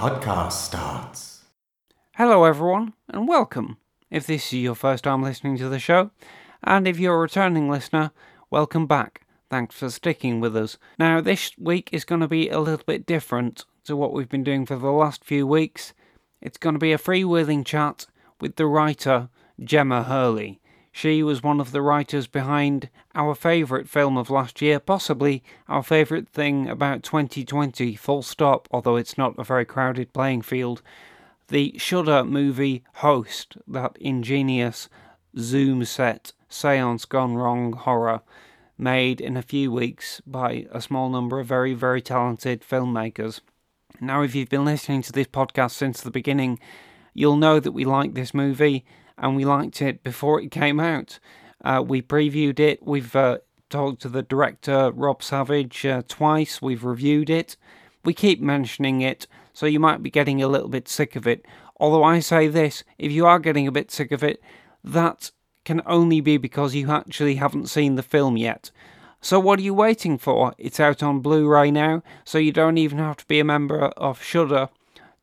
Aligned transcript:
podcast 0.00 0.52
starts. 0.52 1.44
Hello, 2.14 2.44
everyone, 2.44 2.94
and 3.10 3.28
welcome. 3.28 3.76
If 4.10 4.26
this 4.26 4.46
is 4.46 4.60
your 4.60 4.74
first 4.74 5.04
time 5.04 5.22
listening 5.22 5.58
to 5.58 5.68
the 5.68 5.78
show, 5.78 6.10
and 6.64 6.88
if 6.88 6.98
you're 6.98 7.16
a 7.16 7.18
returning 7.18 7.68
listener, 7.68 8.10
welcome 8.48 8.86
back. 8.86 9.26
Thanks 9.50 9.74
for 9.74 9.90
sticking 9.90 10.40
with 10.40 10.56
us. 10.56 10.78
Now, 10.98 11.20
this 11.20 11.52
week 11.58 11.90
is 11.92 12.06
going 12.06 12.22
to 12.22 12.28
be 12.28 12.48
a 12.48 12.60
little 12.60 12.86
bit 12.86 13.04
different 13.04 13.66
to 13.84 13.94
what 13.94 14.14
we've 14.14 14.26
been 14.26 14.42
doing 14.42 14.64
for 14.64 14.76
the 14.76 14.90
last 14.90 15.22
few 15.22 15.46
weeks. 15.46 15.92
It's 16.40 16.56
going 16.56 16.76
to 16.76 16.78
be 16.78 16.94
a 16.94 16.98
freewheeling 16.98 17.66
chat 17.66 18.06
with 18.40 18.56
the 18.56 18.64
writer 18.64 19.28
Gemma 19.62 20.04
Hurley. 20.04 20.59
She 20.92 21.22
was 21.22 21.42
one 21.42 21.60
of 21.60 21.70
the 21.70 21.82
writers 21.82 22.26
behind 22.26 22.90
our 23.14 23.34
favourite 23.34 23.88
film 23.88 24.16
of 24.16 24.28
last 24.28 24.60
year, 24.60 24.80
possibly 24.80 25.42
our 25.68 25.82
favourite 25.82 26.28
thing 26.28 26.68
about 26.68 27.02
2020, 27.02 27.94
full 27.94 28.22
stop, 28.22 28.68
although 28.70 28.96
it's 28.96 29.16
not 29.16 29.38
a 29.38 29.44
very 29.44 29.64
crowded 29.64 30.12
playing 30.12 30.42
field. 30.42 30.82
The 31.48 31.74
Shudder 31.78 32.24
movie 32.24 32.84
Host, 32.94 33.56
that 33.68 33.96
ingenious 34.00 34.88
Zoom 35.38 35.84
set, 35.84 36.32
seance 36.48 37.04
gone 37.04 37.34
wrong 37.34 37.72
horror, 37.72 38.22
made 38.76 39.20
in 39.20 39.36
a 39.36 39.42
few 39.42 39.70
weeks 39.70 40.20
by 40.26 40.66
a 40.72 40.80
small 40.80 41.08
number 41.08 41.38
of 41.38 41.46
very, 41.46 41.74
very 41.74 42.02
talented 42.02 42.62
filmmakers. 42.62 43.40
Now, 44.00 44.22
if 44.22 44.34
you've 44.34 44.48
been 44.48 44.64
listening 44.64 45.02
to 45.02 45.12
this 45.12 45.26
podcast 45.28 45.72
since 45.72 46.00
the 46.00 46.10
beginning, 46.10 46.58
you'll 47.14 47.36
know 47.36 47.60
that 47.60 47.72
we 47.72 47.84
like 47.84 48.14
this 48.14 48.34
movie 48.34 48.84
and 49.20 49.36
we 49.36 49.44
liked 49.44 49.80
it 49.80 50.02
before 50.02 50.40
it 50.40 50.50
came 50.50 50.80
out. 50.80 51.18
Uh, 51.64 51.84
we 51.86 52.02
previewed 52.02 52.58
it. 52.58 52.84
We've 52.84 53.14
uh, 53.14 53.38
talked 53.68 54.02
to 54.02 54.08
the 54.08 54.22
director 54.22 54.90
Rob 54.90 55.22
Savage 55.22 55.86
uh, 55.86 56.02
twice. 56.08 56.60
We've 56.60 56.84
reviewed 56.84 57.30
it. 57.30 57.56
We 58.04 58.14
keep 58.14 58.40
mentioning 58.40 59.02
it, 59.02 59.26
so 59.52 59.66
you 59.66 59.78
might 59.78 60.02
be 60.02 60.10
getting 60.10 60.42
a 60.42 60.48
little 60.48 60.70
bit 60.70 60.88
sick 60.88 61.14
of 61.16 61.26
it. 61.26 61.44
Although 61.78 62.02
I 62.02 62.20
say 62.20 62.48
this, 62.48 62.82
if 62.98 63.12
you 63.12 63.26
are 63.26 63.38
getting 63.38 63.66
a 63.66 63.72
bit 63.72 63.90
sick 63.90 64.10
of 64.10 64.24
it, 64.24 64.42
that 64.82 65.30
can 65.64 65.82
only 65.84 66.20
be 66.20 66.38
because 66.38 66.74
you 66.74 66.90
actually 66.90 67.36
haven't 67.36 67.68
seen 67.68 67.94
the 67.94 68.02
film 68.02 68.36
yet. 68.36 68.70
So 69.20 69.38
what 69.38 69.58
are 69.58 69.62
you 69.62 69.74
waiting 69.74 70.16
for? 70.16 70.54
It's 70.56 70.80
out 70.80 71.02
on 71.02 71.20
Blu-ray 71.20 71.70
now, 71.70 72.02
so 72.24 72.38
you 72.38 72.52
don't 72.52 72.78
even 72.78 72.96
have 72.98 73.18
to 73.18 73.26
be 73.26 73.38
a 73.38 73.44
member 73.44 73.88
of 73.98 74.22
Shudder 74.22 74.70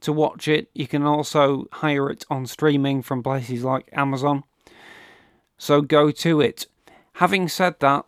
to 0.01 0.13
watch 0.13 0.47
it. 0.47 0.69
You 0.73 0.87
can 0.87 1.03
also 1.03 1.67
hire 1.71 2.09
it 2.09 2.25
on 2.29 2.45
streaming 2.45 3.01
from 3.01 3.23
places 3.23 3.63
like 3.63 3.89
Amazon. 3.93 4.43
So 5.57 5.81
go 5.81 6.11
to 6.11 6.41
it. 6.41 6.67
Having 7.13 7.49
said 7.49 7.79
that, 7.79 8.05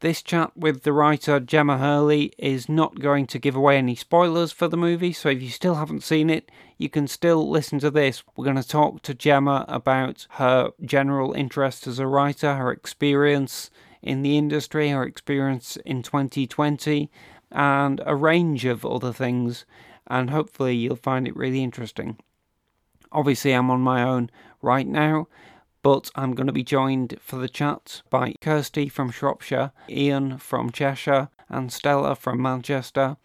this 0.00 0.22
chat 0.22 0.54
with 0.56 0.82
the 0.82 0.92
writer 0.92 1.40
Gemma 1.40 1.78
Hurley 1.78 2.32
is 2.36 2.68
not 2.68 3.00
going 3.00 3.26
to 3.28 3.38
give 3.38 3.56
away 3.56 3.78
any 3.78 3.94
spoilers 3.94 4.52
for 4.52 4.68
the 4.68 4.76
movie, 4.76 5.12
so 5.12 5.30
if 5.30 5.40
you 5.40 5.48
still 5.48 5.76
haven't 5.76 6.02
seen 6.02 6.28
it, 6.28 6.50
you 6.76 6.90
can 6.90 7.06
still 7.06 7.48
listen 7.48 7.78
to 7.78 7.90
this. 7.90 8.22
We're 8.36 8.44
going 8.44 8.56
to 8.60 8.68
talk 8.68 9.00
to 9.02 9.14
Gemma 9.14 9.64
about 9.68 10.26
her 10.32 10.72
general 10.84 11.32
interest 11.32 11.86
as 11.86 11.98
a 11.98 12.06
writer, 12.06 12.56
her 12.56 12.70
experience 12.70 13.70
in 14.02 14.20
the 14.20 14.36
industry, 14.36 14.90
her 14.90 15.02
experience 15.02 15.76
in 15.86 16.02
2020, 16.02 17.10
and 17.50 18.02
a 18.04 18.14
range 18.14 18.66
of 18.66 18.84
other 18.84 19.14
things 19.14 19.64
and 20.06 20.30
hopefully 20.30 20.74
you'll 20.74 20.96
find 20.96 21.26
it 21.26 21.36
really 21.36 21.62
interesting. 21.62 22.18
Obviously, 23.12 23.52
I'm 23.52 23.70
on 23.70 23.80
my 23.80 24.02
own 24.02 24.30
right 24.62 24.86
now, 24.86 25.28
but 25.82 26.10
I'm 26.14 26.34
going 26.34 26.48
to 26.48 26.52
be 26.52 26.64
joined 26.64 27.16
for 27.20 27.36
the 27.36 27.48
chat 27.48 28.02
by 28.10 28.34
Kirsty 28.40 28.88
from 28.88 29.10
Shropshire, 29.10 29.72
Ian 29.88 30.38
from 30.38 30.70
Cheshire, 30.70 31.28
and 31.48 31.72
Stella 31.72 32.16
from 32.16 32.42
Manchester, 32.42 33.16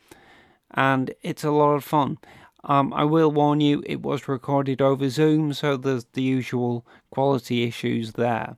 and 0.69 1.13
it's 1.21 1.43
a 1.43 1.51
lot 1.51 1.73
of 1.73 1.83
fun. 1.83 2.17
Um, 2.63 2.93
I 2.93 3.03
will 3.03 3.31
warn 3.31 3.59
you, 3.59 3.83
it 3.87 4.01
was 4.01 4.27
recorded 4.27 4.81
over 4.81 5.09
Zoom, 5.09 5.53
so 5.53 5.75
there's 5.75 6.05
the 6.13 6.21
usual 6.21 6.85
quality 7.09 7.63
issues 7.63 8.13
there. 8.13 8.57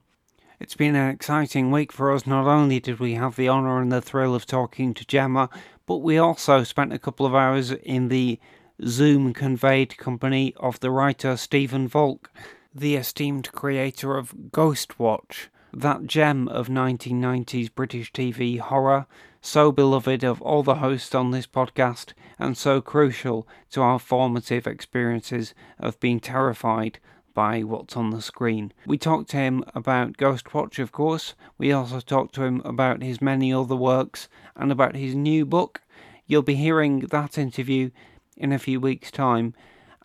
It's 0.60 0.76
been 0.76 0.94
an 0.94 1.10
exciting 1.10 1.70
week 1.70 1.90
for 1.90 2.12
us. 2.12 2.26
Not 2.26 2.46
only 2.46 2.80
did 2.80 3.00
we 3.00 3.14
have 3.14 3.36
the 3.36 3.48
honour 3.48 3.80
and 3.80 3.90
the 3.90 4.00
thrill 4.00 4.34
of 4.34 4.46
talking 4.46 4.94
to 4.94 5.06
Gemma, 5.06 5.48
but 5.86 5.98
we 5.98 6.18
also 6.18 6.64
spent 6.64 6.92
a 6.92 6.98
couple 6.98 7.26
of 7.26 7.34
hours 7.34 7.70
in 7.70 8.08
the 8.08 8.38
Zoom 8.84 9.32
conveyed 9.32 9.96
company 9.96 10.54
of 10.56 10.80
the 10.80 10.90
writer 10.90 11.36
Stephen 11.36 11.86
Volk, 11.86 12.30
the 12.74 12.96
esteemed 12.96 13.52
creator 13.52 14.16
of 14.16 14.34
Ghostwatch, 14.50 15.48
that 15.72 16.06
gem 16.06 16.48
of 16.48 16.68
1990s 16.68 17.72
British 17.74 18.12
TV 18.12 18.58
horror, 18.58 19.06
so 19.40 19.70
beloved 19.70 20.24
of 20.24 20.40
all 20.42 20.62
the 20.62 20.76
hosts 20.76 21.14
on 21.14 21.30
this 21.30 21.46
podcast, 21.46 22.12
and 22.38 22.56
so 22.56 22.80
crucial 22.80 23.46
to 23.70 23.82
our 23.82 23.98
formative 23.98 24.66
experiences 24.66 25.54
of 25.78 26.00
being 26.00 26.18
terrified 26.18 26.98
by 27.34 27.62
what's 27.62 27.96
on 27.96 28.10
the 28.10 28.22
screen. 28.22 28.72
We 28.86 28.96
talked 28.96 29.30
to 29.30 29.36
him 29.36 29.64
about 29.74 30.16
Ghostwatch, 30.16 30.78
of 30.78 30.92
course. 30.92 31.34
We 31.58 31.72
also 31.72 32.00
talked 32.00 32.34
to 32.36 32.44
him 32.44 32.62
about 32.64 33.02
his 33.02 33.20
many 33.20 33.52
other 33.52 33.76
works 33.76 34.28
and 34.56 34.72
about 34.72 34.96
his 34.96 35.14
new 35.14 35.44
book. 35.44 35.82
You'll 36.26 36.42
be 36.42 36.54
hearing 36.54 37.00
that 37.00 37.36
interview 37.36 37.90
in 38.36 38.52
a 38.52 38.58
few 38.58 38.80
weeks' 38.80 39.10
time. 39.10 39.54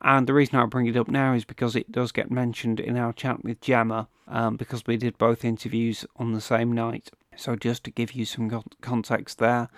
And 0.01 0.27
the 0.27 0.33
reason 0.33 0.57
I 0.57 0.65
bring 0.65 0.87
it 0.87 0.97
up 0.97 1.09
now 1.09 1.33
is 1.33 1.45
because 1.45 1.75
it 1.75 1.91
does 1.91 2.11
get 2.11 2.31
mentioned 2.31 2.79
in 2.79 2.97
our 2.97 3.13
chat 3.13 3.43
with 3.43 3.61
Gemma, 3.61 4.07
um, 4.27 4.55
because 4.55 4.87
we 4.87 4.97
did 4.97 5.17
both 5.17 5.43
interviews 5.43 6.05
on 6.15 6.31
the 6.31 6.41
same 6.41 6.71
night. 6.71 7.11
So, 7.35 7.55
just 7.55 7.83
to 7.85 7.91
give 7.91 8.13
you 8.13 8.25
some 8.25 8.63
context 8.81 9.39
there, 9.39 9.69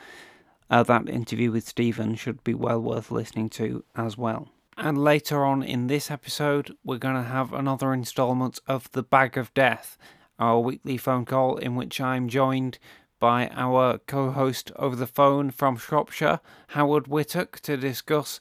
uh, 0.69 0.83
that 0.83 1.09
interview 1.09 1.51
with 1.51 1.67
Stephen 1.67 2.15
should 2.15 2.43
be 2.43 2.53
well 2.53 2.81
worth 2.81 3.11
listening 3.11 3.49
to 3.49 3.83
as 3.95 4.17
well. 4.17 4.49
And 4.77 4.97
later 4.97 5.43
on 5.45 5.63
in 5.63 5.87
this 5.87 6.09
episode, 6.09 6.75
we're 6.83 6.97
going 6.97 7.15
to 7.15 7.23
have 7.23 7.53
another 7.53 7.93
installment 7.93 8.59
of 8.67 8.89
The 8.91 9.03
Bag 9.03 9.37
of 9.37 9.53
Death, 9.53 9.97
our 10.39 10.59
weekly 10.59 10.97
phone 10.97 11.25
call 11.25 11.57
in 11.57 11.75
which 11.75 11.99
I'm 11.99 12.29
joined 12.29 12.79
by 13.19 13.49
our 13.53 13.99
co 13.99 14.31
host 14.31 14.71
over 14.77 14.95
the 14.95 15.07
phone 15.07 15.51
from 15.51 15.77
Shropshire, 15.77 16.39
Howard 16.69 17.07
Whittock, 17.07 17.59
to 17.61 17.77
discuss 17.77 18.39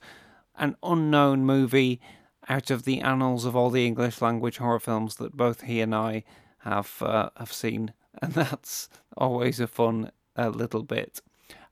an 0.56 0.76
unknown 0.82 1.44
movie 1.44 2.00
out 2.48 2.70
of 2.70 2.84
the 2.84 3.00
annals 3.00 3.44
of 3.44 3.54
all 3.54 3.70
the 3.70 3.86
English 3.86 4.22
language 4.22 4.56
horror 4.58 4.80
films 4.80 5.16
that 5.16 5.36
both 5.36 5.62
he 5.62 5.80
and 5.80 5.94
I 5.94 6.24
have 6.58 7.02
uh, 7.02 7.30
have 7.36 7.52
seen, 7.52 7.92
and 8.22 8.32
that's 8.32 8.88
always 9.16 9.60
a 9.60 9.66
fun 9.66 10.10
uh, 10.36 10.48
little 10.48 10.82
bit. 10.82 11.20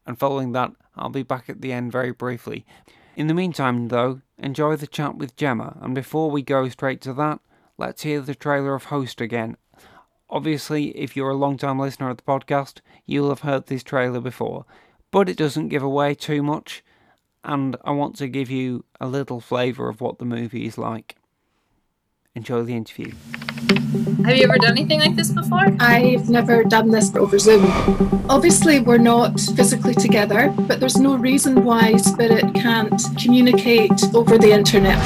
And 0.06 0.18
following 0.18 0.52
that, 0.52 0.72
I'll 0.96 1.10
be 1.10 1.22
back 1.22 1.48
at 1.48 1.60
the 1.60 1.72
end 1.72 1.92
very 1.92 2.12
briefly. 2.12 2.66
In 3.18 3.26
the 3.26 3.34
meantime, 3.34 3.88
though, 3.88 4.20
enjoy 4.38 4.76
the 4.76 4.86
chat 4.86 5.16
with 5.16 5.34
Gemma, 5.34 5.76
and 5.80 5.92
before 5.92 6.30
we 6.30 6.40
go 6.40 6.68
straight 6.68 7.00
to 7.00 7.12
that, 7.14 7.40
let's 7.76 8.04
hear 8.04 8.20
the 8.20 8.32
trailer 8.32 8.76
of 8.76 8.84
Host 8.84 9.20
again. 9.20 9.56
Obviously, 10.30 10.96
if 10.96 11.16
you're 11.16 11.30
a 11.30 11.34
long 11.34 11.56
time 11.56 11.80
listener 11.80 12.10
of 12.10 12.18
the 12.18 12.22
podcast, 12.22 12.80
you'll 13.06 13.30
have 13.30 13.40
heard 13.40 13.66
this 13.66 13.82
trailer 13.82 14.20
before, 14.20 14.66
but 15.10 15.28
it 15.28 15.36
doesn't 15.36 15.66
give 15.66 15.82
away 15.82 16.14
too 16.14 16.44
much, 16.44 16.84
and 17.42 17.74
I 17.84 17.90
want 17.90 18.14
to 18.18 18.28
give 18.28 18.52
you 18.52 18.84
a 19.00 19.08
little 19.08 19.40
flavour 19.40 19.88
of 19.88 20.00
what 20.00 20.20
the 20.20 20.24
movie 20.24 20.66
is 20.66 20.78
like. 20.78 21.16
Enjoy 22.34 22.62
the 22.62 22.74
interview. 22.74 23.12
Have 24.24 24.36
you 24.36 24.44
ever 24.44 24.58
done 24.58 24.72
anything 24.72 25.00
like 25.00 25.16
this 25.16 25.30
before? 25.32 25.66
I've 25.80 26.28
never 26.28 26.62
done 26.62 26.88
this 26.90 27.14
over 27.16 27.38
Zoom. 27.38 27.64
Obviously, 28.28 28.80
we're 28.80 28.98
not 28.98 29.40
physically 29.56 29.94
together, 29.94 30.54
but 30.68 30.78
there's 30.78 30.98
no 30.98 31.16
reason 31.16 31.64
why 31.64 31.96
Spirit 31.96 32.54
can't 32.54 33.02
communicate 33.20 34.14
over 34.14 34.38
the 34.38 34.52
internet. 34.52 34.98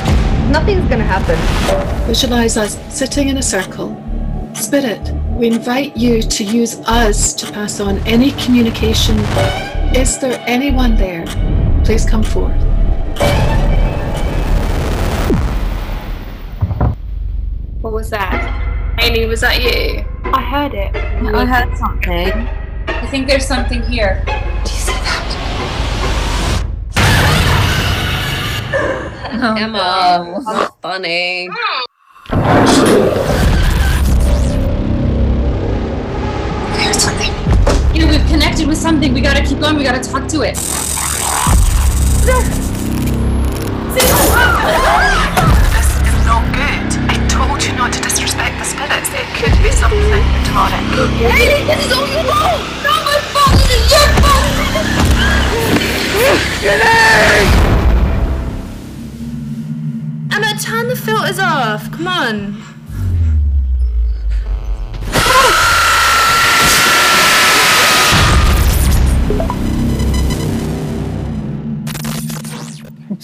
Nothing's 0.50 0.88
gonna 0.90 1.04
happen. 1.04 1.38
Visualize 2.06 2.56
us 2.56 2.76
sitting 2.94 3.28
in 3.28 3.38
a 3.38 3.42
circle. 3.42 3.96
Spirit, 4.54 5.00
we 5.38 5.46
invite 5.46 5.96
you 5.96 6.22
to 6.22 6.44
use 6.44 6.76
us 6.80 7.32
to 7.34 7.50
pass 7.52 7.80
on 7.80 7.98
any 8.06 8.32
communication. 8.32 9.16
Is 9.94 10.18
there 10.18 10.42
anyone 10.46 10.96
there? 10.96 11.24
Please 11.84 12.04
come 12.04 12.22
forth. 12.22 12.60
What 17.82 17.92
was 17.92 18.10
that? 18.10 18.94
Amy, 19.02 19.26
was 19.26 19.40
that 19.40 19.60
you? 19.60 20.04
I 20.32 20.40
heard 20.40 20.72
it. 20.72 20.94
I 20.94 21.44
heard 21.44 21.76
something. 21.76 22.30
I 22.86 23.06
think 23.08 23.26
there's 23.26 23.44
something 23.44 23.82
here. 23.82 24.22
Do 24.24 24.32
you 24.32 24.68
see 24.68 24.92
that? 24.92 25.18
Oh, 29.44 29.54
Emma, 29.56 30.40
that's 30.46 30.72
funny. 30.80 31.48
There's 36.76 37.02
something. 37.02 37.32
You 37.92 38.06
know, 38.06 38.12
we've 38.12 38.24
connected 38.28 38.68
with 38.68 38.78
something. 38.78 39.12
We 39.12 39.20
gotta 39.20 39.42
keep 39.44 39.58
going. 39.58 39.74
We 39.76 39.82
gotta 39.82 39.98
talk 39.98 40.28
to 40.28 40.42
it. 40.42 40.56
This 43.92 44.04
is 44.04 45.41
not 47.82 47.92
to 47.92 48.00
disrespect 48.00 48.56
the 48.60 48.64
spirits. 48.64 49.10
It 49.12 49.26
could 49.34 49.60
be 49.60 49.72
something 49.72 49.98
demonic. 50.44 50.78
Haley, 51.18 51.66
this 51.66 51.84
is 51.84 51.92
all 51.92 52.06
your 52.06 52.22
fault! 52.22 52.62
Not 52.84 53.02
my 53.04 53.18
fault! 53.34 53.58
This 53.58 53.74
is 53.74 53.90
your 53.90 54.06
fault! 54.22 54.46
Janine! 56.62 57.50
Emma, 60.32 60.50
turn 60.60 60.86
the 60.86 60.94
filters 60.94 61.40
off. 61.40 61.90
Come 61.90 62.06
on. 62.06 62.62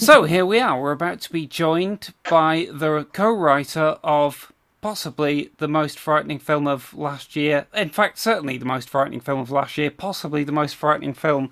So 0.09 0.23
here 0.23 0.43
we 0.43 0.59
are. 0.59 0.81
We're 0.81 0.91
about 0.91 1.21
to 1.21 1.31
be 1.31 1.45
joined 1.45 2.15
by 2.27 2.67
the 2.73 3.05
co-writer 3.13 3.99
of 4.03 4.51
possibly 4.81 5.51
the 5.59 5.67
most 5.67 5.99
frightening 5.99 6.39
film 6.39 6.67
of 6.67 6.95
last 6.95 7.35
year. 7.35 7.67
In 7.75 7.89
fact, 7.89 8.17
certainly 8.17 8.57
the 8.57 8.65
most 8.65 8.89
frightening 8.89 9.19
film 9.19 9.39
of 9.39 9.51
last 9.51 9.77
year. 9.77 9.91
Possibly 9.91 10.43
the 10.43 10.51
most 10.51 10.75
frightening 10.75 11.13
film 11.13 11.51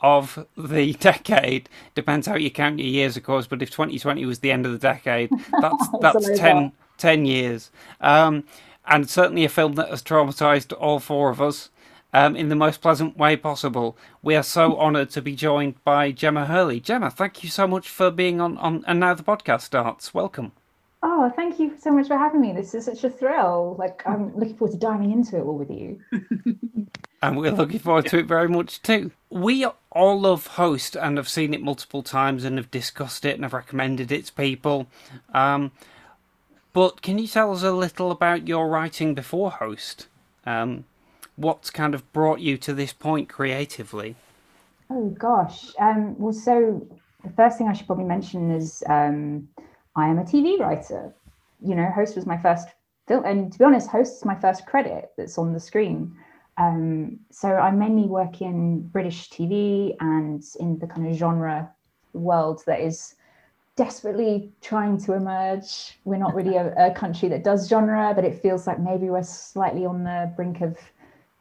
of 0.00 0.46
the 0.56 0.94
decade. 1.00 1.68
Depends 1.94 2.26
how 2.26 2.36
you 2.36 2.50
count 2.50 2.78
your 2.78 2.88
years, 2.88 3.18
of 3.18 3.24
course. 3.24 3.46
But 3.46 3.60
if 3.60 3.68
2020 3.70 4.24
was 4.24 4.38
the 4.38 4.52
end 4.52 4.64
of 4.64 4.72
the 4.72 4.78
decade, 4.78 5.28
that's 5.60 5.88
that's 6.00 6.38
10, 6.38 6.72
10 6.96 7.26
years. 7.26 7.70
Um, 8.00 8.44
and 8.86 9.10
certainly 9.10 9.44
a 9.44 9.50
film 9.50 9.74
that 9.74 9.90
has 9.90 10.02
traumatized 10.02 10.72
all 10.80 10.98
four 10.98 11.28
of 11.28 11.42
us 11.42 11.68
um, 12.12 12.36
in 12.36 12.48
the 12.48 12.54
most 12.54 12.80
pleasant 12.80 13.16
way 13.16 13.36
possible. 13.36 13.96
We 14.22 14.34
are 14.34 14.42
so 14.42 14.78
honoured 14.78 15.10
to 15.10 15.22
be 15.22 15.34
joined 15.34 15.82
by 15.84 16.12
Gemma 16.12 16.46
Hurley. 16.46 16.80
Gemma, 16.80 17.10
thank 17.10 17.42
you 17.42 17.50
so 17.50 17.66
much 17.66 17.88
for 17.88 18.10
being 18.10 18.40
on, 18.40 18.56
on 18.58 18.84
and 18.86 19.00
now 19.00 19.14
the 19.14 19.22
podcast 19.22 19.62
starts. 19.62 20.14
Welcome. 20.14 20.52
Oh, 21.00 21.32
thank 21.36 21.60
you 21.60 21.76
so 21.78 21.92
much 21.92 22.08
for 22.08 22.18
having 22.18 22.40
me. 22.40 22.52
This 22.52 22.74
is 22.74 22.86
such 22.86 23.04
a 23.04 23.10
thrill. 23.10 23.76
Like 23.78 24.02
I'm 24.06 24.34
looking 24.36 24.56
forward 24.56 24.72
to 24.72 24.78
diving 24.78 25.12
into 25.12 25.36
it 25.36 25.42
all 25.42 25.56
with 25.56 25.70
you. 25.70 26.00
and 27.22 27.36
we're 27.36 27.52
looking 27.52 27.78
forward 27.78 28.06
to 28.06 28.18
it 28.18 28.26
very 28.26 28.48
much 28.48 28.82
too. 28.82 29.12
We 29.30 29.64
all 29.92 30.20
love 30.20 30.46
Host 30.48 30.96
and 30.96 31.16
have 31.16 31.28
seen 31.28 31.54
it 31.54 31.62
multiple 31.62 32.02
times 32.02 32.44
and 32.44 32.56
have 32.56 32.70
discussed 32.70 33.24
it 33.24 33.34
and 33.34 33.44
have 33.44 33.52
recommended 33.52 34.10
it 34.10 34.26
to 34.26 34.32
people. 34.32 34.88
Um, 35.32 35.70
but 36.72 37.02
can 37.02 37.18
you 37.18 37.28
tell 37.28 37.52
us 37.52 37.62
a 37.62 37.72
little 37.72 38.10
about 38.10 38.48
your 38.48 38.68
writing 38.68 39.14
before 39.14 39.52
Host? 39.52 40.08
Um, 40.46 40.84
what's 41.38 41.70
kind 41.70 41.94
of 41.94 42.12
brought 42.12 42.40
you 42.40 42.58
to 42.58 42.74
this 42.74 42.92
point 42.92 43.28
creatively? 43.28 44.16
Oh 44.90 45.08
gosh. 45.10 45.72
Um, 45.78 46.18
well, 46.18 46.32
so 46.32 46.86
the 47.22 47.30
first 47.30 47.56
thing 47.56 47.68
I 47.68 47.72
should 47.72 47.86
probably 47.86 48.04
mention 48.04 48.50
is 48.50 48.82
um, 48.88 49.48
I 49.96 50.08
am 50.08 50.18
a 50.18 50.24
TV 50.24 50.58
writer. 50.58 51.12
You 51.64 51.74
know, 51.74 51.90
Host 51.90 52.16
was 52.16 52.26
my 52.26 52.36
first 52.38 52.68
film, 53.06 53.24
and 53.24 53.52
to 53.52 53.58
be 53.58 53.64
honest, 53.64 53.88
Host 53.88 54.16
is 54.16 54.24
my 54.24 54.34
first 54.34 54.66
credit 54.66 55.12
that's 55.16 55.38
on 55.38 55.52
the 55.52 55.60
screen. 55.60 56.14
Um, 56.56 57.20
so 57.30 57.54
I 57.54 57.70
mainly 57.70 58.08
work 58.08 58.42
in 58.42 58.80
British 58.80 59.30
TV 59.30 59.94
and 60.00 60.42
in 60.58 60.78
the 60.80 60.88
kind 60.88 61.06
of 61.06 61.16
genre 61.16 61.70
world 62.14 62.62
that 62.66 62.80
is 62.80 63.14
desperately 63.76 64.50
trying 64.60 64.98
to 64.98 65.12
emerge. 65.12 65.98
We're 66.04 66.16
not 66.16 66.34
really 66.34 66.56
a, 66.56 66.74
a 66.76 66.90
country 66.90 67.28
that 67.28 67.44
does 67.44 67.68
genre, 67.68 68.12
but 68.12 68.24
it 68.24 68.42
feels 68.42 68.66
like 68.66 68.80
maybe 68.80 69.08
we're 69.08 69.22
slightly 69.22 69.86
on 69.86 70.02
the 70.02 70.32
brink 70.34 70.62
of 70.62 70.76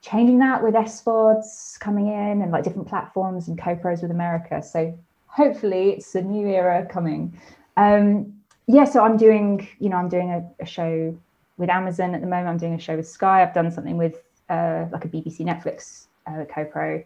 changing 0.10 0.40
that 0.40 0.64
with 0.64 0.74
SVODs 0.74 1.80
coming 1.80 2.08
in 2.08 2.42
and 2.42 2.52
like 2.52 2.64
different 2.64 2.88
platforms 2.88 3.48
and 3.48 3.58
co-pros 3.58 4.02
with 4.02 4.12
America. 4.12 4.62
So 4.62 4.98
hopefully 5.28 5.92
it's 5.92 6.16
a 6.16 6.22
new 6.22 6.48
era 6.48 6.86
coming. 6.90 7.40
Um, 7.76 8.34
yeah, 8.68 8.86
so 8.86 9.04
I'm 9.04 9.18
doing, 9.18 9.68
you 9.80 9.90
know, 9.90 9.98
I'm 9.98 10.10
doing 10.10 10.32
a, 10.32 10.44
a, 10.62 10.66
show 10.66 11.18
with 11.58 11.70
Amazon 11.70 12.16
at 12.16 12.22
the 12.22 12.28
moment. 12.28 12.48
I'm 12.48 12.58
doing 12.58 12.74
a 12.74 12.80
show 12.80 12.96
with 12.96 13.08
Sky. 13.08 13.42
I've 13.42 13.54
done 13.54 13.72
something 13.72 13.98
with 13.98 14.16
uh, 14.50 14.86
like 14.92 15.06
a 15.06 15.08
BBC 15.08 15.42
Netflix 15.42 16.06
uh, 16.26 16.46
co-pro, 16.46 17.04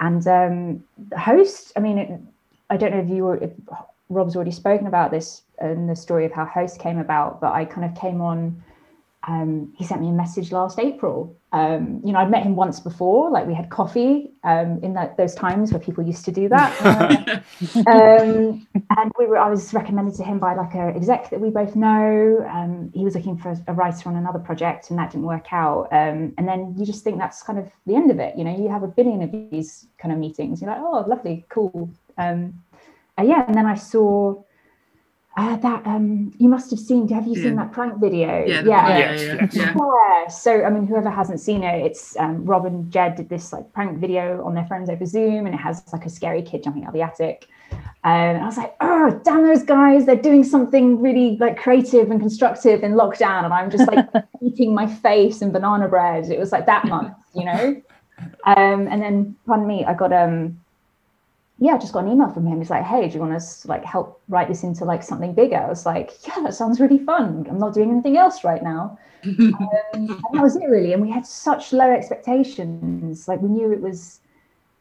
and 0.00 0.26
um, 0.26 0.84
the 1.10 1.18
host. 1.18 1.72
I 1.76 1.80
mean, 1.80 1.98
it, 1.98 2.20
I 2.70 2.76
don't 2.76 2.92
know 2.92 3.00
if 3.00 3.08
you 3.08 3.24
were, 3.24 3.36
if 3.36 3.50
Rob's 4.08 4.34
already 4.34 4.50
spoken 4.50 4.86
about 4.86 5.10
this 5.10 5.42
and 5.58 5.88
the 5.88 5.96
story 5.96 6.24
of 6.24 6.32
how 6.32 6.44
host 6.44 6.78
came 6.78 6.98
about, 6.98 7.40
but 7.40 7.52
I 7.52 7.64
kind 7.64 7.84
of 7.84 8.00
came 8.00 8.20
on 8.20 8.62
um, 9.26 9.72
he 9.76 9.84
sent 9.84 10.00
me 10.00 10.08
a 10.08 10.12
message 10.12 10.52
last 10.52 10.78
April. 10.78 11.34
Um, 11.54 12.00
you 12.04 12.12
know, 12.12 12.18
I'd 12.18 12.32
met 12.32 12.42
him 12.42 12.56
once 12.56 12.80
before, 12.80 13.30
like 13.30 13.46
we 13.46 13.54
had 13.54 13.70
coffee 13.70 14.32
um, 14.42 14.80
in 14.82 14.92
that, 14.94 15.16
those 15.16 15.36
times 15.36 15.70
where 15.70 15.78
people 15.78 16.02
used 16.02 16.24
to 16.24 16.32
do 16.32 16.48
that. 16.48 17.42
Um, 17.86 18.66
and 18.96 19.12
we 19.18 19.26
were, 19.26 19.38
I 19.38 19.48
was 19.48 19.72
recommended 19.72 20.14
to 20.16 20.24
him 20.24 20.38
by 20.38 20.54
like 20.54 20.74
a 20.74 20.94
exec 20.96 21.30
that 21.30 21.40
we 21.40 21.50
both 21.50 21.76
know. 21.76 22.44
Um, 22.50 22.90
he 22.92 23.04
was 23.04 23.14
looking 23.14 23.36
for 23.36 23.56
a 23.68 23.72
writer 23.72 24.08
on 24.08 24.16
another 24.16 24.38
project, 24.38 24.90
and 24.90 24.98
that 24.98 25.12
didn't 25.12 25.26
work 25.26 25.52
out. 25.52 25.84
Um, 25.92 26.34
and 26.36 26.48
then 26.48 26.74
you 26.76 26.84
just 26.84 27.04
think 27.04 27.18
that's 27.18 27.42
kind 27.42 27.58
of 27.58 27.70
the 27.86 27.94
end 27.94 28.10
of 28.10 28.18
it. 28.18 28.36
You 28.36 28.44
know, 28.44 28.56
you 28.56 28.68
have 28.68 28.82
a 28.82 28.88
billion 28.88 29.22
of 29.22 29.30
these 29.30 29.86
kind 29.98 30.12
of 30.12 30.18
meetings. 30.18 30.60
You're 30.60 30.70
like, 30.70 30.80
oh, 30.80 31.04
lovely, 31.06 31.44
cool. 31.48 31.90
Uh, 33.16 33.22
yeah, 33.22 33.44
and 33.46 33.54
then 33.54 33.66
I 33.66 33.76
saw 33.76 34.42
uh, 35.36 35.56
that 35.56 35.84
um, 35.84 36.32
you 36.38 36.48
must 36.48 36.70
have 36.70 36.78
seen. 36.78 37.08
Have 37.08 37.26
you 37.26 37.34
yeah. 37.34 37.42
seen 37.42 37.56
that 37.56 37.72
prank 37.72 38.00
video? 38.00 38.44
Yeah, 38.46 38.62
yeah, 38.64 38.98
yeah, 38.98 39.12
yeah, 39.14 39.48
yeah. 39.52 40.28
So, 40.28 40.64
I 40.64 40.70
mean, 40.70 40.86
whoever 40.86 41.10
hasn't 41.10 41.40
seen 41.40 41.64
it, 41.64 41.84
it's 41.84 42.16
um, 42.18 42.44
Rob 42.44 42.66
and 42.66 42.88
Jed 42.90 43.16
did 43.16 43.28
this 43.28 43.52
like 43.52 43.72
prank 43.72 43.98
video 43.98 44.44
on 44.44 44.54
their 44.54 44.64
friends 44.66 44.88
over 44.88 45.04
Zoom, 45.04 45.46
and 45.46 45.54
it 45.54 45.58
has 45.58 45.82
like 45.92 46.06
a 46.06 46.08
scary 46.08 46.40
kid 46.40 46.62
jumping 46.62 46.84
out 46.84 46.88
of 46.88 46.94
the 46.94 47.02
attic. 47.02 47.48
Um, 47.72 47.80
and 48.04 48.42
I 48.44 48.46
was 48.46 48.56
like, 48.56 48.76
oh, 48.80 49.20
damn 49.24 49.42
those 49.42 49.64
guys! 49.64 50.06
They're 50.06 50.14
doing 50.14 50.44
something 50.44 51.02
really 51.02 51.36
like 51.38 51.58
creative 51.58 52.12
and 52.12 52.20
constructive 52.20 52.84
in 52.84 52.92
lockdown, 52.92 53.44
and 53.44 53.52
I'm 53.52 53.72
just 53.72 53.88
like 53.88 54.06
eating 54.40 54.72
my 54.72 54.86
face 54.86 55.42
and 55.42 55.52
banana 55.52 55.88
bread. 55.88 56.30
It 56.30 56.38
was 56.38 56.52
like 56.52 56.66
that 56.66 56.84
month, 56.86 57.16
you 57.34 57.44
know. 57.44 57.82
Um, 58.46 58.86
and 58.86 59.02
then, 59.02 59.34
pardon 59.44 59.66
me, 59.66 59.84
I 59.84 59.92
got 59.92 60.12
um 60.12 60.60
yeah, 61.64 61.76
I 61.76 61.78
just 61.78 61.94
got 61.94 62.04
an 62.04 62.12
email 62.12 62.30
from 62.30 62.46
him. 62.46 62.58
He's 62.58 62.68
like, 62.68 62.84
"Hey, 62.84 63.08
do 63.08 63.14
you 63.14 63.20
want 63.20 63.40
to 63.40 63.68
like 63.68 63.84
help 63.86 64.20
write 64.28 64.48
this 64.48 64.62
into 64.64 64.84
like 64.84 65.02
something 65.02 65.32
bigger?" 65.32 65.56
I 65.56 65.68
was 65.68 65.86
like, 65.86 66.12
"Yeah, 66.26 66.42
that 66.42 66.54
sounds 66.54 66.78
really 66.78 66.98
fun. 66.98 67.46
I'm 67.48 67.58
not 67.58 67.72
doing 67.72 67.90
anything 67.90 68.18
else 68.18 68.44
right 68.44 68.62
now." 68.62 68.98
um, 69.24 69.64
and 69.94 70.08
that 70.10 70.42
was 70.42 70.56
it 70.56 70.66
really. 70.68 70.92
And 70.92 71.00
we 71.00 71.10
had 71.10 71.26
such 71.26 71.72
low 71.72 71.90
expectations. 71.90 73.26
Like 73.26 73.40
we 73.40 73.48
knew 73.48 73.72
it 73.72 73.80
was 73.80 74.20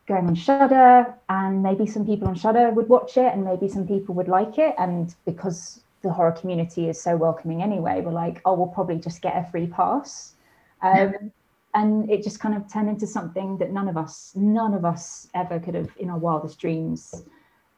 going 0.08 0.28
on 0.28 0.36
Shudder, 0.36 1.14
and 1.30 1.64
maybe 1.64 1.88
some 1.88 2.06
people 2.06 2.28
on 2.28 2.36
Shudder 2.36 2.72
would 2.72 2.90
watch 2.90 3.16
it, 3.16 3.34
and 3.34 3.46
maybe 3.46 3.70
some 3.70 3.88
people 3.88 4.14
would 4.16 4.28
like 4.28 4.58
it. 4.58 4.76
And 4.78 5.16
because 5.26 5.80
the 6.02 6.12
horror 6.12 6.34
community 6.34 6.90
is 6.90 7.02
so 7.02 7.16
welcoming 7.16 7.64
anyway, 7.64 8.02
we're 8.02 8.12
like, 8.12 8.42
"Oh, 8.44 8.56
we'll 8.56 8.68
probably 8.68 8.98
just 8.98 9.22
get 9.22 9.38
a 9.38 9.50
free 9.50 9.68
pass." 9.68 10.34
Um, 10.82 11.32
and 11.76 12.10
it 12.10 12.24
just 12.24 12.40
kind 12.40 12.56
of 12.56 12.72
turned 12.72 12.90
into 12.90 13.08
something 13.08 13.58
that 13.58 13.72
none 13.72 13.88
of 13.88 13.98
us 13.98 14.32
none 14.36 14.74
of 14.74 14.86
us 14.86 15.28
ever 15.34 15.60
could 15.60 15.76
have 15.76 15.90
in 15.98 16.10
our 16.10 16.18
wildest 16.18 16.60
dreams 16.60 17.24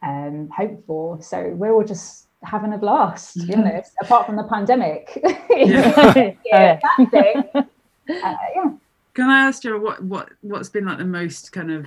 um, 0.05 0.49
hoped 0.55 0.85
for. 0.85 1.21
So 1.21 1.49
we're 1.49 1.73
all 1.73 1.83
just 1.83 2.27
having 2.43 2.73
a 2.73 2.77
blast 2.77 3.35
be 3.35 3.53
mm-hmm. 3.53 4.05
apart 4.05 4.25
from 4.25 4.35
the 4.35 4.43
pandemic. 4.43 5.23
Yeah, 5.55 6.33
yeah 6.45 6.79
that 6.81 7.11
thing. 7.11 7.43
Uh, 7.55 7.63
yeah. 8.09 8.71
Can 9.13 9.29
i 9.29 9.47
ask 9.47 9.63
you 9.63 9.79
what 9.79 10.03
what 10.03 10.29
what's 10.41 10.67
been 10.67 10.85
like 10.85 10.97
the 10.97 11.05
most 11.05 11.53
kind 11.53 11.71
of 11.71 11.85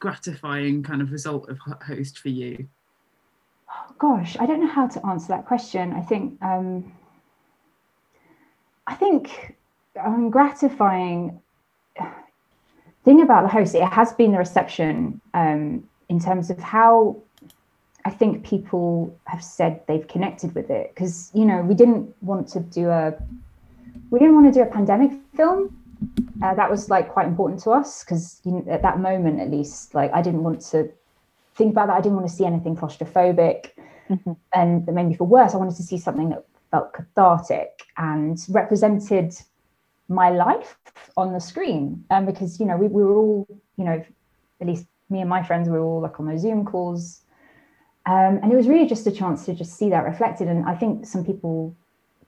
gratifying 0.00 0.82
kind 0.82 1.00
of 1.00 1.12
result 1.12 1.48
of 1.48 1.58
host 1.86 2.18
for 2.18 2.28
you? 2.28 2.66
Oh, 3.70 3.94
gosh 3.98 4.36
i 4.40 4.46
don't 4.46 4.60
know 4.60 4.66
how 4.66 4.88
to 4.88 5.06
answer 5.06 5.28
that 5.28 5.46
question. 5.46 5.92
I 5.92 6.00
think 6.00 6.42
um 6.42 6.92
i 8.88 8.94
think 8.94 9.56
um, 10.04 10.30
gratifying 10.30 11.40
thing 13.04 13.22
about 13.22 13.42
the 13.42 13.48
host, 13.48 13.74
it 13.74 13.82
has 13.82 14.12
been 14.12 14.32
the 14.32 14.38
reception 14.38 15.20
um, 15.34 15.88
in 16.08 16.20
terms 16.20 16.50
of 16.50 16.58
how 16.58 17.16
I 18.04 18.10
think 18.10 18.44
people 18.44 19.16
have 19.24 19.42
said 19.42 19.82
they've 19.88 20.06
connected 20.06 20.54
with 20.54 20.70
it. 20.70 20.92
Because, 20.94 21.30
you 21.34 21.44
know, 21.44 21.62
we 21.62 21.74
didn't 21.74 22.14
want 22.22 22.48
to 22.48 22.60
do 22.60 22.88
a 22.88 23.14
we 24.10 24.18
didn't 24.18 24.34
want 24.34 24.52
to 24.52 24.52
do 24.52 24.62
a 24.62 24.70
pandemic 24.70 25.12
film. 25.34 25.76
Uh, 26.42 26.54
that 26.54 26.70
was 26.70 26.90
like 26.90 27.08
quite 27.08 27.26
important 27.26 27.60
to 27.62 27.70
us 27.70 28.04
because 28.04 28.40
you 28.44 28.52
know, 28.52 28.64
at 28.70 28.82
that 28.82 29.00
moment, 29.00 29.40
at 29.40 29.50
least, 29.50 29.94
like 29.94 30.12
I 30.12 30.22
didn't 30.22 30.42
want 30.42 30.60
to 30.72 30.90
think 31.54 31.72
about 31.72 31.88
that. 31.88 31.96
I 31.96 32.00
didn't 32.00 32.16
want 32.16 32.28
to 32.28 32.32
see 32.32 32.44
anything 32.44 32.76
claustrophobic, 32.76 33.70
mm-hmm. 34.08 34.32
and 34.52 34.86
that 34.86 34.92
made 34.92 35.06
me 35.06 35.16
feel 35.16 35.26
worse. 35.26 35.54
I 35.54 35.56
wanted 35.56 35.76
to 35.76 35.82
see 35.82 35.98
something 35.98 36.28
that 36.30 36.44
felt 36.70 36.92
cathartic 36.92 37.82
and 37.96 38.38
represented 38.50 39.34
my 40.08 40.30
life 40.30 40.76
on 41.16 41.32
the 41.32 41.40
screen 41.40 42.04
um, 42.10 42.26
because 42.26 42.60
you 42.60 42.66
know 42.66 42.76
we, 42.76 42.86
we 42.86 43.02
were 43.02 43.16
all 43.16 43.46
you 43.76 43.84
know 43.84 44.04
at 44.60 44.66
least 44.66 44.86
me 45.10 45.20
and 45.20 45.30
my 45.30 45.42
friends 45.42 45.68
were 45.68 45.80
all 45.80 46.00
like 46.00 46.18
on 46.18 46.26
those 46.26 46.40
zoom 46.40 46.64
calls. 46.64 47.22
Um, 48.06 48.38
and 48.42 48.52
it 48.52 48.56
was 48.56 48.68
really 48.68 48.86
just 48.86 49.06
a 49.06 49.10
chance 49.10 49.44
to 49.46 49.54
just 49.54 49.76
see 49.76 49.90
that 49.90 50.04
reflected. 50.04 50.48
And 50.48 50.64
i 50.66 50.74
think 50.74 51.06
some 51.06 51.24
people 51.24 51.74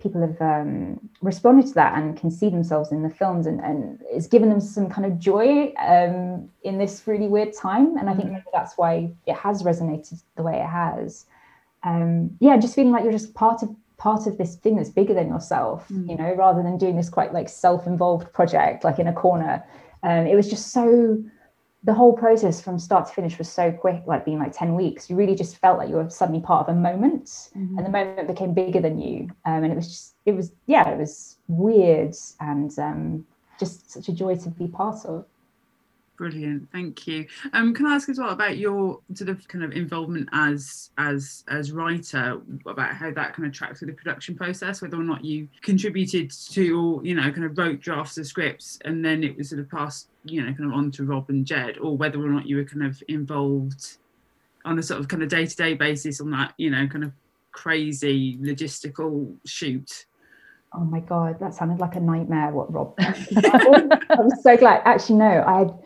people 0.01 0.21
have 0.21 0.41
um, 0.41 1.01
responded 1.23 1.67
to 1.67 1.75
that 1.75 1.99
and 1.99 2.17
can 2.17 2.31
see 2.31 2.49
themselves 2.49 2.93
in 2.93 3.03
the 3.03 3.11
films 3.11 3.49
and, 3.49 3.61
and 3.61 4.01
it's 4.05 4.29
given 4.29 4.49
them 4.49 4.61
some 4.61 4.89
kind 4.89 5.05
of 5.05 5.19
joy 5.19 5.73
um, 5.77 6.49
in 6.63 6.79
this 6.79 7.03
really 7.07 7.27
weird 7.27 7.53
time. 7.53 7.97
And 7.97 8.09
i 8.09 8.13
think 8.13 8.27
mm-hmm. 8.27 8.35
maybe 8.35 8.47
that's 8.53 8.77
why 8.77 9.11
it 9.27 9.35
has 9.35 9.63
resonated 9.63 10.23
the 10.37 10.43
way 10.43 10.61
it 10.61 10.67
has. 10.67 11.27
Um, 11.85 12.37
yeah 12.41 12.57
just 12.57 12.75
feeling 12.75 12.93
like 12.93 13.05
you're 13.05 13.13
just 13.13 13.35
part 13.35 13.63
of 13.63 13.75
part 13.99 14.27
of 14.27 14.39
this 14.39 14.57
thing 14.57 14.77
that's 14.77 14.91
bigger 14.91 15.13
than 15.13 15.29
yourself 15.29 15.87
mm. 15.89 16.09
you 16.09 16.17
know 16.17 16.33
rather 16.35 16.63
than 16.63 16.79
doing 16.79 16.97
this 16.97 17.11
quite 17.11 17.35
like 17.35 17.49
self-involved 17.49 18.33
project 18.33 18.85
like 18.85 18.99
in 18.99 19.09
a 19.09 19.13
corner 19.13 19.65
um, 20.03 20.27
it 20.27 20.37
was 20.37 20.49
just 20.49 20.73
so 20.73 21.23
the 21.85 21.95
whole 21.95 22.13
process 22.13 22.61
from 22.61 22.79
start 22.79 23.07
to 23.07 23.13
finish 23.13 23.39
was 23.39 23.49
so 23.49 23.71
quick, 23.71 24.03
like 24.07 24.25
being 24.25 24.39
like 24.39 24.53
10 24.53 24.75
weeks. 24.75 25.09
You 25.09 25.17
really 25.17 25.37
just 25.37 25.57
felt 25.59 25.79
like 25.79 25.89
you 25.89 25.95
were 25.95 26.11
suddenly 26.11 26.41
part 26.41 26.69
of 26.69 26.77
a 26.77 26.79
moment 26.79 27.51
and 27.55 27.87
the 27.87 27.91
moment 27.91 28.27
became 28.27 28.53
bigger 28.53 28.81
than 28.81 28.99
you. 28.99 29.31
Um, 29.45 29.63
and 29.63 29.73
it 29.73 29.77
was 29.77 29.89
just, 29.89 30.15
it 30.27 30.33
was, 30.33 30.53
yeah, 30.67 30.89
it 30.89 30.99
was 30.99 31.37
weird 31.47 32.15
and 32.41 32.77
um, 32.79 33.27
just 33.61 33.91
such 33.91 34.09
a 34.09 34.13
joy 34.13 34.35
to 34.37 34.51
be 34.51 34.67
part 34.67 35.05
of. 35.07 35.25
Brilliant, 36.19 36.69
thank 36.73 37.07
you. 37.07 37.27
Um, 37.53 37.73
can 37.73 37.87
I 37.87 37.95
ask 37.95 38.09
as 38.09 38.19
well 38.19 38.31
about 38.31 38.59
your 38.59 38.99
sort 39.15 39.31
of 39.31 39.47
kind 39.47 39.63
of 39.63 39.71
involvement 39.71 40.29
as 40.33 40.91
as 40.99 41.45
as 41.47 41.71
writer 41.71 42.41
about 42.67 42.97
how 42.97 43.13
that 43.13 43.35
kind 43.35 43.47
of 43.47 43.53
tracks 43.55 43.81
with 43.81 43.89
the 43.89 43.95
production 43.95 44.35
process, 44.35 44.83
whether 44.83 44.97
or 44.97 45.05
not 45.05 45.25
you 45.25 45.47
contributed 45.63 46.33
to 46.33 46.71
or 46.73 47.05
you 47.05 47.15
know 47.15 47.31
kind 47.31 47.45
of 47.45 47.57
wrote 47.57 47.81
drafts 47.81 48.19
of 48.19 48.27
scripts 48.27 48.81
and 48.85 49.05
then 49.05 49.23
it 49.23 49.37
was 49.37 49.51
sort 49.51 49.61
of 49.61 49.71
passed 49.71 50.09
you 50.25 50.43
know 50.43 50.53
kind 50.53 50.69
of 50.69 50.77
on 50.77 50.91
to 50.91 51.05
Rob 51.05 51.31
and 51.31 51.47
Jed, 51.47 51.79
or 51.79 51.97
whether 51.97 52.21
or 52.21 52.31
not 52.31 52.49
you 52.49 52.57
were 52.57 52.65
kind 52.65 52.85
of 52.85 53.01
involved 53.07 53.99
on 54.65 54.77
a 54.77 54.83
sort 54.83 54.99
of 54.99 55.07
kind 55.07 55.23
of 55.23 55.29
day 55.29 55.47
to 55.47 55.57
day 55.57 55.75
basis 55.75 56.21
on 56.21 56.33
that 56.33 56.53
you 56.57 56.69
know 56.69 56.85
kind 56.89 57.05
of 57.05 57.13
crazy 57.53 58.37
logistical 58.39 59.37
shoot. 59.47 60.07
Oh 60.75 60.81
my 60.81 60.99
god, 60.99 61.39
that 61.39 61.55
sounded 61.55 61.79
like 61.79 61.95
a 61.95 62.01
nightmare. 62.01 62.51
What 62.51 62.73
Rob? 62.73 62.95
I'm 63.01 64.31
so 64.43 64.57
glad. 64.57 64.83
Actually, 64.85 65.17
no, 65.17 65.45
I 65.47 65.59
had. 65.61 65.79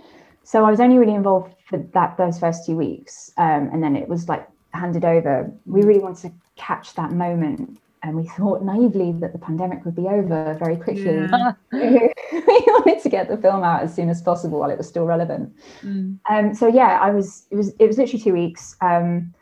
So 0.44 0.64
I 0.64 0.70
was 0.70 0.80
only 0.80 0.98
really 0.98 1.14
involved 1.14 1.54
for 1.66 1.78
that 1.78 2.16
those 2.16 2.38
first 2.38 2.66
two 2.66 2.76
weeks, 2.76 3.32
um, 3.36 3.70
and 3.72 3.82
then 3.82 3.96
it 3.96 4.08
was 4.08 4.28
like 4.28 4.46
handed 4.74 5.04
over. 5.04 5.50
We 5.66 5.82
really 5.82 6.00
wanted 6.00 6.30
to 6.30 6.32
catch 6.56 6.94
that 6.94 7.12
moment, 7.12 7.78
and 8.02 8.16
we 8.16 8.26
thought 8.36 8.62
naively 8.62 9.12
that 9.12 9.32
the 9.32 9.38
pandemic 9.38 9.84
would 9.84 9.94
be 9.94 10.08
over 10.08 10.56
very 10.58 10.76
quickly. 10.76 11.26
Yeah. 11.30 11.52
we 11.72 12.12
wanted 12.32 13.02
to 13.02 13.08
get 13.08 13.28
the 13.28 13.36
film 13.36 13.62
out 13.62 13.82
as 13.82 13.94
soon 13.94 14.08
as 14.08 14.20
possible 14.20 14.60
while 14.60 14.70
it 14.70 14.78
was 14.78 14.88
still 14.88 15.04
relevant. 15.04 15.54
Mm. 15.82 16.18
Um, 16.28 16.54
so 16.54 16.66
yeah, 16.66 16.98
I 17.00 17.10
was. 17.10 17.46
It 17.50 17.56
was. 17.56 17.70
It 17.78 17.86
was 17.86 17.98
literally 17.98 18.22
two 18.22 18.32
weeks. 18.32 18.76
Um, 18.80 19.32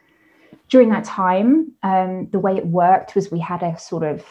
during 0.69 0.91
that 0.91 1.05
time, 1.05 1.73
um, 1.83 2.29
the 2.31 2.39
way 2.39 2.57
it 2.57 2.67
worked 2.67 3.17
was 3.17 3.31
we 3.31 3.41
had 3.41 3.63
a 3.63 3.77
sort 3.79 4.05
of 4.05 4.25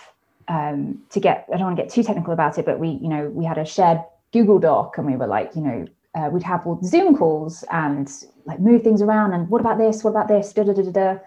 um, 0.47 1.01
to 1.09 1.19
get. 1.19 1.45
I 1.53 1.57
don't 1.57 1.65
want 1.65 1.77
to 1.77 1.83
get 1.83 1.91
too 1.91 2.03
technical 2.03 2.33
about 2.33 2.57
it, 2.57 2.65
but 2.65 2.79
we, 2.79 2.89
you 3.01 3.09
know, 3.09 3.29
we 3.29 3.45
had 3.45 3.57
a 3.57 3.65
shared 3.65 3.99
Google 4.31 4.59
Doc, 4.59 4.97
and 4.97 5.07
we 5.07 5.15
were 5.15 5.27
like, 5.27 5.55
you 5.55 5.61
know, 5.61 5.87
uh, 6.15 6.29
we'd 6.31 6.43
have 6.43 6.65
all 6.65 6.75
the 6.75 6.87
Zoom 6.87 7.15
calls 7.15 7.63
and 7.71 8.11
like 8.45 8.59
move 8.59 8.83
things 8.83 9.01
around. 9.01 9.33
And 9.33 9.49
what 9.49 9.61
about 9.61 9.77
this? 9.77 10.03
What 10.03 10.11
about 10.11 10.27
this? 10.27 10.53
Da 10.53 10.63
da 10.63 10.73
da 10.73 10.83
da. 10.83 10.91
da. 10.91 11.19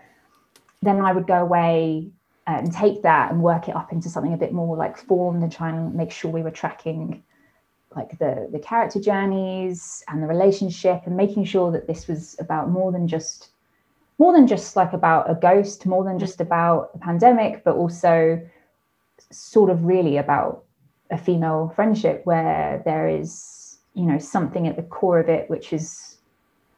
Then 0.82 1.00
I 1.00 1.12
would 1.12 1.26
go 1.26 1.40
away 1.40 2.10
and 2.46 2.72
take 2.72 3.02
that 3.02 3.30
and 3.30 3.42
work 3.42 3.68
it 3.68 3.76
up 3.76 3.92
into 3.92 4.08
something 4.08 4.32
a 4.32 4.36
bit 4.36 4.52
more 4.52 4.76
like 4.76 4.96
formed 4.96 5.42
and 5.42 5.52
try 5.52 5.68
and 5.68 5.94
make 5.94 6.10
sure 6.10 6.30
we 6.30 6.42
were 6.42 6.50
tracking 6.50 7.22
like 7.94 8.18
the 8.18 8.48
the 8.50 8.58
character 8.58 9.00
journeys 9.00 10.02
and 10.08 10.22
the 10.22 10.26
relationship 10.26 11.02
and 11.06 11.16
making 11.16 11.44
sure 11.44 11.70
that 11.70 11.86
this 11.86 12.08
was 12.08 12.36
about 12.40 12.70
more 12.70 12.90
than 12.90 13.06
just 13.06 13.50
more 14.18 14.32
than 14.32 14.46
just 14.46 14.76
like 14.76 14.92
about 14.92 15.30
a 15.30 15.34
ghost 15.34 15.86
more 15.86 16.02
than 16.04 16.18
just 16.18 16.40
about 16.40 16.90
a 16.94 16.98
pandemic 16.98 17.62
but 17.64 17.76
also 17.76 18.40
sort 19.30 19.70
of 19.70 19.84
really 19.84 20.16
about 20.16 20.64
a 21.10 21.18
female 21.18 21.70
friendship 21.76 22.22
where 22.24 22.82
there 22.84 23.08
is 23.08 23.62
you 23.94 24.04
know 24.04 24.18
something 24.18 24.66
at 24.66 24.76
the 24.76 24.82
core 24.82 25.18
of 25.18 25.28
it 25.28 25.49
which 25.50 25.72
is 25.72 26.16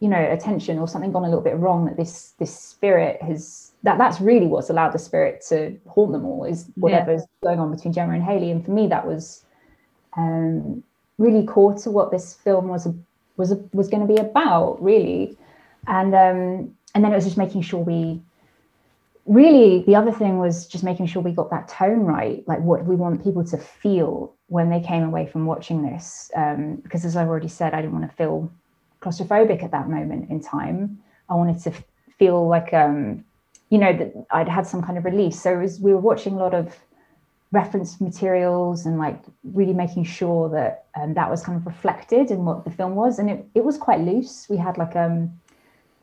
you 0.00 0.08
know 0.08 0.18
attention 0.32 0.78
or 0.78 0.88
something 0.88 1.12
gone 1.12 1.24
a 1.24 1.28
little 1.28 1.40
bit 1.40 1.56
wrong 1.56 1.86
that 1.86 1.96
this 1.96 2.34
this 2.38 2.58
spirit 2.58 3.20
has 3.22 3.72
that 3.82 3.98
that's 3.98 4.20
really 4.20 4.46
what's 4.46 4.70
allowed 4.70 4.90
the 4.90 4.98
spirit 4.98 5.42
to 5.48 5.78
haunt 5.88 6.12
them 6.12 6.24
all 6.24 6.44
is 6.44 6.68
whatever's 6.74 7.22
going 7.42 7.60
on 7.60 7.70
between 7.74 7.92
Gemma 7.92 8.14
and 8.14 8.22
Haley 8.22 8.50
and 8.50 8.64
for 8.64 8.72
me 8.72 8.86
that 8.88 9.06
was 9.06 9.44
um 10.16 10.82
really 11.18 11.46
core 11.46 11.74
to 11.74 11.90
what 11.90 12.10
this 12.10 12.34
film 12.34 12.68
was 12.68 12.88
was 13.36 13.54
was 13.72 13.88
going 13.88 14.06
to 14.06 14.12
be 14.12 14.20
about 14.20 14.82
really. 14.82 15.36
And 15.86 16.14
um 16.14 16.74
and 16.94 17.04
then 17.04 17.12
it 17.12 17.16
was 17.16 17.24
just 17.24 17.36
making 17.36 17.62
sure 17.62 17.80
we 17.80 18.20
really 19.26 19.82
the 19.86 19.96
other 19.96 20.12
thing 20.12 20.38
was 20.38 20.66
just 20.66 20.84
making 20.84 21.06
sure 21.06 21.22
we 21.22 21.32
got 21.32 21.50
that 21.50 21.68
tone 21.68 22.00
right 22.00 22.46
like 22.46 22.60
what 22.60 22.84
we 22.84 22.94
want 22.94 23.22
people 23.24 23.44
to 23.44 23.56
feel 23.56 24.33
when 24.48 24.70
they 24.70 24.80
came 24.80 25.02
away 25.02 25.26
from 25.26 25.46
watching 25.46 25.82
this 25.82 26.30
um, 26.36 26.76
because 26.76 27.04
as 27.04 27.16
i've 27.16 27.28
already 27.28 27.48
said 27.48 27.74
i 27.74 27.80
didn't 27.80 27.98
want 27.98 28.08
to 28.08 28.16
feel 28.16 28.50
claustrophobic 29.04 29.62
at 29.62 29.70
that 29.70 29.88
moment 29.88 30.30
in 30.30 30.40
time. 30.40 30.98
I 31.28 31.34
wanted 31.34 31.60
to 31.64 31.70
f- 31.70 31.84
feel 32.18 32.48
like 32.48 32.72
um, 32.72 33.24
you 33.70 33.78
know 33.78 33.92
that 33.96 34.12
i'd 34.30 34.48
had 34.48 34.66
some 34.66 34.82
kind 34.82 34.98
of 34.98 35.04
release. 35.04 35.40
So 35.40 35.60
as 35.60 35.80
we 35.80 35.92
were 35.92 36.00
watching 36.00 36.34
a 36.34 36.38
lot 36.38 36.54
of 36.54 36.74
reference 37.52 38.00
materials 38.00 38.84
and 38.84 38.98
like 38.98 39.22
really 39.44 39.74
making 39.74 40.04
sure 40.04 40.48
that 40.50 40.86
um, 41.00 41.14
that 41.14 41.30
was 41.30 41.42
kind 41.42 41.56
of 41.56 41.66
reflected 41.66 42.30
in 42.30 42.44
what 42.44 42.64
the 42.64 42.70
film 42.70 42.94
was. 42.96 43.18
And 43.18 43.30
it, 43.30 43.46
it 43.54 43.64
was 43.64 43.78
quite 43.78 44.00
loose. 44.00 44.46
We 44.48 44.56
had 44.56 44.78
like 44.78 44.96
um 44.96 45.32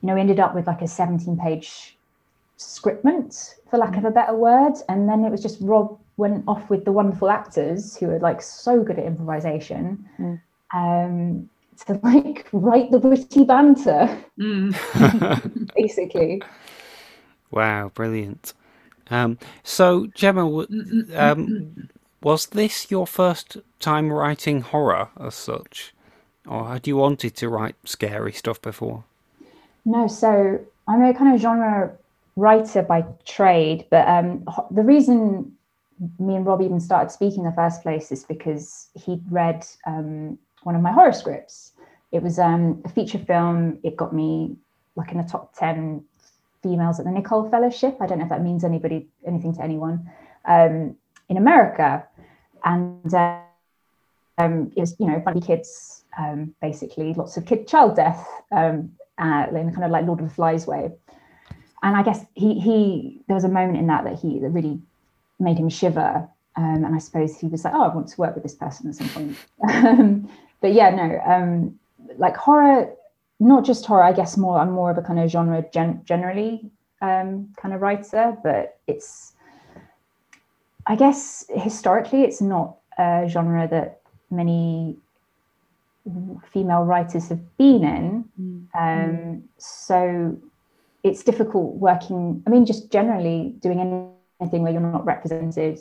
you 0.02 0.08
know 0.08 0.16
we 0.16 0.22
ended 0.22 0.40
up 0.40 0.56
with 0.56 0.68
like 0.68 0.82
a 0.82 0.88
17 0.88 1.38
page 1.38 1.98
scriptment 2.58 3.56
for 3.70 3.78
lack 3.78 3.98
of 3.98 4.06
a 4.06 4.12
better 4.12 4.36
word. 4.36 4.74
And 4.88 5.10
then 5.10 5.26
it 5.26 5.32
was 5.32 5.42
just 5.42 5.58
rob 5.62 6.00
went 6.24 6.44
off 6.48 6.64
with 6.72 6.82
the 6.86 6.92
wonderful 7.00 7.30
actors 7.40 7.98
who 7.98 8.06
are 8.14 8.20
like 8.30 8.42
so 8.42 8.74
good 8.88 9.00
at 9.02 9.06
improvisation 9.12 9.84
Mm. 10.20 10.38
um 10.82 11.50
to 11.86 11.92
like 12.10 12.48
write 12.68 12.90
the 12.92 13.00
witty 13.00 13.44
banter 13.52 14.02
Mm. 14.40 14.68
basically 15.82 16.42
Wow, 17.52 17.92
brilliant. 17.94 18.54
Um, 19.10 19.38
so, 19.64 20.08
Gemma, 20.16 20.46
um, 21.16 21.90
was 22.24 22.46
this 22.48 22.90
your 22.90 23.06
first 23.06 23.58
time 23.80 24.12
writing 24.12 24.62
horror 24.62 25.10
as 25.20 25.36
such? 25.36 25.94
Or 26.48 26.68
had 26.70 26.88
you 26.88 26.96
wanted 26.98 27.36
to 27.36 27.50
write 27.50 27.76
scary 27.84 28.32
stuff 28.32 28.62
before? 28.62 29.04
No, 29.84 30.08
so 30.08 30.60
I'm 30.88 31.04
a 31.04 31.14
kind 31.14 31.36
of 31.36 31.42
genre 31.42 31.92
writer 32.38 32.84
by 32.84 33.04
trade, 33.26 33.86
but 33.90 34.08
um, 34.08 34.44
ho- 34.48 34.68
the 34.72 34.84
reason 34.84 35.52
me 36.20 36.36
and 36.36 36.46
Rob 36.46 36.62
even 36.62 36.80
started 36.80 37.12
speaking 37.12 37.40
in 37.40 37.46
the 37.46 37.56
first 37.56 37.84
place 37.84 38.12
is 38.12 38.24
because 38.24 38.90
he'd 38.96 39.22
read 39.30 39.66
um, 39.86 40.38
one 40.64 40.76
of 40.76 40.82
my 40.82 40.92
horror 40.92 41.14
scripts. 41.14 41.74
It 42.12 42.24
was 42.24 42.40
um, 42.40 42.82
a 42.86 42.90
feature 42.90 43.20
film. 43.20 43.80
It 43.84 43.96
got 43.96 44.14
me 44.14 44.56
like 44.96 45.12
in 45.12 45.18
the 45.18 45.24
top 45.24 45.56
10 45.56 46.04
females 46.64 47.00
at 47.00 47.06
the 47.06 47.12
Nicholl 47.12 47.50
Fellowship. 47.50 47.98
I 48.02 48.08
don't 48.08 48.18
know 48.18 48.26
if 48.26 48.30
that 48.30 48.44
means 48.44 48.64
anybody 48.64 49.08
anything 49.26 49.54
to 49.56 49.64
anyone 49.64 50.10
um, 50.46 50.96
in 51.30 51.38
America. 51.38 52.06
And 52.64 53.14
uh, 53.14 53.40
um, 54.38 54.72
it 54.76 54.80
was, 54.80 54.96
you 55.00 55.08
know, 55.08 55.22
funny 55.24 55.42
kids, 55.42 56.04
um, 56.18 56.54
basically, 56.62 57.14
lots 57.14 57.38
of 57.38 57.46
kid 57.46 57.68
child 57.68 57.96
death 57.96 58.28
um, 58.52 58.92
uh, 59.18 59.48
in 59.52 59.72
kind 59.72 59.84
of 59.84 59.92
like 59.92 60.06
Lord 60.06 60.20
of 60.20 60.30
the 60.30 60.34
Flies 60.34 60.68
way. 60.68 60.92
And 61.84 61.96
I 61.96 62.04
guess 62.04 62.24
he 62.36 62.60
he 62.60 63.22
there 63.28 63.36
was 63.36 63.44
a 63.44 63.50
moment 63.50 63.78
in 63.80 63.88
that 63.88 64.04
that 64.04 64.20
he 64.20 64.40
that 64.40 64.50
really 64.50 64.80
made 65.42 65.58
him 65.58 65.70
shiver. 65.70 66.28
Um, 66.56 66.84
and 66.86 66.96
I 66.96 67.00
suppose 67.00 67.38
he 67.38 67.48
was 67.48 67.64
like, 67.64 67.74
oh, 67.74 67.84
I 67.84 67.94
want 67.94 68.08
to 68.10 68.20
work 68.20 68.36
with 68.36 68.44
this 68.44 68.56
person 68.56 68.90
at 68.90 68.96
some 68.96 69.10
point. 69.10 69.38
um, 69.86 70.30
but 70.60 70.74
yeah, 70.74 70.90
no, 70.90 71.20
um, 71.26 71.80
like 72.18 72.36
horror, 72.36 72.94
not 73.40 73.66
just 73.66 73.86
horror. 73.86 74.04
I 74.04 74.12
guess 74.12 74.38
more. 74.38 74.60
I'm 74.60 74.72
more 74.72 74.92
of 74.92 74.98
a 74.98 75.02
kind 75.02 75.20
of 75.20 75.30
genre 75.30 75.66
gen- 75.74 76.02
generally 76.06 76.70
um, 77.02 77.50
kind 77.58 77.74
of 77.74 77.82
writer, 77.82 78.38
but 78.44 78.78
it's. 78.88 79.34
I 80.88 80.96
guess 80.96 81.46
historically, 81.56 82.24
it's 82.24 82.42
not 82.42 82.78
a 82.98 83.28
genre 83.30 83.68
that 83.68 84.02
many 84.32 84.98
female 86.52 86.84
writers 86.84 87.30
have 87.30 87.58
been 87.58 87.84
in. 87.84 88.26
Um, 88.74 89.44
so 89.58 90.38
it's 91.04 91.24
difficult 91.24 91.76
working. 91.76 92.44
I 92.46 92.50
mean, 92.50 92.66
just 92.66 92.92
generally 92.92 93.56
doing 93.60 93.80
anything 94.42 94.64
where 94.64 94.72
you're 94.72 94.82
not 94.82 95.06
represented 95.06 95.80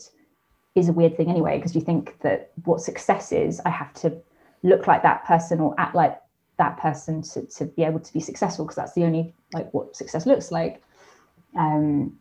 is 0.74 0.88
a 0.88 0.92
weird 0.92 1.16
thing 1.16 1.28
anyway, 1.28 1.56
because 1.56 1.74
you 1.74 1.80
think 1.80 2.20
that 2.20 2.52
what 2.64 2.80
success 2.80 3.32
is, 3.32 3.60
I 3.64 3.70
have 3.70 3.92
to 3.94 4.16
look 4.62 4.86
like 4.86 5.02
that 5.02 5.24
person 5.24 5.60
or 5.60 5.74
act 5.78 5.94
like 5.94 6.20
that 6.58 6.76
person 6.76 7.22
to, 7.22 7.46
to 7.46 7.64
be 7.64 7.82
able 7.82 8.00
to 8.00 8.12
be 8.12 8.20
successful, 8.20 8.64
because 8.64 8.76
that's 8.76 8.92
the 8.92 9.04
only 9.04 9.34
like 9.52 9.72
what 9.72 9.96
success 9.96 10.26
looks 10.26 10.52
like. 10.52 10.82
Um, 11.58 12.18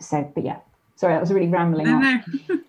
so, 0.00 0.30
but 0.34 0.44
yeah, 0.44 0.58
sorry, 0.96 1.14
that 1.14 1.20
was 1.20 1.32
really 1.32 1.48
rambling. 1.48 1.86
No, 1.86 1.98
no. 2.00 2.58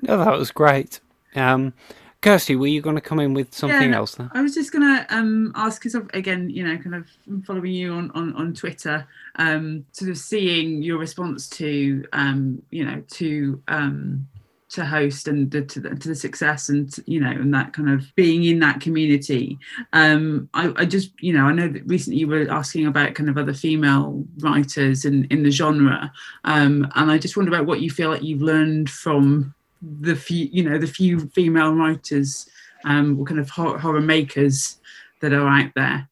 No, 0.00 0.16
that 0.16 0.38
was 0.38 0.52
great. 0.52 1.00
Um, 1.34 1.72
Kirsty, 2.20 2.56
were 2.56 2.66
you 2.66 2.80
going 2.80 2.96
to 2.96 3.00
come 3.00 3.20
in 3.20 3.32
with 3.32 3.54
something 3.54 3.92
no, 3.92 3.98
else 3.98 4.16
there? 4.16 4.28
I 4.32 4.42
was 4.42 4.52
just 4.52 4.72
gonna 4.72 5.06
um, 5.08 5.52
ask 5.54 5.80
because 5.80 5.94
again, 6.14 6.50
you 6.50 6.66
know, 6.66 6.76
kind 6.76 6.96
of 6.96 7.06
following 7.46 7.72
you 7.72 7.92
on 7.92 8.10
on, 8.10 8.34
on 8.34 8.54
Twitter, 8.54 9.06
um, 9.36 9.84
sort 9.92 10.10
of 10.10 10.18
seeing 10.18 10.82
your 10.82 10.98
response 10.98 11.48
to 11.50 12.04
um, 12.12 12.60
you 12.70 12.84
know 12.84 13.04
to 13.12 13.62
um, 13.68 14.26
to 14.70 14.84
host 14.84 15.28
and 15.28 15.48
the, 15.52 15.62
to 15.62 15.78
the 15.78 15.90
to 15.90 16.08
the 16.08 16.14
success 16.14 16.68
and 16.68 16.92
you 17.06 17.20
know 17.20 17.30
and 17.30 17.54
that 17.54 17.72
kind 17.72 17.88
of 17.88 18.12
being 18.16 18.42
in 18.42 18.58
that 18.58 18.80
community. 18.80 19.56
Um, 19.92 20.48
I, 20.54 20.72
I 20.74 20.84
just 20.86 21.12
you 21.20 21.32
know 21.32 21.44
I 21.44 21.52
know 21.52 21.68
that 21.68 21.86
recently 21.86 22.18
you 22.18 22.26
were 22.26 22.50
asking 22.50 22.86
about 22.86 23.14
kind 23.14 23.30
of 23.30 23.38
other 23.38 23.54
female 23.54 24.24
writers 24.38 25.04
in 25.04 25.24
in 25.26 25.44
the 25.44 25.52
genre, 25.52 26.12
um, 26.42 26.90
and 26.96 27.12
I 27.12 27.18
just 27.18 27.36
wonder 27.36 27.54
about 27.54 27.66
what 27.66 27.80
you 27.80 27.90
feel 27.90 28.10
like 28.10 28.24
you've 28.24 28.42
learned 28.42 28.90
from 28.90 29.54
the 29.82 30.16
few 30.16 30.48
you 30.50 30.68
know 30.68 30.78
the 30.78 30.86
few 30.86 31.20
female 31.28 31.72
writers 31.72 32.48
um 32.84 33.18
or 33.18 33.24
kind 33.24 33.40
of 33.40 33.48
horror, 33.50 33.78
horror 33.78 34.00
makers 34.00 34.78
that 35.20 35.32
are 35.32 35.48
out 35.48 35.70
there? 35.74 36.08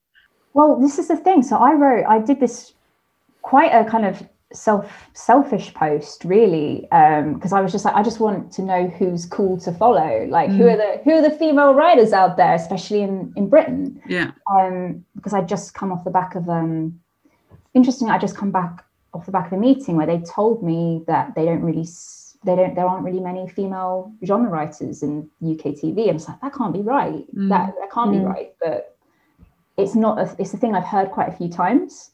Well, 0.54 0.80
this 0.80 0.98
is 0.98 1.08
the 1.08 1.16
thing. 1.16 1.42
So 1.42 1.56
I 1.56 1.72
wrote, 1.74 2.06
I 2.08 2.18
did 2.18 2.40
this 2.40 2.72
quite 3.42 3.70
a 3.72 3.88
kind 3.88 4.06
of 4.06 4.26
self 4.52 5.08
selfish 5.12 5.74
post 5.74 6.24
really 6.24 6.80
because 7.34 7.52
I 7.52 7.60
was 7.60 7.72
just 7.72 7.84
like 7.84 7.94
I 7.94 8.02
just 8.02 8.20
want 8.20 8.52
to 8.52 8.62
know 8.62 8.86
who's 8.88 9.26
cool 9.26 9.58
to 9.58 9.72
follow 9.72 10.24
like 10.30 10.50
who 10.50 10.66
are 10.68 10.76
the 10.76 11.00
who 11.04 11.12
are 11.12 11.22
the 11.22 11.36
female 11.36 11.74
writers 11.74 12.12
out 12.12 12.36
there 12.36 12.54
especially 12.54 13.02
in 13.02 13.32
in 13.36 13.48
Britain 13.48 14.00
Yeah. 14.08 14.30
um 14.50 15.04
because 15.16 15.34
I 15.34 15.42
just 15.42 15.74
come 15.74 15.90
off 15.92 16.04
the 16.04 16.10
back 16.10 16.36
of 16.36 16.48
um 16.48 17.00
interesting 17.74 18.08
I 18.08 18.18
just 18.18 18.36
come 18.36 18.52
back 18.52 18.84
off 19.12 19.26
the 19.26 19.32
back 19.32 19.46
of 19.46 19.52
a 19.52 19.60
meeting 19.60 19.96
where 19.96 20.06
they 20.06 20.20
told 20.20 20.62
me 20.62 21.02
that 21.08 21.34
they 21.34 21.44
don't 21.44 21.62
really 21.62 21.82
s- 21.82 22.25
they 22.44 22.56
don't 22.56 22.74
there 22.74 22.86
aren't 22.86 23.04
really 23.04 23.20
many 23.20 23.48
female 23.48 24.12
genre 24.24 24.50
writers 24.50 25.02
in 25.02 25.28
UK 25.42 25.74
TV 25.74 26.08
I 26.08 26.12
was 26.12 26.28
like 26.28 26.40
that 26.40 26.54
can't 26.54 26.72
be 26.72 26.82
right 26.82 27.24
Mm. 27.34 27.48
that 27.48 27.74
that 27.78 27.90
can't 27.90 28.12
be 28.12 28.18
right 28.18 28.52
but 28.60 28.96
it's 29.76 29.94
not 29.94 30.18
a, 30.18 30.34
it's 30.38 30.54
a 30.54 30.56
thing 30.56 30.74
I've 30.74 30.84
heard 30.84 31.10
quite 31.10 31.28
a 31.28 31.36
few 31.36 31.48
times 31.48 32.10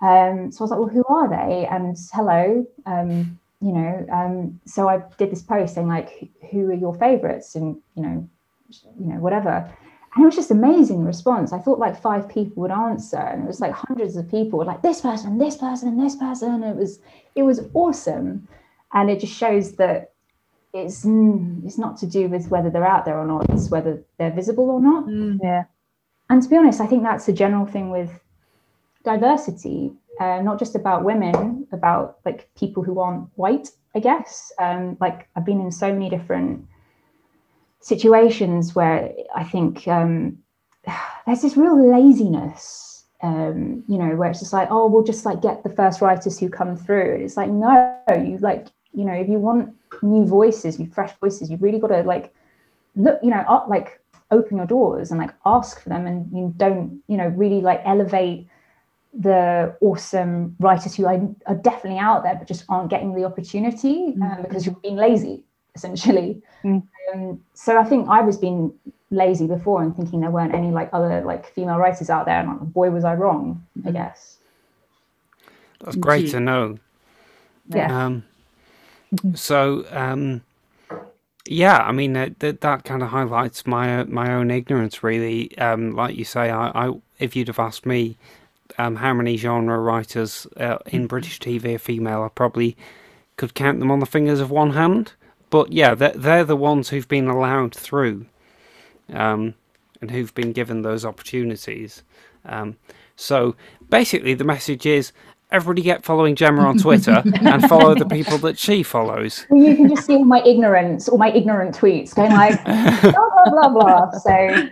um, 0.00 0.50
so 0.52 0.60
I 0.60 0.64
was 0.64 0.70
like, 0.70 0.80
well, 0.80 0.88
who 0.88 1.04
are 1.08 1.28
they? 1.28 1.66
And 1.66 1.96
hello, 2.12 2.66
um, 2.84 3.38
you 3.60 3.72
know. 3.72 4.06
Um, 4.12 4.60
so 4.66 4.88
I 4.88 5.02
did 5.16 5.30
this 5.30 5.42
post 5.42 5.74
saying 5.74 5.88
like, 5.88 6.28
who 6.50 6.68
are 6.70 6.74
your 6.74 6.94
favourites, 6.94 7.54
and 7.54 7.76
you 7.94 8.02
know, 8.02 8.28
you 9.00 9.06
know, 9.06 9.16
whatever. 9.16 9.70
And 10.14 10.22
it 10.22 10.26
was 10.26 10.36
just 10.36 10.50
amazing 10.50 11.04
response. 11.04 11.52
I 11.52 11.58
thought 11.58 11.78
like 11.78 12.00
five 12.00 12.28
people 12.28 12.60
would 12.62 12.70
answer, 12.70 13.16
and 13.16 13.44
it 13.44 13.46
was 13.46 13.60
like 13.60 13.72
hundreds 13.72 14.16
of 14.16 14.30
people 14.30 14.58
were 14.58 14.64
like, 14.66 14.82
this 14.82 15.00
person, 15.00 15.38
this 15.38 15.56
person, 15.56 15.88
and 15.88 16.00
this 16.00 16.16
person. 16.16 16.62
It 16.62 16.76
was 16.76 16.98
it 17.34 17.44
was 17.44 17.60
awesome, 17.72 18.46
and 18.94 19.10
it 19.10 19.20
just 19.20 19.34
shows 19.34 19.72
that 19.72 20.12
it's 20.72 21.04
mm, 21.04 21.64
it's 21.64 21.78
not 21.78 21.96
to 21.98 22.06
do 22.06 22.28
with 22.28 22.48
whether 22.48 22.70
they're 22.70 22.86
out 22.86 23.04
there 23.04 23.18
or 23.18 23.26
not. 23.26 23.48
It's 23.50 23.70
whether 23.70 24.02
they're 24.18 24.32
visible 24.32 24.70
or 24.70 24.80
not. 24.80 25.04
Yeah. 25.42 25.64
And 26.30 26.42
to 26.42 26.48
be 26.48 26.56
honest, 26.56 26.80
I 26.80 26.86
think 26.86 27.02
that's 27.02 27.28
a 27.28 27.32
general 27.32 27.66
thing 27.66 27.90
with 27.90 28.10
diversity, 29.04 29.92
uh, 30.20 30.40
not 30.40 30.58
just 30.58 30.74
about 30.74 31.04
women, 31.04 31.66
about 31.72 32.18
like 32.24 32.48
people 32.56 32.82
who 32.82 32.98
aren't 32.98 33.28
white, 33.36 33.68
I 33.94 34.00
guess. 34.00 34.52
Um, 34.58 34.96
like 35.00 35.28
I've 35.36 35.44
been 35.44 35.60
in 35.60 35.70
so 35.70 35.92
many 35.92 36.08
different 36.08 36.66
situations 37.80 38.74
where 38.74 39.12
I 39.34 39.44
think 39.44 39.86
um, 39.86 40.38
there's 41.26 41.42
this 41.42 41.56
real 41.56 41.90
laziness, 41.90 43.04
um, 43.22 43.84
you 43.86 43.98
know, 43.98 44.16
where 44.16 44.30
it's 44.30 44.40
just 44.40 44.52
like, 44.52 44.68
oh, 44.70 44.88
we'll 44.88 45.04
just 45.04 45.24
like 45.24 45.40
get 45.40 45.62
the 45.62 45.70
first 45.70 46.00
writers 46.00 46.38
who 46.38 46.48
come 46.48 46.76
through. 46.76 47.20
It's 47.22 47.36
like, 47.36 47.50
no, 47.50 47.96
you 48.10 48.38
like, 48.38 48.68
you 48.94 49.04
know, 49.04 49.12
if 49.12 49.28
you 49.28 49.38
want 49.38 49.74
new 50.02 50.24
voices, 50.24 50.78
new 50.78 50.88
fresh 50.90 51.12
voices, 51.20 51.50
you've 51.50 51.62
really 51.62 51.78
got 51.78 51.88
to 51.88 52.02
like 52.02 52.34
look, 52.96 53.18
you 53.22 53.30
know, 53.30 53.44
up, 53.48 53.68
like 53.68 54.00
open 54.30 54.56
your 54.56 54.66
doors 54.66 55.10
and 55.10 55.20
like 55.20 55.34
ask 55.44 55.80
for 55.80 55.88
them 55.88 56.06
and 56.06 56.30
you 56.32 56.52
don't, 56.56 57.02
you 57.08 57.16
know, 57.16 57.28
really 57.28 57.60
like 57.60 57.80
elevate 57.84 58.48
the 59.16 59.76
awesome 59.80 60.56
writers 60.58 60.94
who 60.94 61.06
are, 61.06 61.20
are 61.46 61.54
definitely 61.54 61.98
out 61.98 62.24
there 62.24 62.34
but 62.34 62.48
just 62.48 62.64
aren't 62.68 62.90
getting 62.90 63.14
the 63.14 63.24
opportunity 63.24 64.14
um, 64.20 64.38
because 64.42 64.66
you're 64.66 64.74
being 64.76 64.96
lazy 64.96 65.44
essentially. 65.76 66.42
Mm. 66.64 66.82
um, 67.12 67.40
so 67.52 67.78
i 67.78 67.84
think 67.84 68.08
i 68.08 68.22
was 68.22 68.38
being 68.38 68.72
lazy 69.10 69.46
before 69.46 69.82
and 69.82 69.94
thinking 69.94 70.20
there 70.20 70.30
weren't 70.30 70.54
any 70.54 70.70
like 70.70 70.88
other 70.92 71.22
like 71.24 71.46
female 71.46 71.76
writers 71.76 72.08
out 72.08 72.24
there 72.24 72.40
and 72.40 72.72
boy 72.72 72.90
was 72.90 73.04
i 73.04 73.14
wrong 73.14 73.62
i 73.86 73.90
guess. 73.90 74.38
That's 75.84 75.96
great 75.96 76.30
to 76.30 76.40
know. 76.40 76.78
yeah. 77.68 78.06
Um, 78.06 78.24
so, 79.34 79.86
um, 79.90 80.42
yeah, 81.46 81.78
I 81.78 81.92
mean 81.92 82.14
that 82.14 82.38
that, 82.40 82.60
that 82.62 82.84
kind 82.84 83.02
of 83.02 83.10
highlights 83.10 83.66
my 83.66 84.00
uh, 84.00 84.04
my 84.06 84.32
own 84.32 84.50
ignorance, 84.50 85.02
really. 85.02 85.56
Um, 85.58 85.92
like 85.92 86.16
you 86.16 86.24
say, 86.24 86.50
I, 86.50 86.68
I 86.88 86.92
if 87.18 87.36
you'd 87.36 87.48
have 87.48 87.58
asked 87.58 87.84
me 87.84 88.16
um, 88.78 88.96
how 88.96 89.12
many 89.12 89.36
genre 89.36 89.78
writers 89.78 90.46
uh, 90.56 90.78
in 90.86 91.06
British 91.06 91.40
TV 91.40 91.74
are 91.74 91.78
female, 91.78 92.22
I 92.22 92.28
probably 92.28 92.76
could 93.36 93.54
count 93.54 93.80
them 93.80 93.90
on 93.90 94.00
the 94.00 94.06
fingers 94.06 94.40
of 94.40 94.50
one 94.50 94.70
hand. 94.70 95.12
But 95.50 95.72
yeah, 95.72 95.94
they're, 95.94 96.12
they're 96.12 96.44
the 96.44 96.56
ones 96.56 96.88
who've 96.88 97.06
been 97.06 97.28
allowed 97.28 97.74
through, 97.74 98.26
um, 99.12 99.54
and 100.00 100.10
who've 100.10 100.34
been 100.34 100.52
given 100.52 100.82
those 100.82 101.04
opportunities. 101.04 102.02
Um, 102.46 102.76
so 103.16 103.54
basically, 103.88 104.34
the 104.34 104.44
message 104.44 104.86
is 104.86 105.12
everybody 105.54 105.82
get 105.82 106.04
following 106.04 106.34
Gemma 106.34 106.62
on 106.62 106.78
Twitter 106.78 107.22
and 107.40 107.68
follow 107.68 107.94
the 107.94 108.06
people 108.06 108.38
that 108.38 108.58
she 108.58 108.82
follows. 108.82 109.46
Well, 109.48 109.62
you 109.62 109.76
can 109.76 109.88
just 109.88 110.06
see 110.06 110.16
all 110.16 110.24
my 110.24 110.42
ignorance 110.42 111.08
all 111.08 111.18
my 111.18 111.30
ignorant 111.32 111.74
tweets 111.74 112.14
going 112.14 112.32
like 112.32 112.62
blah 112.64 113.12
blah 113.52 113.68
blah 113.68 113.68
blah 113.68 114.10
so 114.10 114.68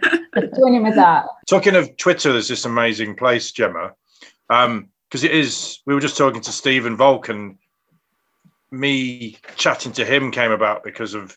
join 0.57 0.75
in 0.75 0.83
with 0.83 0.97
that 0.97 1.27
Talking 1.49 1.75
of 1.75 1.97
Twitter, 1.97 2.33
there's 2.33 2.49
this 2.49 2.65
amazing 2.65 3.17
place, 3.17 3.51
Gemma, 3.51 3.93
um, 4.49 4.89
because 5.09 5.25
it 5.25 5.33
is. 5.33 5.81
We 5.87 5.95
were 5.95 6.01
just 6.01 6.17
talking 6.17 6.41
to 6.41 6.53
Stephen 6.53 6.97
Volk, 6.97 7.29
and 7.29 7.59
me 8.71 9.39
chatting 9.57 9.93
to 9.93 10.05
him 10.05 10.31
came 10.31 10.53
about 10.53 10.85
because 10.85 11.15
of 11.15 11.37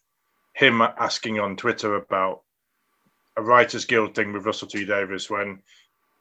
him 0.53 0.81
asking 0.81 1.39
on 1.39 1.57
Twitter 1.57 1.95
about 1.95 2.43
a 3.35 3.41
Writers 3.41 3.83
Guild 3.83 4.15
thing 4.15 4.31
with 4.31 4.45
Russell 4.45 4.67
T 4.67 4.85
Davies 4.85 5.29
when 5.29 5.59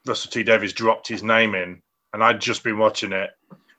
Russell 0.07 0.31
T 0.31 0.43
Davies 0.43 0.73
dropped 0.73 1.07
his 1.07 1.23
name 1.23 1.55
in, 1.55 1.83
and 2.15 2.25
I'd 2.25 2.41
just 2.41 2.63
been 2.65 2.79
watching 2.79 3.13
it, 3.13 3.31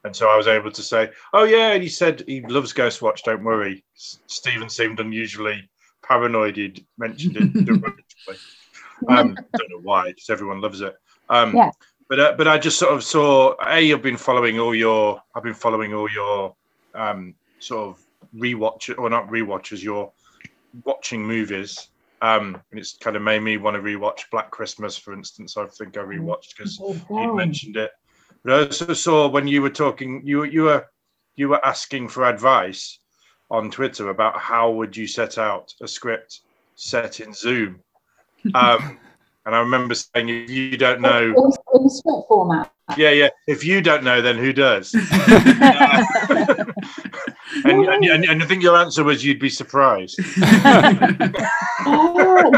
and 0.03 0.15
so 0.15 0.29
I 0.29 0.37
was 0.37 0.47
able 0.47 0.71
to 0.71 0.83
say, 0.83 1.09
"Oh 1.33 1.45
yeah," 1.45 1.71
and 1.71 1.81
he 1.81 1.89
said 1.89 2.23
he 2.27 2.41
loves 2.41 2.73
Ghostwatch. 2.73 3.23
Don't 3.23 3.43
worry. 3.43 3.83
S- 3.95 4.19
Stephen 4.27 4.69
seemed 4.69 4.99
unusually 4.99 5.67
paranoid. 6.03 6.57
He'd 6.57 6.85
mentioned 6.99 7.37
it. 7.37 8.35
Um, 9.09 9.35
don't 9.35 9.69
know 9.69 9.81
why, 9.83 10.07
because 10.07 10.29
everyone 10.29 10.61
loves 10.61 10.79
it. 10.79 10.95
Um, 11.29 11.53
Yeah. 11.53 11.69
But 12.07 12.19
uh, 12.19 12.33
but 12.37 12.47
I 12.47 12.57
just 12.57 12.77
sort 12.79 12.93
of 12.93 13.03
saw. 13.03 13.55
A, 13.65 13.91
I've 13.91 14.01
been 14.01 14.15
following 14.15 14.59
all 14.59 14.75
your. 14.75 15.21
I've 15.33 15.43
been 15.43 15.53
following 15.55 15.93
all 15.93 16.09
your 16.09 16.55
um, 16.93 17.33
sort 17.59 17.89
of 17.89 18.05
rewatch 18.33 18.97
or 18.97 19.09
not 19.09 19.27
rewatches. 19.27 19.83
Your 19.83 20.11
watching 20.85 21.25
movies. 21.25 21.89
Um, 22.21 22.61
and 22.71 22.79
it's 22.79 22.93
kind 22.97 23.15
of 23.15 23.21
made 23.21 23.41
me 23.41 23.57
want 23.57 23.75
to 23.75 23.81
rewatch 23.81 24.29
Black 24.31 24.49
Christmas, 24.51 24.95
for 24.97 25.13
instance. 25.13 25.57
I 25.57 25.65
think 25.65 25.97
I 25.97 26.01
rewatched 26.01 26.55
because 26.55 26.79
you 27.09 27.35
mentioned 27.35 27.75
it. 27.75 27.91
But 28.45 28.53
I 28.53 28.63
also 28.65 28.93
saw 28.93 29.27
when 29.27 29.47
you 29.47 29.63
were 29.63 29.71
talking, 29.71 30.21
you 30.23 30.37
were- 30.37 30.45
you 30.45 30.63
were 30.63 30.85
you 31.37 31.49
were 31.49 31.65
asking 31.65 32.07
for 32.07 32.23
advice 32.25 32.99
on 33.51 33.69
Twitter 33.69 34.09
about 34.09 34.39
how 34.39 34.71
would 34.71 34.95
you 34.95 35.05
set 35.05 35.37
out 35.37 35.73
a 35.81 35.87
script 35.87 36.39
set 36.75 37.19
in 37.19 37.33
Zoom. 37.33 37.81
Um, 38.53 38.99
and 39.47 39.55
I 39.55 39.59
remember 39.59 39.95
saying, 39.95 40.29
if 40.29 40.51
you 40.51 40.77
don't 40.77 41.01
know, 41.01 41.23
in, 41.23 41.81
in 41.81 41.89
script 41.89 42.27
format 42.27 42.71
yeah, 42.95 43.09
yeah, 43.09 43.29
if 43.47 43.65
you 43.65 43.81
don't 43.81 44.03
know, 44.03 44.21
then 44.21 44.37
who 44.37 44.53
does? 44.53 44.91
and, 47.65 47.85
and, 47.87 48.05
and, 48.05 48.25
and 48.25 48.43
I 48.43 48.45
think 48.45 48.63
your 48.63 48.77
answer 48.77 49.03
was 49.03 49.23
you'd 49.23 49.39
be 49.39 49.49
surprised. 49.49 50.19
Oh, 51.87 52.49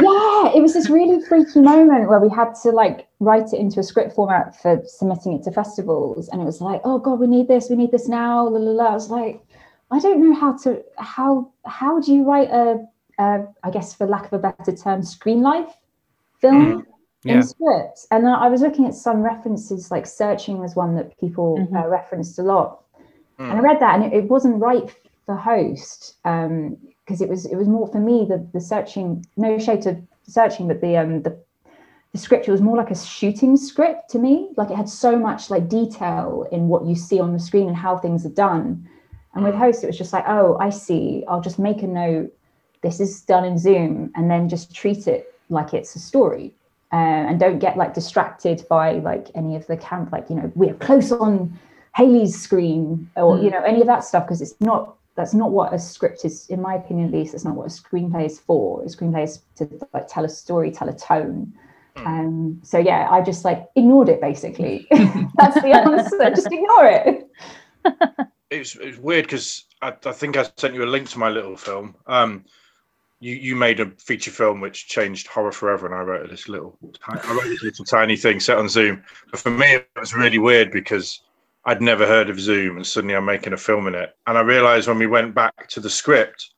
yeah, 0.45 0.57
it 0.57 0.61
was 0.61 0.73
this 0.73 0.89
really 0.89 1.21
freaky 1.25 1.59
moment 1.59 2.07
where 2.07 2.19
we 2.19 2.29
had 2.29 2.53
to 2.63 2.69
like 2.71 3.07
write 3.19 3.51
it 3.53 3.59
into 3.59 3.79
a 3.79 3.83
script 3.83 4.13
format 4.15 4.59
for 4.61 4.81
submitting 4.85 5.33
it 5.33 5.43
to 5.43 5.51
festivals, 5.51 6.29
and 6.29 6.41
it 6.41 6.45
was 6.45 6.61
like, 6.61 6.81
oh 6.85 6.97
god, 6.99 7.19
we 7.19 7.27
need 7.27 7.47
this, 7.47 7.69
we 7.69 7.75
need 7.75 7.91
this 7.91 8.07
now. 8.07 8.47
La, 8.47 8.57
la, 8.57 8.71
la. 8.71 8.91
I 8.91 8.93
was 8.93 9.09
like, 9.09 9.41
I 9.91 9.99
don't 9.99 10.21
know 10.21 10.33
how 10.33 10.57
to 10.59 10.83
how 10.97 11.51
how 11.65 11.99
do 11.99 12.13
you 12.13 12.23
write 12.23 12.49
a, 12.49 12.85
a 13.19 13.47
I 13.63 13.69
guess 13.71 13.93
for 13.93 14.07
lack 14.07 14.25
of 14.27 14.33
a 14.33 14.39
better 14.39 14.75
term, 14.75 15.03
screen 15.03 15.41
life 15.41 15.73
film 16.39 16.85
Yeah. 17.23 17.35
in 17.35 17.43
scripts. 17.43 18.07
And 18.11 18.27
I 18.27 18.45
I 18.45 18.47
was 18.47 18.61
looking 18.61 18.85
at 18.85 18.93
some 18.95 19.21
references, 19.21 19.91
like 19.91 20.05
searching 20.05 20.59
was 20.59 20.75
one 20.75 20.95
that 20.95 21.19
people 21.19 21.67
uh, 21.75 21.87
referenced 21.87 22.39
a 22.39 22.43
lot, 22.43 22.83
and 23.38 23.54
I 23.54 23.60
read 23.60 23.80
that, 23.80 23.95
and 23.95 24.06
it, 24.06 24.13
it 24.13 24.23
wasn't 24.26 24.62
right 24.62 24.93
for 25.26 25.36
host 25.36 26.15
because 26.23 27.21
it 27.21 27.30
was 27.30 27.45
it 27.45 27.56
was 27.56 27.67
more 27.67 27.88
for 27.88 28.00
me 28.00 28.26
the 28.28 28.47
the 28.54 28.62
searching. 28.62 29.26
No 29.36 29.60
shade 29.60 29.82
to 29.84 30.02
searching, 30.23 30.67
but 30.67 30.82
the 30.82 30.97
um 30.97 31.21
the 31.21 31.38
the 32.13 32.17
script 32.17 32.47
was 32.47 32.62
more 32.62 32.78
like 32.78 32.91
a 32.91 32.95
shooting 32.95 33.58
script 33.58 34.10
to 34.12 34.19
me. 34.19 34.50
Like 34.58 34.71
it 34.71 34.76
had 34.76 34.89
so 34.89 35.17
much 35.17 35.50
like 35.50 35.69
detail 35.69 36.47
in 36.52 36.67
what 36.67 36.86
you 36.86 36.95
see 36.95 37.19
on 37.19 37.34
the 37.34 37.39
screen 37.39 37.67
and 37.67 37.78
how 37.78 37.97
things 37.97 38.26
are 38.26 38.30
done. 38.30 38.89
And 39.34 39.43
with 39.43 39.54
host, 39.54 39.84
it 39.84 39.88
was 39.88 39.97
just 39.97 40.13
like, 40.13 40.26
oh, 40.28 40.58
I 40.60 40.71
see. 40.71 41.23
I'll 41.28 41.41
just 41.41 41.60
make 41.60 41.84
a 41.84 41.88
note. 41.88 42.34
This 42.82 43.00
is 43.00 43.21
done 43.21 43.45
in 43.45 43.58
Zoom, 43.58 44.12
and 44.15 44.32
then 44.32 44.50
just 44.50 44.73
treat 44.73 45.08
it 45.08 45.34
like 45.50 45.73
it's 45.73 45.95
a 45.95 46.00
story. 46.00 46.54
Uh, 46.93 47.28
and 47.28 47.39
don't 47.39 47.60
get 47.60 47.76
like 47.76 47.93
distracted 47.93 48.65
by 48.69 48.93
like 48.93 49.28
any 49.36 49.56
of 49.56 49.67
the 49.67 49.76
camp, 49.76 50.12
like 50.12 50.30
you 50.30 50.38
know, 50.38 50.52
we're 50.56 50.73
close 50.76 51.12
on 51.12 51.60
Haley's 51.97 52.39
screen 52.39 53.10
or 53.15 53.39
you 53.39 53.49
know 53.49 53.63
any 53.63 53.81
of 53.81 53.88
that 53.88 54.03
stuff 54.03 54.25
because 54.25 54.39
it's 54.39 54.55
not 54.62 54.97
that's 55.15 55.33
not 55.33 55.49
what 55.49 55.73
a 55.73 55.79
script 55.79 56.25
is, 56.25 56.47
in 56.47 56.62
my 56.62 56.75
opinion 56.75 57.07
at 57.07 57.13
least. 57.13 57.33
It's 57.33 57.43
not 57.43 57.55
what 57.55 57.65
a 57.65 57.69
screenplay 57.69 58.27
is 58.27 58.39
for. 58.39 58.83
A 58.83 58.86
screenplay 58.86 59.23
is 59.23 59.41
to 59.55 59.67
like 59.93 60.07
tell 60.07 60.23
a 60.23 60.29
story, 60.29 60.69
tell 60.69 60.89
a 60.89 60.93
tone. 60.95 61.51
Um, 61.95 62.60
so 62.63 62.77
yeah, 62.77 63.07
I 63.10 63.21
just 63.21 63.43
like 63.43 63.67
ignored 63.75 64.10
it 64.10 64.21
basically. 64.21 64.86
that's 64.91 65.60
the 65.60 65.71
answer. 65.73 66.29
just 66.36 66.51
ignore 66.51 66.86
it. 66.86 67.27
It's, 68.51 68.75
it's 68.75 68.99
weird 68.99 69.25
because 69.25 69.65
I, 69.81 69.93
I 70.05 70.12
think 70.12 70.38
I 70.38 70.45
sent 70.55 70.75
you 70.75 70.83
a 70.83 70.86
link 70.86 71.10
to 71.10 71.19
my 71.19 71.29
little 71.29 71.57
film. 71.57 71.95
Um, 72.05 72.45
you 73.19 73.33
you 73.33 73.55
made 73.55 73.79
a 73.79 73.89
feature 73.97 74.29
film 74.29 74.62
which 74.62 74.88
changed 74.88 75.25
horror 75.25 75.51
forever, 75.51 75.88
and 75.88 75.95
I 75.95 76.01
wrote 76.01 76.29
this 76.29 76.47
little 76.47 76.77
I 77.07 77.15
wrote 77.33 77.45
this 77.45 77.63
little 77.63 77.86
tiny 77.86 78.15
thing 78.15 78.39
set 78.39 78.60
on 78.60 78.69
Zoom. 78.69 79.03
But 79.31 79.39
for 79.39 79.49
me, 79.49 79.77
it 79.77 79.89
was 79.99 80.13
really 80.13 80.38
weird 80.38 80.69
because 80.71 81.21
I'd 81.67 81.82
never 81.82 82.08
heard 82.08 82.30
of 82.30 82.39
Zoom, 82.39 82.77
and 82.77 82.88
suddenly 82.88 83.13
I'm 83.13 83.25
making 83.25 83.51
a 83.51 83.58
film 83.58 83.88
in 83.88 83.95
it. 83.95 84.15
And 84.25 84.38
I 84.38 84.41
realized 84.41 84.88
when 84.88 84.99
we 84.99 85.06
went 85.06 85.36
back 85.36 85.67
to 85.67 85.82
the 85.82 85.89
script, 85.89 86.51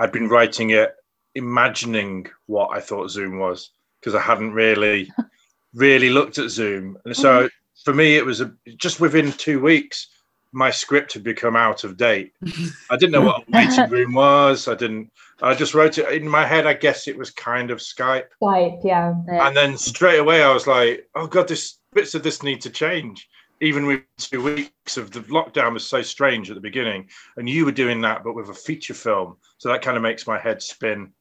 I'd 0.00 0.10
been 0.10 0.28
writing 0.28 0.70
it 0.70 0.96
imagining 1.36 2.26
what 2.46 2.70
I 2.76 2.80
thought 2.80 3.08
Zoom 3.08 3.38
was 3.38 3.70
because 4.00 4.16
I 4.16 4.20
hadn't 4.20 4.52
really 4.52 5.12
really 5.74 6.10
looked 6.10 6.38
at 6.38 6.50
Zoom, 6.50 6.98
and 7.04 7.16
so 7.16 7.42
mm-hmm. 7.44 7.82
for 7.84 7.94
me, 7.94 8.16
it 8.16 8.26
was 8.26 8.40
a, 8.40 8.52
just 8.76 9.00
within 9.00 9.32
two 9.32 9.60
weeks 9.60 10.08
my 10.50 10.70
script 10.70 11.12
had 11.12 11.22
become 11.22 11.54
out 11.54 11.84
of 11.84 11.96
date. 11.96 12.32
I 12.90 12.96
didn't 12.96 13.12
know 13.12 13.20
what 13.20 13.42
a 13.42 13.50
waiting 13.52 13.90
room 13.90 14.14
was. 14.14 14.66
I 14.66 14.74
didn't. 14.74 15.12
I 15.40 15.54
just 15.54 15.74
wrote 15.74 15.98
it 15.98 16.10
in 16.10 16.28
my 16.28 16.44
head. 16.44 16.66
I 16.66 16.74
guess 16.74 17.06
it 17.06 17.16
was 17.16 17.30
kind 17.30 17.70
of 17.70 17.78
Skype. 17.78 18.24
Skype, 18.42 18.80
yeah. 18.82 19.14
And 19.28 19.56
then 19.56 19.76
straight 19.76 20.18
away, 20.18 20.42
I 20.42 20.52
was 20.52 20.66
like, 20.66 21.08
"Oh 21.14 21.28
God, 21.28 21.46
this 21.46 21.78
bits 21.92 22.16
of 22.16 22.24
this 22.24 22.42
need 22.42 22.60
to 22.62 22.70
change." 22.70 23.28
Even 23.60 23.86
with 23.86 24.02
two 24.18 24.42
weeks 24.42 24.96
of 24.96 25.10
the 25.10 25.20
lockdown 25.20 25.72
was 25.72 25.84
so 25.84 26.00
strange 26.00 26.48
at 26.50 26.54
the 26.54 26.60
beginning, 26.60 27.08
and 27.36 27.48
you 27.48 27.64
were 27.64 27.72
doing 27.72 28.00
that, 28.02 28.22
but 28.22 28.34
with 28.34 28.50
a 28.50 28.54
feature 28.54 28.94
film, 28.94 29.36
so 29.58 29.68
that 29.68 29.82
kind 29.82 29.96
of 29.96 30.02
makes 30.02 30.26
my 30.26 30.38
head 30.38 30.62
spin 30.62 31.12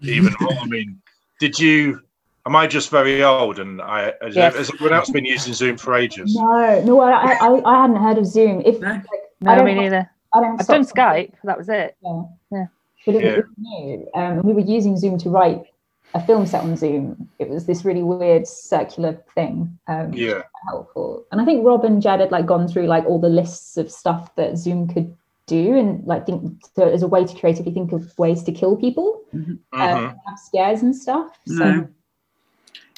even 0.00 0.32
more. 0.40 0.52
I 0.60 0.66
mean, 0.66 1.02
did 1.40 1.58
you? 1.58 2.00
Am 2.46 2.56
I 2.56 2.66
just 2.66 2.90
very 2.90 3.22
old? 3.22 3.58
And 3.58 3.80
I 3.80 4.12
has, 4.20 4.34
Yes. 4.36 4.56
has 4.56 4.70
everyone 4.74 4.96
else 4.96 5.10
been 5.10 5.24
using 5.24 5.54
Zoom 5.54 5.76
for 5.76 5.94
ages? 5.94 6.34
No, 6.34 6.82
no, 6.84 7.00
I, 7.00 7.32
I, 7.34 7.62
I 7.64 7.80
hadn't 7.82 7.96
heard 7.96 8.18
of 8.18 8.26
Zoom. 8.26 8.62
If 8.62 8.80
like, 8.80 9.04
I 9.04 9.04
No, 9.40 9.54
don't 9.56 9.64
me 9.64 9.74
neither. 9.74 10.10
I 10.34 10.40
don't 10.40 10.60
I've 10.60 10.66
done 10.66 10.84
Skype. 10.84 11.34
That 11.44 11.58
was 11.58 11.68
it. 11.68 11.96
Yeah. 12.02 12.22
Yeah. 12.50 12.66
But 13.06 13.14
it, 13.16 13.22
Yeah. 13.22 13.30
it 13.30 13.36
was 13.36 13.54
new. 13.58 14.08
Um, 14.14 14.42
we 14.42 14.52
were 14.54 14.60
using 14.60 14.96
Zoom 14.96 15.18
to 15.18 15.30
write 15.30 15.62
a 16.14 16.24
film 16.26 16.46
set 16.46 16.62
on 16.62 16.76
Zoom. 16.76 17.28
It 17.38 17.48
was 17.48 17.64
this 17.66 17.84
really 17.84 18.02
weird 18.02 18.46
circular 18.46 19.14
thing. 19.34 19.78
Um, 19.88 20.12
Yeah. 20.12 20.42
helpful. 20.68 21.24
And 21.32 21.40
I 21.40 21.44
think 21.44 21.64
Rob 21.64 21.84
and 21.84 22.02
Jed 22.02 22.20
had 22.20 22.30
like 22.30 22.46
gone 22.46 22.68
through 22.68 22.86
like 22.86 23.04
all 23.06 23.18
the 23.20 23.28
lists 23.28 23.76
of 23.76 23.90
stuff 23.90 24.34
that 24.36 24.56
Zoom 24.58 24.88
could 24.88 25.16
do 25.46 25.76
and 25.76 26.06
like 26.06 26.26
think 26.26 26.62
to, 26.74 26.84
as 26.84 27.02
a 27.02 27.08
way 27.08 27.24
to 27.24 27.34
creatively 27.38 27.72
think 27.72 27.92
of 27.92 28.16
ways 28.18 28.42
to 28.44 28.52
kill 28.52 28.76
people, 28.76 29.22
Mhm. 29.34 29.58
um, 29.72 30.16
have 30.26 30.38
scares 30.38 30.82
and 30.82 30.94
stuff. 30.94 31.36
So 31.46 31.54
No. 31.54 31.88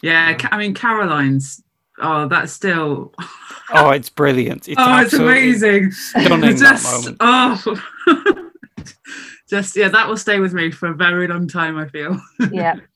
Yeah, 0.03 0.37
I 0.53 0.59
mean 0.59 0.75
Caroline's. 0.75 1.63
Oh, 2.01 2.27
that's 2.29 2.53
still. 2.53 3.13
Oh, 3.73 3.89
it's 3.91 4.11
brilliant. 4.11 4.69
It's 4.69 4.77
oh, 4.79 5.01
it's 5.01 5.15
amazing. 5.15 5.91
Stunning 5.91 6.55
just. 6.57 7.09
Oh, 7.19 7.81
just 9.49 9.75
yeah, 9.75 9.89
that 9.89 10.07
will 10.07 10.19
stay 10.19 10.39
with 10.39 10.53
me 10.53 10.71
for 10.71 10.89
a 10.89 10.95
very 10.95 11.27
long 11.27 11.49
time. 11.49 11.79
I 11.79 11.89
feel. 11.89 12.21
Yeah. 12.53 12.77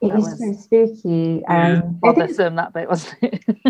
it 0.00 0.14
was, 0.14 0.24
was- 0.24 0.38
so 0.38 0.52
spooky. 0.52 1.42
Yeah. 1.42 1.68
Um, 1.68 1.76
I, 1.76 1.80
think, 1.80 2.00
Bothersome 2.00 2.56
that 2.56 2.72
bit, 2.72 2.88
wasn't 2.88 3.22
it? 3.22 3.44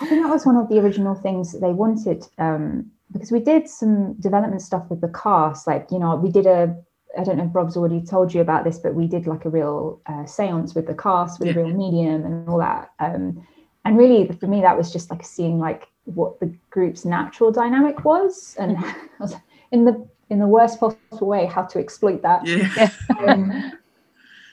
I 0.00 0.06
think 0.06 0.22
that 0.22 0.28
was 0.30 0.46
one 0.46 0.56
of 0.56 0.68
the 0.68 0.78
original 0.78 1.14
things 1.14 1.52
that 1.52 1.60
they 1.60 1.72
wanted 1.72 2.24
um, 2.38 2.90
because 3.12 3.30
we 3.30 3.40
did 3.40 3.68
some 3.68 4.14
development 4.14 4.62
stuff 4.62 4.84
with 4.88 5.00
the 5.00 5.08
cast. 5.08 5.66
Like, 5.66 5.88
you 5.90 5.98
know, 5.98 6.16
we 6.16 6.30
did 6.30 6.46
a, 6.46 6.74
I 7.18 7.24
don't 7.24 7.38
know 7.38 7.44
if 7.44 7.54
Rob's 7.54 7.76
already 7.76 8.02
told 8.02 8.34
you 8.34 8.40
about 8.40 8.64
this, 8.64 8.78
but 8.78 8.94
we 8.94 9.06
did 9.06 9.26
like 9.26 9.44
a 9.44 9.50
real 9.50 10.00
uh, 10.06 10.24
seance 10.26 10.74
with 10.74 10.86
the 10.86 10.94
cast, 10.94 11.38
with 11.40 11.56
a 11.56 11.62
real 11.62 11.68
medium 11.76 12.24
and 12.24 12.48
all 12.48 12.58
that. 12.58 12.90
Um, 12.98 13.46
and 13.84 13.98
really, 13.98 14.26
for 14.40 14.46
me, 14.46 14.60
that 14.62 14.76
was 14.76 14.92
just 14.92 15.10
like 15.10 15.24
seeing 15.24 15.58
like 15.58 15.88
what 16.04 16.40
the 16.40 16.52
group's 16.70 17.04
natural 17.04 17.50
dynamic 17.50 18.04
was 18.04 18.56
and 18.58 18.76
in 19.72 19.84
the 19.84 20.06
in 20.30 20.38
the 20.38 20.46
worst 20.46 20.80
possible 20.80 21.26
way 21.26 21.46
how 21.46 21.62
to 21.62 21.78
exploit 21.78 22.22
that 22.22 22.46
Yeah. 22.46 22.90
um, 23.26 23.72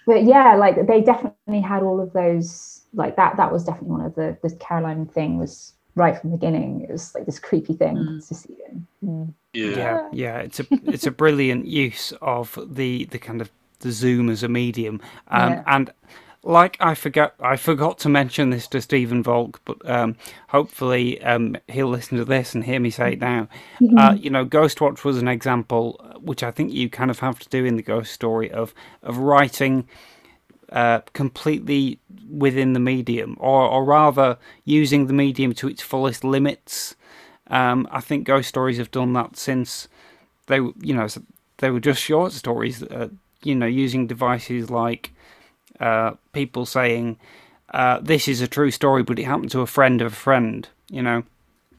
but 0.06 0.24
yeah 0.24 0.56
like 0.56 0.88
they 0.88 1.02
definitely 1.02 1.62
had 1.62 1.84
all 1.84 2.00
of 2.02 2.14
those 2.14 2.86
like 2.94 3.16
that 3.16 3.38
that 3.38 3.52
was 3.52 3.64
definitely 3.64 3.90
one 3.92 4.02
of 4.06 4.16
the 4.16 4.38
the 4.44 4.56
caroline 4.58 5.06
thing 5.06 5.38
was 5.38 5.74
right 5.96 6.18
from 6.20 6.32
the 6.32 6.38
beginning. 6.38 6.82
It 6.82 6.92
was 6.92 7.14
like 7.16 7.26
this 7.26 7.40
creepy 7.40 7.74
thing 7.74 8.14
to 8.28 8.34
see 8.36 8.56
them. 9.02 9.36
Yeah 9.54 10.00
yeah 10.12 10.38
it's 10.40 10.60
a 10.60 10.68
it's 10.86 11.06
a 11.06 11.12
brilliant 11.12 11.66
use 11.68 12.14
of 12.22 12.58
the 12.74 13.06
the 13.06 13.20
kind 13.20 13.42
of 13.42 13.52
the 13.80 13.92
zoom 13.92 14.30
as 14.30 14.44
a 14.44 14.48
medium. 14.48 15.02
Um 15.28 15.60
Yeah. 15.60 15.64
and 15.66 15.92
like 16.44 16.76
I 16.80 16.96
forgot, 16.96 17.36
I 17.40 17.56
forgot 17.56 18.00
to 18.00 18.10
mention 18.10 18.50
this 18.50 18.68
to 18.70 18.82
Stephen 18.82 19.22
Volk, 19.22 19.62
but 19.64 19.78
um, 19.88 20.16
hopefully 20.48 21.22
um, 21.22 21.56
he'll 21.68 21.88
listen 21.88 22.18
to 22.18 22.26
this 22.26 22.56
and 22.56 22.64
hear 22.64 22.80
me 22.80 22.90
say 22.90 23.14
it 23.14 23.20
now. 23.20 23.48
Uh, 23.98 24.16
you 24.18 24.30
know, 24.30 24.46
Ghostwatch 24.46 25.04
was 25.04 25.18
an 25.20 25.28
example, 25.28 26.00
uh, 26.04 26.20
which 26.20 26.42
I 26.42 26.50
think 26.50 26.74
you 26.74 26.90
kind 26.90 27.12
of 27.12 27.20
have 27.20 27.38
to 27.40 27.50
do 27.50 27.64
in 27.64 27.76
the 27.76 27.84
ghost 27.84 28.12
story 28.12 28.50
of 28.50 28.74
of 29.04 29.18
writing 29.18 29.88
uh, 30.72 31.02
completely 31.14 32.00
within 32.30 32.74
the 32.74 32.80
medium, 32.80 33.38
or 33.40 33.62
or 33.62 33.86
rather 33.86 34.38
using 34.66 35.06
the 35.06 35.14
medium 35.14 35.54
to 35.56 35.68
its 35.68 35.84
fullest 35.84 36.24
limits. 36.24 36.96
Um, 37.48 37.88
I 37.92 38.02
think 38.02 38.26
ghost 38.26 38.50
stories 38.50 38.78
have 38.78 38.92
done 38.92 39.14
that 39.14 39.38
since 39.38 39.88
they, 40.48 40.56
you 40.56 40.94
know, 40.96 41.08
they 41.58 41.70
were 41.70 41.80
just 41.80 42.02
short 42.02 42.32
stories. 42.32 42.82
Uh, 42.82 43.10
you 43.44 43.56
know, 43.56 43.66
using 43.66 44.08
devices 44.08 44.70
like 44.70 45.12
uh, 45.82 46.14
people 46.32 46.66
saying, 46.66 47.18
uh, 47.74 48.00
"This 48.02 48.28
is 48.28 48.42
a 48.42 48.48
true 48.48 48.72
story, 48.72 49.04
but 49.04 49.20
it 49.20 49.24
happened 49.24 49.52
to 49.52 49.62
a 49.62 49.68
friend 49.68 50.02
of 50.02 50.14
a 50.14 50.16
friend." 50.16 50.68
You 50.90 51.02
know, 51.02 51.24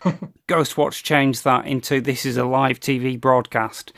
Ghostwatch 0.49 1.03
changed 1.03 1.45
that 1.45 1.67
into 1.67 2.01
"This 2.01 2.27
is 2.27 2.37
a 2.37 2.45
live 2.45 2.81
TV 2.81 3.19
broadcast," 3.19 3.93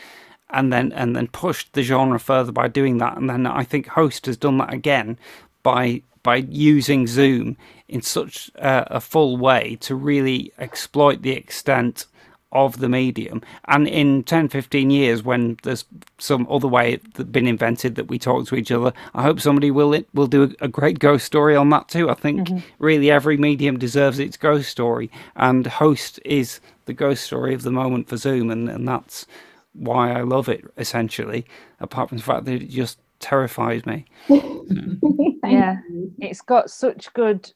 and 0.51 0.73
then 0.73 0.93
and 0.93 1.17
then 1.17 1.29
pushed 1.29 1.73
the 1.73 1.83
genre 1.83 2.21
further 2.21 2.53
by 2.53 2.69
doing 2.69 2.99
that. 2.99 3.17
And 3.17 3.29
then 3.29 3.47
I 3.47 3.65
think 3.65 3.89
Host 3.89 4.27
has 4.27 4.37
done 4.37 4.59
that 4.59 4.73
again 4.73 5.19
by 5.63 6.03
by 6.23 6.37
using 6.37 7.07
Zoom 7.07 7.57
in 7.89 8.03
such 8.03 8.51
uh, 8.59 8.85
a 8.89 9.01
full 9.01 9.37
way 9.37 9.77
to 9.81 9.95
really 9.95 10.53
exploit 10.59 11.23
the 11.23 11.33
extent 11.33 12.07
of 12.55 12.79
the 12.79 12.89
medium. 12.89 13.43
And 13.67 13.87
in 13.87 14.23
10, 14.23 14.49
15 14.49 14.91
years, 14.91 15.23
when 15.23 15.59
there's 15.63 15.85
some 16.19 16.47
other 16.49 16.69
way 16.69 17.01
that's 17.15 17.29
been 17.29 17.47
invented 17.47 17.97
that 17.97 18.09
we 18.09 18.19
talk 18.19 18.47
to 18.47 18.55
each 18.55 18.71
other, 18.71 18.93
I 19.15 19.23
hope 19.23 19.41
somebody 19.41 19.71
will 19.71 20.03
will 20.15 20.27
do 20.27 20.45
a, 20.45 20.65
a 20.65 20.69
great 20.69 20.99
ghost 20.99 21.27
story 21.27 21.57
on 21.57 21.71
that 21.71 21.89
too. 21.89 22.09
I 22.09 22.15
think 22.15 22.49
mm-hmm. 22.49 22.59
really 22.79 23.11
every 23.11 23.37
medium 23.37 23.79
deserves 23.79 24.19
its 24.19 24.37
ghost 24.37 24.71
story, 24.71 25.11
and 25.37 25.67
Host 25.67 26.21
is 26.25 26.61
the 26.87 26.93
ghost 26.93 27.25
story 27.25 27.55
of 27.55 27.63
the 27.63 27.71
moment 27.71 28.09
for 28.09 28.17
Zoom, 28.17 28.51
and, 28.51 28.69
and 28.69 28.87
that's 28.87 29.27
why 29.73 30.13
I 30.13 30.23
love 30.23 30.49
it 30.49 30.65
essentially. 30.79 31.45
Apart 31.81 32.09
from 32.09 32.19
the 32.19 32.25
fact 32.25 32.45
that 32.45 32.63
it 32.63 32.71
just 32.71 32.99
terrifies 33.19 33.85
me. 33.87 34.05
yeah, 34.29 35.77
it's 36.19 36.41
got 36.41 36.71
such 36.71 37.13
good 37.15 37.53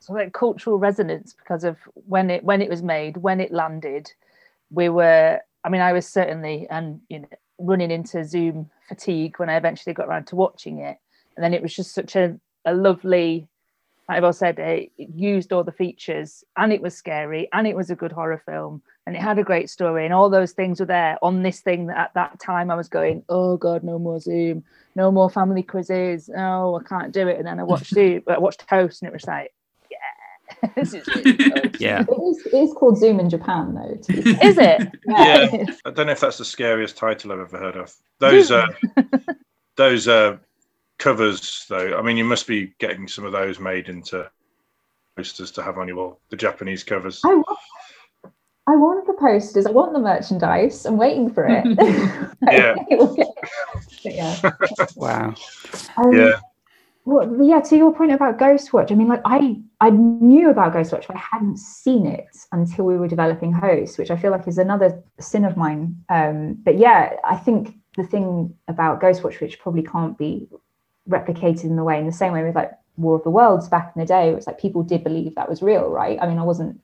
sort 0.00 0.20
of 0.20 0.26
like 0.26 0.32
cultural 0.32 0.78
resonance 0.78 1.34
because 1.34 1.62
of 1.62 1.76
when 1.94 2.30
it 2.30 2.42
when 2.42 2.62
it 2.62 2.70
was 2.70 2.82
made, 2.82 3.18
when 3.18 3.40
it 3.40 3.52
landed. 3.52 4.10
We 4.70 4.88
were, 4.88 5.40
I 5.64 5.68
mean, 5.68 5.80
I 5.80 5.92
was 5.92 6.06
certainly 6.06 6.66
and 6.68 7.00
you 7.08 7.20
know 7.20 7.28
running 7.58 7.90
into 7.90 8.24
Zoom 8.24 8.70
fatigue 8.88 9.38
when 9.38 9.50
I 9.50 9.56
eventually 9.56 9.94
got 9.94 10.08
around 10.08 10.26
to 10.28 10.36
watching 10.36 10.78
it, 10.78 10.98
and 11.36 11.44
then 11.44 11.54
it 11.54 11.62
was 11.62 11.74
just 11.74 11.94
such 11.94 12.16
a 12.16 12.38
a 12.64 12.74
lovely. 12.74 13.46
Like 14.08 14.16
I've 14.18 14.24
all 14.24 14.32
said, 14.32 14.58
it 14.58 14.90
used 14.96 15.52
all 15.52 15.62
the 15.62 15.70
features, 15.70 16.42
and 16.56 16.72
it 16.72 16.82
was 16.82 16.96
scary, 16.96 17.48
and 17.52 17.66
it 17.66 17.76
was 17.76 17.90
a 17.90 17.96
good 17.96 18.10
horror 18.10 18.42
film, 18.44 18.82
and 19.06 19.14
it 19.14 19.22
had 19.22 19.38
a 19.38 19.44
great 19.44 19.70
story, 19.70 20.04
and 20.04 20.14
all 20.14 20.30
those 20.30 20.52
things 20.52 20.80
were 20.80 20.86
there 20.86 21.16
on 21.22 21.42
this 21.42 21.60
thing 21.60 21.86
that 21.86 21.96
at 21.96 22.14
that 22.14 22.40
time 22.40 22.70
I 22.70 22.74
was 22.74 22.88
going, 22.88 23.22
oh 23.28 23.56
god, 23.56 23.84
no 23.84 23.98
more 24.00 24.18
Zoom, 24.18 24.64
no 24.96 25.12
more 25.12 25.30
family 25.30 25.62
quizzes, 25.62 26.28
no, 26.28 26.80
I 26.80 26.88
can't 26.88 27.12
do 27.12 27.28
it. 27.28 27.38
And 27.38 27.46
then 27.46 27.60
I 27.60 27.62
watched 27.62 27.86
Zoom, 27.94 28.22
I 28.26 28.38
watched 28.38 28.64
Host, 28.68 29.02
and 29.02 29.08
it 29.08 29.12
was 29.12 29.26
like, 29.26 29.52
yeah, 30.62 30.70
this 30.76 30.94
is 30.94 31.06
really 31.08 31.32
good. 31.36 31.76
Yeah. 31.80 32.02
it 32.02 32.12
is, 32.12 32.46
it 32.46 32.54
is 32.56 32.72
called 32.74 32.98
zoom 32.98 33.20
in 33.20 33.30
japan 33.30 33.74
though 33.74 33.96
to. 34.02 34.18
Is 34.44 34.58
it? 34.58 34.90
Yeah, 35.06 35.64
I 35.84 35.90
don't 35.90 36.06
know 36.06 36.12
if 36.12 36.20
that's 36.20 36.38
the 36.38 36.44
scariest 36.44 36.96
title 36.96 37.32
I've 37.32 37.40
ever 37.40 37.58
heard 37.58 37.76
of. 37.76 37.94
Those 38.18 38.50
uh, 38.50 38.66
those 39.76 40.08
uh, 40.08 40.36
covers, 40.98 41.64
though. 41.68 41.96
I 41.98 42.02
mean, 42.02 42.16
you 42.16 42.24
must 42.24 42.46
be 42.46 42.74
getting 42.78 43.08
some 43.08 43.24
of 43.24 43.32
those 43.32 43.58
made 43.58 43.88
into 43.88 44.30
posters 45.16 45.50
to 45.52 45.62
have 45.62 45.78
on 45.78 45.88
your 45.88 45.96
wall. 45.96 46.20
The 46.30 46.36
Japanese 46.36 46.84
covers. 46.84 47.20
I 47.24 47.34
want, 47.34 47.58
I 48.68 48.76
want 48.76 49.06
the 49.06 49.14
posters. 49.14 49.66
I 49.66 49.70
want 49.70 49.92
the 49.92 49.98
merchandise. 50.00 50.84
I'm 50.86 50.96
waiting 50.96 51.32
for 51.32 51.46
it. 51.48 51.64
Yeah. 52.50 52.74
Yeah. 54.02 54.50
Wow. 54.96 55.34
Um, 55.96 56.12
Yeah. 56.12 56.40
Well, 57.04 57.42
yeah. 57.42 57.60
To 57.60 57.76
your 57.76 57.94
point 57.94 58.12
about 58.12 58.38
Ghostwatch, 58.38 58.92
I 58.92 58.94
mean, 58.94 59.08
like 59.08 59.22
I 59.24 59.56
I 59.80 59.90
knew 59.90 60.50
about 60.50 60.74
Ghostwatch, 60.74 61.06
but 61.06 61.16
I 61.16 61.20
hadn't 61.32 61.58
seen 61.58 62.06
it 62.06 62.36
until 62.52 62.84
we 62.84 62.96
were 62.96 63.08
developing 63.08 63.52
Host, 63.52 63.98
which 63.98 64.10
I 64.10 64.16
feel 64.16 64.30
like 64.30 64.46
is 64.46 64.58
another 64.58 65.02
sin 65.18 65.44
of 65.44 65.56
mine. 65.56 65.96
Um, 66.08 66.58
but 66.62 66.78
yeah, 66.78 67.16
I 67.24 67.36
think 67.36 67.74
the 67.96 68.04
thing 68.04 68.54
about 68.68 69.00
Ghostwatch, 69.00 69.40
which 69.40 69.58
probably 69.58 69.82
can't 69.82 70.16
be 70.18 70.48
replicated 71.08 71.64
in 71.64 71.76
the 71.76 71.84
way 71.84 71.98
in 71.98 72.06
the 72.06 72.12
same 72.12 72.32
way 72.32 72.44
with 72.44 72.54
like 72.54 72.70
War 72.96 73.16
of 73.16 73.24
the 73.24 73.30
Worlds 73.30 73.68
back 73.68 73.92
in 73.96 74.00
the 74.00 74.06
day, 74.06 74.28
it 74.28 74.34
was 74.34 74.46
like 74.46 74.60
people 74.60 74.82
did 74.82 75.02
believe 75.02 75.34
that 75.34 75.48
was 75.48 75.62
real, 75.62 75.88
right? 75.88 76.18
I 76.20 76.28
mean, 76.28 76.38
I 76.38 76.44
wasn't 76.44 76.80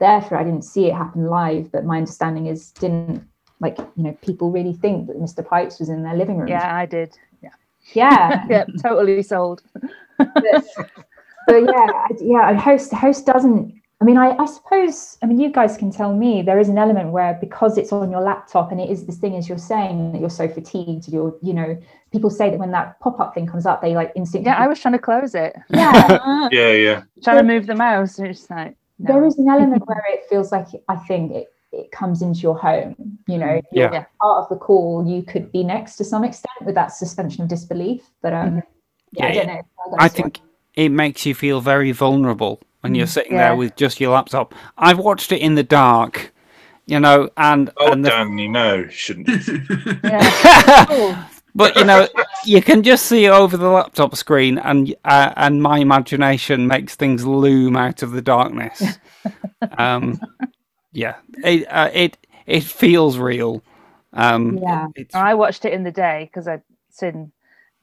there 0.00 0.20
for 0.20 0.36
I 0.36 0.42
didn't 0.42 0.64
see 0.64 0.86
it 0.86 0.94
happen 0.94 1.26
live, 1.26 1.70
but 1.70 1.84
my 1.84 1.98
understanding 1.98 2.46
is 2.46 2.72
didn't 2.72 3.24
like 3.60 3.78
you 3.78 4.02
know 4.02 4.16
people 4.22 4.50
really 4.50 4.72
think 4.72 5.06
that 5.06 5.20
Mr. 5.20 5.46
Pipes 5.46 5.78
was 5.78 5.88
in 5.88 6.02
their 6.02 6.16
living 6.16 6.38
room 6.38 6.48
Yeah, 6.48 6.74
I 6.74 6.86
did. 6.86 7.16
Yeah. 7.94 8.44
Yeah. 8.50 8.64
yeah, 8.68 8.82
totally 8.82 9.22
sold. 9.22 9.62
but, 10.18 10.64
but 11.46 11.62
yeah, 11.62 11.86
I- 11.92 12.08
yeah, 12.20 12.50
a 12.50 12.56
host 12.58 12.92
host 12.92 13.26
doesn't. 13.26 13.74
I 14.02 14.06
mean, 14.06 14.16
I, 14.16 14.30
I 14.30 14.46
suppose. 14.46 15.18
I 15.22 15.26
mean, 15.26 15.38
you 15.38 15.52
guys 15.52 15.76
can 15.76 15.90
tell 15.90 16.14
me. 16.16 16.40
There 16.40 16.58
is 16.58 16.70
an 16.70 16.78
element 16.78 17.10
where 17.10 17.36
because 17.38 17.76
it's 17.76 17.92
on 17.92 18.10
your 18.10 18.22
laptop 18.22 18.72
and 18.72 18.80
it 18.80 18.88
is 18.88 19.04
this 19.04 19.18
thing, 19.18 19.36
as 19.36 19.46
you're 19.46 19.58
saying, 19.58 20.12
that 20.12 20.20
you're 20.20 20.30
so 20.30 20.48
fatigued. 20.48 21.08
You're, 21.08 21.36
you 21.42 21.52
know, 21.52 21.78
people 22.10 22.30
say 22.30 22.48
that 22.50 22.58
when 22.58 22.70
that 22.70 22.98
pop 23.00 23.20
up 23.20 23.34
thing 23.34 23.46
comes 23.46 23.66
up, 23.66 23.82
they 23.82 23.94
like 23.94 24.12
instinctively. 24.14 24.56
Yeah, 24.56 24.64
I 24.64 24.68
was 24.68 24.80
trying 24.80 24.92
to 24.92 24.98
close 24.98 25.34
it. 25.34 25.54
Yeah. 25.68 26.48
Yeah, 26.50 26.72
yeah. 26.72 27.02
trying 27.22 27.38
to 27.38 27.42
move 27.42 27.66
the 27.66 27.74
mouse. 27.74 28.18
And 28.18 28.28
it's 28.28 28.48
like, 28.48 28.74
no. 28.98 29.12
there 29.12 29.24
is 29.26 29.38
an 29.38 29.48
element 29.48 29.86
where 29.86 30.02
it 30.08 30.24
feels 30.30 30.50
like 30.50 30.68
I 30.88 30.96
think 30.96 31.32
it, 31.32 31.48
it 31.72 31.90
comes 31.92 32.22
into 32.22 32.40
your 32.40 32.58
home. 32.58 33.18
You 33.26 33.38
know, 33.38 33.60
you're 33.72 33.88
part 33.90 34.42
of 34.42 34.48
the 34.48 34.56
call. 34.56 35.06
You 35.06 35.22
could 35.22 35.52
be 35.52 35.62
next 35.62 35.96
to 35.96 36.04
some 36.04 36.24
extent 36.24 36.54
with 36.64 36.74
that 36.74 36.88
suspension 36.88 37.42
of 37.42 37.48
disbelief. 37.48 38.02
But 38.22 38.32
um, 38.32 38.62
yeah, 39.12 39.26
I 39.26 39.32
don't 39.32 39.46
know. 39.46 39.62
how 39.78 39.96
I 39.98 40.08
think 40.08 40.40
it 40.74 40.88
makes 40.90 41.26
you 41.26 41.34
feel 41.34 41.60
very 41.60 41.92
vulnerable 41.92 42.60
when 42.80 42.94
you're 42.94 43.06
sitting 43.06 43.32
Yeah. 43.32 43.48
there 43.48 43.56
with 43.56 43.76
just 43.76 44.00
your 44.00 44.12
laptop. 44.12 44.54
I've 44.78 44.98
watched 44.98 45.32
it 45.32 45.40
in 45.40 45.54
the 45.54 45.62
dark, 45.62 46.32
you 46.86 46.98
know, 46.98 47.28
and 47.36 47.70
Oh, 47.76 47.92
and 47.92 48.04
the, 48.04 48.10
Dan, 48.10 48.38
you 48.38 48.48
know, 48.48 48.88
shouldn't. 48.88 49.28
Yeah. 50.04 51.26
but 51.54 51.76
you 51.76 51.84
know, 51.84 52.08
you 52.44 52.62
can 52.62 52.82
just 52.82 53.06
see 53.06 53.28
over 53.28 53.56
the 53.56 53.68
laptop 53.68 54.16
screen, 54.16 54.58
and 54.58 54.94
uh, 55.04 55.32
and 55.36 55.62
my 55.62 55.78
imagination 55.78 56.66
makes 56.66 56.94
things 56.94 57.24
loom 57.26 57.76
out 57.76 58.02
of 58.02 58.12
the 58.12 58.22
darkness. 58.22 58.82
um, 59.78 60.18
yeah, 60.92 61.16
it 61.44 61.66
uh, 61.70 61.90
it 61.92 62.18
it 62.46 62.64
feels 62.64 63.18
real. 63.18 63.62
Um, 64.12 64.58
Yeah. 64.58 64.88
it's, 64.96 65.14
I 65.14 65.34
watched 65.34 65.64
it 65.64 65.72
in 65.72 65.84
the 65.84 65.92
day 65.92 66.28
because 66.30 66.48
I'd 66.48 66.62
seen. 66.90 67.32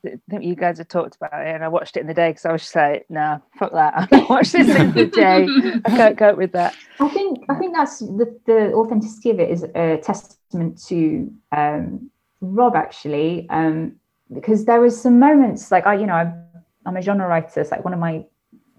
I 0.06 0.20
think 0.30 0.44
you 0.44 0.56
guys 0.56 0.78
have 0.78 0.88
talked 0.88 1.16
about 1.16 1.34
it, 1.46 1.56
and 1.56 1.64
I 1.64 1.68
watched 1.68 1.98
it 1.98 2.02
in 2.02 2.08
the 2.08 2.14
day 2.14 2.30
because 2.30 2.46
I 2.46 2.52
was 2.52 2.62
just 2.62 2.76
like, 2.76 3.06
"No, 3.10 3.42
fuck 3.58 3.72
that! 3.74 3.94
I'm 3.96 4.08
gonna 4.08 4.28
watch 4.30 4.52
this 4.52 4.70
in 4.70 4.94
the 4.94 5.06
day. 5.06 5.48
I 5.86 5.90
can't 5.90 6.18
cope 6.24 6.38
with 6.38 6.52
that." 6.54 6.76
I 7.00 7.10
think 7.10 7.40
I 7.50 7.56
think 7.56 7.76
that's 7.76 8.00
the, 8.00 8.40
the 8.46 8.74
authenticity 8.74 9.32
of 9.32 9.40
it 9.40 9.50
is 9.50 9.64
a 9.64 9.98
testament 9.98 10.82
to 10.86 11.32
um, 11.52 12.10
Rob 12.42 12.76
actually, 12.76 13.48
um, 13.50 13.96
because 14.34 14.66
there 14.66 14.80
was 14.80 15.00
some 15.00 15.20
moments 15.20 15.72
like 15.72 15.86
I, 15.88 15.96
you 15.96 16.06
know, 16.06 16.14
I'm, 16.14 16.46
I'm 16.86 16.98
a 16.98 17.02
genre 17.02 17.28
writer. 17.28 17.60
It's 17.60 17.72
like 17.72 17.84
one 17.84 17.94
of 17.94 18.00
my 18.00 18.26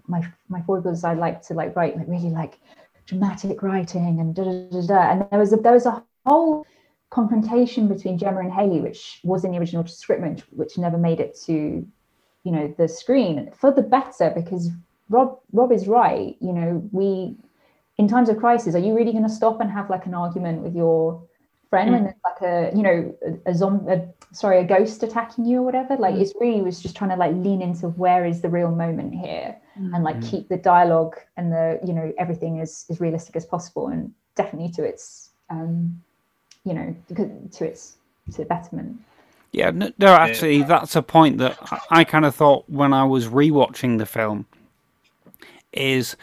my 0.07 0.25
my 0.47 0.61
foibles. 0.61 1.03
I 1.03 1.13
like 1.13 1.41
to 1.43 1.53
like 1.53 1.75
write 1.75 1.97
like 1.97 2.07
really 2.07 2.29
like 2.29 2.59
dramatic 3.09 3.61
writing 3.63 4.19
and 4.19 4.35
da 4.35 4.43
da 4.43 4.69
da 4.69 4.87
da. 4.87 5.11
And 5.11 5.27
there 5.29 5.39
was 5.39 5.51
a, 5.51 5.57
there 5.57 5.73
was 5.73 5.85
a 5.85 6.03
whole 6.25 6.65
confrontation 7.09 7.87
between 7.87 8.17
Gemma 8.17 8.39
and 8.39 8.53
Haley, 8.53 8.81
which 8.81 9.19
was 9.23 9.43
in 9.43 9.51
the 9.51 9.57
original 9.57 9.85
script, 9.87 10.43
which, 10.51 10.77
never 10.77 10.97
made 10.97 11.19
it 11.19 11.37
to 11.45 11.85
you 12.43 12.51
know 12.51 12.73
the 12.77 12.87
screen 12.87 13.51
for 13.59 13.71
the 13.71 13.81
better 13.81 14.31
because 14.33 14.69
Rob 15.09 15.39
Rob 15.51 15.71
is 15.71 15.87
right. 15.87 16.37
You 16.39 16.53
know 16.53 16.89
we 16.91 17.35
in 17.97 18.07
times 18.07 18.29
of 18.29 18.37
crisis, 18.37 18.75
are 18.75 18.79
you 18.79 18.95
really 18.95 19.11
going 19.11 19.27
to 19.27 19.29
stop 19.29 19.59
and 19.59 19.69
have 19.69 19.89
like 19.89 20.05
an 20.05 20.13
argument 20.13 20.61
with 20.61 20.73
your 20.73 21.21
friend 21.69 21.91
when 21.91 22.03
there's 22.03 22.15
like 22.23 22.41
a 22.41 22.75
you 22.75 22.83
know 22.83 23.15
a, 23.25 23.51
a 23.51 23.55
zombie, 23.55 23.91
a, 23.91 24.07
sorry, 24.31 24.59
a 24.59 24.63
ghost 24.63 25.03
attacking 25.03 25.45
you 25.45 25.59
or 25.59 25.63
whatever? 25.63 25.95
Like 25.97 26.15
it's 26.15 26.33
really 26.39 26.61
was 26.61 26.81
just 26.81 26.95
trying 26.95 27.11
to 27.11 27.15
like 27.15 27.33
lean 27.33 27.61
into 27.61 27.89
where 27.89 28.25
is 28.25 28.41
the 28.41 28.49
real 28.49 28.71
moment 28.71 29.13
here 29.13 29.55
and 29.93 30.03
like 30.03 30.21
keep 30.21 30.49
the 30.49 30.57
dialogue 30.57 31.15
and 31.37 31.51
the 31.51 31.79
you 31.85 31.93
know 31.93 32.13
everything 32.17 32.59
as 32.59 32.85
as 32.89 32.99
realistic 32.99 33.35
as 33.35 33.45
possible 33.45 33.87
and 33.87 34.13
definitely 34.35 34.69
to 34.73 34.83
its 34.83 35.29
um 35.49 36.01
you 36.65 36.73
know 36.73 36.95
to 37.53 37.65
its 37.65 37.95
to 38.33 38.45
betterment. 38.45 38.99
Yeah, 39.51 39.71
no, 39.71 39.91
no, 39.97 40.13
actually, 40.13 40.61
that's 40.61 40.95
a 40.95 41.01
point 41.01 41.39
that 41.39 41.57
I, 41.71 42.01
I 42.01 42.03
kind 42.03 42.23
of 42.23 42.35
thought 42.35 42.69
when 42.69 42.93
I 42.93 43.03
was 43.03 43.27
rewatching 43.27 43.97
the 43.97 44.05
film. 44.05 44.45
Is 45.71 46.15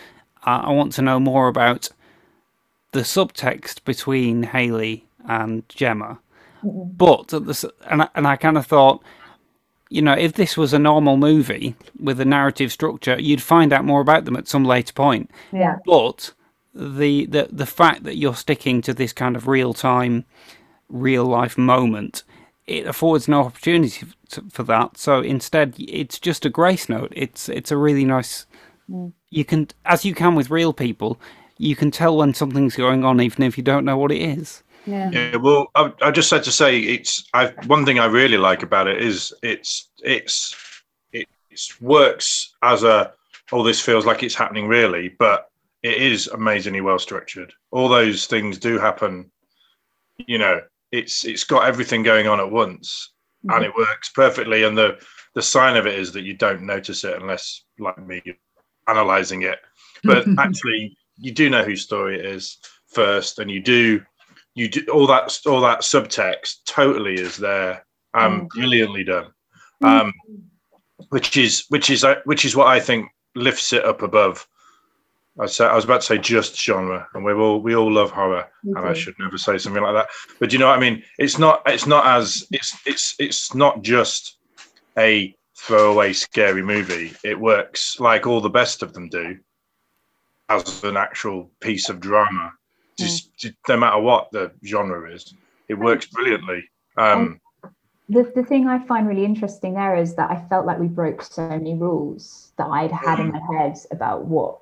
uh, 0.46 0.62
I 0.64 0.72
want 0.72 0.92
to 0.92 1.02
know 1.02 1.18
more 1.18 1.48
about 1.48 1.88
the 2.92 3.00
subtext 3.00 3.84
between 3.84 4.44
Haley 4.44 5.05
and 5.28 5.62
Gemma, 5.68 6.18
but 6.62 7.32
at 7.32 7.44
the 7.44 7.50
s- 7.50 7.64
and 7.88 8.02
I, 8.02 8.08
and 8.14 8.26
I 8.26 8.36
kind 8.36 8.56
of 8.58 8.66
thought, 8.66 9.02
you 9.88 10.02
know, 10.02 10.14
if 10.14 10.32
this 10.34 10.56
was 10.56 10.72
a 10.72 10.78
normal 10.78 11.16
movie 11.16 11.76
with 11.98 12.20
a 12.20 12.24
narrative 12.24 12.72
structure, 12.72 13.20
you'd 13.20 13.42
find 13.42 13.72
out 13.72 13.84
more 13.84 14.00
about 14.00 14.24
them 14.24 14.36
at 14.36 14.48
some 14.48 14.64
later 14.64 14.92
point. 14.92 15.30
Yeah. 15.52 15.76
But 15.86 16.32
the 16.74 17.26
the 17.26 17.48
the 17.50 17.66
fact 17.66 18.04
that 18.04 18.16
you're 18.16 18.34
sticking 18.34 18.82
to 18.82 18.92
this 18.94 19.12
kind 19.12 19.36
of 19.36 19.46
real 19.48 19.72
time, 19.74 20.24
real 20.88 21.24
life 21.24 21.56
moment, 21.56 22.24
it 22.66 22.86
affords 22.86 23.28
no 23.28 23.42
opportunity 23.42 24.06
for 24.50 24.62
that. 24.64 24.98
So 24.98 25.20
instead, 25.20 25.74
it's 25.78 26.18
just 26.18 26.44
a 26.44 26.50
grace 26.50 26.88
note. 26.88 27.12
It's 27.14 27.48
it's 27.48 27.70
a 27.70 27.76
really 27.76 28.04
nice. 28.04 28.46
Mm. 28.90 29.12
You 29.30 29.44
can, 29.44 29.68
as 29.84 30.04
you 30.04 30.14
can 30.14 30.34
with 30.34 30.50
real 30.50 30.72
people, 30.72 31.20
you 31.58 31.74
can 31.76 31.90
tell 31.90 32.16
when 32.16 32.34
something's 32.34 32.76
going 32.76 33.04
on, 33.04 33.20
even 33.20 33.42
if 33.42 33.56
you 33.56 33.64
don't 33.64 33.84
know 33.84 33.98
what 33.98 34.12
it 34.12 34.20
is. 34.20 34.62
Yeah. 34.86 35.10
Yeah, 35.10 35.36
well, 35.36 35.68
I, 35.74 35.92
I 36.00 36.10
just 36.10 36.30
had 36.30 36.44
to 36.44 36.52
say 36.52 36.78
it's. 36.78 37.28
I 37.34 37.48
one 37.66 37.84
thing 37.84 37.98
I 37.98 38.06
really 38.06 38.38
like 38.38 38.62
about 38.62 38.86
it 38.86 39.02
is 39.02 39.34
it's 39.42 39.90
it's 40.02 40.54
it 41.12 41.26
it's 41.50 41.80
works 41.80 42.54
as 42.62 42.84
a. 42.84 43.12
Oh, 43.52 43.62
this 43.62 43.80
feels 43.80 44.06
like 44.06 44.22
it's 44.22 44.34
happening 44.34 44.68
really, 44.68 45.08
but 45.08 45.50
it 45.82 46.00
is 46.00 46.28
amazingly 46.28 46.80
well 46.80 46.98
structured. 46.98 47.52
All 47.70 47.88
those 47.88 48.26
things 48.26 48.58
do 48.58 48.78
happen. 48.78 49.30
You 50.18 50.38
know, 50.38 50.60
it's 50.92 51.24
it's 51.24 51.44
got 51.44 51.66
everything 51.66 52.02
going 52.02 52.28
on 52.28 52.40
at 52.40 52.50
once, 52.50 53.12
and 53.42 53.52
mm-hmm. 53.52 53.64
it 53.64 53.76
works 53.76 54.10
perfectly. 54.10 54.64
And 54.64 54.78
the 54.78 54.98
the 55.34 55.42
sign 55.42 55.76
of 55.76 55.86
it 55.86 55.98
is 55.98 56.12
that 56.12 56.22
you 56.22 56.34
don't 56.34 56.62
notice 56.62 57.04
it 57.04 57.20
unless, 57.20 57.62
like 57.78 57.98
me, 57.98 58.22
you're 58.24 58.36
analyzing 58.88 59.42
it. 59.42 59.58
But 60.02 60.26
actually, 60.38 60.96
you 61.18 61.32
do 61.32 61.50
know 61.50 61.64
whose 61.64 61.82
story 61.82 62.18
it 62.18 62.24
is 62.24 62.58
first, 62.86 63.38
and 63.38 63.50
you 63.50 63.60
do 63.60 64.00
you 64.56 64.68
do 64.68 64.84
all 64.92 65.06
that 65.06 65.38
all 65.46 65.60
that 65.60 65.80
subtext 65.80 66.64
totally 66.66 67.14
is 67.14 67.36
there 67.36 67.84
um 68.14 68.48
brilliantly 68.48 69.04
done 69.04 69.26
um 69.84 70.12
which 71.10 71.36
is 71.36 71.64
which 71.68 71.90
is 71.90 72.02
uh, 72.02 72.16
which 72.24 72.44
is 72.44 72.56
what 72.56 72.66
i 72.66 72.80
think 72.80 73.08
lifts 73.36 73.72
it 73.72 73.84
up 73.84 74.02
above 74.02 74.48
I, 75.38 75.46
say, 75.46 75.66
I 75.66 75.74
was 75.74 75.84
about 75.84 76.00
to 76.00 76.06
say 76.06 76.18
just 76.18 76.58
genre, 76.58 77.06
and 77.12 77.22
we 77.22 77.32
all 77.34 77.60
we 77.60 77.76
all 77.76 77.92
love 77.92 78.10
horror, 78.10 78.48
and 78.64 78.78
I 78.78 78.94
should 78.94 79.14
never 79.18 79.36
say 79.36 79.58
something 79.58 79.82
like 79.82 79.92
that. 79.92 80.08
But 80.40 80.52
you 80.52 80.58
know 80.58 80.68
what 80.68 80.78
I 80.78 80.80
mean? 80.80 81.02
It's 81.18 81.38
not 81.38 81.60
it's 81.66 81.86
not 81.86 82.06
as 82.06 82.46
it's 82.52 82.74
it's 82.86 83.14
it's 83.18 83.54
not 83.54 83.82
just 83.82 84.38
a 84.96 85.34
throwaway 85.54 86.14
scary 86.14 86.62
movie. 86.62 87.12
It 87.22 87.38
works 87.38 88.00
like 88.00 88.26
all 88.26 88.40
the 88.40 88.48
best 88.48 88.82
of 88.82 88.94
them 88.94 89.10
do, 89.10 89.38
as 90.48 90.82
an 90.84 90.96
actual 90.96 91.50
piece 91.60 91.90
of 91.90 92.00
drama. 92.00 92.52
Just, 92.98 93.36
just 93.36 93.54
no 93.68 93.76
matter 93.76 94.00
what 94.00 94.30
the 94.30 94.52
genre 94.64 95.12
is, 95.12 95.34
it 95.68 95.74
works 95.74 96.06
brilliantly. 96.06 96.64
Um, 96.96 97.40
the, 98.08 98.30
the 98.34 98.44
thing 98.44 98.68
I 98.68 98.78
find 98.86 99.08
really 99.08 99.24
interesting 99.24 99.74
there 99.74 99.96
is 99.96 100.14
that 100.14 100.30
I 100.30 100.46
felt 100.48 100.64
like 100.64 100.78
we 100.78 100.86
broke 100.86 101.22
so 101.22 101.48
many 101.48 101.74
rules 101.74 102.52
that 102.56 102.66
I'd 102.66 102.92
had 102.92 103.18
in 103.18 103.32
my 103.32 103.40
head 103.52 103.76
about 103.90 104.26
what 104.26 104.60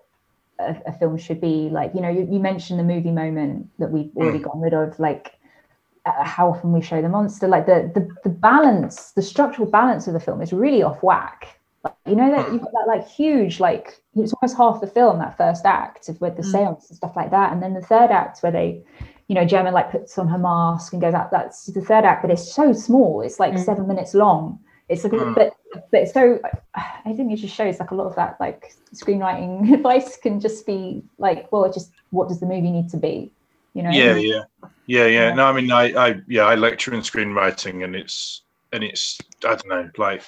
a, 0.59 0.77
a 0.87 0.93
film 0.93 1.19
should 1.19 1.41
be. 1.41 1.69
Like, 1.71 1.95
you 1.95 2.01
know, 2.01 2.09
you, 2.09 2.27
you 2.31 2.39
mentioned 2.39 2.79
the 2.79 2.85
movie 2.85 3.11
moment 3.11 3.69
that 3.79 3.91
we've 3.91 4.11
already 4.17 4.39
gotten 4.39 4.61
rid 4.61 4.73
of, 4.75 4.99
like 4.99 5.35
uh, 6.07 6.25
how 6.25 6.51
often 6.51 6.73
we 6.73 6.81
show 6.81 7.03
the 7.03 7.09
monster, 7.09 7.49
like 7.49 7.67
the, 7.67 7.91
the 7.95 8.09
the 8.25 8.35
balance, 8.35 9.13
the 9.13 9.23
structural 9.23 9.69
balance 9.69 10.07
of 10.07 10.15
the 10.15 10.21
film 10.21 10.41
is 10.41 10.53
really 10.53 10.83
off 10.83 11.03
whack. 11.03 11.59
Like, 11.85 11.95
you 12.07 12.17
know 12.17 12.31
that 12.31 12.47
hmm. 12.47 12.55
you've 12.55 12.63
got 12.63 12.73
that 12.73 12.89
like 12.89 13.07
huge, 13.07 13.61
like 13.61 14.01
it's 14.17 14.33
almost 14.33 14.57
half 14.57 14.81
the 14.81 14.87
film, 14.87 15.19
that 15.19 15.37
first 15.37 15.65
act 15.65 16.09
of 16.09 16.21
with 16.21 16.37
the 16.37 16.43
hmm. 16.43 16.51
seance 16.51 16.89
and 16.89 16.97
stuff 16.97 17.15
like 17.15 17.31
that. 17.31 17.53
And 17.53 17.63
then 17.63 17.75
the 17.75 17.83
third 17.83 18.11
act 18.11 18.41
where 18.41 18.53
they 18.53 18.83
you 19.29 19.35
know, 19.35 19.47
Gemma 19.47 19.71
like 19.71 19.91
puts 19.91 20.19
on 20.19 20.29
her 20.29 20.37
mask 20.37 20.93
and 20.93 21.01
goes 21.01 21.15
out. 21.15 21.31
That's 21.31 21.67
the 21.67 21.81
third 21.81 22.05
act, 22.05 22.21
but 22.21 22.31
it's 22.31 22.53
so 22.53 22.75
small. 22.75 23.23
It's 23.23 23.41
like 23.41 23.53
hmm. 23.53 23.59
seven 23.59 23.87
minutes 23.87 24.15
long. 24.15 24.59
It's 24.89 25.03
like, 25.03 25.15
Mm. 25.15 25.35
but 25.35 25.55
but 25.91 26.03
it's 26.03 26.13
so. 26.13 26.39
I 26.75 27.13
think 27.15 27.33
it 27.33 27.37
just 27.37 27.55
shows 27.55 27.81
like 27.81 27.91
a 27.91 27.95
lot 27.95 28.07
of 28.07 28.17
that 28.17 28.37
like 28.39 28.75
screenwriting 28.95 29.73
advice 29.75 30.19
can 30.19 30.41
just 30.41 30.67
be 30.67 31.03
like, 31.19 31.51
well, 31.51 31.65
it 31.65 31.73
just 31.73 31.91
what 32.11 32.29
does 32.29 32.41
the 32.41 32.47
movie 32.47 32.71
need 32.71 32.91
to 32.91 32.99
be? 32.99 33.33
You 33.73 33.83
know? 33.83 33.91
yeah, 33.91 34.15
yeah, 34.15 34.43
yeah, 34.87 35.07
yeah. 35.07 35.35
No, 35.35 35.47
I 35.47 35.53
mean, 35.53 35.73
I, 35.73 36.11
I, 36.11 36.21
yeah, 36.29 36.45
I 36.45 36.55
lecture 36.55 36.95
in 36.95 37.01
screenwriting, 37.01 37.83
and 37.83 37.97
it's, 37.97 38.43
and 38.73 38.85
it's, 38.85 39.19
I 39.45 39.57
don't 39.57 39.67
know, 39.67 39.91
like, 39.99 40.23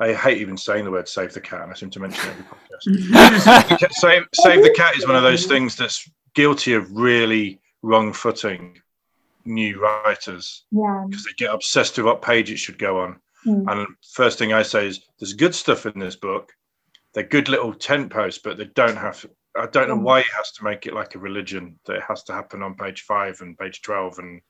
I 0.00 0.14
hate 0.14 0.38
even 0.38 0.56
saying 0.56 0.84
the 0.84 0.90
word 0.90 1.08
"save 1.08 1.34
the 1.34 1.40
cat," 1.40 1.62
and 1.62 1.70
I 1.70 1.74
seem 1.74 1.90
to 1.90 2.00
mention 2.00 2.30
it 2.30 2.32
every 2.32 2.44
podcast. 2.44 3.40
save, 3.42 3.68
the 3.68 3.76
cat, 3.76 3.92
save, 4.34 4.62
the 4.62 4.74
cat 4.74 4.96
is 4.96 5.06
one 5.06 5.16
of 5.16 5.22
those 5.22 5.46
things 5.46 5.76
that's 5.76 6.10
guilty 6.34 6.72
of 6.72 6.90
really 6.96 7.60
wrong-footing 7.82 8.80
new 9.44 9.80
writers 9.80 10.64
Yeah. 10.70 11.04
because 11.08 11.24
they 11.24 11.32
get 11.36 11.54
obsessed 11.54 11.96
with 11.96 12.06
what 12.06 12.22
page 12.22 12.50
it 12.50 12.58
should 12.58 12.78
go 12.78 13.00
on. 13.00 13.20
Mm. 13.46 13.70
And 13.70 13.86
first 14.12 14.38
thing 14.38 14.52
I 14.52 14.62
say 14.62 14.86
is, 14.86 15.00
there's 15.18 15.32
good 15.32 15.54
stuff 15.54 15.86
in 15.86 15.98
this 15.98 16.16
book. 16.16 16.52
They're 17.14 17.24
good 17.24 17.48
little 17.48 17.74
tent 17.74 18.10
posts, 18.10 18.40
but 18.42 18.56
they 18.56 18.66
don't 18.66 18.96
have. 18.96 19.24
I 19.56 19.66
don't 19.66 19.88
know 19.88 19.96
why 19.96 20.20
it 20.20 20.26
has 20.36 20.52
to 20.52 20.64
make 20.64 20.86
it 20.86 20.94
like 20.94 21.14
a 21.14 21.18
religion 21.18 21.78
that 21.84 21.96
it 21.96 22.02
has 22.06 22.22
to 22.24 22.32
happen 22.32 22.62
on 22.62 22.74
page 22.74 23.02
five 23.02 23.40
and 23.40 23.58
page 23.58 23.82
twelve. 23.82 24.18
And 24.18 24.40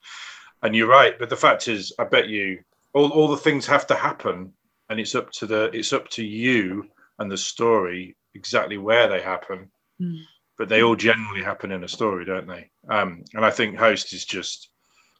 and 0.63 0.77
you're 0.77 0.89
right, 0.89 1.19
but 1.19 1.31
the 1.31 1.37
fact 1.37 1.69
is, 1.69 1.93
I 1.99 2.05
bet 2.05 2.29
you 2.29 2.59
all, 2.93 3.11
all 3.11 3.29
the 3.29 3.37
things 3.37 3.67
have 3.67 3.87
to 3.87 3.95
happen, 3.95 4.53
and 4.90 5.00
it's 5.00 5.14
up 5.14 5.31
to 5.31 5.46
the 5.46 5.70
it's 5.72 5.92
up 5.92 6.09
to 6.11 6.24
you 6.24 6.85
and 7.18 7.31
the 7.31 7.37
story 7.37 8.16
exactly 8.35 8.76
where 8.76 9.09
they 9.09 9.20
happen. 9.22 9.70
Mm. 10.00 10.20
But 10.59 10.68
they 10.68 10.83
all 10.83 10.96
generally 10.96 11.42
happen 11.42 11.72
in 11.72 11.85
a 11.85 11.88
story, 11.88 12.26
don't 12.26 12.46
they? 12.46 12.70
Um, 12.90 13.24
and 13.33 13.46
I 13.46 13.50
think 13.50 13.79
host 13.79 14.12
is 14.12 14.26
just 14.26 14.68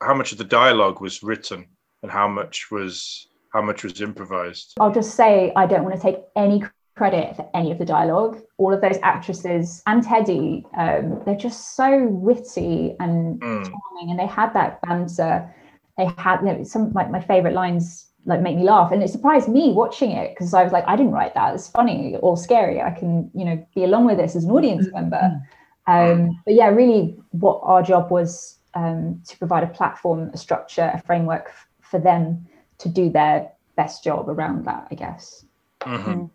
how 0.03 0.13
much 0.13 0.33
of 0.33 0.39
the 0.39 0.45
dialogue 0.45 1.01
was 1.01 1.23
written 1.23 1.67
and 2.03 2.13
how 2.13 2.29
much 2.29 2.71
was 2.71 3.29
how 3.55 3.63
much 3.63 3.83
was 3.83 4.01
improvised. 4.01 4.75
I'll 4.79 4.93
just 4.93 5.15
say 5.15 5.53
I 5.57 5.67
don't 5.67 5.85
want 5.85 5.97
to 5.97 6.03
take 6.03 6.19
any 6.37 6.63
credit 6.97 7.37
for 7.37 7.49
any 7.55 7.71
of 7.71 7.79
the 7.79 7.85
dialogue. 7.85 8.41
All 8.59 8.75
of 8.75 8.81
those 8.83 8.99
actresses 9.03 9.83
and 9.87 10.03
Teddy, 10.03 10.67
um, 10.77 11.23
they're 11.25 11.37
just 11.37 11.75
so 11.75 12.07
witty 12.07 12.97
and 13.01 13.41
Mm. 13.41 13.65
charming, 13.65 14.11
and 14.11 14.19
they 14.19 14.27
had 14.27 14.53
that 14.55 14.83
banter. 14.83 15.55
They 15.97 16.11
had 16.19 16.41
you 16.41 16.47
know, 16.47 16.65
some 16.65 16.93
like 16.93 17.11
my 17.11 17.21
favorite 17.21 17.55
lines 17.55 18.10
like 18.27 18.41
make 18.41 18.57
me 18.57 18.63
laugh, 18.63 18.93
and 18.93 19.03
it 19.03 19.09
surprised 19.09 19.49
me 19.49 19.73
watching 19.73 20.11
it 20.11 20.31
because 20.31 20.53
I 20.55 20.63
was 20.63 20.73
like, 20.73 20.85
I 20.87 20.97
didn't 20.97 21.13
write 21.13 21.35
that. 21.35 21.55
It's 21.55 21.69
funny 21.69 22.17
or 22.21 22.37
scary. 22.37 22.81
I 22.81 22.91
can 22.91 23.31
you 23.35 23.45
know 23.45 23.67
be 23.75 23.85
along 23.85 24.07
with 24.07 24.19
this 24.19 24.37
as 24.37 24.45
an 24.45 24.51
audience 24.51 24.87
member. 24.93 25.41
Um, 25.87 26.41
but 26.45 26.55
yeah, 26.55 26.69
really, 26.69 27.17
what 27.31 27.61
our 27.65 27.83
job 27.83 28.11
was 28.11 28.59
um, 28.75 29.21
to 29.27 29.39
provide 29.39 29.65
a 29.65 29.69
platform, 29.69 30.31
a 30.33 30.37
structure, 30.37 30.91
a 30.95 31.03
framework 31.03 31.47
f- 31.49 31.67
for 31.81 31.99
them 31.99 32.47
to 32.79 32.89
do 32.89 33.11
their 33.11 33.51
best 33.77 34.05
job 34.05 34.29
around 34.29 34.67
that. 34.67 34.87
I 34.91 34.95
guess. 34.95 35.45
Mhm. 35.81 36.31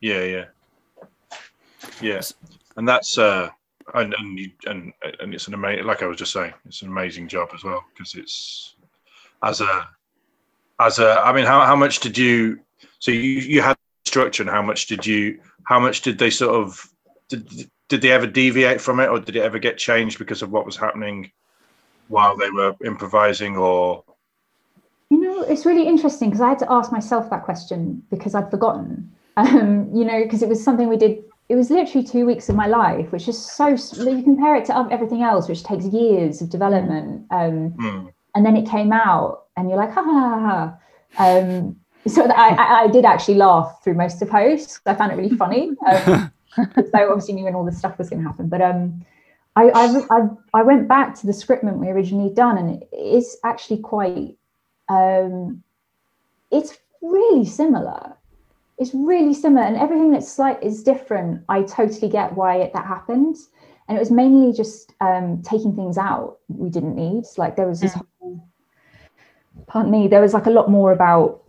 Yeah, 0.00 0.22
yeah, 0.22 0.44
yeah, 2.00 2.20
and 2.76 2.88
that's 2.88 3.18
uh, 3.18 3.50
and 3.94 4.14
and 4.14 4.38
you, 4.38 4.50
and 4.66 4.92
and 5.20 5.34
it's 5.34 5.48
an 5.48 5.54
amazing, 5.54 5.84
like 5.84 6.02
I 6.02 6.06
was 6.06 6.18
just 6.18 6.32
saying, 6.32 6.54
it's 6.64 6.82
an 6.82 6.88
amazing 6.88 7.28
job 7.28 7.48
as 7.54 7.64
well 7.64 7.84
because 7.92 8.14
it's 8.14 8.76
as 9.42 9.60
a 9.60 9.88
as 10.80 10.98
a. 10.98 11.20
I 11.24 11.32
mean, 11.32 11.46
how 11.46 11.60
how 11.62 11.76
much 11.76 12.00
did 12.00 12.16
you? 12.18 12.60
So 12.98 13.10
you 13.10 13.20
you 13.20 13.62
had 13.62 13.76
structure, 14.04 14.42
and 14.42 14.50
how 14.50 14.62
much 14.62 14.86
did 14.86 15.06
you? 15.06 15.40
How 15.64 15.78
much 15.78 16.02
did 16.02 16.18
they 16.18 16.30
sort 16.30 16.54
of? 16.54 16.88
Did 17.28 17.70
did 17.88 18.02
they 18.02 18.12
ever 18.12 18.26
deviate 18.26 18.80
from 18.80 19.00
it, 19.00 19.08
or 19.08 19.18
did 19.20 19.36
it 19.36 19.42
ever 19.42 19.58
get 19.58 19.78
changed 19.78 20.18
because 20.18 20.42
of 20.42 20.50
what 20.50 20.66
was 20.66 20.76
happening 20.76 21.30
while 22.08 22.36
they 22.36 22.50
were 22.50 22.74
improvising, 22.84 23.56
or? 23.56 24.04
You 25.10 25.20
know, 25.20 25.42
it's 25.42 25.64
really 25.64 25.88
interesting 25.88 26.28
because 26.28 26.42
I 26.42 26.50
had 26.50 26.58
to 26.58 26.70
ask 26.70 26.92
myself 26.92 27.30
that 27.30 27.42
question 27.44 28.02
because 28.10 28.34
I'd 28.34 28.50
forgotten. 28.50 29.10
Um, 29.38 29.88
you 29.94 30.04
know, 30.04 30.22
because 30.24 30.42
it 30.42 30.48
was 30.48 30.62
something 30.62 30.88
we 30.88 30.96
did. 30.96 31.22
It 31.48 31.56
was 31.56 31.70
literally 31.70 32.06
two 32.06 32.26
weeks 32.26 32.50
of 32.50 32.56
my 32.56 32.66
life, 32.66 33.10
which 33.10 33.26
is 33.28 33.38
so. 33.38 33.68
You 33.68 34.22
compare 34.22 34.56
it 34.56 34.66
to 34.66 34.76
everything 34.90 35.22
else, 35.22 35.48
which 35.48 35.62
takes 35.62 35.86
years 35.86 36.42
of 36.42 36.50
development. 36.50 37.24
Um, 37.30 37.70
Hmm. 37.70 38.06
and 38.34 38.44
then 38.44 38.56
it 38.56 38.68
came 38.68 38.92
out, 38.92 39.44
and 39.58 39.68
you're 39.68 39.78
like, 39.78 39.92
ha 39.92 40.02
ha 40.02 40.12
ha. 40.12 40.78
ha. 41.16 41.38
Um, 41.38 41.76
so 42.06 42.26
that 42.26 42.38
I, 42.38 42.84
I, 42.84 42.86
did 42.86 43.04
actually 43.04 43.34
laugh 43.34 43.82
through 43.82 43.94
most 43.94 44.22
of 44.22 44.30
Host. 44.30 44.80
I 44.86 44.94
found 44.94 45.12
it 45.12 45.16
really 45.16 45.36
funny. 45.36 45.72
Um, 45.86 46.32
so 46.74 46.90
I 46.94 47.06
obviously 47.06 47.34
knew 47.34 47.44
when 47.44 47.54
all 47.54 47.64
this 47.64 47.78
stuff 47.78 47.98
was 47.98 48.08
going 48.08 48.22
to 48.22 48.28
happen, 48.28 48.48
but 48.48 48.62
um, 48.62 49.04
I, 49.54 49.68
I, 49.68 50.02
I, 50.10 50.28
I 50.54 50.62
went 50.62 50.88
back 50.88 51.14
to 51.20 51.26
the 51.26 51.32
scriptment 51.32 51.76
we 51.76 51.88
originally 51.88 52.32
done, 52.32 52.56
and 52.56 52.82
it 52.82 52.88
is 52.92 53.36
actually 53.44 53.78
quite. 53.78 54.36
Um, 54.88 55.62
it's 56.50 56.78
really 57.02 57.44
similar. 57.44 58.16
It's 58.78 58.94
really 58.94 59.34
similar, 59.34 59.66
and 59.66 59.76
everything 59.76 60.10
that's 60.10 60.32
slight 60.32 60.60
is 60.62 60.82
different. 60.82 61.44
I 61.48 61.62
totally 61.62 62.08
get 62.08 62.34
why 62.34 62.56
it, 62.56 62.72
that 62.72 62.86
happened, 62.86 63.36
and 63.86 63.96
it 63.96 64.00
was 64.00 64.10
mainly 64.10 64.52
just 64.56 64.94
um, 65.00 65.42
taking 65.42 65.76
things 65.76 65.98
out 65.98 66.38
we 66.48 66.70
didn't 66.70 66.96
need. 66.96 67.24
Like 67.36 67.54
there 67.54 67.68
was 67.68 67.80
this 67.80 67.92
whole, 67.92 68.06
pardon 69.66 69.90
me, 69.90 70.08
there 70.08 70.20
was 70.20 70.34
like 70.34 70.46
a 70.46 70.50
lot 70.50 70.70
more 70.70 70.92
about 70.92 71.42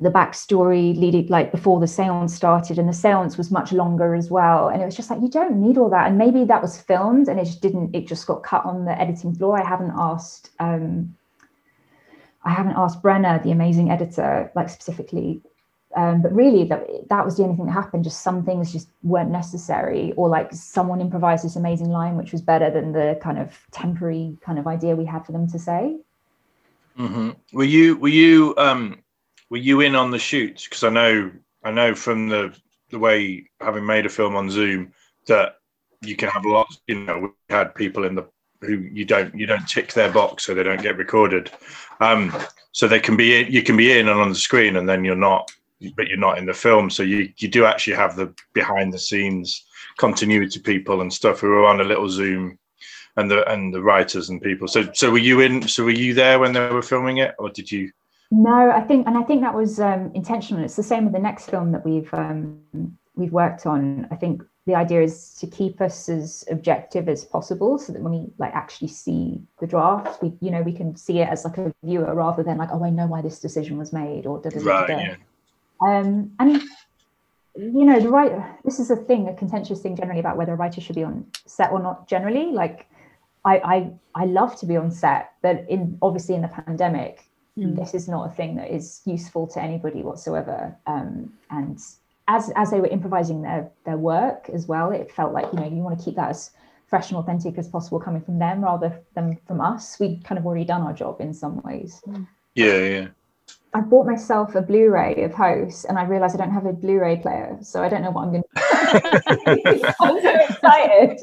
the 0.00 0.10
backstory 0.10 0.96
leading 0.96 1.26
like 1.26 1.50
before 1.50 1.80
the 1.80 1.86
seance 1.86 2.32
started 2.32 2.78
and 2.78 2.88
the 2.88 2.92
seance 2.92 3.36
was 3.36 3.50
much 3.50 3.72
longer 3.72 4.14
as 4.14 4.30
well. 4.30 4.68
And 4.68 4.80
it 4.80 4.84
was 4.84 4.94
just 4.94 5.10
like 5.10 5.20
you 5.20 5.28
don't 5.28 5.60
need 5.60 5.76
all 5.76 5.90
that. 5.90 6.06
And 6.06 6.16
maybe 6.16 6.44
that 6.44 6.62
was 6.62 6.80
filmed 6.80 7.28
and 7.28 7.40
it 7.40 7.44
just 7.44 7.60
didn't 7.60 7.94
it 7.94 8.06
just 8.06 8.26
got 8.26 8.44
cut 8.44 8.64
on 8.64 8.84
the 8.84 9.00
editing 9.00 9.34
floor. 9.34 9.60
I 9.60 9.66
haven't 9.66 9.92
asked 9.96 10.50
um 10.60 11.14
i 12.44 12.50
haven't 12.50 12.76
asked 12.76 13.02
brenna 13.02 13.42
the 13.42 13.50
amazing 13.50 13.90
editor 13.90 14.52
like 14.54 14.68
specifically. 14.68 15.42
Um, 15.96 16.22
but 16.22 16.32
really 16.32 16.64
that, 16.64 16.86
that 17.08 17.24
was 17.24 17.36
the 17.36 17.42
only 17.42 17.56
thing 17.56 17.66
that 17.66 17.72
happened. 17.72 18.04
Just 18.04 18.22
some 18.22 18.44
things 18.44 18.70
just 18.70 18.88
weren't 19.02 19.30
necessary 19.30 20.12
or 20.16 20.28
like 20.28 20.52
someone 20.52 21.00
improvised 21.00 21.44
this 21.44 21.56
amazing 21.56 21.88
line 21.88 22.16
which 22.16 22.30
was 22.30 22.40
better 22.40 22.70
than 22.70 22.92
the 22.92 23.18
kind 23.20 23.38
of 23.38 23.58
temporary 23.72 24.38
kind 24.42 24.60
of 24.60 24.68
idea 24.68 24.94
we 24.94 25.06
had 25.06 25.26
for 25.26 25.32
them 25.32 25.48
to 25.48 25.58
say 25.58 25.96
hmm 26.98 27.30
Were 27.52 27.64
you 27.64 27.96
were 27.96 28.08
you 28.08 28.54
um 28.58 29.02
were 29.50 29.56
you 29.56 29.80
in 29.80 29.94
on 29.94 30.10
the 30.10 30.18
shoots? 30.18 30.64
Because 30.64 30.84
I 30.84 30.90
know 30.90 31.30
I 31.64 31.70
know 31.70 31.94
from 31.94 32.28
the 32.28 32.54
the 32.90 32.98
way 32.98 33.48
having 33.60 33.86
made 33.86 34.04
a 34.04 34.10
film 34.10 34.34
on 34.34 34.50
Zoom 34.50 34.92
that 35.26 35.56
you 36.02 36.16
can 36.16 36.28
have 36.28 36.44
lots. 36.44 36.80
You 36.88 37.00
know, 37.04 37.18
we 37.18 37.28
had 37.48 37.74
people 37.74 38.04
in 38.04 38.16
the 38.16 38.28
who 38.62 38.78
you 38.92 39.04
don't 39.04 39.32
you 39.34 39.46
don't 39.46 39.66
tick 39.68 39.92
their 39.92 40.10
box 40.10 40.44
so 40.44 40.54
they 40.54 40.64
don't 40.64 40.82
get 40.82 40.96
recorded. 40.96 41.52
Um, 42.00 42.34
so 42.72 42.88
they 42.88 43.00
can 43.00 43.16
be 43.16 43.40
in, 43.40 43.52
you 43.52 43.62
can 43.62 43.76
be 43.76 43.96
in 43.96 44.08
and 44.08 44.20
on 44.20 44.28
the 44.30 44.34
screen 44.34 44.76
and 44.76 44.88
then 44.88 45.04
you're 45.04 45.16
not, 45.16 45.50
but 45.96 46.08
you're 46.08 46.18
not 46.18 46.38
in 46.38 46.46
the 46.46 46.54
film. 46.54 46.90
So 46.90 47.04
you 47.04 47.32
you 47.36 47.48
do 47.48 47.64
actually 47.64 47.94
have 47.96 48.16
the 48.16 48.34
behind 48.54 48.92
the 48.92 48.98
scenes 48.98 49.64
continuity 49.98 50.60
people 50.60 51.00
and 51.00 51.12
stuff 51.12 51.40
who 51.40 51.52
are 51.52 51.66
on 51.66 51.80
a 51.80 51.84
little 51.84 52.08
Zoom. 52.08 52.58
And 53.18 53.28
the 53.30 53.40
and 53.50 53.74
the 53.74 53.82
writers 53.82 54.28
and 54.30 54.40
people. 54.40 54.68
So 54.68 54.90
so 54.92 55.10
were 55.10 55.18
you 55.18 55.40
in? 55.40 55.66
So 55.66 55.84
were 55.84 55.90
you 55.90 56.14
there 56.14 56.38
when 56.38 56.52
they 56.52 56.68
were 56.70 56.82
filming 56.82 57.18
it, 57.18 57.34
or 57.38 57.50
did 57.50 57.70
you? 57.70 57.90
No, 58.30 58.70
I 58.70 58.82
think, 58.82 59.06
and 59.06 59.16
I 59.16 59.22
think 59.22 59.40
that 59.40 59.54
was 59.54 59.80
um, 59.80 60.12
intentional. 60.14 60.62
It's 60.62 60.76
the 60.76 60.82
same 60.82 61.04
with 61.04 61.14
the 61.14 61.18
next 61.18 61.50
film 61.50 61.72
that 61.72 61.84
we've 61.84 62.12
um, 62.14 62.60
we've 63.16 63.32
worked 63.32 63.66
on. 63.66 64.06
I 64.10 64.16
think 64.16 64.42
the 64.66 64.74
idea 64.74 65.02
is 65.02 65.34
to 65.40 65.46
keep 65.46 65.80
us 65.80 66.08
as 66.08 66.44
objective 66.50 67.08
as 67.08 67.24
possible, 67.24 67.78
so 67.78 67.92
that 67.92 68.02
when 68.02 68.12
we 68.12 68.26
like 68.38 68.54
actually 68.54 68.88
see 68.88 69.40
the 69.60 69.66
draft, 69.66 70.22
we 70.22 70.34
you 70.40 70.50
know 70.50 70.62
we 70.62 70.72
can 70.72 70.94
see 70.94 71.20
it 71.20 71.28
as 71.28 71.44
like 71.44 71.58
a 71.58 71.74
viewer 71.82 72.14
rather 72.14 72.42
than 72.42 72.58
like, 72.58 72.70
oh, 72.72 72.84
I 72.84 72.90
know 72.90 73.06
why 73.06 73.22
this 73.22 73.40
decision 73.40 73.78
was 73.78 73.92
made 73.92 74.26
or 74.26 74.40
da 74.40 74.50
da 74.50 74.60
da 74.60 74.86
da. 74.86 75.16
Um, 75.80 76.32
and 76.38 76.62
you 77.56 77.84
know, 77.84 77.98
the 77.98 78.10
right. 78.10 78.32
This 78.64 78.78
is 78.78 78.90
a 78.90 78.96
thing, 78.96 79.26
a 79.26 79.34
contentious 79.34 79.80
thing 79.80 79.96
generally 79.96 80.20
about 80.20 80.36
whether 80.36 80.52
a 80.52 80.56
writer 80.56 80.80
should 80.80 80.96
be 80.96 81.02
on 81.02 81.26
set 81.46 81.72
or 81.72 81.82
not. 81.82 82.06
Generally, 82.06 82.52
like 82.52 82.86
I 83.44 83.58
I 83.58 83.92
I 84.14 84.24
love 84.24 84.58
to 84.60 84.66
be 84.66 84.76
on 84.76 84.90
set, 84.90 85.32
but 85.42 85.64
in 85.68 85.98
obviously 86.02 86.34
in 86.34 86.42
the 86.42 86.48
pandemic, 86.48 87.28
this 87.56 87.94
is 87.94 88.08
not 88.08 88.30
a 88.30 88.34
thing 88.34 88.54
that 88.56 88.70
is 88.70 89.00
useful 89.04 89.46
to 89.48 89.60
anybody 89.60 90.02
whatsoever. 90.02 90.76
Um, 90.86 91.32
and 91.50 91.78
as 92.28 92.52
as 92.54 92.70
they 92.70 92.80
were 92.80 92.86
improvising 92.86 93.42
their 93.42 93.70
their 93.84 93.96
work 93.96 94.48
as 94.52 94.66
well, 94.66 94.90
it 94.90 95.10
felt 95.10 95.32
like 95.32 95.52
you 95.52 95.58
know 95.58 95.66
you 95.66 95.82
want 95.82 95.98
to 95.98 96.04
keep 96.04 96.16
that 96.16 96.30
as 96.30 96.50
fresh 96.86 97.10
and 97.10 97.18
authentic 97.18 97.58
as 97.58 97.68
possible 97.68 98.00
coming 98.00 98.22
from 98.22 98.38
them 98.38 98.62
rather 98.62 99.00
than 99.14 99.38
from 99.46 99.60
us. 99.60 99.98
We'd 99.98 100.24
kind 100.24 100.38
of 100.38 100.46
already 100.46 100.64
done 100.64 100.82
our 100.82 100.92
job 100.92 101.20
in 101.20 101.34
some 101.34 101.60
ways. 101.62 102.00
Yeah, 102.54 102.78
yeah. 102.78 103.08
I 103.74 103.80
bought 103.80 104.06
myself 104.06 104.54
a 104.54 104.62
Blu-ray 104.62 105.22
of 105.24 105.34
Host, 105.34 105.84
and 105.88 105.98
I 105.98 106.04
realized 106.04 106.34
I 106.34 106.38
don't 106.38 106.54
have 106.54 106.64
a 106.64 106.72
Blu-ray 106.72 107.16
player, 107.18 107.58
so 107.60 107.82
I 107.82 107.88
don't 107.88 108.02
know 108.02 108.10
what 108.10 108.24
I'm 108.24 108.30
going 108.30 108.42
to. 108.56 109.62
Do. 109.64 109.92
I'm 110.00 110.22
so 110.22 110.34
excited. 110.48 111.20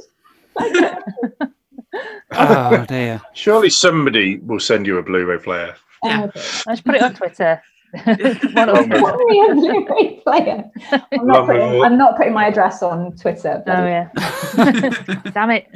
Oh 2.32 2.38
ah, 2.40 2.86
dear. 2.88 3.22
Surely 3.34 3.70
somebody 3.70 4.38
will 4.40 4.60
send 4.60 4.88
you 4.88 4.98
a 4.98 5.04
Blu-ray 5.04 5.38
player. 5.38 5.76
Yeah. 6.04 6.30
Let's 6.66 6.82
put 6.82 6.96
it 6.96 7.04
on 7.04 7.14
Twitter. 7.14 7.62
One 8.04 8.70
of 8.70 8.90
Long 8.90 8.92
us. 8.92 9.02
way. 9.02 9.38
Only 9.38 9.70
a 9.70 9.82
Blu-ray 9.86 10.22
player. 10.24 10.72
I'm 10.92 11.28
not, 11.28 11.46
putting, 11.46 11.84
I'm 11.84 11.98
not 11.98 12.18
putting 12.18 12.34
my 12.34 12.48
address 12.48 12.82
on 12.84 13.16
Twitter. 13.16 13.64
Oh 13.68 13.86
yeah. 13.86 14.10
Damn 15.34 15.52
it. 15.52 15.68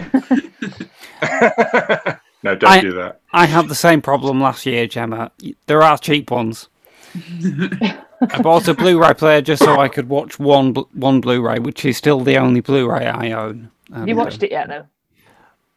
no, 2.43 2.55
don't 2.55 2.69
I- 2.69 2.81
do 2.81 2.93
that. 2.93 3.21
I 3.31 3.45
had 3.45 3.69
the 3.69 3.75
same 3.75 4.01
problem 4.01 4.41
last 4.41 4.65
year, 4.65 4.87
Gemma. 4.87 5.31
There 5.67 5.81
are 5.83 5.97
cheap 5.97 6.31
ones. 6.31 6.67
I 7.15 8.41
bought 8.41 8.67
a 8.67 8.73
Blu-ray 8.73 9.13
player 9.13 9.41
just 9.41 9.63
so 9.63 9.79
I 9.79 9.87
could 9.87 10.09
watch 10.09 10.39
one 10.39 10.73
one 10.93 11.21
Blu-ray, 11.21 11.59
which 11.59 11.85
is 11.85 11.95
still 11.97 12.21
the 12.21 12.37
only 12.37 12.59
Blu-ray 12.61 13.05
I 13.05 13.31
own. 13.31 13.71
Have 13.93 14.07
you 14.07 14.15
watched 14.15 14.43
uh, 14.43 14.47
it 14.47 14.51
yet 14.51 14.67
though? 14.67 14.85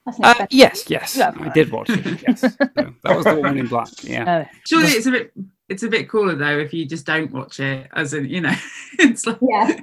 That's 0.07 0.19
Uh, 0.23 0.47
yes, 0.51 0.85
yes, 0.89 1.17
Yeah, 1.17 1.33
I 1.39 1.49
did 1.51 1.71
watch 1.71 1.91
it. 1.91 2.23
Yes, 2.27 2.41
So, 2.41 2.49
that 2.59 3.17
was 3.17 3.25
the 3.25 3.37
one 3.37 3.57
in 3.59 3.67
black. 3.69 3.89
Yeah, 4.03 4.45
Oh. 4.45 4.59
Surely 4.67 4.89
it's 4.89 5.07
a 5.07 5.11
bit 5.11 5.33
it's 5.69 5.83
a 5.85 5.89
bit 5.89 6.09
cooler 6.09 6.35
though 6.35 6.59
if 6.59 6.73
you 6.75 6.87
just 6.87 7.07
don't 7.07 7.31
watch 7.33 7.61
it, 7.61 7.89
as 7.95 8.13
in 8.15 8.29
you 8.29 8.41
know, 8.41 8.55
it's 8.99 9.27
like 9.27 9.39
Yeah. 9.41 9.79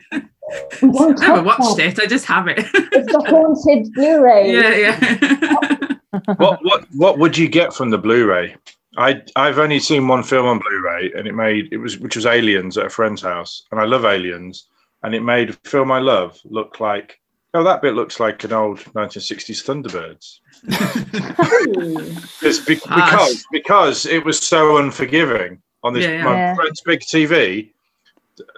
We 0.82 0.90
won't 0.90 1.22
I 1.22 1.28
never 1.28 1.44
watched 1.44 1.60
about 1.62 1.80
it. 1.80 2.00
I 2.00 2.06
just 2.08 2.26
have 2.26 2.48
it. 2.48 2.58
It's 2.60 3.12
the 3.12 3.20
haunted 3.30 3.94
Blu-ray. 3.94 4.52
yeah, 4.52 4.76
yeah. 4.76 6.34
what 6.38 6.60
what 6.64 6.86
what 6.94 7.20
would 7.20 7.38
you 7.38 7.48
get 7.48 7.74
from 7.74 7.90
the 7.92 7.98
Blu-ray? 7.98 8.56
I 8.98 9.22
I've 9.36 9.60
only 9.60 9.80
seen 9.80 10.08
one 10.08 10.24
film 10.24 10.48
on 10.48 10.60
Blu-ray, 10.60 11.12
and 11.16 11.28
it 11.28 11.34
made 11.36 11.72
it 11.72 11.78
was 11.78 12.00
which 12.00 12.16
was 12.16 12.26
Aliens 12.26 12.78
at 12.78 12.88
a 12.88 12.90
friend's 12.90 13.22
house, 13.22 13.64
and 13.72 13.80
I 13.80 13.86
love 13.86 14.06
Aliens, 14.06 14.68
and 15.04 15.14
it 15.14 15.22
made 15.22 15.52
a 15.52 15.70
film 15.70 15.92
I 15.92 16.00
love 16.00 16.40
look 16.46 16.80
like 16.80 17.20
oh 17.54 17.64
that 17.64 17.82
bit 17.82 17.94
looks 17.96 18.20
like 18.20 18.44
an 18.44 18.54
old 18.54 18.80
1960s 18.80 19.64
Thunderbirds. 19.66 20.40
It's 22.42 22.60
be- 22.60 22.76
because 22.76 23.46
because 23.52 24.06
it 24.06 24.24
was 24.26 24.40
so 24.40 24.78
unforgiving. 24.78 25.62
on 25.84 25.94
this 25.94 26.04
Yeah, 26.06 26.12
yeah. 26.12 26.24
my 26.24 26.34
Yeah. 26.36 26.56
friend's 26.56 26.82
big 26.82 27.00
TV. 27.02 27.72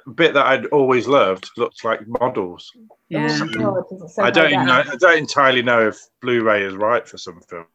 The 0.05 0.11
bit 0.11 0.33
that 0.33 0.45
I'd 0.45 0.65
always 0.67 1.07
loved 1.07 1.49
looked 1.57 1.83
like 1.83 2.07
models. 2.07 2.71
Yeah. 3.09 3.27
Oh 3.41 3.45
my 3.45 3.53
God, 3.53 3.83
is 3.91 4.01
it 4.03 4.09
so 4.09 4.23
I 4.23 4.31
don't 4.31 4.53
high 4.53 4.63
know. 4.65 4.83
I 4.91 4.95
don't 4.95 5.17
entirely 5.17 5.61
know 5.63 5.87
if 5.87 5.99
Blu-ray 6.21 6.63
is 6.63 6.75
right 6.75 7.07
for 7.07 7.17
some 7.17 7.41
films. 7.49 7.67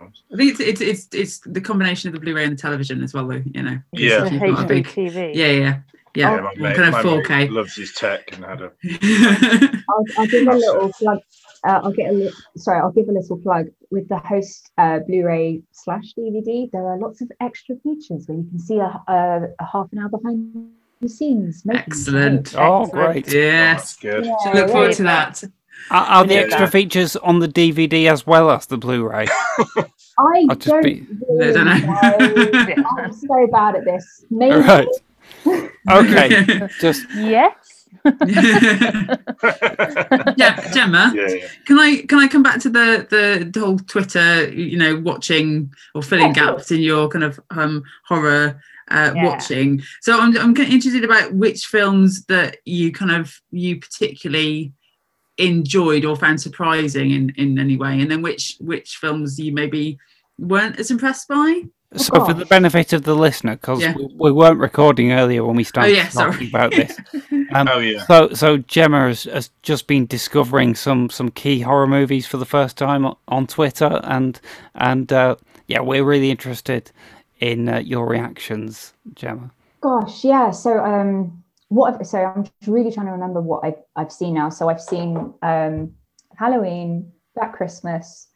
I 0.00 0.36
think 0.36 0.52
it's, 0.52 0.60
it's 0.60 0.80
it's 0.80 1.08
it's 1.12 1.38
the 1.40 1.60
combination 1.60 2.08
of 2.08 2.14
the 2.14 2.20
Blu-ray 2.20 2.44
and 2.44 2.52
the 2.56 2.60
television 2.60 3.02
as 3.02 3.12
well, 3.14 3.26
though. 3.26 3.42
You 3.52 3.62
know. 3.62 3.78
Yeah. 3.92 4.24
The 4.24 4.30
You've 4.32 4.40
got 4.56 4.60
a 4.60 4.64
HD 4.64 4.68
big- 4.68 4.86
TV. 4.86 5.34
Yeah, 5.34 5.46
yeah, 5.50 5.78
yeah. 6.14 6.34
Yeah, 6.36 6.40
my 6.42 6.54
mate, 6.56 6.76
kind 6.76 6.94
of 6.94 6.94
my 6.94 7.02
4K. 7.02 7.50
loves 7.50 7.74
his 7.76 7.92
tech 7.94 8.32
and 8.34 8.44
had 8.44 8.60
a 8.62 8.72
I'll, 9.88 10.04
I'll 10.18 10.26
give 10.26 10.46
a 10.48 10.54
little 10.54 10.92
plug. 10.92 11.18
Uh, 11.66 11.80
I'll 11.82 11.92
get 11.92 12.10
a 12.10 12.12
li- 12.12 12.32
sorry. 12.56 12.80
I'll 12.80 12.92
give 12.92 13.08
a 13.08 13.12
little 13.12 13.36
plug 13.38 13.66
with 13.90 14.08
the 14.08 14.18
host 14.18 14.70
uh, 14.78 15.00
Blu-ray 15.00 15.62
slash 15.72 16.14
DVD. 16.16 16.70
There 16.70 16.86
are 16.86 16.98
lots 16.98 17.20
of 17.20 17.30
extra 17.40 17.76
features 17.82 18.24
where 18.26 18.38
you 18.38 18.44
can 18.48 18.58
see 18.58 18.78
a, 18.78 19.02
a, 19.08 19.48
a 19.58 19.64
half 19.72 19.88
an 19.92 19.98
hour 19.98 20.08
behind 20.08 20.70
the 21.00 21.08
scenes. 21.08 21.62
making 21.64 21.80
the 21.80 21.86
Excellent. 21.86 22.54
Oh, 22.56 22.82
Excellent. 22.84 22.92
great. 23.26 23.32
Yes. 23.34 23.96
good. 23.96 24.24
Yeah, 24.26 24.36
look 24.54 24.70
forward 24.70 24.92
to 24.94 25.02
that. 25.04 25.42
Are, 25.90 26.04
are 26.04 26.24
the 26.26 26.34
Yeah. 26.34 26.40
extra 26.40 26.68
features 26.68 27.16
on 27.16 27.38
the 27.38 27.48
DVD 27.48 28.10
as 28.10 28.26
well 28.26 28.50
as 28.50 28.66
the 28.66 28.76
Blu-ray? 28.78 29.26
I 30.18 30.46
I'll 30.50 30.56
just 30.56 30.66
don't, 30.66 30.82
be- 30.82 31.06
really 31.28 31.52
don't 31.52 31.66
know. 31.66 31.76
know. 31.78 32.84
I'm 32.98 33.12
so 33.12 33.46
bad 33.52 33.76
at 33.76 33.84
this. 33.84 34.24
Maybe 34.30 34.56
Right. 34.56 34.88
Okay. 35.90 36.68
Just 36.80 37.06
Yes. 37.14 37.54
yeah, 40.36 40.60
Gemma. 40.72 41.12
Yeah, 41.14 41.26
yeah. 41.28 41.46
Can 41.64 41.78
I 41.78 42.02
can 42.06 42.18
I 42.18 42.28
come 42.28 42.42
back 42.42 42.60
to 42.60 42.70
the 42.70 43.06
the, 43.08 43.50
the 43.50 43.60
whole 43.60 43.78
Twitter, 43.78 44.48
you 44.50 44.76
know, 44.76 44.98
watching 45.00 45.72
or 45.94 46.02
filling 46.02 46.28
Yeah, 46.28 46.32
gaps 46.34 46.70
in 46.70 46.80
your 46.80 47.08
kind 47.08 47.24
of 47.24 47.40
um, 47.50 47.82
horror 48.06 48.60
uh, 48.90 49.12
Yeah. 49.14 49.24
watching? 49.24 49.82
So 50.02 50.18
I'm 50.20 50.36
I'm 50.36 50.54
kind 50.54 50.68
of 50.68 50.74
interested 50.74 51.04
about 51.04 51.32
which 51.34 51.66
films 51.66 52.24
that 52.26 52.58
you 52.64 52.92
kind 52.92 53.10
of 53.10 53.34
you 53.50 53.80
particularly 53.80 54.72
enjoyed 55.38 56.04
or 56.04 56.16
found 56.16 56.40
surprising 56.40 57.12
in 57.12 57.30
in 57.36 57.58
any 57.58 57.76
way, 57.76 58.00
and 58.00 58.10
then 58.10 58.22
which 58.22 58.56
which 58.60 58.96
films 58.96 59.38
you 59.38 59.52
maybe 59.52 59.98
weren't 60.38 60.78
as 60.78 60.90
impressed 60.90 61.28
by. 61.28 61.62
So 61.96 62.24
for 62.24 62.34
the 62.34 62.44
benefit 62.44 62.92
of 62.92 63.02
the 63.02 63.14
listener, 63.14 63.56
because 63.56 63.80
Yeah. 63.80 63.94
we, 63.94 64.08
we 64.18 64.32
weren't 64.32 64.58
recording 64.58 65.12
earlier 65.12 65.44
when 65.44 65.56
we 65.56 65.64
started 65.64 65.96
yeah, 65.96 66.08
sorry. 66.08 66.32
talking 66.32 66.48
about 66.48 66.70
this. 66.72 66.96
Um, 67.50 67.66
Oh 67.66 67.78
yeah. 67.78 68.04
So, 68.04 68.28
so 68.34 68.58
Gemma 68.58 69.08
has, 69.08 69.24
has 69.24 69.50
just 69.62 69.86
been 69.86 70.04
discovering 70.04 70.74
some 70.74 71.08
some 71.08 71.30
key 71.30 71.60
horror 71.60 71.86
movies 71.86 72.26
for 72.26 72.36
the 72.36 72.44
first 72.44 72.76
time 72.76 73.06
on, 73.06 73.16
on 73.26 73.46
Twitter, 73.46 74.00
and 74.04 74.38
and 74.74 75.10
uh, 75.10 75.36
yeah, 75.66 75.80
we're 75.80 76.04
really 76.04 76.30
interested 76.30 76.90
in 77.40 77.70
uh, 77.70 77.78
your 77.78 78.06
reactions, 78.06 78.92
Gemma. 79.14 79.50
Gosh, 79.80 80.24
yeah. 80.24 80.50
So, 80.50 80.78
um, 80.84 81.42
what? 81.68 81.94
I've, 81.94 82.06
so 82.06 82.18
I'm 82.18 82.44
really 82.66 82.92
trying 82.92 83.06
to 83.06 83.12
remember 83.12 83.40
what 83.40 83.64
I've 83.64 83.80
I've 83.96 84.12
seen 84.12 84.34
now. 84.34 84.50
So 84.50 84.68
I've 84.68 84.80
seen 84.82 85.32
um, 85.40 85.94
Halloween, 86.36 87.10
Black 87.34 87.54
Christmas, 87.54 88.28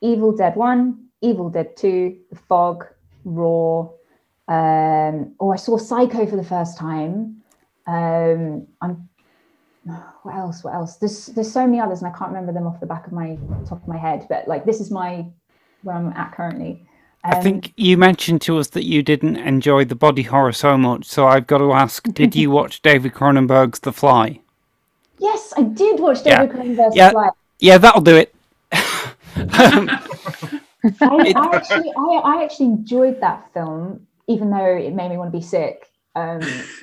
Evil 0.00 0.30
Dead 0.30 0.54
One, 0.54 1.06
Evil 1.22 1.50
Dead 1.50 1.76
Two, 1.76 2.16
The 2.30 2.36
Fog, 2.36 2.86
Raw. 3.24 3.90
Um, 4.48 5.34
oh, 5.40 5.52
I 5.52 5.56
saw 5.56 5.78
Psycho 5.78 6.26
for 6.26 6.36
the 6.36 6.44
first 6.44 6.78
time. 6.78 7.42
Um, 7.86 8.66
I'm. 8.80 9.08
What 10.22 10.34
else? 10.36 10.62
What 10.62 10.74
else? 10.74 10.96
There's 10.96 11.26
there's 11.28 11.50
so 11.50 11.66
many 11.66 11.80
others, 11.80 12.02
and 12.02 12.12
I 12.14 12.16
can't 12.16 12.30
remember 12.30 12.52
them 12.52 12.66
off 12.66 12.78
the 12.78 12.86
back 12.86 13.06
of 13.06 13.12
my 13.14 13.38
top 13.66 13.80
of 13.80 13.88
my 13.88 13.96
head. 13.96 14.26
But 14.28 14.46
like, 14.46 14.66
this 14.66 14.78
is 14.80 14.90
my 14.90 15.24
where 15.82 15.96
I'm 15.96 16.12
at 16.12 16.32
currently. 16.32 16.86
I 17.24 17.36
Um, 17.36 17.42
think 17.42 17.72
you 17.76 17.96
mentioned 17.96 18.42
to 18.42 18.58
us 18.58 18.68
that 18.68 18.84
you 18.84 19.02
didn't 19.02 19.36
enjoy 19.36 19.86
the 19.86 19.94
body 19.94 20.22
horror 20.22 20.52
so 20.52 20.76
much, 20.76 21.06
so 21.06 21.26
I've 21.26 21.46
got 21.46 21.58
to 21.58 21.72
ask: 21.72 22.02
Did 22.14 22.36
you 22.36 22.50
watch 22.50 22.82
David 22.82 23.14
Cronenberg's 23.14 23.80
The 23.80 23.92
Fly? 23.92 24.40
Yes, 25.18 25.54
I 25.56 25.62
did 25.62 26.00
watch 26.00 26.18
Yeah. 26.24 26.44
David 26.44 26.56
Cronenberg's 26.56 26.96
Yeah. 26.96 27.10
Fly. 27.10 27.30
Yeah, 27.58 27.78
that'll 27.78 28.02
do 28.02 28.16
it. 28.16 28.34
Um, 29.58 29.88
I, 31.06 31.30
I 31.34 31.56
actually, 31.56 31.92
I, 31.96 32.02
I 32.24 32.44
actually 32.44 32.66
enjoyed 32.66 33.20
that 33.22 33.52
film, 33.54 34.06
even 34.28 34.50
though 34.50 34.76
it 34.76 34.94
made 34.94 35.10
me 35.10 35.18
want 35.18 35.32
to 35.32 35.38
be 35.38 35.44
sick. 35.44 35.86
Um, 36.16 36.64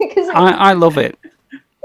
because 0.00 0.28
it, 0.28 0.34
I, 0.34 0.52
I 0.52 0.72
love 0.74 0.98
it. 0.98 1.18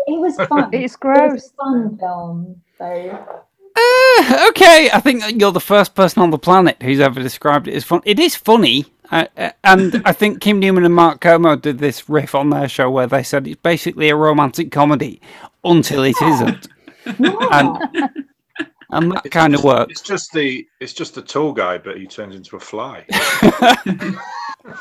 it 0.07 0.19
was 0.19 0.39
fun. 0.49 0.69
It's 0.73 0.95
It 1.13 1.23
was 1.23 1.35
gross. 1.35 1.51
a 1.59 1.63
fun 1.63 1.97
film. 1.99 2.61
So 2.79 3.27
Uh, 3.75 4.47
okay, 4.49 4.89
I 4.93 4.99
think 5.01 5.41
you're 5.41 5.51
the 5.51 5.59
first 5.61 5.95
person 5.95 6.21
on 6.21 6.31
the 6.31 6.39
planet 6.39 6.81
who's 6.81 6.99
ever 6.99 7.21
described 7.21 7.67
it 7.67 7.75
as 7.75 7.83
fun. 7.83 8.01
It 8.05 8.19
is 8.19 8.35
funny, 8.35 8.85
uh, 9.11 9.27
uh, 9.37 9.51
and 9.63 9.97
I 10.05 10.13
think 10.13 10.41
Kim 10.41 10.59
Newman 10.59 10.85
and 10.85 10.95
Mark 10.95 11.21
Kermode 11.21 11.61
did 11.63 11.79
this 11.79 12.09
riff 12.09 12.35
on 12.35 12.51
their 12.51 12.69
show 12.69 12.89
where 12.91 13.07
they 13.07 13.23
said 13.23 13.47
it's 13.47 13.61
basically 13.61 14.09
a 14.09 14.15
romantic 14.15 14.71
comedy 14.71 15.21
until 15.65 16.03
it 16.03 16.21
isn't, 16.21 16.67
and 17.49 17.79
and 18.91 19.11
that 19.11 19.29
kind 19.31 19.55
of 19.55 19.63
works. 19.63 19.91
It's 19.91 20.01
just 20.01 20.31
the 20.33 20.67
it's 20.79 20.93
just 20.93 21.15
the 21.15 21.21
tall 21.21 21.53
guy, 21.53 21.77
but 21.77 21.97
he 21.97 22.07
turns 22.07 22.35
into 22.35 22.55
a 22.55 22.59
fly. 22.59 23.05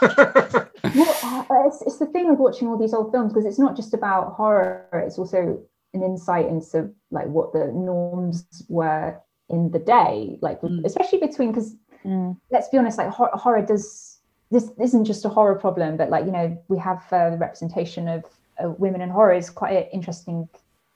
well, 0.02 1.16
uh, 1.22 1.66
it's, 1.66 1.82
it's 1.82 1.98
the 1.98 2.08
thing 2.12 2.28
with 2.30 2.38
watching 2.38 2.68
all 2.68 2.78
these 2.78 2.94
old 2.94 3.12
films 3.12 3.32
because 3.32 3.44
it's 3.46 3.58
not 3.58 3.76
just 3.76 3.94
about 3.94 4.32
horror; 4.32 4.86
it's 5.06 5.18
also 5.18 5.60
an 5.94 6.02
insight 6.02 6.46
into 6.46 6.90
like 7.10 7.26
what 7.26 7.52
the 7.52 7.66
norms 7.68 8.46
were 8.68 9.18
in 9.48 9.70
the 9.70 9.78
day, 9.78 10.38
like 10.42 10.60
Mm. 10.60 10.84
especially 10.84 11.18
between 11.20 11.50
because 11.52 11.74
Mm. 12.04 12.36
let's 12.50 12.68
be 12.68 12.78
honest, 12.78 12.98
like 12.98 13.08
hor- 13.08 13.30
horror 13.34 13.62
does 13.62 14.20
this 14.50 14.70
isn't 14.80 15.04
just 15.04 15.24
a 15.24 15.28
horror 15.28 15.56
problem, 15.56 15.96
but 15.96 16.10
like 16.10 16.24
you 16.24 16.32
know 16.32 16.56
we 16.68 16.78
have 16.78 17.04
uh, 17.12 17.30
the 17.30 17.36
representation 17.36 18.08
of 18.08 18.24
uh, 18.62 18.70
women 18.78 19.00
in 19.00 19.10
horror 19.10 19.32
is 19.34 19.50
quite 19.50 19.76
an 19.76 19.84
interesting 19.92 20.48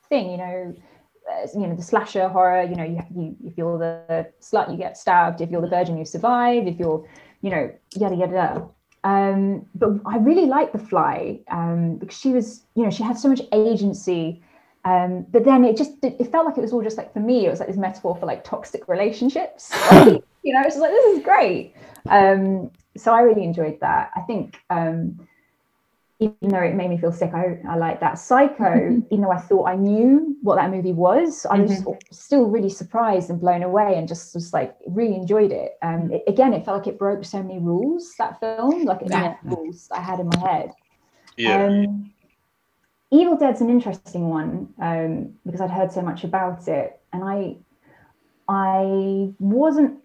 thing. 0.08 0.30
You 0.30 0.36
know, 0.38 0.74
you 1.54 1.66
know 1.66 1.74
the 1.74 1.82
slasher 1.82 2.28
horror. 2.28 2.62
You 2.62 2.76
know, 2.76 2.84
you, 2.84 3.00
you 3.14 3.36
if 3.44 3.56
you're 3.56 3.78
the 3.78 4.30
slut, 4.40 4.70
you 4.70 4.76
get 4.76 4.96
stabbed. 4.96 5.40
If 5.40 5.50
you're 5.50 5.62
the 5.62 5.68
virgin, 5.68 5.98
you 5.98 6.04
survive. 6.04 6.66
If 6.66 6.78
you're, 6.78 7.06
you 7.40 7.50
know, 7.50 7.72
yada 7.94 8.14
yada. 8.14 8.32
yada. 8.32 8.68
Um, 9.04 9.66
but 9.74 9.90
I 10.06 10.18
really 10.18 10.46
liked 10.46 10.72
The 10.72 10.78
Fly 10.78 11.40
um, 11.50 11.96
because 11.96 12.16
she 12.16 12.30
was, 12.30 12.64
you 12.76 12.84
know, 12.84 12.90
she 12.90 13.02
had 13.02 13.18
so 13.18 13.28
much 13.28 13.40
agency. 13.52 14.42
Um, 14.84 15.26
but 15.30 15.44
then 15.44 15.64
it 15.64 15.76
just 15.76 15.92
it, 16.02 16.16
it 16.18 16.30
felt 16.30 16.46
like 16.46 16.58
it 16.58 16.60
was 16.60 16.72
all 16.72 16.82
just 16.82 16.96
like 16.96 17.12
for 17.12 17.20
me, 17.20 17.46
it 17.46 17.50
was 17.50 17.60
like 17.60 17.68
this 17.68 17.76
metaphor 17.76 18.16
for 18.16 18.26
like 18.26 18.44
toxic 18.44 18.88
relationships. 18.88 19.70
you 19.92 20.52
know, 20.52 20.62
it's 20.64 20.76
like 20.76 20.90
this 20.90 21.16
is 21.16 21.24
great. 21.24 21.74
Um, 22.06 22.70
so 22.96 23.12
I 23.12 23.20
really 23.20 23.44
enjoyed 23.44 23.78
that. 23.80 24.10
I 24.16 24.20
think 24.22 24.58
um, 24.70 25.26
even 26.22 26.48
though 26.50 26.60
it 26.62 26.74
made 26.74 26.88
me 26.90 26.96
feel 26.98 27.12
sick, 27.12 27.32
I, 27.34 27.58
I 27.68 27.76
like 27.76 28.00
that. 28.00 28.18
Psycho, 28.18 29.02
even 29.10 29.22
though 29.22 29.30
I 29.32 29.40
thought 29.40 29.64
I 29.68 29.76
knew 29.76 30.36
what 30.42 30.56
that 30.56 30.70
movie 30.70 30.92
was, 30.92 31.44
I 31.50 31.58
was 31.60 31.84
still 32.10 32.44
really 32.44 32.68
surprised 32.68 33.28
and 33.30 33.40
blown 33.40 33.62
away 33.62 33.96
and 33.98 34.06
just 34.06 34.34
was 34.34 34.52
like 34.52 34.76
really 34.86 35.14
enjoyed 35.16 35.50
it. 35.52 35.72
Um, 35.82 36.10
it- 36.12 36.22
again, 36.28 36.52
it 36.52 36.64
felt 36.64 36.78
like 36.78 36.86
it 36.86 36.98
broke 36.98 37.24
so 37.24 37.42
many 37.42 37.58
rules, 37.58 38.14
that 38.18 38.38
film, 38.40 38.84
like 38.84 39.02
it 39.02 39.10
Yeah. 39.10 39.36
rules 39.42 39.88
I 39.92 40.00
had 40.00 40.20
in 40.20 40.28
my 40.28 40.38
head. 40.38 40.72
Yeah. 41.36 41.66
Um, 41.66 42.10
Evil 43.10 43.36
Dead's 43.36 43.60
an 43.60 43.68
interesting 43.68 44.28
one 44.30 44.68
um, 44.80 45.34
because 45.44 45.60
I'd 45.60 45.70
heard 45.70 45.92
so 45.92 46.00
much 46.00 46.24
about 46.24 46.66
it, 46.68 46.98
and 47.12 47.22
I, 47.22 47.56
I 48.48 49.32
wasn't, 49.38 49.98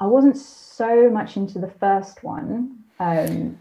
I 0.00 0.06
wasn't 0.06 0.36
so 0.38 1.10
much 1.10 1.36
into 1.36 1.58
the 1.58 1.68
first 1.80 2.22
one, 2.24 2.78
um, 3.00 3.58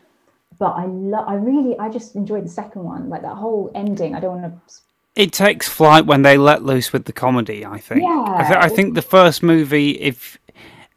but 0.60 0.72
I 0.74 0.86
lo- 0.86 1.26
I 1.28 1.36
really, 1.36 1.78
I 1.80 1.90
just 1.90 2.16
enjoyed 2.16 2.46
the 2.46 2.50
second 2.50 2.84
one, 2.84 3.10
like 3.10 3.22
that 3.22 3.36
whole 3.36 3.72
ending. 3.76 4.16
I 4.16 4.20
don't 4.20 4.42
want 4.42 4.54
to. 4.68 4.76
It 5.16 5.32
takes 5.32 5.70
flight 5.70 6.06
when 6.06 6.24
they 6.24 6.38
let 6.38 6.64
loose 6.64 6.92
with 6.92 7.06
the 7.06 7.14
comedy. 7.14 7.66
I 7.66 7.80
think. 7.80 8.04
I, 8.04 8.44
th- 8.48 8.60
I 8.60 8.68
think 8.70 8.96
the 8.96 9.02
first 9.02 9.42
movie, 9.44 9.92
if 9.92 10.38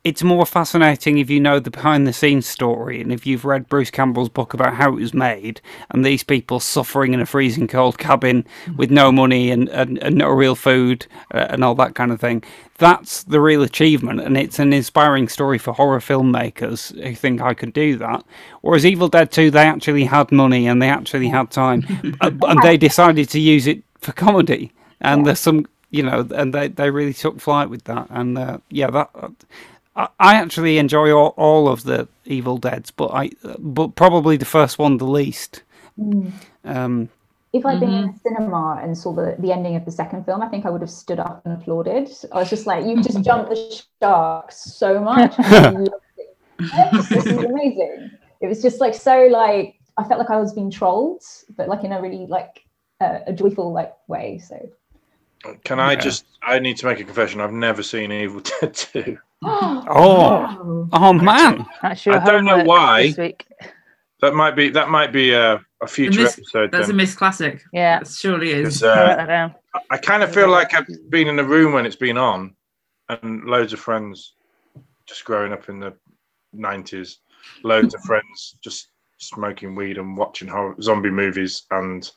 it's 0.05 0.23
more 0.23 0.47
fascinating 0.47 1.19
if 1.19 1.29
you 1.29 1.41
know 1.41 1.59
the 1.59 1.71
behind 1.71 2.07
the 2.07 2.13
scenes 2.13 2.47
story 2.47 3.01
and 3.01 3.13
if 3.13 3.27
you've 3.27 3.45
read 3.45 3.69
Bruce 3.69 3.91
Campbell's 3.91 4.29
book 4.29 4.55
about 4.55 4.75
how 4.75 4.91
it 4.91 5.01
was 5.01 5.13
made 5.13 5.61
and 5.91 6.05
these 6.05 6.23
people 6.23 6.61
suffering 6.61 7.15
in 7.15 7.21
a 7.21 7.27
freezing 7.27 7.67
cold 7.67 7.99
cabin 7.99 8.47
with 8.77 8.91
no 8.91 9.11
money 9.11 9.51
and, 9.51 9.69
and, 9.71 9.99
and 9.99 10.17
no 10.17 10.29
real 10.29 10.55
food 10.55 11.07
uh, 11.35 11.49
and 11.51 11.65
all 11.65 11.75
that 11.75 11.97
kind 11.97 12.13
of 12.13 12.21
thing. 12.21 12.45
That's 12.79 13.25
the 13.25 13.41
real 13.41 13.65
achievement, 13.65 14.21
and 14.21 14.37
it's 14.37 14.61
an 14.61 14.73
inspiring 14.73 15.27
story 15.27 15.59
for 15.59 15.75
horror 15.75 15.99
filmmakers 15.99 16.97
who 17.03 17.15
think 17.17 17.41
I 17.41 17.53
could 17.53 17.73
do 17.73 17.97
that. 17.99 18.25
Whereas 18.61 18.87
Evil 18.87 19.09
Dead 19.09 19.33
2, 19.33 19.51
they 19.51 19.67
actually 19.67 20.05
had 20.05 20.31
money 20.31 20.69
and 20.69 20.81
they 20.81 20.89
actually 20.89 21.29
had 21.29 21.51
time, 21.51 21.85
uh, 22.21 22.31
and 22.43 22.63
they 22.63 22.77
decided 22.77 23.29
to 23.31 23.41
use 23.41 23.67
it 23.67 23.83
for 23.99 24.13
comedy. 24.13 24.71
And 25.01 25.27
there's 25.27 25.41
some, 25.41 25.67
you 25.91 26.05
know, 26.05 26.25
and 26.33 26.55
they, 26.55 26.69
they 26.69 26.91
really 26.91 27.15
took 27.15 27.41
flight 27.41 27.69
with 27.69 27.83
that. 27.85 28.07
And 28.11 28.39
uh, 28.39 28.59
yeah, 28.71 28.91
that 28.91 29.11
I, 29.99 30.09
I 30.19 30.35
actually 30.37 30.79
enjoy 30.79 31.13
all, 31.13 31.35
all 31.37 31.69
of 31.69 31.83
the 31.83 32.09
Evil 32.25 32.57
Deads, 32.57 32.91
but 32.91 33.11
I 33.13 33.31
but 33.59 33.97
probably 33.97 34.37
the 34.37 34.45
first 34.47 34.79
one 34.79 34.97
the 34.97 35.05
least. 35.05 35.63
Um, 36.65 37.09
If 37.53 37.67
I'd 37.67 37.81
been 37.81 37.93
in 37.93 38.09
a 38.11 38.19
cinema 38.19 38.79
and 38.83 38.97
saw 38.97 39.13
the, 39.13 39.35
the 39.39 39.53
ending 39.53 39.75
of 39.75 39.85
the 39.85 39.91
second 39.91 40.25
film, 40.25 40.43
I 40.43 40.49
think 40.49 40.65
I 40.67 40.71
would 40.71 40.83
have 40.83 40.91
stood 40.91 41.19
up 41.19 41.43
and 41.45 41.55
applauded. 41.55 42.11
I 42.33 42.39
was 42.39 42.51
just 42.51 42.67
like, 42.67 42.85
you 42.85 43.03
just 43.03 43.23
jumped 43.23 43.51
the 43.51 43.83
shark 44.01 44.53
so 44.53 45.01
much. 45.01 45.35
I 45.39 45.71
loved 45.71 45.89
it. 46.19 46.37
This 46.93 47.27
is 47.27 47.27
amazing. 47.45 48.11
it 48.41 48.47
was 48.47 48.63
just 48.63 48.81
like 48.81 48.95
so 48.95 49.27
like 49.27 49.75
I 49.97 50.05
felt 50.05 50.21
like 50.21 50.31
I 50.31 50.37
was 50.37 50.53
being 50.53 50.71
trolled, 50.71 51.23
but 51.57 51.69
like 51.69 51.83
in 51.85 51.93
a 51.93 52.01
really 52.01 52.27
like 52.27 52.65
uh, 53.01 53.21
a 53.27 53.33
joyful 53.33 53.73
like 53.73 53.93
way. 54.07 54.39
So 54.39 54.71
Can 55.65 55.79
I 55.81 55.93
Yeah. 55.93 56.01
just? 56.01 56.25
I 56.43 56.59
need 56.59 56.77
to 56.79 56.87
make 56.87 57.01
a 57.01 57.05
confession. 57.05 57.41
I've 57.41 57.53
never 57.53 57.83
seen 57.83 58.11
Evil 58.13 58.41
Dead 58.61 58.75
Two. 58.75 59.19
Oh, 59.91 60.89
oh 60.93 61.13
man. 61.13 61.65
That's 61.81 62.05
your 62.05 62.21
I 62.21 62.25
don't 62.25 62.45
know 62.45 62.65
why. 62.65 63.15
That 64.21 64.35
might 64.35 64.57
be. 64.57 64.69
That 64.71 64.91
might 64.91 65.13
be 65.13 65.33
a, 65.33 65.61
a 65.81 65.87
future 65.87 66.23
miss- 66.23 66.39
episode. 66.39 66.73
That's 66.73 66.87
a 66.87 66.89
then. 66.89 66.97
Miss 66.97 67.15
Classic. 67.15 67.63
Yeah. 67.73 68.01
That 68.01 68.09
surely 68.09 68.51
is. 68.51 68.83
I'll 68.83 68.91
uh, 68.91 69.25
that. 69.27 69.61
I 69.91 69.97
kind 69.99 70.23
of 70.25 70.35
feel 70.35 70.49
like 70.49 70.75
I've 70.75 70.87
been 71.09 71.29
in 71.29 71.39
a 71.39 71.45
room 71.45 71.73
when 71.73 71.87
it's 71.87 71.95
been 71.97 72.19
on, 72.19 72.57
and 73.09 73.45
loads 73.45 73.73
of 73.73 73.79
friends 73.81 74.35
just 75.07 75.25
growing 75.25 75.53
up 75.53 75.69
in 75.69 75.79
the 75.79 75.95
nineties. 76.53 77.21
Loads 77.63 77.95
of 77.95 78.01
friends 78.03 78.57
just 78.63 78.89
smoking 79.19 79.75
weed 79.77 79.99
and 79.99 80.17
watching 80.17 80.49
horror, 80.49 80.75
zombie 80.83 81.11
movies 81.11 81.63
and 81.71 82.11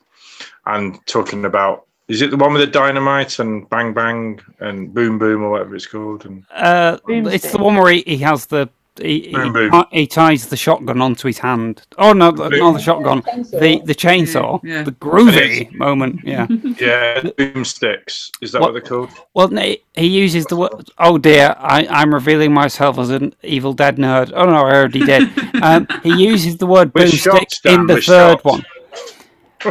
and 0.66 1.00
talking 1.06 1.46
about. 1.46 1.86
Is 2.12 2.22
it 2.22 2.30
the 2.30 2.38
one 2.38 2.52
with 2.54 2.62
the 2.62 2.68
dynamite 2.68 3.40
and 3.40 3.70
bang 3.70 3.94
bang 3.94 4.40
and 4.60 4.94
boom 4.94 5.18
boom 5.18 5.44
or 5.44 5.52
whatever 5.52 5.76
it's 5.76 5.88
called? 5.88 6.26
And 6.26 6.44
Uh, 6.54 6.98
it's 7.08 7.52
the 7.52 7.58
one 7.58 7.76
where 7.76 7.92
he, 7.94 8.04
he 8.06 8.18
has 8.18 8.46
the 8.48 8.70
he, 9.02 9.22
he, 9.22 9.32
Boom, 9.34 9.54
boom. 9.54 9.86
he 9.92 10.06
ties 10.06 10.48
the 10.48 10.58
shotgun 10.58 11.02
onto 11.02 11.26
his 11.26 11.38
hand. 11.40 11.82
Oh 11.98 12.12
no, 12.12 12.30
the- 12.32 12.50
not 12.50 12.74
the 12.74 12.80
shotgun, 12.82 13.22
the 13.52 13.82
the 13.86 13.96
chainsaw, 13.96 14.60
Yeah. 14.64 14.84
the 14.84 14.92
groovy 14.92 15.72
moment. 15.74 16.20
Yeah. 16.26 16.46
yeah, 16.88 17.22
boomsticks. 17.40 18.32
Is 18.42 18.52
that 18.52 18.60
what, 18.62 18.74
What- 18.74 18.74
they're 18.74 18.82
called? 18.82 19.10
Well, 19.34 19.48
he 19.48 20.08
uses 20.08 20.46
the 20.48 20.58
word. 20.58 20.90
Oh 20.98 21.18
dear, 21.18 21.56
I, 21.58 21.88
I'm 21.90 22.14
revealing 22.14 22.54
myself 22.54 23.00
as 23.00 23.10
an 23.10 23.34
Evil 23.44 23.72
Dead 23.74 23.96
nerd. 23.96 24.34
Oh 24.36 24.46
no, 24.46 24.66
I 24.66 24.76
already 24.76 25.06
did. 25.06 25.24
um, 25.64 25.88
he 26.04 26.14
uses 26.32 26.58
the 26.58 26.68
word 26.68 26.92
We're 26.94 27.06
boomstick 27.06 27.66
in 27.74 27.88
the 27.88 27.94
we're 27.96 28.02
third 28.02 28.32
shocked. 28.42 28.46
one. 28.46 28.66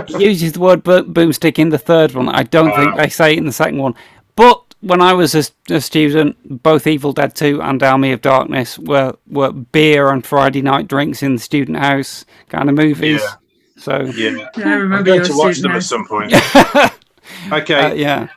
He 0.09 0.25
uses 0.29 0.53
the 0.53 0.61
word 0.61 0.83
bo- 0.83 1.05
boomstick 1.05 1.59
in 1.59 1.71
the 1.71 1.79
third 1.79 2.13
one. 2.15 2.29
I 2.29 2.43
don't 2.45 2.75
think 2.75 2.97
they 2.97 3.09
say 3.09 3.33
it 3.33 3.39
in 3.39 3.47
the 3.47 3.53
second 3.53 3.79
one. 3.79 3.95
But 4.37 4.75
when 4.81 5.01
I 5.01 5.13
was 5.13 5.35
a 5.35 5.81
student, 5.81 6.63
both 6.63 6.87
Evil 6.87 7.13
Dead 7.13 7.35
2 7.35 7.61
and 7.61 7.83
Army 7.83 8.13
of 8.13 8.23
Darkness 8.23 8.79
were, 8.79 9.15
were 9.29 9.53
beer 9.53 10.11
and 10.11 10.25
Friday 10.25 10.63
night 10.63 10.89
drinks 10.89 11.23
in 11.23 11.35
the 11.35 11.41
student 11.41 11.79
house 11.79 12.25
kind 12.49 12.69
of 12.71 12.77
movies. 12.77 13.21
Yeah. 13.23 13.35
So, 13.77 14.01
Yeah, 14.15 14.31
Yeah, 14.57 14.69
I 14.69 14.73
remember 14.75 14.97
I'm 14.97 15.05
going 15.05 15.25
to 15.25 15.37
watch 15.37 15.57
student 15.57 15.73
them 15.73 15.77
at 15.77 15.83
some 15.85 16.07
point. 16.07 16.33
okay, 17.53 17.75
uh, 17.91 17.95
yeah, 17.95 18.29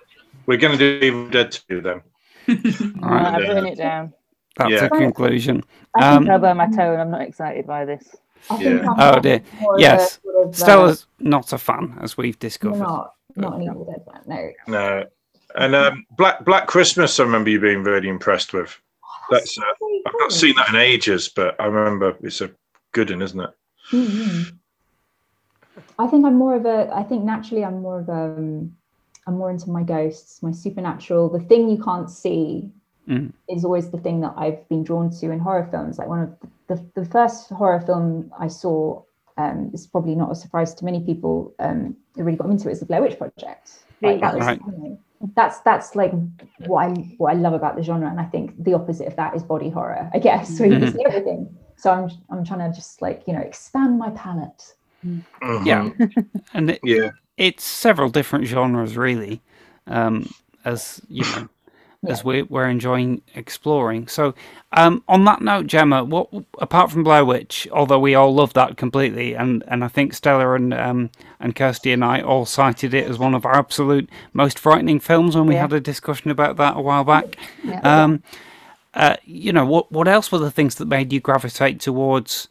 we're 0.45 0.57
going 0.57 0.77
to 0.77 0.99
do 0.99 1.05
Evil 1.05 1.29
Dead 1.29 1.51
Two 1.51 1.81
then. 1.81 2.01
all 3.03 3.09
right. 3.09 3.35
I've 3.35 3.41
written 3.41 3.65
it 3.67 3.77
down. 3.77 4.13
That's 4.57 4.71
Yeah. 4.71 4.85
a 4.85 4.89
conclusion. 4.89 5.63
I 5.95 6.09
Um, 6.15 6.17
can 6.23 6.27
tell 6.27 6.39
by 6.39 6.53
my 6.53 6.67
tone 6.67 6.99
I'm 6.99 7.11
not 7.11 7.21
excited 7.21 7.65
by 7.67 7.85
this. 7.85 8.03
I 8.49 8.57
think 8.57 8.83
Yeah. 8.83 8.93
Oh 8.97 9.19
dear. 9.19 9.41
Yes. 9.77 10.19
sort 10.23 10.47
of, 10.47 10.49
uh, 10.49 10.55
Stella's 10.55 11.05
not 11.19 11.53
a 11.53 11.57
fan, 11.57 11.97
as 12.01 12.17
we've 12.17 12.37
discovered. 12.39 12.79
not 12.79 13.13
not 13.35 13.55
an 13.55 13.63
Evil 13.63 13.85
Dead 13.85 14.03
fan. 14.05 14.53
No. 14.67 14.77
No, 14.79 15.03
and 15.55 15.75
um, 15.75 16.05
Black 16.17 16.43
Black 16.45 16.67
Christmas. 16.67 17.19
I 17.19 17.23
remember 17.23 17.49
you 17.49 17.59
being 17.59 17.83
really 17.83 18.09
impressed 18.09 18.53
with. 18.53 18.77
That's. 19.29 19.57
Uh, 19.57 19.63
I've 20.05 20.13
not 20.19 20.31
seen 20.31 20.55
that 20.57 20.69
in 20.69 20.75
ages, 20.75 21.29
but 21.29 21.59
I 21.59 21.65
remember 21.65 22.15
it's 22.21 22.41
a 22.41 22.51
good 22.91 23.09
one, 23.09 23.21
isn't 23.21 23.39
it? 23.39 23.49
Mhm. 23.91 24.57
I 25.97 26.07
think 26.07 26.25
I'm 26.25 26.35
more 26.35 26.55
of 26.55 26.65
a. 26.65 26.89
I 26.93 27.03
think 27.03 27.23
naturally 27.23 27.63
I'm 27.63 27.81
more 27.81 27.99
of 28.01 28.09
a. 28.09 28.35
Um, 28.37 28.75
I'm 29.25 29.37
more 29.37 29.49
into 29.49 29.69
my 29.69 29.83
ghosts, 29.83 30.43
my 30.43 30.51
supernatural. 30.51 31.29
The 31.29 31.39
thing 31.39 31.69
you 31.69 31.81
can't 31.81 32.09
see 32.09 32.69
Mm. 33.07 33.33
is 33.49 33.65
always 33.65 33.89
the 33.89 33.97
thing 33.97 34.21
that 34.21 34.33
I've 34.37 34.67
been 34.69 34.83
drawn 34.83 35.09
to 35.09 35.31
in 35.31 35.39
horror 35.39 35.67
films. 35.69 35.97
Like 35.97 36.07
one 36.07 36.21
of 36.21 36.29
the 36.67 36.83
the 36.95 37.05
first 37.05 37.49
horror 37.49 37.81
film 37.81 38.31
I 38.39 38.47
saw. 38.47 39.01
Um, 39.35 39.71
is 39.73 39.87
probably 39.87 40.13
not 40.13 40.31
a 40.31 40.35
surprise 40.35 40.75
to 40.75 40.85
many 40.85 40.99
people. 41.03 41.55
Um, 41.57 41.97
that 42.15 42.23
really 42.23 42.37
got 42.37 42.47
me 42.47 42.53
into 42.53 42.69
it 42.69 42.73
is 42.73 42.81
the 42.81 42.85
Blair 42.85 43.01
Witch 43.01 43.17
Project. 43.17 43.79
Like, 43.99 44.21
that 44.21 44.35
was, 44.35 44.45
Right. 44.45 44.61
you 44.63 44.71
know, 44.77 44.99
that's 45.35 45.59
that's 45.61 45.95
like 45.95 46.11
what 46.67 46.85
I 46.85 46.89
what 47.17 47.31
I 47.31 47.35
love 47.35 47.53
about 47.53 47.75
the 47.75 47.81
genre, 47.81 48.07
and 48.07 48.19
I 48.19 48.25
think 48.25 48.63
the 48.63 48.75
opposite 48.75 49.07
of 49.07 49.15
that 49.15 49.35
is 49.35 49.41
body 49.41 49.69
horror. 49.71 50.07
I 50.13 50.19
guess 50.19 50.59
where 50.59 50.69
you 50.69 50.77
can 50.77 50.93
see 50.93 51.03
everything. 51.03 51.49
So 51.77 51.89
I'm 51.89 52.11
I'm 52.29 52.45
trying 52.45 52.59
to 52.59 52.75
just 52.75 53.01
like 53.01 53.23
you 53.25 53.33
know 53.33 53.39
expand 53.39 53.97
my 53.97 54.11
palette. 54.11 54.75
Mhm. 55.03 55.65
Yeah, 55.65 55.89
and 56.53 56.69
it, 56.69 56.79
Yeah. 56.83 57.09
it's 57.37 57.63
several 57.63 58.09
different 58.09 58.45
genres, 58.45 58.95
really, 58.95 59.41
um, 59.87 60.29
as 60.63 61.01
you 61.09 61.23
know, 61.23 61.49
as 62.07 62.23
we, 62.23 62.41
we're 62.43 62.67
enjoying 62.67 63.21
exploring. 63.35 64.07
So, 64.07 64.33
um, 64.73 65.03
on 65.07 65.23
that 65.25 65.41
note, 65.41 65.67
Gemma, 65.67 66.03
what 66.03 66.27
apart 66.59 66.91
from 66.91 67.03
Blair 67.03 67.23
Witch, 67.23 67.67
although 67.71 67.99
we 67.99 68.15
all 68.15 68.33
love 68.33 68.53
that 68.53 68.75
completely, 68.77 69.33
and, 69.35 69.63
and 69.67 69.83
I 69.83 69.87
think 69.87 70.13
Stella 70.13 70.53
and 70.53 70.73
um, 70.73 71.09
and 71.39 71.55
Kirsty 71.55 71.91
and 71.91 72.03
I 72.03 72.21
all 72.21 72.45
cited 72.45 72.93
it 72.93 73.09
as 73.09 73.17
one 73.19 73.33
of 73.35 73.45
our 73.45 73.55
absolute 73.55 74.09
most 74.33 74.59
frightening 74.59 74.99
films 74.99 75.35
when 75.35 75.45
we 75.45 75.55
Yeah. 75.55 75.61
had 75.61 75.73
a 75.73 75.79
discussion 75.79 76.31
about 76.31 76.57
that 76.57 76.75
a 76.77 76.81
while 76.81 77.03
back. 77.03 77.37
Yeah. 77.63 77.79
Um, 77.81 78.23
uh, 78.93 79.15
you 79.25 79.51
know, 79.53 79.65
what 79.65 79.91
what 79.91 80.07
else 80.07 80.31
were 80.31 80.39
the 80.39 80.51
things 80.51 80.75
that 80.75 80.87
made 80.87 81.11
you 81.13 81.19
gravitate 81.19 81.79
towards 81.79 82.47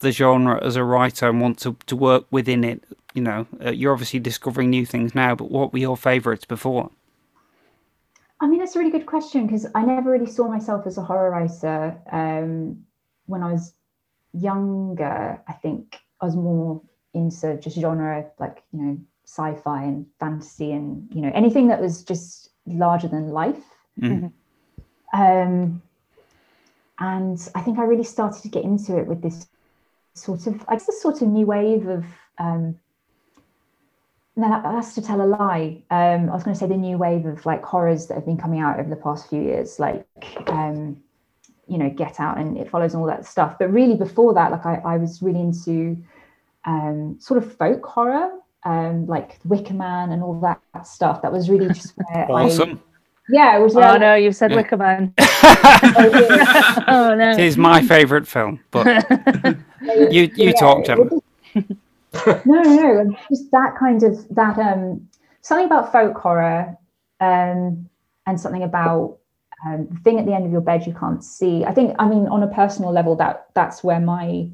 the 0.00 0.12
genre 0.12 0.62
as 0.62 0.76
a 0.76 0.84
writer 0.84 1.28
and 1.28 1.40
want 1.40 1.58
to, 1.60 1.76
to 1.86 1.96
work 1.96 2.24
within 2.30 2.64
it? 2.64 2.82
You 3.14 3.22
know, 3.22 3.46
uh, 3.64 3.70
you're 3.70 3.92
obviously 3.92 4.20
discovering 4.20 4.68
new 4.68 4.84
things 4.84 5.14
now, 5.14 5.34
but 5.34 5.50
what 5.50 5.72
were 5.72 5.78
your 5.78 5.96
favourites 5.96 6.44
before? 6.44 6.90
I 8.40 8.46
mean, 8.46 8.58
that's 8.58 8.76
a 8.76 8.78
really 8.78 8.90
good 8.90 9.06
question 9.06 9.46
because 9.46 9.66
I 9.74 9.82
never 9.82 10.10
really 10.10 10.26
saw 10.26 10.48
myself 10.48 10.86
as 10.86 10.98
a 10.98 11.02
horror 11.02 11.30
writer. 11.30 11.96
Um, 12.12 12.84
when 13.26 13.42
I 13.42 13.52
was 13.52 13.72
younger, 14.32 15.40
I 15.48 15.52
think 15.52 15.98
I 16.20 16.26
was 16.26 16.36
more 16.36 16.82
into 17.14 17.56
just 17.56 17.78
genre 17.78 18.26
like, 18.38 18.62
you 18.72 18.82
know, 18.82 18.98
sci 19.24 19.54
fi 19.54 19.84
and 19.84 20.06
fantasy 20.20 20.72
and, 20.72 21.08
you 21.12 21.22
know, 21.22 21.32
anything 21.34 21.68
that 21.68 21.80
was 21.80 22.04
just 22.04 22.50
larger 22.66 23.08
than 23.08 23.30
life. 23.30 23.64
Mhm. 23.98 24.32
Um, 25.14 25.82
and 26.98 27.48
I 27.54 27.60
think 27.60 27.78
I 27.78 27.84
really 27.84 28.04
started 28.04 28.42
to 28.42 28.48
get 28.48 28.64
into 28.64 28.98
it 28.98 29.06
with 29.06 29.22
this 29.22 29.46
sort 30.14 30.46
of, 30.46 30.62
I 30.68 30.74
guess, 30.74 30.86
this 30.86 31.00
sort 31.00 31.22
of 31.22 31.28
new 31.28 31.46
wave 31.46 31.86
of. 31.88 32.04
Um, 32.38 32.78
no, 34.36 34.48
that- 34.48 34.62
that's 34.62 34.94
to 34.94 35.02
tell 35.02 35.20
a 35.22 35.26
lie. 35.26 35.82
Um, 35.90 36.28
I 36.30 36.34
was 36.34 36.44
going 36.44 36.54
to 36.54 36.60
say 36.60 36.66
the 36.66 36.76
new 36.76 36.98
wave 36.98 37.24
of 37.26 37.44
like 37.46 37.62
horrors 37.64 38.06
that 38.08 38.14
have 38.14 38.26
been 38.26 38.36
coming 38.36 38.60
out 38.60 38.78
over 38.78 38.88
the 38.90 38.96
past 38.96 39.28
few 39.30 39.40
years, 39.42 39.78
like 39.78 40.06
um, 40.48 40.96
you 41.68 41.78
know, 41.78 41.90
Get 41.90 42.20
Out 42.20 42.38
and 42.38 42.56
It 42.58 42.70
Follows 42.70 42.94
and 42.94 43.00
all 43.00 43.08
that 43.08 43.26
stuff. 43.26 43.56
But 43.58 43.72
really, 43.72 43.96
before 43.96 44.34
that, 44.34 44.52
like 44.52 44.64
I, 44.66 44.74
I 44.84 44.96
was 44.98 45.20
really 45.22 45.40
into 45.40 45.96
um, 46.64 47.16
sort 47.18 47.42
of 47.42 47.52
folk 47.56 47.84
horror, 47.84 48.30
um, 48.64 49.06
like 49.06 49.40
The 49.42 49.48
Wicker 49.48 49.74
Man 49.74 50.12
and 50.12 50.22
all 50.22 50.38
that 50.40 50.60
stuff. 50.86 51.22
That 51.22 51.32
was 51.32 51.48
really 51.50 51.68
just 51.68 51.94
where 51.96 52.24
I, 52.30 52.44
Awesome. 52.44 52.80
yeah, 53.30 53.56
it 53.56 53.62
was. 53.62 53.74
Oh 53.74 53.80
where- 53.80 53.98
no, 53.98 54.14
you've 54.14 54.36
said 54.36 54.50
Yeah. 54.50 54.56
Wicker 54.58 54.76
Man. 54.76 55.14
Oh, 56.88 57.14
no. 57.16 57.30
It 57.32 57.40
is 57.40 57.56
my 57.56 57.82
favourite 57.82 58.26
film, 58.26 58.60
but 58.70 58.86
you 59.82 60.22
you 60.22 60.30
Yeah, 60.36 60.52
talk, 60.52 60.80
it 60.80 60.86
Gemma. 60.86 61.10
No, 62.44 62.62
no, 62.62 63.16
just 63.28 63.50
that 63.52 63.76
kind 63.78 64.02
of 64.02 64.26
that 64.34 64.58
um 64.58 65.08
something 65.40 65.66
about 65.66 65.92
folk 65.92 66.16
horror, 66.16 66.76
um, 67.20 67.88
and 68.26 68.40
something 68.40 68.62
about 68.64 69.18
um, 69.64 69.86
the 69.90 70.00
thing 70.00 70.18
at 70.18 70.26
the 70.26 70.34
end 70.34 70.44
of 70.44 70.52
your 70.52 70.60
bed 70.60 70.86
you 70.86 70.92
can't 70.92 71.22
see. 71.22 71.64
I 71.64 71.72
think, 71.72 71.94
I 71.98 72.08
mean, 72.08 72.26
on 72.26 72.42
a 72.42 72.48
personal 72.48 72.92
level, 72.92 73.16
that 73.16 73.46
that's 73.54 73.84
where 73.84 74.00
my 74.00 74.48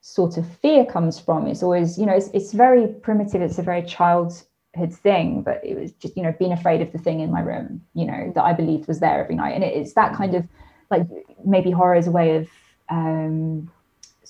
sort 0.00 0.36
of 0.36 0.46
fear 0.56 0.84
comes 0.84 1.18
from. 1.18 1.46
It's 1.46 1.62
always, 1.62 1.98
you 1.98 2.06
know, 2.06 2.14
it's 2.14 2.28
it's 2.34 2.52
very 2.52 2.88
primitive. 2.88 3.40
It's 3.40 3.58
a 3.58 3.62
very 3.62 3.82
childhood 3.82 4.92
thing, 4.92 5.42
but 5.42 5.64
it 5.64 5.78
was 5.78 5.92
just, 5.92 6.16
you 6.16 6.22
know, 6.22 6.34
being 6.38 6.52
afraid 6.52 6.80
of 6.82 6.90
the 6.92 6.98
thing 6.98 7.20
in 7.20 7.30
my 7.30 7.40
room, 7.40 7.82
you 7.94 8.04
know, 8.04 8.32
that 8.34 8.42
I 8.42 8.52
believed 8.52 8.88
was 8.88 9.00
there 9.00 9.22
every 9.22 9.36
night, 9.36 9.54
and 9.54 9.64
it, 9.64 9.76
it's 9.76 9.94
that 9.94 10.14
kind 10.14 10.34
of 10.34 10.46
like 10.90 11.06
maybe 11.44 11.70
horror 11.70 11.94
is 11.94 12.06
a 12.08 12.10
way 12.10 12.36
of 12.36 12.48
um 12.88 13.70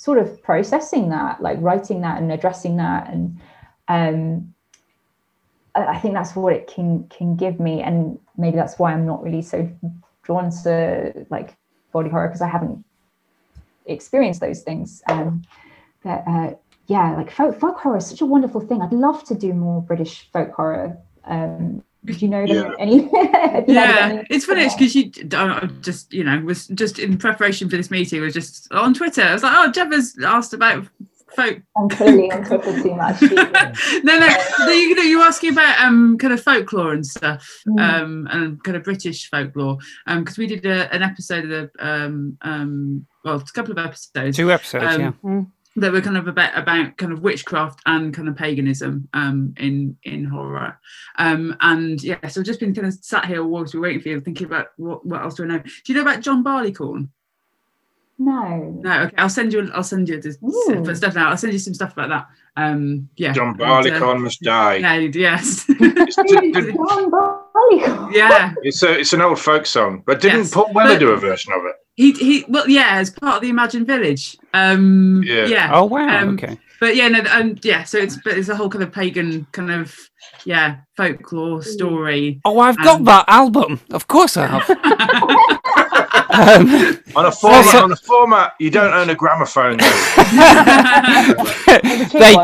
sort 0.02 0.18
of 0.18 0.42
processing 0.42 1.10
that, 1.10 1.40
like 1.40 1.58
writing 1.60 2.00
that 2.00 2.20
and 2.20 2.32
addressing 2.32 2.76
that, 2.76 3.08
and 3.08 3.38
um, 3.86 4.52
I, 5.76 5.96
think 6.00 6.14
that's 6.14 6.34
what 6.34 6.52
it 6.52 6.66
can 6.66 7.06
can 7.06 7.36
give 7.36 7.60
me, 7.60 7.82
and 7.82 8.18
maybe 8.36 8.56
that's 8.56 8.80
why 8.80 8.92
I'm 8.92 9.06
not 9.06 9.22
really 9.22 9.42
so 9.42 9.70
drawn 10.24 10.50
to 10.64 11.24
like 11.30 11.56
body 11.92 12.10
horror 12.10 12.26
because 12.26 12.42
I 12.42 12.48
haven't 12.48 12.84
experienced 13.86 14.40
those 14.40 14.62
things. 14.62 15.04
Um, 15.08 15.42
but 16.02 16.24
uh, 16.26 16.54
yeah, 16.88 17.14
like 17.14 17.30
folk 17.30 17.60
folk 17.60 17.78
horror 17.78 17.98
is 17.98 18.06
such 18.06 18.22
a 18.22 18.26
wonderful 18.26 18.60
thing. 18.60 18.82
I'd 18.82 18.92
love 18.92 19.22
to 19.26 19.36
do 19.36 19.52
more 19.52 19.80
British 19.82 20.28
folk 20.32 20.52
horror. 20.52 20.98
Um, 21.26 21.84
do 22.04 22.12
you 22.14 22.28
know 22.28 22.44
Yeah. 22.44 22.72
any? 22.78 23.02
have 23.02 23.10
you 23.10 23.32
heard 23.32 23.58
of 23.62 23.68
yeah, 23.68 24.08
any- 24.10 24.26
it's 24.30 24.44
funny 24.44 24.68
because 24.68 24.94
you 24.94 25.10
I 25.32 25.60
I 25.62 25.66
just 25.82 26.12
you 26.12 26.24
know 26.24 26.40
was 26.40 26.66
just 26.68 26.98
in 26.98 27.16
preparation 27.18 27.68
for 27.70 27.76
this 27.76 27.90
meeting 27.90 28.20
was 28.20 28.34
just 28.34 28.70
on 28.72 28.94
Twitter. 28.94 29.22
I 29.22 29.32
was 29.34 29.42
like, 29.42 29.54
oh, 29.54 29.70
Gemma's 29.70 30.16
asked 30.24 30.52
about 30.52 30.86
folk. 31.36 31.60
I'm 31.78 31.88
clearly 31.88 32.30
on 32.30 32.44
Twitter 32.44 32.82
too 32.82 32.94
much. 32.94 33.22
no, 33.22 34.18
no, 34.18 34.36
no, 34.60 34.68
you 34.68 34.94
know, 34.94 35.02
you're 35.02 35.22
asking 35.22 35.52
about 35.52 35.78
um 35.80 36.18
kind 36.18 36.32
of 36.32 36.42
folklore 36.42 36.92
and 36.92 37.06
stuff, 37.06 37.62
Mm. 37.68 37.80
um, 38.02 38.28
and 38.30 38.62
kind 38.64 38.76
of 38.76 38.84
British 38.84 39.30
folklore, 39.30 39.78
um, 40.06 40.24
because 40.24 40.36
we 40.38 40.46
did 40.46 40.66
a, 40.66 40.92
an 40.94 41.02
episode 41.02 41.44
of 41.44 41.50
the 41.50 41.70
um 41.78 42.36
um 42.42 43.06
well, 43.24 43.36
a 43.36 43.44
couple 43.52 43.70
of 43.72 43.78
episodes, 43.78 44.36
Two 44.36 44.50
episodes, 44.50 44.84
um, 44.96 45.00
yeah. 45.00 45.12
Mm. 45.24 45.46
That 45.76 45.90
were 45.92 46.00
kind 46.02 46.16
of 46.18 46.28
about 46.28 46.56
about 46.56 46.96
kind 46.98 47.12
of 47.12 47.20
witchcraft 47.22 47.80
and 47.86 48.12
kind 48.12 48.28
of 48.28 48.36
paganism 48.36 49.08
um, 49.14 49.54
in 49.58 49.96
in 50.04 50.24
horror. 50.24 50.78
Um, 51.18 51.56
and 51.60 52.02
yeah, 52.02 52.26
so 52.28 52.40
I've 52.40 52.46
just 52.46 52.60
been 52.60 52.74
kind 52.74 52.86
of 52.86 52.94
sat 52.94 53.24
here 53.24 53.42
whilst 53.44 53.74
we're 53.74 53.80
waiting 53.80 54.00
for 54.00 54.08
you, 54.10 54.20
thinking 54.20 54.46
about 54.46 54.68
what, 54.76 55.04
what 55.06 55.22
else 55.22 55.34
do 55.34 55.44
I 55.44 55.46
know. 55.46 55.58
Do 55.58 55.70
you 55.86 55.94
know 55.94 56.02
about 56.02 56.20
John 56.20 56.42
Barleycorn? 56.42 57.08
No. 58.18 58.78
No, 58.82 59.02
okay. 59.04 59.14
I'll 59.18 59.28
send 59.28 59.52
you. 59.52 59.70
I'll 59.74 59.82
send 59.82 60.08
you 60.08 60.20
the 60.20 60.36
Ooh. 60.44 60.94
stuff 60.94 61.14
now. 61.14 61.30
I'll 61.30 61.36
send 61.36 61.52
you 61.54 61.58
some 61.58 61.74
stuff 61.74 61.92
about 61.94 62.08
that. 62.10 62.26
Um, 62.56 63.08
yeah. 63.16 63.32
John 63.32 63.48
And, 63.48 63.62
uh, 63.62 63.64
Barleycorn 63.64 64.22
must 64.22 64.42
die. 64.42 64.76
Yeah, 64.78 64.96
yes. 64.98 65.66
John 65.66 67.10
Barleycorn. 67.10 68.12
yeah. 68.12 68.52
It's 68.62 68.82
a 68.82 68.98
it's 69.00 69.12
an 69.12 69.22
old 69.22 69.40
folk 69.40 69.66
song, 69.66 70.02
but 70.06 70.20
didn't 70.20 70.40
Yes, 70.40 70.54
Paul 70.54 70.70
Weller 70.72 70.94
but- 70.94 70.98
do 71.00 71.10
a 71.10 71.16
version 71.16 71.52
of 71.54 71.62
it? 71.64 71.74
He 71.96 72.12
he. 72.12 72.44
Well, 72.48 72.68
yeah, 72.68 72.86
as 72.98 73.10
part 73.10 73.36
of 73.36 73.42
the 73.42 73.48
Imagined 73.50 73.86
Village. 73.86 74.36
Um, 74.54 75.22
Yeah. 75.24 75.46
yeah. 75.46 75.70
Oh 75.72 75.84
wow. 75.84 76.22
Um, 76.22 76.34
okay. 76.34 76.58
But 76.80 76.96
yeah, 76.96 77.08
no, 77.08 77.20
um, 77.30 77.56
yeah. 77.62 77.84
So 77.84 77.98
it's 77.98 78.16
but 78.24 78.36
it's 78.38 78.48
a 78.48 78.56
whole 78.56 78.68
kind 78.68 78.82
of 78.82 78.92
pagan 78.92 79.46
kind 79.52 79.70
of 79.70 79.94
yeah 80.44 80.78
folklore 80.96 81.62
story. 81.62 82.40
Oh, 82.44 82.58
I've 82.60 82.76
got 82.78 82.96
um, 82.96 83.04
that 83.04 83.24
album. 83.28 83.80
Of 83.90 84.08
course 84.08 84.36
I 84.36 84.46
have. 84.46 84.68
um, 86.32 86.98
On 87.14 87.26
a 87.26 87.30
format, 87.32 87.66
Also- 87.66 87.82
on 87.84 87.92
a 87.92 87.96
format, 87.96 88.54
you 88.58 88.70
don't 88.70 88.92
own 88.94 89.10
a 89.10 89.14
gramophone. 89.14 89.76
Though. 89.76 89.86
The 91.72 92.08
cheap 92.10 92.18
they 92.18 92.34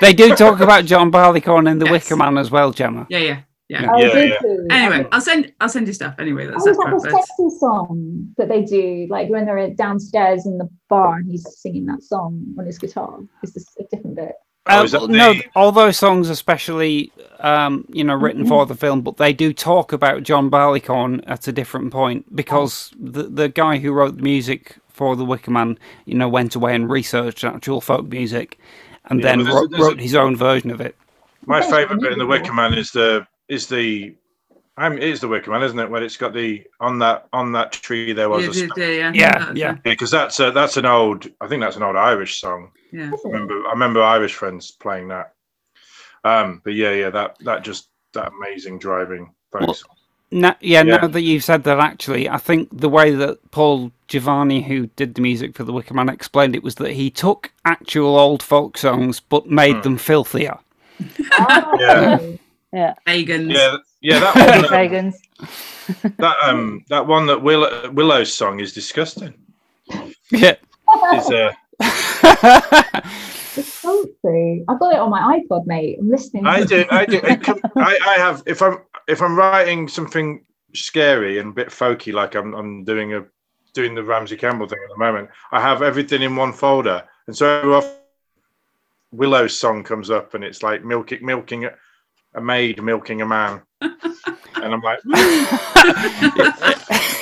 they 0.00 0.12
do 0.12 0.34
talk 0.36 0.60
about 0.60 0.84
John 0.84 1.10
Barleycorn 1.10 1.66
in 1.68 1.78
The 1.78 1.86
Yes. 1.86 1.92
Wicker 1.92 2.16
Man 2.16 2.38
as 2.38 2.50
well, 2.50 2.70
Gemma. 2.72 3.06
Yeah, 3.08 3.18
yeah, 3.18 3.40
yeah. 3.68 3.88
Oh, 3.92 3.98
Yeah, 3.98 4.16
yeah. 4.40 4.56
Anyway, 4.70 5.08
I'll 5.12 5.20
send 5.20 5.52
I'll 5.60 5.68
send 5.68 5.86
you 5.86 5.92
stuff. 5.92 6.14
Anyway, 6.18 6.46
that's 6.46 6.66
Oh, 6.66 6.70
is 6.70 6.76
that 6.76 6.90
the 6.90 7.10
sexy 7.10 7.58
song 7.58 8.34
that 8.36 8.48
they 8.48 8.62
do, 8.64 9.06
like 9.10 9.28
when 9.28 9.44
they're 9.46 9.70
downstairs 9.70 10.46
in 10.46 10.58
the 10.58 10.68
bar 10.88 11.16
and 11.16 11.30
he's 11.30 11.46
singing 11.58 11.86
that 11.86 12.02
song 12.02 12.44
on 12.58 12.66
his 12.66 12.78
guitar? 12.78 13.18
Is 13.42 13.52
this 13.54 13.66
a 13.78 13.84
different 13.94 14.16
bit? 14.16 14.32
Oh, 14.68 14.82
is 14.82 14.92
that 14.92 15.08
no, 15.08 15.32
the- 15.34 15.44
all 15.54 15.70
those 15.70 15.96
songs, 15.96 16.28
especially 16.28 17.12
um, 17.40 17.84
you 17.88 18.02
know, 18.02 18.14
written 18.14 18.42
Mm-hmm. 18.42 18.48
for 18.48 18.66
the 18.66 18.74
film, 18.74 19.00
but 19.02 19.16
they 19.16 19.32
do 19.32 19.52
talk 19.52 19.92
about 19.92 20.22
John 20.24 20.48
Barleycorn 20.50 21.20
at 21.26 21.46
a 21.46 21.52
different 21.52 21.92
point 21.92 22.34
because 22.34 22.92
the 22.98 23.24
the 23.24 23.48
guy 23.48 23.78
who 23.78 23.92
wrote 23.92 24.16
the 24.16 24.22
music 24.22 24.76
for 24.88 25.14
The 25.14 25.24
Wicker 25.24 25.50
Man, 25.50 25.78
you 26.04 26.14
know, 26.14 26.28
went 26.28 26.54
away 26.56 26.74
and 26.74 26.90
researched 26.90 27.44
actual 27.44 27.80
folk 27.80 28.06
music, 28.08 28.58
and 29.04 29.20
Yeah, 29.20 29.26
then 29.36 29.42
there's 29.44 29.54
wrote, 29.54 29.70
there's 29.70 29.88
a- 29.88 30.02
his 30.02 30.14
own 30.16 30.34
version 30.36 30.70
of 30.72 30.80
it. 30.80 30.96
My 31.44 31.60
favourite 31.62 32.00
bit 32.00 32.12
in 32.12 32.18
the. 32.18 32.26
Wicker 32.26 32.52
Man 32.52 32.74
is 32.74 32.90
the 32.90 33.24
is 33.48 33.66
the 33.68 34.14
I 34.78 34.90
mean, 34.90 34.98
it 34.98 35.08
is 35.08 35.20
the 35.20 35.28
Wicker 35.28 35.50
Man, 35.50 35.62
isn't 35.62 35.78
it? 35.78 35.90
When 35.90 36.02
it's 36.02 36.18
got 36.18 36.34
the 36.34 36.64
on 36.80 36.98
that 36.98 37.28
on 37.32 37.52
that 37.52 37.72
tree 37.72 38.12
there 38.12 38.28
was 38.28 38.44
Yeah, 38.44 38.50
a 38.50 38.54
yeah, 38.54 38.66
sp- 38.68 38.78
yeah, 38.78 38.86
yeah. 38.88 39.12
Yeah, 39.14 39.38
That's 39.38 39.58
yeah. 39.58 39.72
it. 39.74 39.82
because 39.84 40.10
that's 40.10 40.38
a, 40.40 40.50
that's 40.50 40.76
an 40.76 40.84
old 40.86 41.26
I 41.40 41.46
think 41.48 41.62
that's 41.62 41.76
an 41.76 41.82
old 41.82 41.96
Irish 41.96 42.40
song. 42.40 42.72
yeah. 42.92 43.10
I 43.12 43.28
remember 43.28 43.54
I 43.66 43.70
remember 43.70 44.02
Irish 44.02 44.34
friends 44.34 44.70
playing 44.72 45.08
that. 45.08 45.32
Um, 46.24 46.60
but 46.64 46.74
yeah, 46.74 46.90
yeah, 46.92 47.10
that 47.10 47.36
that 47.44 47.62
just 47.64 47.88
that 48.12 48.32
amazing 48.38 48.78
driving. 48.78 49.32
Well, 49.58 49.66
Thanks. 49.68 49.84
Na 50.32 50.54
yeah, 50.60 50.82
Yeah. 50.82 50.96
now 50.96 51.06
that 51.06 51.22
you've 51.22 51.44
said 51.44 51.62
that, 51.64 51.78
actually, 51.78 52.28
I 52.28 52.36
think 52.38 52.68
the 52.72 52.88
way 52.88 53.12
that 53.12 53.38
Paul 53.52 53.92
Giovanni, 54.08 54.60
who 54.60 54.88
did 54.88 55.14
the 55.14 55.22
music 55.22 55.54
for 55.54 55.62
The 55.62 55.72
Wicker 55.72 55.94
Man, 55.94 56.08
explained 56.08 56.56
it 56.56 56.64
was 56.64 56.74
that 56.76 56.92
he 56.92 57.10
took 57.10 57.52
actual 57.64 58.18
old 58.18 58.42
folk 58.42 58.76
songs 58.76 59.20
but 59.20 59.46
made 59.48 59.76
Hmm. 59.76 59.80
them 59.82 59.96
filthier. 59.98 60.58
Oh, 61.38 61.78
Yeah. 61.78 62.18
Yeah. 62.76 62.92
Pagans. 63.06 63.52
yeah, 63.54 63.76
yeah, 64.02 64.18
that 64.18 64.36
one, 64.54 64.64
um, 64.64 64.70
Pagans. 64.70 65.16
that 66.18 66.36
um 66.42 66.84
that 66.90 67.06
one 67.06 67.26
that 67.26 67.40
Will, 67.40 67.90
Willow's 67.92 68.30
song 68.30 68.60
is 68.60 68.74
disgusting. 68.74 69.32
Yeah. 70.30 70.56
Is 71.14 71.30
uh, 71.30 71.52
It's 73.56 73.72
so 73.72 74.04
true. 74.20 74.62
I've 74.68 74.78
got 74.78 74.92
it 74.92 74.98
on 74.98 75.08
my 75.08 75.40
iPod, 75.40 75.66
mate. 75.66 75.96
I'm 75.98 76.10
listening. 76.10 76.46
I 76.46 76.64
do. 76.64 76.84
I 76.90 77.06
do. 77.06 77.16
It 77.22 77.48
I, 77.76 77.98
I 78.06 78.14
have. 78.18 78.42
If 78.44 78.60
I'm 78.60 78.80
if 79.08 79.22
I'm 79.22 79.38
writing 79.38 79.88
something 79.88 80.44
scary 80.74 81.38
and 81.38 81.52
a 81.52 81.54
bit 81.54 81.68
folky, 81.68 82.12
like 82.12 82.34
I'm 82.34 82.52
I'm 82.52 82.84
doing 82.84 83.14
a 83.14 83.24
doing 83.72 83.94
the 83.94 84.02
Ramsey 84.02 84.36
Campbell 84.36 84.68
thing 84.68 84.80
at 84.84 84.90
the 84.90 84.98
moment, 84.98 85.30
I 85.50 85.62
have 85.62 85.80
everything 85.80 86.20
in 86.20 86.36
one 86.36 86.52
folder, 86.52 87.04
and 87.26 87.34
so 87.34 87.72
often 87.72 87.92
Willow's 89.12 89.58
song 89.58 89.82
comes 89.82 90.10
up, 90.10 90.34
and 90.34 90.44
it's 90.44 90.62
like 90.62 90.84
milking 90.84 91.24
milking 91.24 91.70
a, 92.36 92.40
a 92.40 92.42
maid 92.42 92.82
milking 92.82 93.22
a 93.22 93.26
man, 93.26 93.62
and 93.80 93.94
I'm 94.56 94.80
like, 94.80 95.00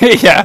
yeah. 0.23 0.45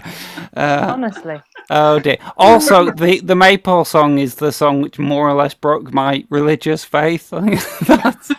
Uh, 0.55 0.93
Honestly. 0.93 1.41
oh 1.69 1.99
dear. 1.99 2.17
Also, 2.37 2.91
the 2.91 3.19
the 3.19 3.35
Maypole 3.35 3.85
song 3.85 4.17
is 4.17 4.35
the 4.35 4.51
song 4.51 4.81
which 4.81 4.97
more 4.99 5.29
or 5.29 5.33
less 5.33 5.53
broke 5.53 5.93
my 5.93 6.25
religious 6.29 6.83
faith. 6.83 7.29
That's 7.29 8.31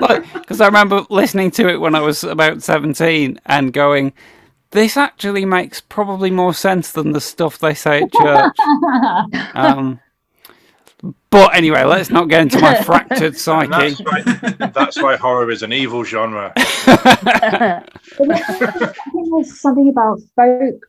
like 0.00 0.32
because 0.32 0.60
I 0.60 0.66
remember 0.66 1.04
listening 1.10 1.50
to 1.52 1.68
it 1.68 1.80
when 1.80 1.94
I 1.94 2.00
was 2.00 2.24
about 2.24 2.62
seventeen 2.62 3.40
and 3.46 3.72
going, 3.72 4.12
"This 4.70 4.96
actually 4.96 5.44
makes 5.44 5.80
probably 5.80 6.30
more 6.30 6.54
sense 6.54 6.92
than 6.92 7.12
the 7.12 7.20
stuff 7.20 7.58
they 7.58 7.74
say 7.74 8.02
at 8.02 8.12
church." 8.12 8.56
Um, 9.54 10.00
but 11.30 11.54
anyway, 11.54 11.84
let's 11.84 12.10
not 12.10 12.28
get 12.28 12.42
into 12.42 12.60
my 12.60 12.80
fractured 12.82 13.36
psyche. 13.36 13.70
that's 13.70 14.00
why 14.00 14.22
that's 14.74 15.02
why 15.02 15.16
horror 15.16 15.50
is 15.50 15.62
an 15.62 15.72
evil 15.72 16.04
genre. 16.04 16.52
I 16.56 17.82
think 18.18 19.28
there's 19.34 19.60
something 19.60 19.88
about 19.88 20.20
folk 20.36 20.80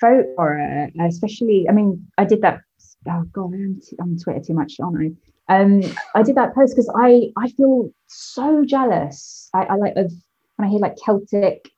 folk 0.00 0.26
horror, 0.36 0.88
especially. 1.00 1.66
I 1.68 1.72
mean, 1.72 2.06
I 2.18 2.24
did 2.24 2.42
that. 2.42 2.60
Oh 3.08 3.22
god, 3.32 3.54
I'm 3.54 3.80
t- 3.80 3.96
I'm 4.00 4.12
on 4.12 4.18
Twitter 4.18 4.40
too 4.40 4.54
much, 4.54 4.74
aren't 4.80 5.16
I? 5.48 5.54
Um, 5.54 5.82
I 6.14 6.22
did 6.22 6.36
that 6.36 6.54
post 6.54 6.74
because 6.74 6.90
I 6.96 7.30
I 7.36 7.48
feel 7.50 7.90
so 8.08 8.64
jealous. 8.64 9.48
I, 9.54 9.64
I 9.64 9.74
like 9.76 9.94
of 9.96 10.12
when 10.56 10.68
I 10.68 10.70
hear 10.70 10.80
like 10.80 10.96
Celtic, 10.96 11.70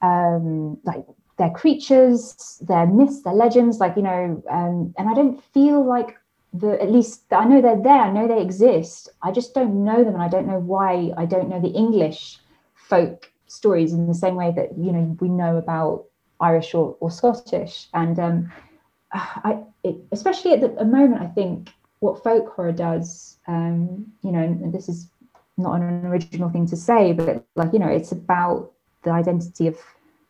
um, 0.00 0.78
like 0.84 1.04
their 1.36 1.50
creatures, 1.50 2.62
their 2.66 2.86
myths, 2.86 3.22
their 3.22 3.34
legends, 3.34 3.78
like 3.78 3.96
you 3.96 4.02
know, 4.02 4.42
um, 4.50 4.94
and 4.96 5.08
I 5.08 5.14
don't 5.14 5.42
feel 5.52 5.84
like 5.84 6.16
the 6.52 6.80
at 6.82 6.90
least 6.90 7.24
I 7.32 7.44
know 7.44 7.60
they're 7.60 7.80
there. 7.82 8.02
I 8.02 8.10
know 8.10 8.26
they 8.26 8.40
exist. 8.40 9.08
I 9.22 9.32
just 9.32 9.54
don't 9.54 9.84
know 9.84 10.02
them, 10.04 10.14
and 10.14 10.22
I 10.22 10.28
don't 10.28 10.46
know 10.46 10.58
why 10.58 11.12
I 11.16 11.26
don't 11.26 11.48
know 11.48 11.60
the 11.60 11.68
English 11.68 12.38
folk 12.74 13.30
stories 13.46 13.92
in 13.92 14.06
the 14.06 14.14
same 14.14 14.34
way 14.34 14.52
that 14.56 14.76
you 14.78 14.92
know 14.92 15.16
we 15.20 15.28
know 15.28 15.56
about 15.56 16.04
Irish 16.40 16.74
or, 16.74 16.96
or 17.00 17.10
Scottish. 17.10 17.88
And 17.94 18.18
um, 18.18 18.52
I, 19.12 19.62
it, 19.84 19.96
especially 20.12 20.52
at 20.52 20.60
the 20.60 20.84
moment, 20.84 21.22
I 21.22 21.26
think 21.26 21.70
what 22.00 22.22
folk 22.22 22.48
horror 22.54 22.72
does, 22.72 23.38
um, 23.46 24.06
you 24.22 24.30
know, 24.30 24.40
and, 24.40 24.72
this 24.72 24.88
is 24.88 25.08
not 25.56 25.80
an 25.80 26.06
original 26.06 26.48
thing 26.48 26.66
to 26.68 26.76
say, 26.76 27.12
but 27.12 27.44
like 27.56 27.72
you 27.72 27.78
know, 27.78 27.88
it's 27.88 28.12
about 28.12 28.72
the 29.02 29.10
identity 29.10 29.66
of 29.66 29.78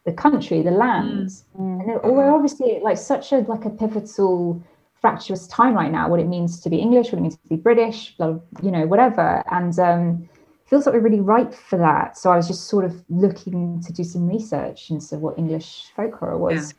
the 0.04 0.12
country, 0.12 0.62
the 0.62 0.70
land, 0.70 1.30
and 1.58 1.90
it- 1.90 2.02
we're 2.04 2.30
obviously 2.30 2.80
like 2.82 2.96
such 2.96 3.32
a 3.32 3.38
like 3.40 3.64
a 3.64 3.70
pivotal 3.70 4.62
fractious 5.00 5.46
time 5.46 5.74
right 5.74 5.92
now 5.92 6.08
what 6.08 6.20
it 6.20 6.26
means 6.26 6.60
to 6.60 6.68
be 6.70 6.76
english 6.78 7.06
what 7.12 7.18
it 7.18 7.22
means 7.22 7.36
to 7.36 7.48
be 7.48 7.56
british 7.56 8.16
blah, 8.16 8.32
blah, 8.32 8.40
you 8.62 8.70
know 8.70 8.86
whatever 8.86 9.42
and 9.50 9.78
um 9.78 10.28
feels 10.66 10.86
like 10.86 10.94
we're 10.94 11.00
really 11.00 11.20
ripe 11.20 11.54
for 11.54 11.78
that 11.78 12.16
so 12.18 12.30
i 12.30 12.36
was 12.36 12.46
just 12.48 12.68
sort 12.68 12.84
of 12.84 13.04
looking 13.08 13.80
to 13.80 13.92
do 13.92 14.04
some 14.04 14.26
research 14.26 14.90
into 14.90 15.16
what 15.16 15.38
english 15.38 15.90
folk 15.94 16.14
horror 16.14 16.36
was 16.38 16.74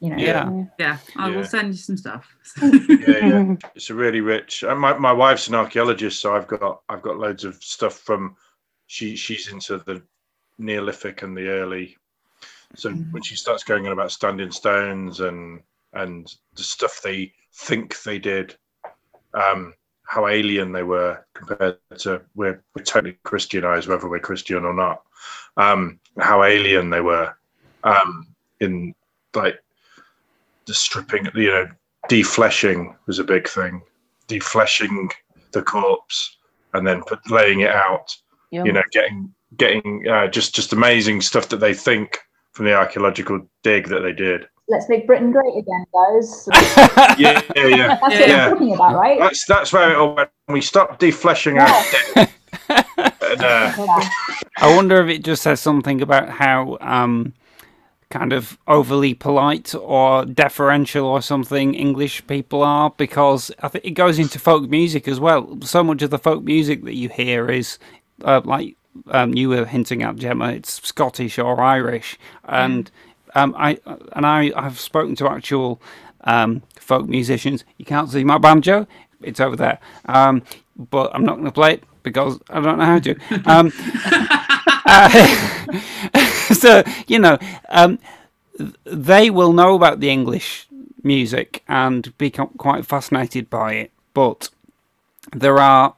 you 0.00 0.10
know 0.10 0.16
Yeah. 0.16 0.50
Yeah, 0.78 0.98
I 1.16 1.28
Yeah. 1.28 1.36
will 1.36 1.44
send 1.44 1.68
you 1.68 1.78
some 1.78 1.96
stuff. 1.96 2.26
Yeah, 2.62 3.18
yeah. 3.18 3.56
it's 3.74 3.90
a 3.90 3.94
really 3.94 4.20
rich. 4.20 4.62
uh, 4.64 4.74
My 4.74 4.96
my 4.96 5.12
wife's 5.12 5.48
an 5.48 5.54
archaeologist, 5.56 6.20
so 6.20 6.34
I've 6.36 6.46
got 6.46 6.82
I've 6.88 7.02
got 7.02 7.18
loads 7.18 7.44
of 7.44 7.62
stuff 7.62 7.98
from. 7.98 8.36
She 8.86 9.16
she's 9.16 9.48
into 9.52 9.78
the 9.78 10.02
Neolithic 10.58 11.22
and 11.22 11.36
the 11.36 11.48
early. 11.48 11.96
So 12.74 12.90
when 13.10 13.22
she 13.22 13.34
starts 13.36 13.64
going 13.64 13.86
on 13.86 13.92
about 13.92 14.12
standing 14.12 14.50
stones 14.50 15.20
and 15.20 15.62
and 15.92 16.32
the 16.54 16.62
stuff 16.62 17.00
they 17.02 17.32
think 17.52 18.02
they 18.02 18.18
did, 18.18 18.56
um, 19.34 19.74
how 20.04 20.26
alien 20.26 20.72
they 20.72 20.82
were 20.82 21.24
compared 21.34 21.78
to 21.98 22.22
we're, 22.34 22.62
we're 22.74 22.82
totally 22.82 23.18
Christianized, 23.24 23.88
whether 23.88 24.08
we're 24.08 24.20
Christian 24.20 24.64
or 24.64 24.74
not. 24.74 25.02
Um, 25.56 26.00
how 26.18 26.44
alien 26.44 26.90
they 26.90 27.00
were 27.00 27.34
um, 27.84 28.26
in 28.60 28.94
like 29.34 29.62
the 30.66 30.74
stripping, 30.74 31.28
you 31.34 31.48
know, 31.48 31.68
defleshing 32.08 32.94
was 33.06 33.18
a 33.18 33.24
big 33.24 33.48
thing. 33.48 33.82
Defleshing 34.28 35.10
the 35.52 35.62
corpse 35.62 36.36
and 36.74 36.86
then 36.86 37.02
put, 37.02 37.30
laying 37.30 37.60
it 37.60 37.70
out. 37.70 38.16
You 38.64 38.72
know, 38.72 38.82
getting 38.92 39.34
getting 39.56 40.08
uh, 40.08 40.28
just 40.28 40.54
just 40.54 40.72
amazing 40.72 41.20
stuff 41.20 41.48
that 41.50 41.60
they 41.60 41.74
think 41.74 42.18
from 42.52 42.64
the 42.64 42.74
archaeological 42.74 43.46
dig 43.62 43.88
that 43.88 44.00
they 44.00 44.12
did. 44.12 44.48
Let's 44.68 44.88
make 44.88 45.06
britain 45.06 45.32
great 45.32 45.56
again 45.56 45.84
guys 45.94 46.48
Yeah, 47.18 47.42
yeah, 47.56 47.66
yeah. 47.66 47.98
that's 48.00 48.20
what 48.20 48.28
Yeah. 48.28 48.46
i'm 48.46 48.52
talking 48.52 48.74
about 48.74 48.96
right 48.96 49.18
That's 49.18 49.44
that's 49.46 49.72
where 49.72 49.90
it 49.92 49.96
all 49.96 50.14
went. 50.16 50.30
We 50.48 50.60
stopped 50.62 51.00
defleshing 51.00 51.60
our 51.60 51.68
dead. 51.92 52.28
And, 53.22 53.42
uh, 53.42 53.72
I 54.60 54.76
wonder 54.76 55.02
if 55.02 55.08
it 55.08 55.24
just 55.24 55.42
says 55.42 55.60
something 55.60 56.02
about 56.02 56.28
how 56.30 56.78
um, 56.80 57.34
kind 58.10 58.32
of 58.32 58.58
overly 58.68 59.14
polite 59.14 59.74
or 59.74 60.24
deferential 60.24 61.06
or 61.06 61.22
something 61.22 61.74
English 61.74 62.26
people 62.26 62.62
are 62.62 62.90
because 62.96 63.50
I 63.62 63.68
think 63.68 63.84
it 63.84 63.90
goes 63.92 64.18
into 64.18 64.38
folk 64.38 64.68
music 64.70 65.08
as 65.08 65.20
well. 65.20 65.58
So 65.62 65.84
much 65.84 66.02
of 66.02 66.10
the 66.10 66.18
folk 66.18 66.44
music 66.44 66.84
that 66.84 66.94
you 66.96 67.08
hear 67.10 67.50
is 67.50 67.78
uh, 68.24 68.40
like 68.44 68.76
um, 69.10 69.34
you 69.34 69.50
were 69.50 69.66
hinting 69.66 70.02
at, 70.02 70.16
Gemma. 70.16 70.52
It's 70.52 70.82
Scottish 70.86 71.38
or 71.38 71.60
Irish, 71.60 72.18
and 72.44 72.90
um, 73.34 73.54
I 73.56 73.78
and 74.12 74.26
I 74.26 74.50
have 74.60 74.78
spoken 74.78 75.14
to 75.16 75.28
actual 75.28 75.80
um, 76.24 76.62
folk 76.78 77.08
musicians. 77.08 77.64
You 77.76 77.84
can't 77.84 78.10
see 78.10 78.24
my 78.24 78.38
banjo; 78.38 78.86
it's 79.22 79.40
over 79.40 79.56
there. 79.56 79.78
Um, 80.06 80.42
but 80.76 81.14
I'm 81.14 81.24
not 81.24 81.34
going 81.34 81.46
to 81.46 81.52
play 81.52 81.74
it 81.74 81.84
because 82.02 82.40
I 82.48 82.60
don't 82.60 82.78
know 82.78 82.84
how 82.84 82.98
to. 83.00 83.16
Um, 83.44 83.72
uh, 84.86 86.18
so 86.54 86.82
you 87.06 87.18
know, 87.18 87.38
um, 87.68 87.98
they 88.84 89.30
will 89.30 89.52
know 89.52 89.74
about 89.74 90.00
the 90.00 90.10
English 90.10 90.66
music 91.02 91.62
and 91.68 92.16
be 92.18 92.30
quite 92.30 92.84
fascinated 92.86 93.48
by 93.50 93.74
it, 93.74 93.92
but 94.14 94.50
there 95.32 95.58
are 95.58 95.94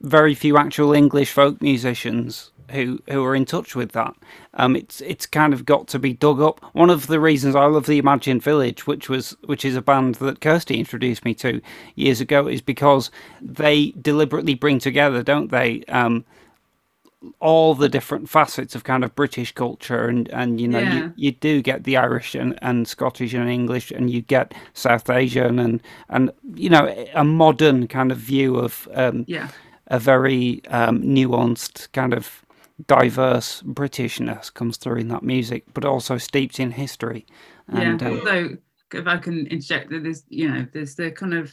very 0.00 0.34
few 0.34 0.56
actual 0.56 0.92
English 0.92 1.32
folk 1.32 1.60
musicians 1.62 2.50
who 2.74 3.00
who 3.08 3.24
are 3.24 3.34
in 3.34 3.44
touch 3.46 3.74
with 3.74 3.92
that. 3.92 4.14
Um, 4.54 4.76
it's 4.76 5.00
it's 5.00 5.26
kind 5.26 5.52
of 5.54 5.64
got 5.64 5.88
to 5.88 5.98
be 5.98 6.12
dug 6.12 6.40
up. 6.40 6.60
One 6.74 6.90
of 6.90 7.06
the 7.06 7.20
reasons 7.20 7.56
I 7.56 7.66
love 7.66 7.86
the 7.86 7.98
Imagined 7.98 8.42
Village, 8.42 8.86
which 8.86 9.08
was 9.08 9.36
which 9.44 9.64
is 9.64 9.76
a 9.76 9.82
band 9.82 10.16
that 10.16 10.40
Kirsty 10.40 10.78
introduced 10.78 11.24
me 11.24 11.34
to 11.34 11.60
years 11.94 12.20
ago, 12.20 12.46
is 12.48 12.60
because 12.60 13.10
they 13.40 13.92
deliberately 14.02 14.54
bring 14.54 14.78
together, 14.78 15.22
don't 15.22 15.50
they? 15.50 15.84
Um, 15.88 16.24
all 17.40 17.74
the 17.74 17.88
different 17.88 18.28
facets 18.28 18.74
of 18.74 18.84
kind 18.84 19.02
of 19.02 19.14
British 19.14 19.52
culture, 19.52 20.06
and 20.08 20.28
and 20.28 20.60
you 20.60 20.68
know 20.68 20.80
Yeah. 20.80 20.94
you, 20.94 21.12
you 21.16 21.32
do 21.32 21.62
get 21.62 21.84
the 21.84 21.96
Irish 21.96 22.34
and, 22.34 22.58
and 22.62 22.86
Scottish 22.86 23.32
and 23.34 23.48
English, 23.48 23.90
and 23.90 24.10
you 24.10 24.20
get 24.22 24.52
South 24.74 25.08
Asian 25.08 25.58
and 25.58 25.82
and 26.10 26.30
you 26.54 26.68
know 26.70 26.86
a 27.14 27.24
modern 27.24 27.86
kind 27.88 28.12
of 28.12 28.18
view 28.18 28.56
of 28.56 28.88
um, 28.94 29.24
Yeah. 29.26 29.48
a 29.88 29.98
very 29.98 30.60
um, 30.68 31.02
nuanced 31.02 31.90
kind 31.92 32.12
of 32.12 32.43
diverse 32.86 33.62
Britishness 33.62 34.52
comes 34.52 34.76
through 34.76 34.96
in 34.98 35.08
that 35.08 35.22
music, 35.22 35.64
but 35.74 35.84
also 35.84 36.18
steeped 36.18 36.58
in 36.60 36.72
history. 36.72 37.26
And 37.68 38.02
yeah. 38.02 38.08
um, 38.08 38.18
Although, 38.20 38.56
if 38.92 39.06
I 39.06 39.16
can 39.18 39.46
interject, 39.46 39.90
that 39.90 40.02
there's 40.02 40.24
you 40.28 40.50
know 40.50 40.66
there's 40.72 40.94
the 40.94 41.10
kind 41.10 41.34
of 41.34 41.52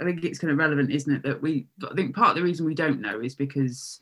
I 0.00 0.04
think 0.04 0.24
it's 0.24 0.38
kind 0.38 0.52
of 0.52 0.58
relevant, 0.58 0.90
isn't 0.90 1.14
it? 1.16 1.22
That 1.22 1.42
we 1.42 1.66
I 1.88 1.94
think 1.94 2.14
part 2.14 2.30
of 2.30 2.36
the 2.36 2.42
reason 2.42 2.66
we 2.66 2.74
don't 2.74 3.00
know 3.00 3.20
is 3.20 3.34
because 3.34 4.00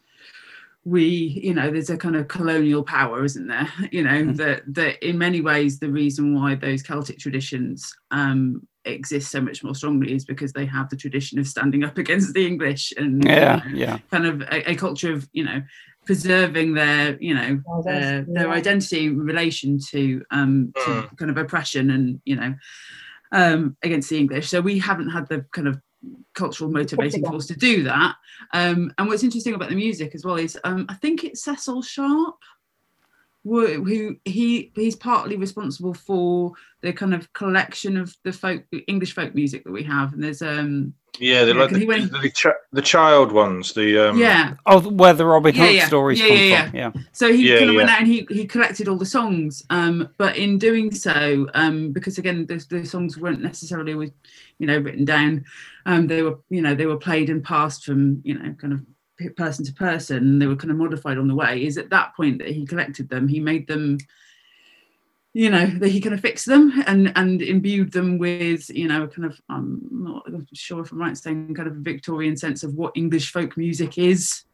we 0.85 1.05
you 1.43 1.53
know 1.53 1.71
there's 1.71 1.91
a 1.91 1.97
kind 1.97 2.15
of 2.17 2.29
colonial 2.29 2.83
power 2.83 3.25
isn't 3.25 3.49
there 3.49 3.69
you 3.93 4.03
know 4.05 4.25
Mm. 4.25 4.37
that 4.37 4.63
that 4.69 5.05
in 5.07 5.19
many 5.19 5.41
ways 5.41 5.79
the 5.79 5.91
reason 5.91 6.35
why 6.35 6.55
those 6.55 6.83
celtic 6.83 7.19
traditions 7.19 7.93
um 8.13 8.67
exist 8.85 9.31
so 9.33 9.41
much 9.41 9.65
more 9.65 9.75
strongly 9.75 10.15
is 10.15 10.25
because 10.25 10.53
they 10.53 10.65
have 10.65 10.89
the 10.89 10.97
tradition 10.97 11.41
of 11.41 11.47
standing 11.49 11.83
up 11.83 11.99
against 12.05 12.33
the 12.35 12.47
english 12.47 12.93
and 12.97 13.25
you 13.25 13.31
yeah, 13.31 13.57
know, 13.57 13.63
yeah, 13.73 13.99
kind 14.13 14.27
of 14.27 14.43
a, 14.43 14.71
a 14.71 14.75
culture 14.77 15.13
of 15.13 15.29
you 15.33 15.45
know 15.45 15.61
preserving 16.07 16.75
their 16.75 17.19
you 17.21 17.35
know 17.35 17.61
their, 17.85 18.23
their 18.23 18.47
yeah. 18.47 18.53
identity 18.53 19.07
in 19.07 19.19
relation 19.19 19.79
to 19.91 20.23
um 20.31 20.73
to 20.77 20.91
Mm. 20.91 21.19
kind 21.19 21.31
of 21.31 21.37
oppression 21.37 21.91
and 21.91 22.21
you 22.25 22.37
know 22.37 22.55
um 23.33 23.77
against 23.83 24.09
the 24.09 24.17
english 24.17 24.49
so 24.49 24.61
we 24.61 24.79
haven't 24.79 25.11
had 25.11 25.29
the 25.29 25.45
kind 25.53 25.69
of 25.69 25.81
cultural 26.35 26.71
motivating 26.71 27.25
force 27.25 27.47
to 27.47 27.57
do 27.57 27.83
that 27.83 28.15
um 28.55 28.93
and 28.97 29.09
what's 29.09 29.25
interesting 29.25 29.55
about 29.55 29.69
the 29.69 29.75
music 29.75 30.15
as 30.15 30.25
well 30.25 30.37
is 30.37 30.57
um 30.65 30.87
i 30.89 30.95
think 30.95 31.25
it's 31.25 31.43
cecil 31.43 31.83
sharp 31.83 32.37
who, 33.47 33.85
who 33.85 34.17
he 34.25 34.73
he's 34.75 34.97
partly 34.97 35.37
responsible 35.37 35.95
for 35.95 36.53
the 36.83 36.93
kind 36.93 37.15
of 37.15 37.33
collection 37.33 37.97
of 37.97 38.15
the 38.25 38.33
folk 38.33 38.63
english 38.89 39.15
folk 39.15 39.35
music 39.35 39.65
that 39.65 39.73
we 39.73 39.83
have 39.83 40.13
and 40.13 40.23
there's 40.23 40.43
um 40.43 40.93
Yeah, 41.19 41.45
they're 41.45 41.55
Yeah, 41.55 41.61
like 41.61 41.71
'cause 41.71 41.79
the, 41.79 41.81
he 41.81 41.87
went- 41.87 42.13
the, 42.13 42.19
the, 42.19 42.55
the 42.73 42.83
child 42.83 43.33
ones. 43.33 43.73
The 43.73 44.11
um, 44.11 44.19
yeah 44.19 44.55
Oh, 44.67 44.81
where 44.81 45.15
the 45.15 45.25
Robin 45.25 45.55
Yeah, 45.55 45.65
Hood 45.65 45.77
yeah. 45.77 45.87
stories 45.87 46.21
Yeah, 46.21 46.27
come 46.29 46.37
yeah, 46.39 46.67
from. 46.67 46.77
Yeah. 46.77 46.93
So 47.13 47.33
he 47.33 47.49
Yeah, 47.49 47.59
kind 47.59 47.71
of 47.71 47.77
went 47.77 47.91
out 47.91 48.01
and 48.01 48.09
he, 48.09 48.27
he 48.31 48.45
collected 48.47 48.89
all 48.89 48.99
the 48.99 49.07
songs. 49.07 49.63
Um, 49.71 50.09
but 50.19 50.37
in 50.37 50.59
doing 50.59 50.93
so, 50.93 51.49
um, 51.55 51.93
because 51.93 52.19
again, 52.19 52.47
the, 52.47 52.65
the 52.69 52.85
songs 52.85 53.17
weren't 53.17 53.41
necessarily 53.43 53.93
always, 53.95 54.11
you 54.59 54.67
know, 54.67 54.79
written 54.79 55.05
down. 55.07 55.45
Um, 55.87 56.07
they 56.07 56.23
were, 56.23 56.39
you 56.51 56.61
know, 56.63 56.75
they 56.75 56.87
were 56.87 56.99
played 56.99 57.31
and 57.31 57.43
passed 57.43 57.85
from, 57.85 58.21
you 58.25 58.35
know, 58.39 58.53
kind 58.61 58.73
of 58.75 58.81
p- 58.81 58.93
person 59.37 59.65
to 59.65 59.73
person. 59.73 60.17
And 60.19 60.43
they 60.43 60.47
were 60.47 60.57
kind 60.57 60.71
of 60.71 60.77
modified 60.77 61.19
on 61.19 61.29
the 61.29 61.35
way. 61.35 61.65
Is 61.65 61.79
at 61.79 61.91
that 61.91 62.15
point 62.17 62.39
that 62.39 62.49
he 62.49 62.67
collected 62.67 63.09
them, 63.09 63.29
he 63.29 63.41
made 63.41 63.67
them. 63.67 63.99
You 65.33 65.51
know 65.51 65.67
that 65.67 65.89
he 65.89 66.01
kind 66.01 66.15
of 66.15 66.23
fixed 66.23 66.47
them 66.47 66.83
and 66.87 67.13
and 67.15 67.43
imbued 67.43 67.93
them 67.93 68.17
with 68.17 68.71
you 68.71 68.89
know 68.89 69.07
kind 69.07 69.27
of 69.27 69.39
I'm 69.51 69.87
not 69.91 70.25
sure 70.55 70.81
if 70.81 70.93
I'm 70.93 70.99
right 70.99 71.15
saying 71.15 71.53
kind 71.55 71.69
of 71.69 71.77
a 71.77 71.81
Victorian 71.81 72.39
sense 72.39 72.63
of 72.63 72.73
what 72.73 72.97
English 72.97 73.33
folk 73.33 73.55
music 73.59 73.99
is 73.99 74.45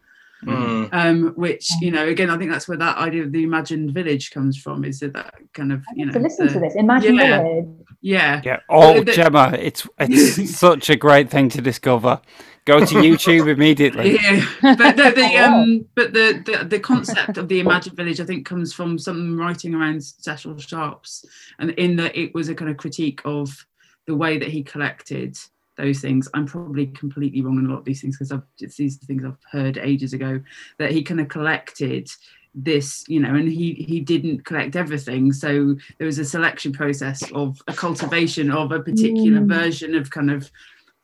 mm, 0.45 0.88
um, 0.93 1.32
which 1.36 1.68
you 1.80 1.90
know 1.90 2.07
again 2.09 2.30
i 2.30 2.36
think 2.38 2.51
that's 2.51 2.66
where 2.68 2.78
that 2.78 2.97
idea 2.99 3.22
of 3.22 3.32
the 3.32 3.43
imagined 3.43 3.93
village 3.93 4.30
comes 4.30 4.57
from 4.57 4.84
is 4.84 5.01
that 5.01 5.12
that 5.12 5.34
kind 5.55 5.72
of 5.72 5.82
you 5.95 6.07
know 6.07 6.12
to 6.12 6.18
listen 6.18 6.47
the- 6.47 6.53
to 6.55 6.61
this. 6.61 6.74
Imagine 6.76 7.14
yeah. 7.16 7.43
Village. 7.43 7.66
yeah 8.01 8.40
Yeah. 8.45 8.61
Oh, 8.68 9.03
the- 9.03 9.12
Gemma, 9.12 9.57
it's 9.59 9.86
it's 9.99 10.57
such 10.68 10.90
a 10.90 10.97
great 10.97 11.30
thing 11.30 11.49
to 11.51 11.61
discover. 11.61 12.20
Go 12.64 12.78
to 12.84 12.95
YouTube 12.95 13.49
immediately. 13.57 14.14
yeah 14.14 14.45
but 14.62 14.97
the, 14.97 15.11
the 15.16 15.30
Oh. 15.38 15.53
um 15.62 15.86
but 15.95 16.12
the, 16.12 16.43
the 16.47 16.64
the 16.64 16.78
concept 16.80 17.36
of 17.36 17.49
the 17.49 17.59
imagined 17.61 17.97
village 17.97 18.20
i 18.20 18.24
think 18.24 18.47
comes 18.47 18.72
from 18.72 18.99
some 18.99 19.36
writing 19.38 19.74
around 19.74 20.03
cecil 20.05 20.57
sharps 20.59 21.24
and 21.59 21.70
in 21.72 21.97
that 21.97 22.16
it 22.16 22.32
was 22.34 22.49
a 22.49 22.55
kind 22.55 22.70
of 22.70 22.76
critique 22.76 23.20
of 23.24 23.66
the 24.07 24.14
way 24.14 24.38
that 24.38 24.49
he 24.49 24.62
collected 24.62 25.36
those 25.83 26.01
things 26.01 26.28
i'm 26.35 26.47
probably 26.47 26.87
completely 26.87 27.43
wrong 27.43 27.59
on 27.59 27.66
a 27.66 27.68
lot 27.68 27.80
of 27.80 27.85
these 27.85 28.01
things 28.01 28.16
because 28.16 28.30
i've 28.33 28.43
it's 28.61 28.76
these 28.76 28.97
things 28.97 29.24
i've 29.24 29.37
heard 29.51 29.76
ages 29.78 30.12
ago 30.12 30.41
that 30.78 30.93
he 30.93 31.03
kind 31.03 31.20
of 31.20 31.28
collected 31.28 32.09
this 32.55 33.05
you 33.09 33.18
know 33.18 33.35
and 33.35 33.49
he 33.49 33.72
he 33.74 33.99
didn't 33.99 34.45
collect 34.45 34.76
everything 34.76 35.33
so 35.33 35.74
there 35.99 36.07
was 36.07 36.18
a 36.18 36.24
selection 36.24 36.70
process 36.72 37.22
of 37.33 37.61
a 37.66 37.72
cultivation 37.72 38.51
of 38.51 38.72
a 38.72 38.80
particular 38.80 39.41
Mm. 39.41 39.49
version 39.49 39.95
of 39.95 40.11
kind 40.11 40.30
of 40.30 40.51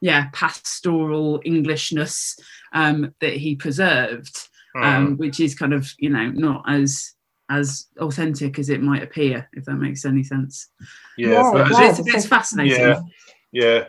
yeah 0.01 0.29
pastoral 0.33 1.41
englishness 1.45 2.39
um 2.73 3.13
that 3.21 3.33
he 3.33 3.57
preserved 3.57 4.37
mm. 4.77 4.85
um 4.85 5.17
which 5.17 5.41
is 5.41 5.55
kind 5.55 5.73
of 5.73 5.93
you 5.99 6.11
know 6.11 6.29
not 6.31 6.63
as 6.69 7.15
as 7.51 7.87
authentic 7.99 8.59
as 8.59 8.69
it 8.69 8.83
might 8.83 9.03
appear 9.03 9.49
if 9.55 9.65
that 9.65 9.77
makes 9.77 10.05
any 10.05 10.23
sense 10.23 10.69
yeah, 11.17 11.31
Yeah, 11.31 11.51
but 11.53 11.71
it 11.71 11.79
as 11.79 11.99
it's, 11.99 12.15
it's 12.15 12.27
fascinating 12.27 12.79
Yeah. 12.79 13.01
yeah, 13.53 13.89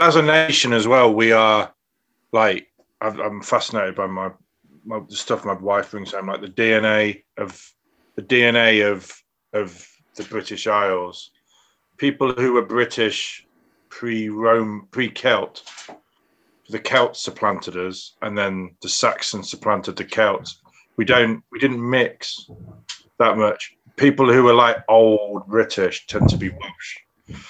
as 0.00 0.16
a 0.16 0.22
nation 0.22 0.72
as 0.72 0.86
well, 0.86 1.12
we 1.12 1.32
are 1.32 1.72
like 2.32 2.68
I've, 3.00 3.18
I'm 3.18 3.42
fascinated 3.42 3.94
by 3.94 4.06
my, 4.06 4.30
my 4.84 5.00
the 5.08 5.16
stuff 5.16 5.44
my 5.44 5.54
wife 5.54 5.90
brings 5.92 6.12
home, 6.12 6.26
like 6.26 6.40
the 6.40 6.48
DNA 6.48 7.22
of 7.38 7.60
the 8.16 8.22
DNA 8.22 8.90
of 8.90 9.10
of 9.52 9.86
the 10.16 10.24
British 10.24 10.66
Isles. 10.66 11.30
People 11.96 12.32
who 12.32 12.52
were 12.54 12.62
British 12.62 13.46
pre-Rome, 13.88 14.88
pre-Celt. 14.90 15.62
The 16.68 16.78
Celts 16.78 17.20
supplanted 17.20 17.76
us, 17.76 18.16
and 18.22 18.38
then 18.38 18.76
the 18.80 18.88
Saxons 18.88 19.50
supplanted 19.50 19.96
the 19.96 20.04
Celts. 20.04 20.60
We 20.96 21.04
don't, 21.04 21.42
we 21.50 21.58
didn't 21.58 21.88
mix 21.88 22.48
that 23.18 23.36
much. 23.36 23.74
People 23.96 24.32
who 24.32 24.44
were 24.44 24.54
like 24.54 24.76
old 24.88 25.46
British 25.48 26.06
tend 26.06 26.28
to 26.28 26.36
be 26.36 26.50
Welsh, 26.50 26.96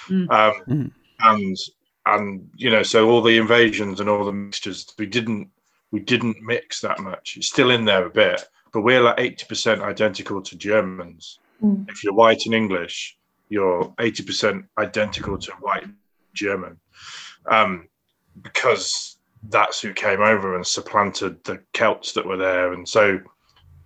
Mm. 0.09 0.31
um, 0.31 0.53
Mm. 0.67 0.91
and 1.19 1.57
and 2.05 2.49
you 2.55 2.69
know, 2.69 2.83
so 2.83 3.09
all 3.09 3.21
the 3.21 3.37
invasions 3.37 3.99
and 3.99 4.09
all 4.09 4.25
the 4.25 4.31
mixtures, 4.31 4.93
we 4.97 5.05
didn't, 5.05 5.49
we 5.91 5.99
didn't 5.99 6.41
mix 6.41 6.81
that 6.81 6.99
much. 6.99 7.37
It's 7.37 7.47
still 7.47 7.71
in 7.71 7.85
there 7.85 8.05
a 8.05 8.09
bit, 8.09 8.43
but 8.73 8.81
we're 8.81 9.01
like 9.01 9.19
eighty 9.19 9.45
percent 9.45 9.81
identical 9.81 10.41
to 10.41 10.55
Germans. 10.55 11.39
Mm. 11.63 11.89
If 11.89 12.03
you're 12.03 12.13
white 12.13 12.45
and 12.45 12.55
English, 12.55 13.17
you're 13.49 13.93
eighty 13.99 14.23
percent 14.23 14.65
identical 14.77 15.37
to 15.37 15.51
white 15.61 15.87
German, 16.33 16.79
um, 17.49 17.87
because 18.41 19.17
that's 19.49 19.81
who 19.81 19.93
came 19.93 20.21
over 20.21 20.55
and 20.55 20.65
supplanted 20.65 21.43
the 21.43 21.59
Celts 21.73 22.13
that 22.13 22.25
were 22.25 22.37
there, 22.37 22.73
and 22.73 22.87
so 22.87 23.19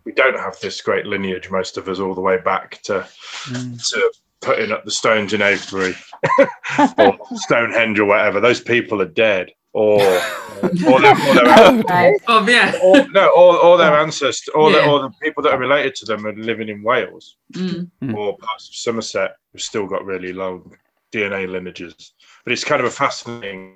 we 0.04 0.12
don't 0.12 0.38
have 0.38 0.60
this 0.60 0.82
great 0.82 1.06
lineage. 1.06 1.50
Most 1.50 1.78
of 1.78 1.90
us, 1.90 2.00
all 2.00 2.14
the 2.14 2.22
way 2.22 2.38
back 2.38 2.82
to 2.84 3.08
Mm. 3.48 3.90
to 3.90 4.12
putting 4.42 4.72
up 4.72 4.86
the 4.86 4.92
stones 4.92 5.34
in 5.34 5.42
Avebury 5.42 5.96
or 6.98 7.18
Stonehenge 7.36 8.00
or 8.00 8.06
whatever. 8.06 8.40
Those 8.40 8.62
people 8.62 9.02
are 9.02 9.06
dead, 9.08 9.52
or 9.74 10.00
or, 10.64 11.02
their, 11.02 11.16
or, 11.28 11.34
their, 11.36 11.84
Right. 11.84 12.16
oh 12.28 12.48
yeah 12.48 12.78
or 12.82 13.08
no, 13.10 13.28
or, 13.30 13.58
or 13.58 13.78
their 13.78 13.94
ancestors, 14.00 14.48
or, 14.56 14.72
the, 14.72 14.78
Yeah. 14.80 14.90
or 14.90 15.00
the 15.02 15.12
people 15.22 15.44
that 15.44 15.54
are 15.54 15.60
related 15.60 15.96
to 15.96 16.06
them 16.06 16.26
are 16.26 16.36
living 16.36 16.70
in 16.70 16.82
Wales 16.84 17.38
Mm. 17.54 17.90
Mm. 18.02 18.16
or 18.16 18.38
parts 18.38 18.70
of 18.70 18.76
Somerset 18.76 19.36
who've 19.52 19.62
still 19.62 19.86
got 19.86 20.06
really 20.06 20.34
long 20.34 20.76
DNA 21.14 21.48
lineages. 21.48 22.14
But 22.44 22.54
it's 22.54 22.64
kind 22.64 22.82
of 22.82 22.88
a 22.88 22.92
fascinating 22.92 23.76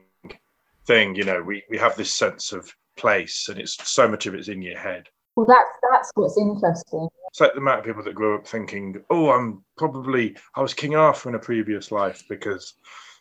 thing, 0.85 1.15
you 1.15 1.23
know. 1.23 1.41
We 1.41 1.63
we 1.69 1.77
have 1.77 1.95
this 1.95 2.13
sense 2.13 2.51
of 2.53 2.73
place, 2.97 3.47
and 3.49 3.59
it's 3.59 3.77
so 3.89 4.07
much 4.07 4.25
of 4.25 4.33
it's 4.35 4.47
in 4.47 4.61
your 4.61 4.77
head. 4.77 5.07
Well, 5.39 5.47
that's 5.47 5.69
that's 5.89 6.11
what's 6.15 6.37
interesting. 6.37 7.07
It's 7.29 7.39
like 7.39 7.53
the 7.53 7.59
amount 7.59 7.79
of 7.79 7.85
people 7.85 8.03
that 8.03 8.13
grow 8.13 8.35
up 8.35 8.45
thinking, 8.45 9.01
"Oh, 9.09 9.29
I'm 9.31 9.63
probably 9.77 10.35
I 10.55 10.61
was 10.61 10.73
King 10.73 10.97
Arthur 10.97 11.29
in 11.29 11.35
a 11.35 11.39
previous 11.39 11.93
life," 11.93 12.25
because 12.27 12.73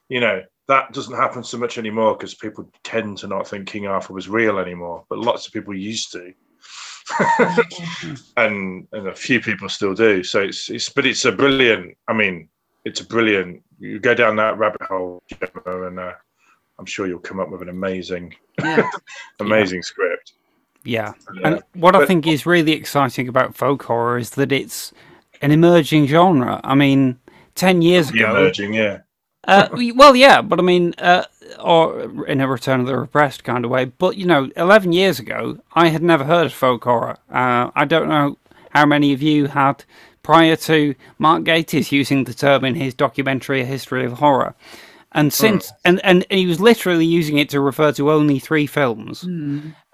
you 0.09 0.19
know 0.19 0.43
that 0.66 0.93
doesn't 0.93 1.14
happen 1.14 1.45
so 1.45 1.59
much 1.59 1.79
anymore 1.79 2.16
because 2.16 2.35
people 2.35 2.69
tend 2.83 3.19
to 3.19 3.29
not 3.29 3.47
think 3.47 3.69
King 3.69 3.87
Arthur 3.87 4.14
was 4.14 4.29
real 4.29 4.59
anymore, 4.59 5.05
but 5.09 5.21
lots 5.21 5.47
of 5.47 5.53
people 5.53 5.77
used 5.77 6.11
to. 6.11 6.35
and 8.37 8.89
and 8.91 9.07
a 9.07 9.14
few 9.14 9.41
people 9.41 9.69
still 9.69 9.95
do. 9.95 10.25
So 10.25 10.41
it's 10.41 10.69
it's 10.71 10.89
but 10.89 11.07
it's 11.07 11.25
a 11.25 11.31
brilliant. 11.31 11.97
I 12.09 12.14
mean, 12.14 12.49
it's 12.85 13.01
a 13.01 13.07
brilliant. 13.07 13.62
You 13.79 14.01
go 14.01 14.14
down 14.14 14.35
that 14.37 14.59
rabbit 14.59 14.83
hole, 14.83 15.23
Gemma, 15.29 15.87
and 15.87 16.01
uh, 16.01 16.14
I'm 16.81 16.87
sure 16.87 17.07
you'll 17.07 17.21
come 17.21 17.39
up 17.39 17.49
with 17.49 17.62
an 17.62 17.69
amazing, 17.69 18.35
Yeah. 18.61 18.91
amazing 19.39 19.85
script. 19.85 20.33
Yeah. 20.85 21.12
Yeah. 21.35 21.41
And 21.45 21.62
what 21.74 21.95
I 21.95 22.07
think 22.07 22.26
is 22.26 22.47
really 22.47 22.72
exciting 22.72 23.29
about 23.29 23.55
folk 23.55 23.83
horror 23.83 24.18
is 24.18 24.31
that 24.31 24.53
it's 24.53 24.93
an 25.43 25.51
emerging 25.51 26.07
genre. 26.07 26.61
I 26.64 26.74
mean, 26.74 27.18
10 27.55 27.83
years 27.83 28.11
ago. 28.11 28.31
emerging, 28.31 28.74
yeah. 28.74 29.01
Uh, 29.47 29.68
well, 29.95 30.14
yeah, 30.14 30.43
but 30.43 30.59
I 30.59 30.62
mean, 30.62 30.95
uh, 30.99 31.24
or 31.59 32.26
in 32.26 32.41
a 32.41 32.49
Return 32.49 32.81
of 32.81 32.87
the 32.87 32.99
Repressed 32.99 33.45
kind 33.45 33.64
of 33.64 33.70
way. 33.70 33.87
But, 33.87 34.16
you 34.16 34.26
know, 34.26 34.51
11 34.57 34.93
years 34.93 35.18
ago, 35.18 35.59
I 35.72 35.89
had 35.89 36.03
never 36.03 36.24
heard 36.24 36.47
of 36.47 36.53
folk 36.53 36.85
horror. 36.85 37.18
Uh, 37.31 37.70
I 37.74 37.85
don't 37.85 38.09
know 38.09 38.37
how 38.70 38.85
many 38.85 39.12
of 39.12 39.22
you 39.22 39.47
had 39.47 39.85
prior 40.22 40.57
to 40.57 40.95
Mark 41.18 41.45
Gatiss 41.45 41.91
using 41.91 42.24
the 42.24 42.35
term 42.35 42.64
in 42.64 42.74
his 42.74 42.95
documentary, 42.95 43.62
A 43.62 43.64
History 43.64 44.05
of 44.05 44.14
Horror. 44.14 44.55
And 45.12 45.33
since, 45.33 45.72
and, 45.87 46.05
and 46.05 46.26
he 46.31 46.45
was 46.45 46.61
literally 46.61 47.07
using 47.07 47.39
it 47.39 47.49
to 47.51 47.61
refer 47.61 47.93
to 47.93 48.11
only 48.11 48.39
three 48.39 48.66
films. 48.66 49.24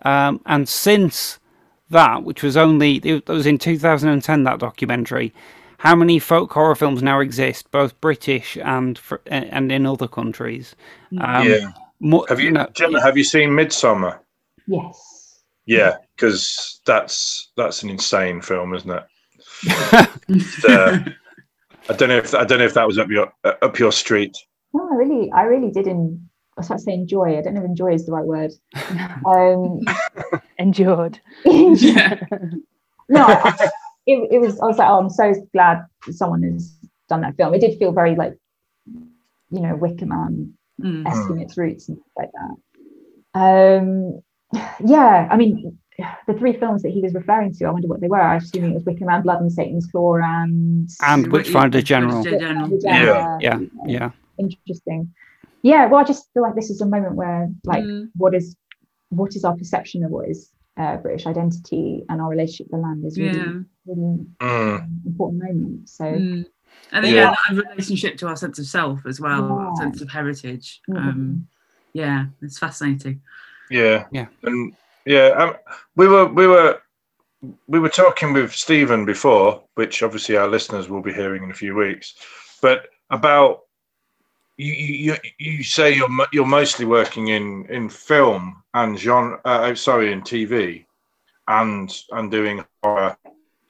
Um, 0.05 0.41
and 0.47 0.69
since 0.69 1.39
that, 1.91 2.25
which 2.25 2.43
was 2.43 2.57
only 2.57 2.97
it 2.97 3.29
was 3.29 3.47
in 3.47 3.59
2010, 3.59 4.45
that 4.45 4.59
documentary, 4.59 5.33
how 5.79 5.95
many 5.95 6.19
folk 6.19 6.53
horror 6.53 6.75
films 6.75 7.03
now 7.03 7.21
exist, 7.21 7.71
both 7.71 7.99
British 8.01 8.57
and 8.63 8.99
fr- 8.99 9.17
and 9.27 9.71
in 9.71 9.87
other 9.87 10.09
countries? 10.09 10.75
Um, 11.21 11.49
yeah. 11.49 11.71
Mo- 12.01 12.27
Have 12.29 12.41
you, 12.41 12.51
know, 12.51 12.69
Gemma? 12.75 13.01
Have 13.01 13.17
you 13.17 13.25
seen 13.25 13.51
Midsommar? 13.51 14.19
Yes. 14.67 15.43
Yeah, 15.67 15.97
because 16.15 16.81
that's 16.85 17.53
that's 17.57 17.83
an 17.83 17.91
insane 17.91 18.41
film, 18.43 18.75
isn't 18.75 18.91
it? 18.91 19.05
Uh, 20.67 21.01
I 21.89 21.93
don't 21.93 22.09
know 22.09 22.17
if 22.17 22.35
I 22.35 22.45
don't 22.45 22.59
know 22.59 22.65
if 22.65 22.75
that 22.75 22.87
was 22.87 22.99
up 22.99 23.11
your 23.11 23.31
uh, 23.45 23.53
up 23.61 23.79
your 23.79 23.93
street. 23.93 24.37
No, 24.73 24.89
I 24.91 24.95
really, 24.97 25.31
I 25.33 25.43
really 25.43 25.71
did. 25.71 25.87
In, 26.57 26.59
I 26.59 26.61
was 26.61 26.67
about 26.67 26.77
to 26.79 26.83
say 26.85 26.93
enjoy. 26.95 27.39
I 27.39 27.43
don't 27.43 27.55
know 27.55 27.61
if 27.61 27.67
enjoy 27.67 27.95
is 27.95 28.07
the 28.07 28.13
right 28.13 28.25
word. 28.25 28.53
Um, 29.27 29.81
Endured. 30.59 31.21
no, 31.45 33.25
I, 33.27 33.55
I- 33.59 33.71
it, 34.07 34.29
it 34.33 34.39
was. 34.39 34.61
I 34.61 34.67
was 34.67 34.77
like, 34.77 34.89
oh, 34.89 34.99
I'm 34.99 35.09
so 35.09 35.33
glad 35.55 35.87
someone 36.11 36.43
has 36.43 36.77
done 37.09 37.23
that 37.23 37.37
film. 37.37 37.55
It 37.55 37.61
did 37.61 37.79
feel 37.79 37.91
very 37.93 38.15
like, 38.15 38.37
you 39.51 39.61
know, 39.61 39.75
Wicker 39.77 40.07
Man 40.07 40.53
Mm. 40.83 41.07
esque 41.07 41.31
in 41.31 41.39
its 41.41 41.57
roots 41.57 41.89
and 41.89 41.97
stuff 41.97 42.09
like 42.17 42.31
that. 43.33 43.41
Um, 43.41 44.21
yeah, 44.85 45.29
I 45.31 45.37
mean, 45.37 45.79
the 46.27 46.35
three 46.35 46.53
films 46.53 46.83
that 46.83 46.91
he 46.91 47.01
was 47.01 47.15
referring 47.15 47.55
to, 47.55 47.65
I 47.67 47.71
wonder 47.71 47.87
what 47.87 48.01
they 48.01 48.09
were. 48.09 48.21
I 48.21 48.37
assume 48.37 48.65
it 48.65 48.75
was 48.75 48.85
Wicker 48.85 49.05
Man, 49.05 49.23
Blood 49.23 49.41
and 49.41 49.53
Satan's 49.53 49.87
Claw, 49.87 50.17
and 50.17 50.91
and 51.01 51.29
Witchfinder 51.33 51.81
General. 51.81 52.23
Witchfinder 52.25 52.79
General. 52.81 53.39
Yeah. 53.41 53.59
Yeah, 53.61 53.61
yeah. 53.87 54.11
interesting. 54.37 55.15
Yeah, 55.65 55.87
well, 55.87 56.01
I 56.01 56.05
just 56.05 56.31
feel 56.35 56.43
like 56.43 56.55
this 56.55 56.69
is 56.69 56.83
a 56.83 56.87
moment 56.87 57.15
where, 57.15 57.49
like, 57.65 57.83
Mm. 57.85 58.11
what 58.17 58.35
is 58.35 58.55
what 59.11 59.35
is 59.37 59.45
our 59.45 59.57
perception 59.57 60.05
of 60.05 60.11
what 60.11 60.29
is 60.29 60.51
uh, 60.77 60.97
British 60.97 61.25
identity 61.25 62.05
and 62.09 62.21
our 62.21 62.29
relationship 62.29 62.67
to 62.67 62.73
the 62.73 62.83
land 62.83 63.05
is 63.05 63.17
really, 63.17 63.39
Yeah. 63.39 63.61
really 63.87 64.27
Mm. 64.41 64.77
um, 64.77 65.01
important 65.07 65.43
moment. 65.43 65.89
So, 65.89 66.05
Mm. 66.05 66.47
And 66.93 67.05
then, 67.05 67.15
Yeah. 67.15 67.31
yeah, 67.31 67.35
that 67.57 67.69
relationship 67.71 68.17
to 68.19 68.27
our 68.29 68.37
sense 68.37 68.59
of 68.59 68.67
self 68.67 69.07
as 69.07 69.21
well, 69.21 69.53
our 69.53 69.77
sense 69.77 70.01
of 70.03 70.11
heritage. 70.11 70.83
Mhm. 70.89 70.97
Um, 70.99 71.47
yeah, 71.93 72.27
it's 72.43 72.59
fascinating. 72.59 73.23
Yeah, 73.71 74.07
Yeah. 74.11 74.27
and 74.43 74.75
yeah, 75.07 75.29
um, 75.29 75.55
we 75.97 76.09
were 76.09 76.27
we 76.27 76.47
were 76.47 76.81
we 77.69 77.79
were 77.79 77.89
talking 77.91 78.33
with 78.33 78.53
Stephen 78.53 79.05
before, 79.05 79.63
which 79.77 80.03
obviously 80.03 80.37
our 80.37 80.49
listeners 80.49 80.89
will 80.89 81.03
be 81.03 81.13
hearing 81.13 81.45
in 81.45 81.51
a 81.51 81.55
few 81.55 81.75
weeks, 81.75 82.15
but 82.61 82.89
about 83.11 83.64
you 84.57 84.73
you, 84.73 85.17
you 85.39 85.63
say 85.65 85.95
you're 85.95 86.09
you're 86.33 86.47
mostly 86.47 86.85
working 86.85 87.29
in 87.29 87.67
in 87.67 87.89
film 87.89 88.63
and 88.75 88.99
genre, 88.99 89.41
uh, 89.45 89.61
oh, 89.65 89.75
sorry, 89.75 90.13
in 90.13 90.23
TV, 90.23 90.85
and 91.49 91.97
and 92.13 92.31
doing 92.31 92.65
horror 92.83 93.17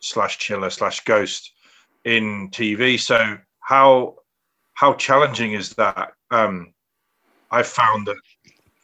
slash 0.00 0.38
chiller 0.38 0.70
slash 0.70 1.04
ghost 1.04 1.52
in 2.04 2.50
TV. 2.50 3.00
So 3.00 3.38
how 3.60 4.16
how 4.74 4.94
challenging 4.94 5.52
is 5.52 5.70
that? 5.70 6.12
Um, 6.30 6.74
I 7.50 7.62
found 7.62 8.06
that 8.06 8.16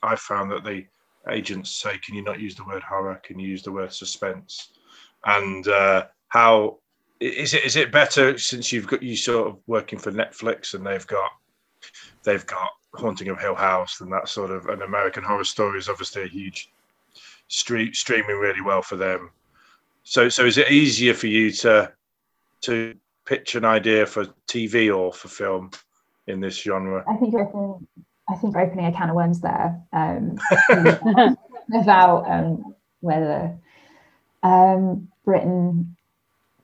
I 0.02 0.16
found 0.16 0.50
that 0.52 0.64
the 0.64 0.86
agents 1.28 1.70
say, 1.70 1.98
"Can 1.98 2.14
you 2.14 2.22
not 2.22 2.40
use 2.40 2.54
the 2.54 2.64
word 2.64 2.82
horror? 2.82 3.20
Can 3.22 3.38
you 3.38 3.48
use 3.48 3.62
the 3.62 3.72
word 3.72 3.92
suspense?" 3.92 4.72
And 5.24 5.68
uh, 5.68 6.06
how 6.28 6.78
is 7.20 7.52
it? 7.52 7.64
Is 7.64 7.76
it 7.76 7.92
better 7.92 8.38
since 8.38 8.72
you've 8.72 8.86
got 8.86 9.02
you 9.02 9.16
sort 9.16 9.48
of 9.48 9.58
working 9.66 9.98
for 9.98 10.12
Netflix 10.12 10.72
and 10.72 10.86
they've 10.86 11.06
got 11.06 11.30
they've 12.24 12.46
got 12.46 12.70
Haunting 12.94 13.28
of 13.28 13.40
Hill 13.40 13.54
House 13.54 14.00
and 14.00 14.12
that 14.12 14.28
sort 14.28 14.50
of 14.50 14.66
an 14.66 14.82
American 14.82 15.22
Horror 15.22 15.44
Story 15.44 15.78
is 15.78 15.88
obviously 15.88 16.24
a 16.24 16.28
huge 16.28 16.70
street 17.48 17.96
streaming 17.96 18.36
really 18.36 18.60
well 18.60 18.82
for 18.82 18.96
them. 18.96 19.30
So 20.02 20.28
so 20.28 20.44
is 20.44 20.58
it 20.58 20.70
easier 20.70 21.14
for 21.14 21.26
you 21.26 21.50
to 21.52 21.92
to 22.62 22.94
pitch 23.26 23.54
an 23.54 23.64
idea 23.64 24.06
for 24.06 24.26
TV 24.48 24.94
or 24.94 25.12
for 25.12 25.28
film 25.28 25.70
in 26.26 26.40
this 26.40 26.60
genre? 26.60 27.04
I 27.08 27.16
think 27.16 27.34
opening, 27.34 27.86
I 28.28 28.34
think 28.36 28.54
you're 28.54 28.62
opening 28.62 28.86
a 28.86 28.92
can 28.92 29.10
of 29.10 29.16
worms 29.16 29.40
there 29.40 29.80
um, 29.92 30.36
about 31.74 32.28
um, 32.30 32.74
whether 33.00 33.56
um, 34.42 35.08
Britain 35.24 35.96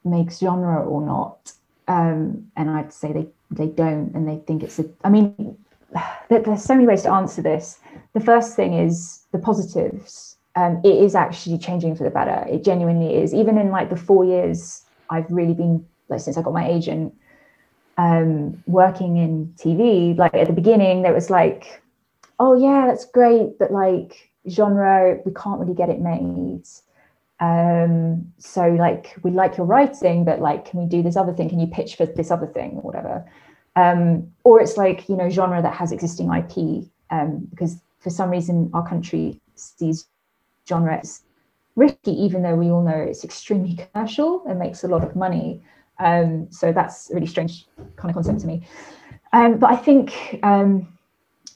makes 0.05 0.39
genre 0.39 0.85
or 0.85 1.05
not. 1.05 1.53
Um, 1.89 2.51
and 2.57 2.71
I'd 2.71 2.93
say 2.93 3.13
they, 3.13 3.29
they 3.51 3.69
don't, 3.69 4.13
and 4.15 4.29
they 4.29 4.39
think 4.47 4.63
it's 4.63 4.79
a. 4.79 4.85
I 5.05 5.11
mean, 5.11 5.57
there, 6.29 6.41
there's 6.41 6.65
so 6.65 6.75
many 6.75 6.87
ways 6.87 7.03
to 7.03 7.13
answer 7.13 7.43
this. 7.43 7.79
The 8.13 8.21
first 8.21 8.57
thing 8.57 8.75
is 8.75 9.25
the 9.33 9.39
positives. 9.39 10.37
Um, 10.57 10.81
it 10.85 10.95
is 10.95 11.15
actually 11.15 11.59
changing 11.59 11.97
for 11.97 12.05
the 12.05 12.11
better. 12.11 12.47
It 12.49 12.65
genuinely 12.65 13.15
is. 13.15 13.35
Even 13.35 13.59
in 13.59 13.71
like 13.71 13.91
the 13.91 13.97
four 13.97 14.25
years 14.25 14.87
I've 15.11 15.31
really 15.31 15.55
been 15.55 15.87
like 16.09 16.21
since 16.21 16.37
I 16.37 16.43
got 16.43 16.53
my 16.53 16.67
agent, 16.69 17.15
um, 17.99 18.63
working 18.67 19.17
in 19.17 19.53
TV, 19.57 20.17
like 20.17 20.35
at 20.35 20.47
the 20.47 20.53
beginning, 20.53 21.03
there 21.03 21.13
was 21.13 21.31
like, 21.31 21.83
oh 22.39 22.55
yeah, 22.55 22.87
that's 22.87 23.05
great, 23.07 23.59
but 23.59 23.73
like 23.73 24.31
genre, 24.49 25.19
we 25.25 25.33
can't 25.33 25.61
really 25.61 25.75
get 25.75 25.89
it 25.89 26.01
made. 26.01 26.63
Um, 27.39 28.33
so 28.39 28.69
like 28.69 29.17
we 29.23 29.31
like 29.31 29.57
your 29.57 29.67
writing, 29.67 30.25
but 30.25 30.41
like, 30.41 30.65
can 30.65 30.81
we 30.81 30.87
do 30.87 31.03
this 31.03 31.17
other 31.17 31.33
thing? 31.33 31.49
Can 31.49 31.61
you 31.61 31.67
pitch 31.67 31.97
for 31.97 32.07
this 32.07 32.31
other 32.31 32.47
thing 32.47 32.73
or 32.77 32.83
whatever? 32.83 33.25
Um, 33.77 34.33
or 34.45 34.61
it's 34.61 34.77
like, 34.77 35.09
you 35.09 35.17
know, 35.17 35.29
genre 35.29 35.61
that 35.61 35.75
has 35.75 35.93
existing 35.93 36.33
IP, 36.33 36.89
um, 37.11 37.47
because 37.51 37.81
for 37.99 38.11
some 38.11 38.31
reason 38.31 38.71
our 38.73 38.87
country 38.89 39.41
sees 39.55 40.07
genre 40.67 40.99
as 40.99 41.23
risky, 41.75 42.13
even 42.13 42.43
though 42.43 42.57
we 42.57 42.71
all 42.71 42.83
know 42.83 42.97
it's 42.97 43.23
extremely 43.23 43.79
commercial 43.93 44.43
and 44.49 44.59
makes 44.59 44.83
a 44.83 44.89
lot 44.89 45.05
of 45.05 45.15
money. 45.15 45.63
Um, 45.99 46.49
so 46.51 46.73
that's 46.73 47.11
a 47.11 47.15
really 47.15 47.27
strange 47.27 47.67
kind 47.97 48.11
of 48.11 48.15
concept 48.15 48.41
to 48.41 48.47
me. 48.47 48.67
Um, 49.33 49.59
but 49.59 49.71
I 49.71 49.77
think, 49.77 50.39
um, 50.43 50.89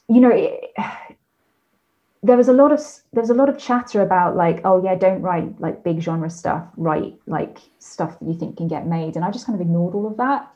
you 0.09 0.21
know, 0.21 0.31
it, 0.31 0.73
there 2.23 2.37
was 2.37 2.49
a 2.49 2.53
lot 2.53 2.71
of 2.71 2.81
there 3.13 3.23
was 3.23 3.31
a 3.31 3.35
lot 3.35 3.49
of 3.49 3.59
chatter 3.59 4.03
about 4.03 4.37
like, 4.37 4.61
oh 4.65 4.83
yeah, 4.83 4.95
don't 4.95 5.23
write 5.23 5.59
like 5.61 5.83
big 5.83 6.01
genre 6.01 6.29
stuff, 6.29 6.67
write 6.77 7.15
like 7.27 7.59
stuff 7.79 8.19
that 8.19 8.27
you 8.27 8.35
think 8.35 8.57
can 8.59 8.69
get 8.69 8.87
made, 8.87 9.17
and 9.17 9.25
I 9.25 9.31
just 9.31 9.47
kind 9.47 9.59
of 9.59 9.61
ignored 9.61 9.95
all 9.95 10.07
of 10.07 10.17
that 10.19 10.51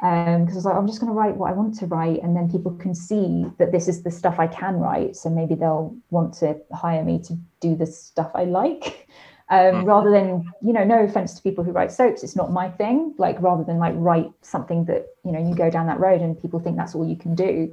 because 0.00 0.52
I 0.52 0.56
was 0.56 0.64
like, 0.64 0.74
I'm 0.74 0.86
just 0.86 1.00
going 1.00 1.10
to 1.10 1.16
write 1.16 1.36
what 1.36 1.50
I 1.50 1.54
want 1.54 1.78
to 1.78 1.86
write, 1.86 2.22
and 2.22 2.36
then 2.36 2.50
people 2.50 2.72
can 2.72 2.94
see 2.94 3.46
that 3.58 3.70
this 3.70 3.86
is 3.88 4.02
the 4.02 4.10
stuff 4.10 4.38
I 4.38 4.48
can 4.48 4.74
write, 4.76 5.16
so 5.16 5.30
maybe 5.30 5.54
they'll 5.54 5.96
want 6.10 6.34
to 6.34 6.60
hire 6.72 7.04
me 7.04 7.20
to 7.20 7.38
do 7.60 7.76
the 7.76 7.86
stuff 7.86 8.30
I 8.34 8.44
like 8.44 9.08
um, 9.50 9.84
rather 9.84 10.10
than 10.10 10.50
you 10.62 10.72
know 10.72 10.84
no 10.84 11.04
offense 11.04 11.34
to 11.34 11.42
people 11.42 11.62
who 11.62 11.70
write 11.70 11.92
soaps 11.92 12.24
it's 12.24 12.34
not 12.34 12.50
my 12.50 12.68
thing. 12.68 13.14
Like 13.18 13.40
rather 13.40 13.62
than 13.62 13.78
like 13.78 13.94
write 13.96 14.32
something 14.42 14.84
that 14.86 15.06
you 15.24 15.30
know 15.30 15.38
you 15.38 15.54
go 15.54 15.70
down 15.70 15.86
that 15.86 16.00
road 16.00 16.20
and 16.20 16.40
people 16.40 16.58
think 16.58 16.76
that's 16.76 16.96
all 16.96 17.06
you 17.06 17.16
can 17.16 17.36
do. 17.36 17.72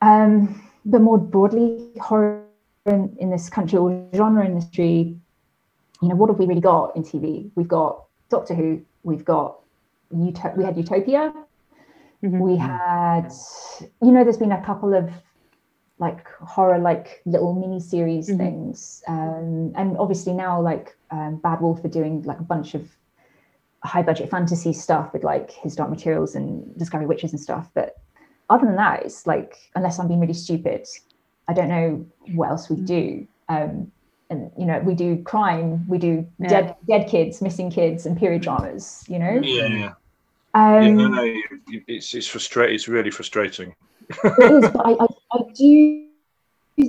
Um, 0.00 0.70
but 0.84 1.00
more 1.00 1.18
broadly 1.18 1.90
horror 2.00 2.44
in, 2.86 3.14
in 3.18 3.30
this 3.30 3.48
country 3.48 3.78
or 3.78 4.06
genre 4.14 4.44
industry 4.44 5.16
you 6.02 6.08
know 6.08 6.14
what 6.14 6.28
have 6.28 6.38
we 6.38 6.46
really 6.46 6.60
got 6.60 6.94
in 6.96 7.02
tv 7.02 7.50
we've 7.54 7.68
got 7.68 8.04
doctor 8.28 8.54
who 8.54 8.80
we've 9.02 9.24
got 9.24 9.58
Uto- 10.12 10.56
we 10.56 10.62
had 10.64 10.76
utopia. 10.76 11.32
We 12.22 12.56
had 12.56 13.32
you 14.00 14.10
know 14.12 14.22
there's 14.22 14.36
been 14.38 14.52
a 14.52 14.64
couple 14.64 14.94
of 14.94 15.10
like 15.98 16.26
horror 16.38 16.78
like 16.78 17.20
little 17.26 17.54
mini 17.54 17.80
series 17.80 18.28
Mhm. 18.28 18.38
things 18.38 19.02
um, 19.08 19.72
and 19.74 19.96
obviously 19.98 20.32
now 20.32 20.60
like 20.60 20.96
um, 21.10 21.36
bad 21.36 21.60
wolf 21.60 21.84
are 21.84 21.88
doing 21.88 22.22
like 22.22 22.38
a 22.40 22.44
bunch 22.44 22.74
of 22.74 22.88
high 23.82 24.02
budget 24.02 24.30
fantasy 24.30 24.72
stuff 24.72 25.12
with 25.12 25.24
like 25.24 25.50
his 25.50 25.74
dark 25.76 25.90
materials 25.90 26.34
and 26.34 26.76
discovery 26.78 27.06
witches 27.06 27.32
and 27.32 27.40
stuff 27.40 27.68
but 27.74 27.96
other 28.50 28.66
than 28.66 28.76
that 28.76 29.04
it's 29.04 29.26
like 29.26 29.56
unless 29.74 29.98
i'm 29.98 30.08
being 30.08 30.20
really 30.20 30.32
stupid 30.34 30.86
i 31.48 31.52
don't 31.52 31.68
know 31.68 32.04
what 32.34 32.50
else 32.50 32.68
we 32.70 32.76
do 32.76 33.26
um, 33.48 33.90
and 34.30 34.50
you 34.58 34.64
know 34.66 34.78
we 34.80 34.94
do 34.94 35.22
crime 35.22 35.86
we 35.88 35.98
do 35.98 36.26
Yeah. 36.38 36.48
dead 36.48 36.76
dead 36.88 37.08
kids 37.08 37.42
missing 37.42 37.70
kids 37.70 38.06
and 38.06 38.16
period 38.16 38.42
dramas 38.42 39.04
you 39.08 39.18
know 39.18 39.40
Yeah, 39.42 39.66
yeah. 39.66 39.92
um, 40.54 40.82
yeah 40.84 40.92
no, 40.92 41.08
no, 41.08 41.22
you- 41.22 41.42
you- 41.68 41.82
it's 41.88 42.14
it's 42.14 42.26
frustrating. 42.26 42.74
It's 42.74 42.88
really 42.88 43.10
frustrating. 43.10 43.74
it 44.24 44.52
is, 44.64 44.70
but 44.70 44.86
I, 44.90 44.92
I, 45.04 45.06
I 45.32 45.38
do. 45.54 46.08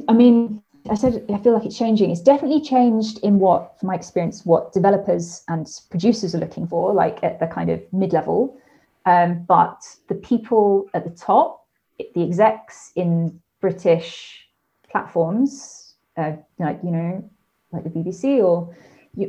I 0.08 0.14
mean, 0.14 0.62
I 0.90 0.96
said 0.96 1.26
I 1.34 1.38
feel 1.40 1.54
like 1.54 1.66
it's 1.66 1.78
changing. 1.78 2.12
It's 2.12 2.22
definitely 2.22 2.62
changed 2.62 3.20
in 3.24 3.40
what, 3.40 3.80
from 3.80 3.88
my 3.88 3.96
experience, 3.96 4.46
what 4.46 4.74
developers 4.74 5.44
and 5.48 5.68
producers 5.90 6.34
are 6.36 6.40
looking 6.40 6.68
for, 6.68 6.94
like 6.94 7.24
at 7.24 7.40
the 7.40 7.48
kind 7.48 7.70
of 7.70 7.82
mid 7.92 8.14
level. 8.14 8.58
Um, 9.06 9.44
but 9.48 9.84
the 10.10 10.16
people 10.16 10.90
at 10.94 11.04
the 11.04 11.12
top, 11.12 11.68
the 11.98 12.24
execs 12.24 12.92
in 12.96 13.40
British 13.62 14.48
platforms, 14.90 15.96
uh, 16.18 16.34
like 16.60 16.80
you 16.84 16.92
know, 16.92 17.30
like 17.72 17.84
the 17.84 17.90
BBC 17.90 18.44
or 18.44 18.76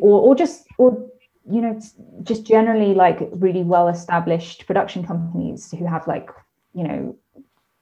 or, 0.00 0.20
or 0.20 0.34
just 0.34 0.66
or 0.78 1.06
you 1.50 1.60
know 1.60 1.80
just 2.22 2.44
generally 2.44 2.94
like 2.94 3.28
really 3.32 3.62
well 3.62 3.88
established 3.88 4.66
production 4.66 5.06
companies 5.06 5.70
who 5.70 5.84
have 5.84 6.06
like 6.06 6.30
you 6.74 6.84
know 6.84 7.16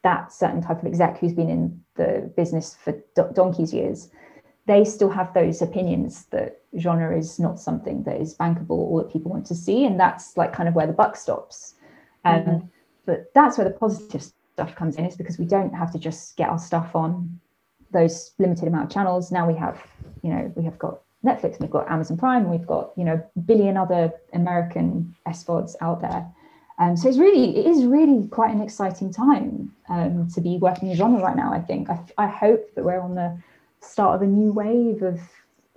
that 0.02 0.32
certain 0.32 0.60
type 0.60 0.80
of 0.80 0.86
exec 0.86 1.18
who's 1.18 1.32
been 1.32 1.48
in 1.48 1.80
the 1.96 2.30
business 2.36 2.74
for 2.74 2.92
do- 3.14 3.30
donkey's 3.32 3.72
years 3.72 4.10
they 4.66 4.84
still 4.84 5.10
have 5.10 5.32
those 5.34 5.60
opinions 5.60 6.26
that 6.26 6.62
genre 6.78 7.16
is 7.16 7.38
not 7.38 7.60
something 7.60 8.02
that 8.04 8.20
is 8.20 8.36
bankable 8.36 8.70
or 8.70 9.02
that 9.02 9.12
people 9.12 9.30
want 9.30 9.46
to 9.46 9.54
see. 9.54 9.84
And 9.84 10.00
that's 10.00 10.36
like 10.36 10.52
kind 10.52 10.68
of 10.68 10.74
where 10.74 10.86
the 10.86 10.92
buck 10.92 11.16
stops 11.16 11.74
um, 12.24 12.40
Mhm. 12.42 12.68
but 13.06 13.32
that's 13.34 13.58
where 13.58 13.68
the 13.68 13.74
positive 13.74 14.22
stuff 14.22 14.74
comes 14.74 14.96
in 14.96 15.04
is 15.04 15.16
because 15.16 15.38
we 15.38 15.44
don't 15.44 15.74
have 15.74 15.90
to 15.92 15.98
just 15.98 16.36
get 16.36 16.48
our 16.48 16.58
stuff 16.58 16.94
on 16.94 17.40
those 17.90 18.32
limited 18.38 18.66
amount 18.68 18.84
of 18.84 18.90
channels. 18.90 19.30
Now 19.32 19.46
we 19.46 19.54
have 19.54 19.78
you 20.22 20.30
know 20.30 20.52
we 20.56 20.64
have 20.64 20.78
got 20.78 21.00
netflix 21.24 21.52
and 21.52 21.60
we've 21.60 21.70
got 21.70 21.90
amazon 21.90 22.16
prime 22.18 22.42
and 22.42 22.50
we've 22.50 22.66
got 22.66 22.92
you 22.96 23.04
know 23.04 23.14
a 23.36 23.40
billion 23.40 23.76
other 23.78 24.12
american 24.32 25.14
svods 25.28 25.74
out 25.80 26.00
there. 26.00 26.26
Um, 26.78 26.96
so 26.96 27.08
it's 27.08 27.18
really 27.18 27.56
it 27.56 27.66
is 27.66 27.84
really 27.84 28.26
quite 28.28 28.52
an 28.54 28.60
exciting 28.60 29.12
time 29.12 29.72
um, 29.88 30.28
to 30.34 30.40
be 30.40 30.58
working 30.58 30.90
in 30.90 30.96
genre 30.96 31.20
right 31.22 31.36
now 31.36 31.52
i 31.52 31.60
think. 31.60 31.88
I, 31.88 31.98
I 32.18 32.26
hope 32.26 32.74
that 32.74 32.84
we're 32.84 33.00
on 33.00 33.14
the 33.14 33.36
start 33.80 34.16
of 34.16 34.22
a 34.22 34.26
new 34.26 34.52
wave 34.52 35.02
of 35.02 35.20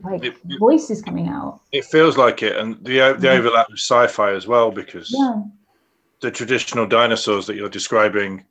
like 0.04 0.24
It- 0.24 0.38
voices 0.60 1.02
coming 1.02 1.28
out. 1.28 1.62
It 1.72 1.86
feels 1.86 2.18
like 2.18 2.42
it, 2.44 2.56
and 2.56 2.76
the 2.84 3.16
the 3.18 3.30
overlap 3.32 3.68
with 3.70 3.80
sci-fi 3.80 4.32
as 4.34 4.48
well, 4.48 4.72
because 4.72 5.08
yeah 5.12 5.42
the 6.22 6.32
traditional 6.32 6.88
dinosaurs 6.88 7.46
that 7.48 7.56
you're 7.56 7.70
describing 7.70 8.46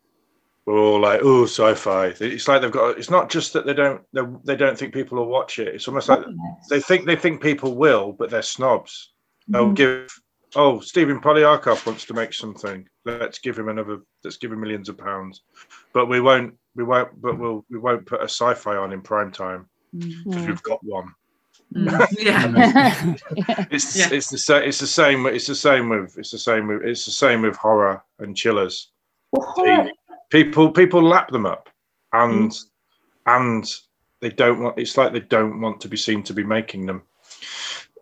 were 0.67 0.79
all 0.79 1.01
like, 1.01 1.21
"Oh, 1.23 1.45
sci-fi." 1.45 2.15
It's 2.21 2.49
like 2.49 2.61
they've 2.63 2.71
got. 2.71 2.99
It's 2.99 3.11
not 3.11 3.31
just 3.31 3.53
that 3.53 3.67
they 3.67 3.75
don't 3.75 4.03
they, 4.45 4.57
don't 4.57 4.79
think 4.79 4.95
people 4.95 5.19
will 5.19 5.27
watch 5.27 5.59
it. 5.59 5.69
It's 5.69 5.89
almost 5.89 6.09
like 6.09 6.25
they 6.69 6.81
think 6.81 7.07
they 7.07 7.17
think 7.17 7.43
people 7.43 7.77
will, 7.77 8.13
but 8.13 8.31
they're 8.31 8.43
snobs. 8.43 9.13
They'll 9.49 9.71
Mhm. 9.71 9.77
give. 9.77 10.21
Oh, 10.55 10.81
Stephen 10.81 11.21
Poliakoff 11.21 11.87
wants 11.87 12.05
to 12.07 12.15
make 12.15 12.33
something. 12.33 12.89
Let's 13.05 13.39
give 13.39 13.59
him 13.59 13.69
another. 13.69 14.01
Let's 14.25 14.37
give 14.39 14.53
him 14.53 14.61
millions 14.61 14.89
of 14.89 14.97
pounds, 14.97 15.43
but 15.93 16.07
we 16.07 16.21
won't. 16.21 16.55
We 16.75 16.85
won't. 16.85 17.21
But 17.21 17.39
we'll. 17.39 17.65
We 17.71 17.79
won't 17.79 18.07
put 18.07 18.21
a 18.21 18.25
sci-fi 18.29 18.77
on 18.77 18.93
in 18.93 19.03
prime 19.03 19.31
time 19.33 19.69
because 19.93 20.47
we've 20.47 20.63
got 20.63 20.83
one. 20.85 21.15
Mm, 21.75 22.07
yeah. 22.19 23.15
Yeah. 23.35 23.65
It's 23.71 23.97
Yeah. 23.97 24.09
it's 24.13 24.31
the 24.31 24.39
same. 24.39 24.63
It's 24.63 24.79
the 24.79 24.87
same. 24.87 25.27
It's 25.27 25.47
the 25.47 25.55
same 25.55 25.89
with. 25.89 26.17
It's 26.19 26.31
the 26.31 26.39
same 26.39 26.69
with. 26.69 26.83
It's 26.83 27.05
the 27.05 27.11
same 27.11 27.43
with 27.43 27.57
horror 27.57 28.03
and 28.19 28.37
chillers. 28.37 28.91
well, 29.33 29.47
horror, 29.53 29.91
People 30.31 30.71
people 30.71 31.03
lap 31.03 31.31
them 31.31 31.47
up, 31.47 31.69
and 32.13 32.53
and 33.27 33.73
they 34.21 34.31
don't 34.31 34.61
want. 34.61 34.79
It's 34.79 34.97
like 34.97 35.13
they 35.13 35.21
don't 35.21 35.61
want 35.61 35.81
to 35.83 35.89
be 35.89 35.97
seen 35.97 36.23
to 36.25 36.33
be 36.33 36.45
making 36.45 36.87
them. 36.87 37.03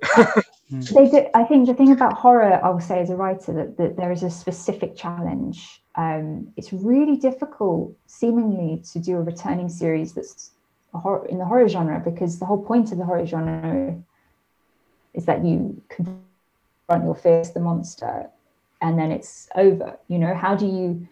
they 0.71 1.09
do, 1.09 1.27
I 1.35 1.45
think 1.45 1.67
the 1.67 1.75
thing 1.75 1.93
about 1.93 2.15
horror, 2.15 2.61
I 2.65 2.71
will 2.71 2.81
say 2.81 3.01
as 3.01 3.11
a 3.11 3.17
writer, 3.17 3.53
that, 3.53 3.77
that 3.77 3.97
there 3.97 4.11
is 4.13 4.23
a 4.23 4.31
specific 4.31 4.97
challenge. 4.97 5.83
Um, 5.97 6.53
it's 6.57 6.73
really 6.73 7.17
difficult, 7.17 7.95
seemingly, 8.07 8.83
to 8.93 8.99
do 8.99 9.17
a 9.17 9.23
returning 9.23 9.69
series 9.69 10.13
that's 10.15 10.51
a 10.54 10.54
horror, 10.99 11.27
in 11.27 11.39
the 11.39 11.45
horror 11.45 11.69
genre 11.69 12.01
because 12.01 12.39
the 12.39 12.47
whole 12.47 12.63
point 12.63 12.93
of 12.93 12.99
the 12.99 13.05
horror 13.05 13.27
genre 13.27 13.97
is 15.15 15.27
that 15.27 15.45
you 15.45 15.81
confront 15.89 17.05
your 17.05 17.15
fears, 17.15 17.51
the 17.53 17.61
monster, 17.61 18.29
and 18.81 18.99
then 18.99 19.11
it's 19.13 19.49
over. 19.55 19.97
You 20.09 20.19
know, 20.19 20.35
how 20.35 20.55
do 20.57 20.67
you 20.67 21.07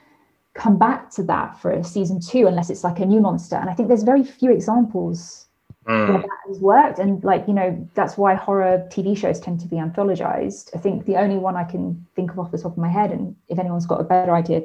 come 0.55 0.77
back 0.79 1.11
to 1.11 1.23
that 1.25 1.59
for 1.61 1.71
a 1.71 1.85
season 1.85 2.21
two 2.21 2.47
unless 2.47 2.69
it's 2.69 2.85
like 2.85 2.99
a 3.01 3.07
new 3.07 3.21
monster? 3.21 3.57
And 3.57 3.71
I 3.71 3.75
think 3.75 3.89
there's 3.89 4.03
very 4.03 4.25
few 4.25 4.51
examples 4.53 5.47
where 5.85 6.07
Mm. 6.07 6.23
that 6.23 6.39
has 6.47 6.61
worked 6.61 6.99
and 7.01 7.23
like 7.25 7.47
you 7.49 7.53
know 7.53 7.89
that's 7.95 8.17
why 8.17 8.35
horror 8.35 8.87
tv 8.89 9.17
shows 9.17 9.41
tend 9.41 9.59
to 9.59 9.67
be 9.67 9.77
anthologized 9.77 10.71
i 10.77 10.79
think 10.79 11.05
the 11.07 11.17
only 11.17 11.37
one 11.37 11.57
i 11.57 11.65
can 11.65 12.07
think 12.15 12.31
of 12.31 12.39
off 12.39 12.53
the 12.53 12.57
top 12.59 12.71
of 12.71 12.79
my 12.79 12.89
head 12.89 13.11
and 13.11 13.35
if 13.49 13.59
anyone's 13.59 13.85
got 13.85 14.01
a 14.01 14.05
better 14.05 14.33
idea 14.33 14.63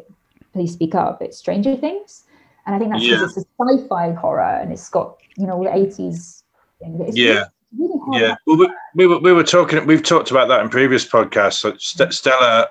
please 0.54 0.72
speak 0.72 0.94
up 0.94 1.20
it's 1.24 1.40
stranger 1.40 1.76
things 1.76 2.26
and 2.68 2.76
i 2.76 2.80
think 2.80 2.92
that's 2.92 3.04
because 3.04 3.20
Yeah. 3.22 3.26
it's 3.26 3.38
a 3.38 3.80
sci-fi 3.80 4.12
horror 4.12 4.42
and 4.62 4.72
it's 4.72 4.90
got 4.90 5.18
you 5.38 5.48
know 5.48 5.64
the 5.64 5.70
80s 5.70 6.44
Yeah. 6.82 7.46
really, 7.76 8.00
really 8.08 8.22
Yeah, 8.22 8.36
well, 8.46 8.58
we, 8.58 8.70
we 8.96 9.08
were 9.08 9.20
we 9.20 9.34
were 9.34 9.44
talking. 9.44 9.86
We've 9.88 10.04
talked 10.04 10.30
about 10.32 10.48
that 10.50 10.62
in 10.62 10.70
previous 10.70 11.06
podcasts. 11.08 11.60
So 11.60 11.76
St- 11.78 12.14
Stella, 12.14 12.68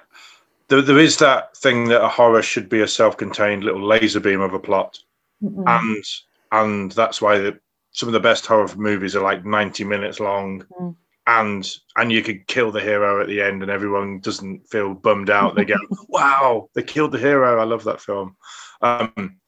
there, 0.69 0.81
there 0.81 0.99
is 0.99 1.17
that 1.19 1.57
thing 1.57 1.89
that 1.89 2.03
a 2.05 2.09
horror 2.09 2.41
should 2.43 2.69
be 2.69 2.81
a 2.83 2.89
self-contained 2.89 3.63
little 3.65 3.85
laser 3.87 4.21
beam 4.21 4.41
of 4.41 4.55
a 4.55 4.59
plot, 4.59 4.99
Mm-mm. 5.43 5.65
and 5.67 6.05
and 6.53 6.93
that's 6.93 7.21
why 7.21 7.39
the, 7.39 7.59
some 7.91 8.09
of 8.09 8.13
the 8.15 8.21
best 8.21 8.47
horror 8.47 8.69
movies 8.77 9.15
are 9.17 9.23
like 9.23 9.45
ninety 9.45 9.85
minutes 9.85 10.19
long, 10.21 10.65
Mm. 10.81 10.97
and 11.27 11.77
and 11.97 12.11
you 12.13 12.23
could 12.23 12.47
kill 12.47 12.71
the 12.73 12.81
hero 12.81 13.21
at 13.21 13.27
the 13.29 13.43
end, 13.43 13.63
and 13.63 13.71
everyone 13.71 14.21
doesn't 14.21 14.67
feel 14.69 14.95
bummed 14.95 15.31
out. 15.31 15.55
They 15.57 15.65
go, 15.67 15.77
"Wow, 16.09 16.71
they 16.75 16.83
killed 16.83 17.13
the 17.13 17.19
hero! 17.19 17.61
I 17.61 17.65
love 17.65 17.85
that 17.85 18.01
film." 18.01 18.37
Um, 18.83 19.39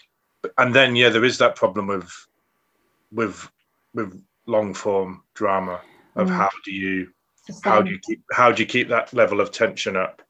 and 0.59 0.75
then 0.75 0.97
yeah, 0.97 1.09
there 1.09 1.25
is 1.25 1.39
that 1.39 1.57
problem 1.57 1.87
with 1.87 2.11
with 3.13 3.49
with 3.95 4.23
long 4.47 4.75
form 4.75 5.23
drama 5.35 5.81
of 6.17 6.29
Mm. 6.29 6.37
how 6.37 6.51
do 6.65 6.73
you 6.73 7.13
how 7.65 7.81
do 7.81 7.91
you 7.91 7.99
keep 8.07 8.23
how 8.33 8.53
do 8.53 8.63
you 8.63 8.67
keep 8.67 8.89
that 8.89 9.13
level 9.13 9.41
of 9.41 9.51
tension 9.51 9.97
up? 9.97 10.23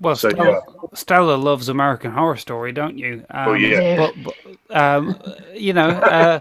Well, 0.00 0.16
So, 0.16 0.30
Stella, 0.30 0.50
yeah. 0.50 0.60
Stella 0.94 1.34
loves 1.36 1.68
American 1.68 2.10
Horror 2.12 2.36
Story, 2.36 2.72
don't 2.72 2.98
you? 2.98 3.24
Um, 3.30 3.48
Oh, 3.48 3.52
yeah. 3.54 3.96
But, 3.96 4.14
but 4.24 4.76
um, 4.76 5.18
you 5.54 5.72
know, 5.72 5.88
uh, 5.88 6.40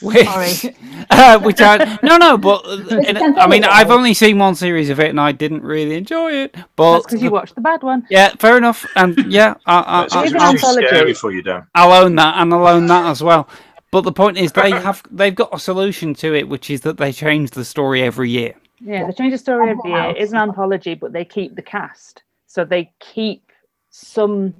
which, 0.00 0.26
Sorry. 0.26 0.76
uh, 1.10 1.38
which 1.40 1.60
I 1.60 1.98
no, 2.02 2.16
no, 2.16 2.38
but 2.38 2.64
uh, 2.66 2.96
in- 2.98 3.38
I 3.38 3.46
mean. 3.46 3.64
I've 3.64 3.90
only 3.90 4.14
seen 4.14 4.38
one 4.38 4.54
series 4.54 4.88
of 4.90 5.00
it, 5.00 5.10
and 5.10 5.20
I 5.20 5.32
didn't 5.32 5.62
really 5.62 5.96
enjoy 5.96 6.32
it. 6.32 6.56
But 6.76 6.92
That's 6.94 7.06
because 7.06 7.22
you 7.22 7.30
watched 7.30 7.54
the 7.54 7.60
bad 7.60 7.82
one. 7.82 8.06
yeah, 8.10 8.30
fair 8.38 8.56
enough, 8.56 8.86
and 8.96 9.30
yeah, 9.30 9.54
I, 9.66 9.78
I, 9.86 10.00
that's 10.02 10.14
I, 10.34 10.46
I'll, 10.46 10.52
too 10.52 10.58
scary 10.58 11.14
for 11.14 11.30
you, 11.30 11.42
Dan. 11.42 11.66
I'll 11.74 11.92
own 11.92 12.14
that, 12.16 12.36
and 12.38 12.52
I'll 12.54 12.66
own 12.66 12.86
that 12.86 13.06
as 13.06 13.22
well. 13.22 13.48
But 13.90 14.02
the 14.02 14.12
point 14.12 14.38
is, 14.38 14.52
they 14.52 14.70
have 14.86 15.02
they've 15.10 15.34
got 15.34 15.54
a 15.54 15.58
solution 15.58 16.14
to 16.14 16.34
it, 16.34 16.48
which 16.48 16.70
is 16.70 16.80
that 16.82 16.96
they 16.96 17.12
change 17.12 17.50
the 17.50 17.64
story 17.64 18.02
every 18.02 18.30
year. 18.30 18.54
Yeah, 18.80 19.06
they 19.06 19.12
change 19.12 19.32
the 19.32 19.38
story 19.38 19.70
every 19.70 19.90
year. 19.90 19.98
Wow. 20.02 20.14
It's 20.16 20.32
an 20.32 20.38
anthology, 20.38 20.94
but 20.94 21.12
they 21.12 21.24
keep 21.24 21.54
the 21.54 21.62
cast. 21.62 22.22
So 22.48 22.64
they 22.64 22.92
keep 22.98 23.52
some 23.90 24.54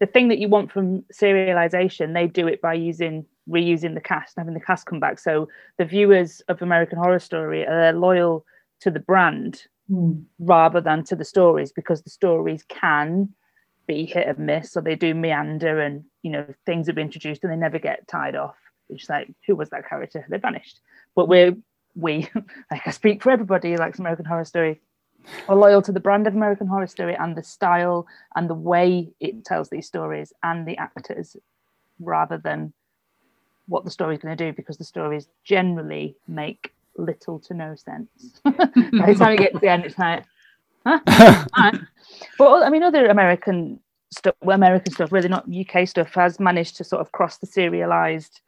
the 0.00 0.06
thing 0.06 0.28
that 0.28 0.38
you 0.38 0.48
want 0.48 0.70
from 0.70 1.02
serialization, 1.12 2.14
they 2.14 2.28
do 2.28 2.46
it 2.46 2.60
by 2.60 2.74
using 2.74 3.26
reusing 3.48 3.94
the 3.94 4.00
cast, 4.00 4.34
having 4.36 4.54
the 4.54 4.60
cast 4.60 4.86
come 4.86 5.00
back. 5.00 5.18
So 5.18 5.48
the 5.78 5.84
viewers 5.84 6.40
of 6.48 6.62
American 6.62 6.98
Horror 6.98 7.18
Story 7.18 7.66
are 7.66 7.92
loyal 7.92 8.44
to 8.80 8.90
the 8.90 9.00
brand 9.00 9.62
Mm. 9.90 10.26
rather 10.38 10.82
than 10.82 11.02
to 11.04 11.16
the 11.16 11.24
stories 11.24 11.72
because 11.72 12.02
the 12.02 12.10
stories 12.10 12.62
can 12.68 13.30
be 13.86 14.04
hit 14.04 14.26
and 14.26 14.38
miss. 14.38 14.76
Or 14.76 14.82
they 14.82 14.96
do 14.96 15.14
meander 15.14 15.80
and 15.80 16.04
you 16.22 16.30
know 16.30 16.44
things 16.66 16.90
are 16.90 16.92
been 16.92 17.06
introduced 17.06 17.42
and 17.42 17.50
they 17.50 17.56
never 17.56 17.78
get 17.78 18.06
tied 18.06 18.36
off. 18.36 18.56
It's 18.90 19.08
like 19.08 19.32
who 19.46 19.56
was 19.56 19.70
that 19.70 19.88
character? 19.88 20.26
They 20.28 20.36
vanished. 20.36 20.80
But 21.14 21.28
we're 21.28 21.56
we 21.94 22.28
like 22.70 22.86
i 22.86 22.90
speak 22.90 23.22
for 23.22 23.30
everybody 23.30 23.70
who 23.72 23.76
likes 23.76 23.98
american 23.98 24.24
horror 24.24 24.44
story 24.44 24.80
are 25.48 25.56
loyal 25.56 25.82
to 25.82 25.92
the 25.92 26.00
brand 26.00 26.26
of 26.26 26.34
american 26.34 26.66
horror 26.66 26.86
story 26.86 27.14
and 27.14 27.36
the 27.36 27.42
style 27.42 28.06
and 28.34 28.48
the 28.48 28.54
way 28.54 29.08
it 29.20 29.44
tells 29.44 29.68
these 29.68 29.86
stories 29.86 30.32
and 30.42 30.66
the 30.66 30.76
actors 30.76 31.36
rather 32.00 32.38
than 32.38 32.72
what 33.66 33.84
the 33.84 33.90
story's 33.90 34.18
going 34.20 34.36
to 34.36 34.44
do 34.46 34.54
because 34.54 34.78
the 34.78 34.84
stories 34.84 35.28
generally 35.44 36.16
make 36.26 36.72
little 36.96 37.38
to 37.38 37.54
no 37.54 37.74
sense 37.74 38.08
by 38.44 38.50
the 38.52 39.16
time 39.18 39.32
you 39.32 39.38
get 39.38 39.52
to 39.52 39.58
the 39.58 39.68
end 39.68 39.84
it's 39.84 39.98
like 39.98 40.24
huh? 40.88 41.00
Alright. 41.56 41.80
But 42.38 42.62
I 42.62 42.70
mean, 42.70 42.82
other 42.82 43.06
American 43.06 43.80
stuff, 44.10 44.34
well, 44.42 44.56
American 44.56 44.92
stuff, 44.92 45.12
really 45.12 45.28
not 45.28 45.46
UK 45.48 45.86
stuff, 45.86 46.14
has 46.14 46.40
managed 46.40 46.76
to 46.76 46.84
sort 46.84 47.00
of 47.00 47.12
cross 47.12 47.38
the 47.38 47.46
serialized 47.46 48.40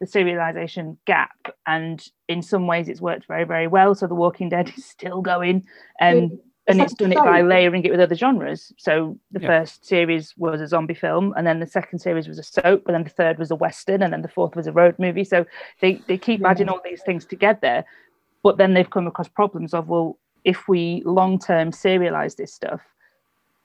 the 0.00 0.06
serialization 0.06 0.96
gap, 1.06 1.54
and 1.66 2.04
in 2.28 2.42
some 2.42 2.66
ways 2.66 2.88
it's 2.88 3.00
worked 3.00 3.26
very 3.26 3.44
very 3.44 3.66
well. 3.66 3.94
So 3.94 4.06
The 4.06 4.14
Walking 4.14 4.48
Dead 4.48 4.72
is 4.76 4.84
still 4.84 5.22
going, 5.22 5.66
um, 6.00 6.08
and 6.18 6.32
Is 6.32 6.38
and 6.68 6.80
it's 6.80 6.94
done 6.94 7.12
it 7.12 7.16
by 7.24 7.40
layering 7.42 7.84
it 7.84 7.90
with 7.90 8.00
other 8.00 8.14
genres. 8.14 8.72
So 8.78 9.18
the 9.32 9.40
Yeah. 9.40 9.48
first 9.48 9.86
series 9.86 10.34
was 10.36 10.60
a 10.60 10.66
zombie 10.68 10.94
film, 10.94 11.32
and 11.36 11.46
then 11.46 11.60
the 11.60 11.66
second 11.66 11.98
series 12.00 12.28
was 12.28 12.38
a 12.38 12.42
soap, 12.42 12.82
and 12.86 12.94
then 12.94 13.04
the 13.04 13.10
third 13.10 13.38
was 13.38 13.50
a 13.50 13.56
western, 13.56 14.02
and 14.02 14.12
then 14.12 14.22
the 14.22 14.28
fourth 14.28 14.54
was 14.54 14.66
a 14.66 14.72
road 14.72 14.96
movie. 14.98 15.24
So 15.24 15.46
they 15.80 15.94
they 16.06 16.18
keep 16.18 16.44
adding 16.44 16.68
all 16.68 16.80
these 16.84 17.02
things 17.02 17.24
together, 17.24 17.84
but 18.42 18.58
then 18.58 18.74
they've 18.74 18.90
come 18.90 19.06
across 19.06 19.28
problems 19.28 19.74
of 19.74 19.88
well, 19.88 20.18
if 20.44 20.68
we 20.68 21.02
long 21.04 21.38
term 21.38 21.70
serialize 21.70 22.36
this 22.36 22.54
stuff, 22.54 22.80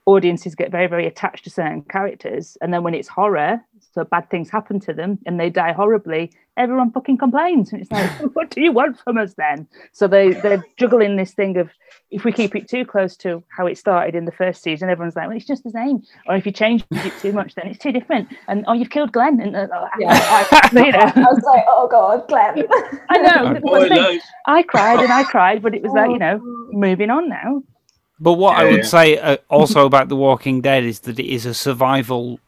audiences 0.06 0.56
get 0.56 0.72
very 0.72 0.88
very 0.88 1.08
attached 1.08 1.44
to 1.46 1.50
certain 1.50 1.82
characters, 1.84 2.58
and 2.62 2.74
then 2.74 2.84
when 2.84 2.94
it's 2.94 3.08
horror, 3.08 3.62
so 3.94 4.04
bad 4.04 4.30
things 4.30 4.50
happen 4.50 4.80
to 4.80 4.94
them 4.94 5.20
and 5.26 5.40
they 5.40 5.50
die 5.50 5.72
horribly, 5.72 6.32
everyone 6.58 6.92
fucking 6.92 7.18
complains, 7.18 7.72
and 7.72 7.82
it's 7.82 7.92
like, 7.92 8.10
what 8.34 8.50
do 8.50 8.62
you 8.62 8.72
want 8.72 9.00
from 9.00 9.18
us 9.18 9.34
then? 9.36 9.68
So 9.92 10.08
they 10.08 10.32
they're 10.32 10.64
juggling 10.78 11.16
this 11.16 11.34
thing 11.34 11.58
of 11.58 11.70
if 12.12 12.24
we 12.24 12.32
keep 12.32 12.56
it 12.56 12.68
too 12.68 12.86
close 12.86 13.16
to 13.18 13.44
how 13.56 13.68
it 13.68 13.78
started 13.78 14.16
in 14.16 14.26
the 14.26 14.32
first 14.32 14.62
season, 14.62 14.90
everyone's 14.90 15.16
like, 15.16 15.28
well, 15.28 15.38
it's 15.38 15.46
just 15.46 15.64
the 15.64 15.72
same. 15.72 16.04
Or 16.28 16.36
if 16.36 16.46
you 16.46 16.52
change 16.52 16.84
it 16.92 17.14
too 17.20 17.34
much, 17.34 17.56
then 17.56 17.68
it's 17.68 17.80
too 17.80 17.92
different. 17.92 18.30
And 18.48 18.64
oh, 18.68 18.74
you've 18.74 18.90
killed 18.90 19.12
Glenn. 19.12 19.40
And 19.40 19.56
uh, 19.56 19.68
oh, 19.74 19.88
Yeah, 20.00 20.12
I, 20.12 20.70
you 20.74 20.92
know, 20.92 21.00
I 21.00 21.34
was 21.34 21.44
like, 21.44 21.66
oh 21.68 21.88
god, 21.90 22.28
Glenn. 22.28 22.66
I 23.10 23.18
know. 23.18 23.54
but 23.54 23.64
Boy, 23.64 23.88
no. 23.88 24.20
I 24.46 24.64
cried 24.64 25.00
and 25.00 25.12
I 25.12 25.24
cried, 25.24 25.62
but 25.62 25.74
it 25.74 25.82
was 25.82 25.92
like, 25.92 26.12
you 26.12 26.20
know, 26.20 26.40
moving 26.72 27.10
on 27.10 27.30
now. 27.30 27.64
But 28.24 28.34
what 28.34 28.58
I 28.58 28.64
would 28.64 28.78
yeah. 28.78 28.84
say 28.84 29.18
uh, 29.18 29.38
also 29.50 29.86
about 29.86 30.08
The 30.08 30.16
Walking 30.16 30.62
Dead 30.62 30.86
is 30.86 31.02
that 31.02 31.20
it 31.20 31.28
is 31.30 31.46
a 31.46 31.54
survival. 31.54 32.40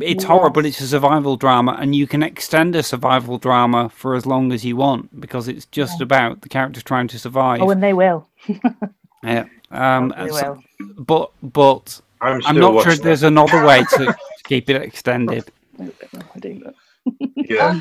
It's 0.00 0.24
horror, 0.24 0.50
but 0.50 0.66
it's 0.66 0.80
a 0.80 0.88
survival 0.88 1.36
drama, 1.36 1.76
and 1.78 1.94
you 1.94 2.06
can 2.08 2.22
extend 2.22 2.74
a 2.74 2.82
survival 2.82 3.38
drama 3.38 3.90
for 3.90 4.16
as 4.16 4.26
long 4.26 4.50
as 4.50 4.64
you 4.64 4.76
want 4.76 5.20
because 5.20 5.46
it's 5.46 5.66
just 5.66 6.00
about 6.00 6.40
the 6.40 6.48
characters 6.48 6.82
trying 6.82 7.06
to 7.08 7.18
survive. 7.18 7.60
Oh, 7.62 7.70
and 7.70 7.82
they 7.82 7.92
will. 7.92 8.28
yeah. 9.22 9.44
Um, 9.70 10.12
They 10.18 10.30
so- 10.30 10.58
will. 10.80 11.04
but 11.04 11.30
but 11.42 12.00
I'm 12.20 12.40
I'm 12.44 12.56
not 12.56 12.72
sure 12.82 12.90
watching 12.92 13.04
there's 13.04 13.22
another 13.22 13.64
way 13.64 13.84
to, 13.84 14.06
to 14.06 14.16
keep 14.44 14.68
it 14.68 14.82
extended. 14.82 15.44
I 15.78 16.38
do 16.40 16.60
that. 16.64 16.74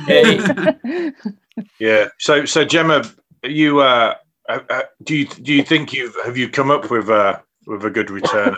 it. 0.08 0.74
Yeah, 0.84 1.10
yeah. 1.80 2.08
So, 2.20 2.46
so 2.46 2.66
Gemma, 2.66 3.04
you 3.44 3.80
uh, 3.80 4.16
uh, 4.50 4.60
uh, 4.70 4.82
do 5.04 5.16
you 5.16 5.26
do 5.26 5.54
you 5.54 5.64
think 5.64 5.94
you've 5.94 6.16
have 6.26 6.38
you 6.38 6.50
come 6.50 6.70
up 6.72 6.90
with 6.92 7.10
uh 7.10 7.40
with 7.68 7.86
a 7.86 7.90
good 7.90 8.10
return? 8.10 8.56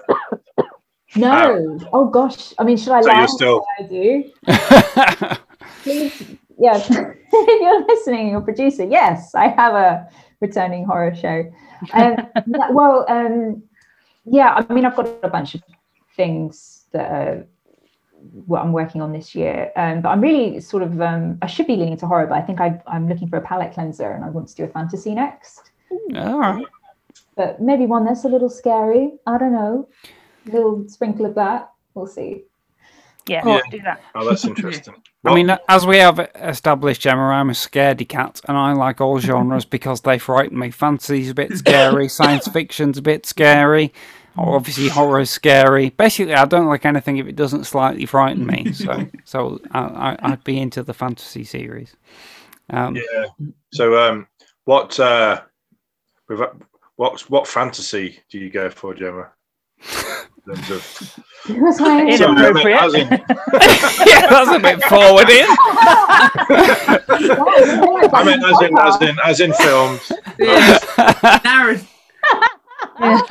no. 1.15 1.79
oh 1.93 2.07
gosh. 2.09 2.53
I 2.57 2.63
mean, 2.63 2.77
should 2.77 2.93
I 2.93 3.01
So 3.01 3.07
lie? 3.09 3.19
you're 3.19 3.27
still- 3.27 3.65
I 3.79 3.83
do. 3.83 4.31
Please, 5.83 6.37
yeah. 6.57 6.77
if 6.77 6.89
you're 7.61 7.85
listening, 7.85 8.29
your 8.29 8.41
producer, 8.41 8.85
yes, 8.85 9.35
I 9.35 9.49
have 9.49 9.75
a 9.75 10.09
returning 10.41 10.85
horror 10.85 11.15
show. 11.15 11.51
Um, 11.93 12.15
well, 12.71 13.05
um, 13.07 13.61
yeah. 14.25 14.63
I 14.67 14.73
mean, 14.73 14.85
I've 14.85 14.95
got 14.95 15.07
a 15.21 15.29
bunch 15.29 15.53
of 15.55 15.61
things 16.15 16.85
that 16.91 17.11
are 17.11 17.47
what 18.47 18.61
I'm 18.63 18.71
working 18.73 19.01
on 19.01 19.11
this 19.13 19.35
year, 19.35 19.71
um, 19.75 20.01
but 20.01 20.09
I'm 20.09 20.21
really 20.21 20.59
sort 20.59 20.81
of 20.81 20.99
um, 21.01 21.37
I 21.43 21.47
should 21.47 21.67
be 21.67 21.75
leaning 21.75 21.97
to 21.97 22.07
horror, 22.07 22.25
but 22.25 22.37
I 22.37 22.41
think 22.41 22.59
I, 22.59 22.81
I'm 22.87 23.07
looking 23.07 23.27
for 23.27 23.37
a 23.37 23.41
palette 23.41 23.73
cleanser, 23.73 24.11
and 24.11 24.23
I 24.25 24.29
want 24.29 24.47
to 24.47 24.55
do 24.55 24.63
a 24.63 24.67
fantasy 24.67 25.13
next. 25.13 25.69
All 26.15 26.39
right. 26.39 26.65
But 27.35 27.61
maybe 27.61 27.85
one 27.85 28.05
that's 28.05 28.23
a 28.25 28.29
little 28.29 28.49
scary. 28.49 29.13
I 29.27 29.37
don't 29.37 29.53
know. 29.53 29.87
A 30.47 30.51
little 30.51 30.87
sprinkle 30.87 31.25
of 31.25 31.35
that. 31.35 31.71
We'll 31.93 32.07
see. 32.07 32.43
Yeah, 33.27 33.41
Yeah. 33.45 33.61
do 33.71 33.79
that. 33.81 34.01
Oh, 34.13 34.27
that's 34.27 34.45
interesting. 34.45 34.95
I 35.25 35.33
mean, 35.33 35.57
as 35.67 35.87
we 35.87 35.97
have 35.97 36.19
established, 36.35 37.01
Gemma, 37.01 37.23
I'm 37.23 37.49
a 37.49 37.53
scaredy 37.53 38.07
cat, 38.07 38.41
and 38.47 38.55
I 38.55 38.73
like 38.73 39.01
all 39.01 39.19
genres 39.19 39.65
because 39.65 40.01
they 40.01 40.19
frighten 40.19 40.59
me. 40.59 40.69
Fantasy's 40.69 41.31
a 41.31 41.33
bit 41.33 41.57
scary, 41.57 42.07
science 42.09 42.47
fiction's 42.47 42.99
a 42.99 43.01
bit 43.01 43.25
scary, 43.25 43.91
obviously 44.37 44.87
horror's 44.87 45.31
scary. 45.31 45.89
Basically, 45.89 46.35
I 46.35 46.45
don't 46.45 46.67
like 46.67 46.85
anything 46.85 47.17
if 47.17 47.25
it 47.25 47.35
doesn't 47.35 47.63
slightly 47.63 48.05
frighten 48.05 48.45
me. 48.45 48.71
So, 48.73 49.07
so 49.25 49.59
I, 49.71 49.79
I, 49.79 50.17
I'd 50.31 50.43
be 50.43 50.59
into 50.59 50.83
the 50.83 50.93
fantasy 50.93 51.43
series. 51.43 51.95
Um, 52.69 52.95
yeah. 52.95 53.25
So, 53.73 53.97
um, 53.97 54.27
what 54.65 54.99
uh, 54.99 55.41
with 55.41 55.54
what 56.95 57.21
what 57.29 57.47
fantasy 57.47 58.19
do 58.29 58.37
you 58.39 58.49
go 58.49 58.69
for, 58.69 58.93
Gemma? 58.93 59.29
In 60.47 60.55
terms 60.55 60.69
of- 60.71 61.19
Was 61.59 61.79
I- 61.81 62.15
Sorry, 62.15 62.35
I 62.35 62.51
meant 62.51 62.67
as 62.67 62.93
in- 62.93 63.07
yeah, 64.07 64.27
that's 64.29 64.49
a 64.51 64.59
bit 64.59 64.81
forward 64.85 65.29
in. 65.29 65.45
I 68.13 68.23
meant 68.23 68.43
as 68.43 68.61
in 68.61 68.77
as 68.77 69.01
in 69.01 69.17
as 69.23 69.39
in 69.41 69.53
films. 69.53 70.11
Narrative. 71.43 71.91
um, 72.99 73.25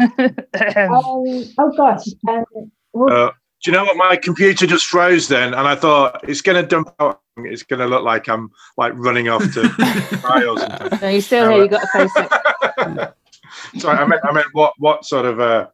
oh 1.58 1.72
gosh. 1.76 2.04
Um, 2.28 2.44
well, 2.92 3.28
Uh, 3.28 3.30
do 3.64 3.70
you 3.70 3.76
know 3.78 3.84
what? 3.84 3.96
My 3.96 4.14
computer 4.16 4.66
just 4.66 4.84
froze 4.84 5.26
then, 5.26 5.54
and 5.54 5.66
I 5.66 5.74
thought 5.74 6.20
it's 6.28 6.42
going 6.42 6.62
to 6.62 6.68
dump 6.68 6.94
out. 7.00 7.22
It's 7.38 7.62
going 7.62 7.80
to 7.80 7.86
look 7.86 8.04
like 8.04 8.28
I'm 8.28 8.50
like 8.76 8.92
running 8.94 9.30
off 9.30 9.42
to 9.54 9.68
cry. 10.22 10.40
No, 11.00 11.08
you're 11.08 11.22
still 11.22 11.50
here. 11.50 11.62
You 11.62 11.68
got 11.68 11.80
to 11.80 11.86
face 11.86 12.12
it. 12.14 13.14
Sorry, 13.80 13.98
I 13.98 14.04
meant 14.04 14.20
I 14.22 14.32
meant 14.32 14.48
what 14.52 14.74
what 14.78 15.06
sort 15.06 15.24
of 15.24 15.40
uh, 15.40 15.68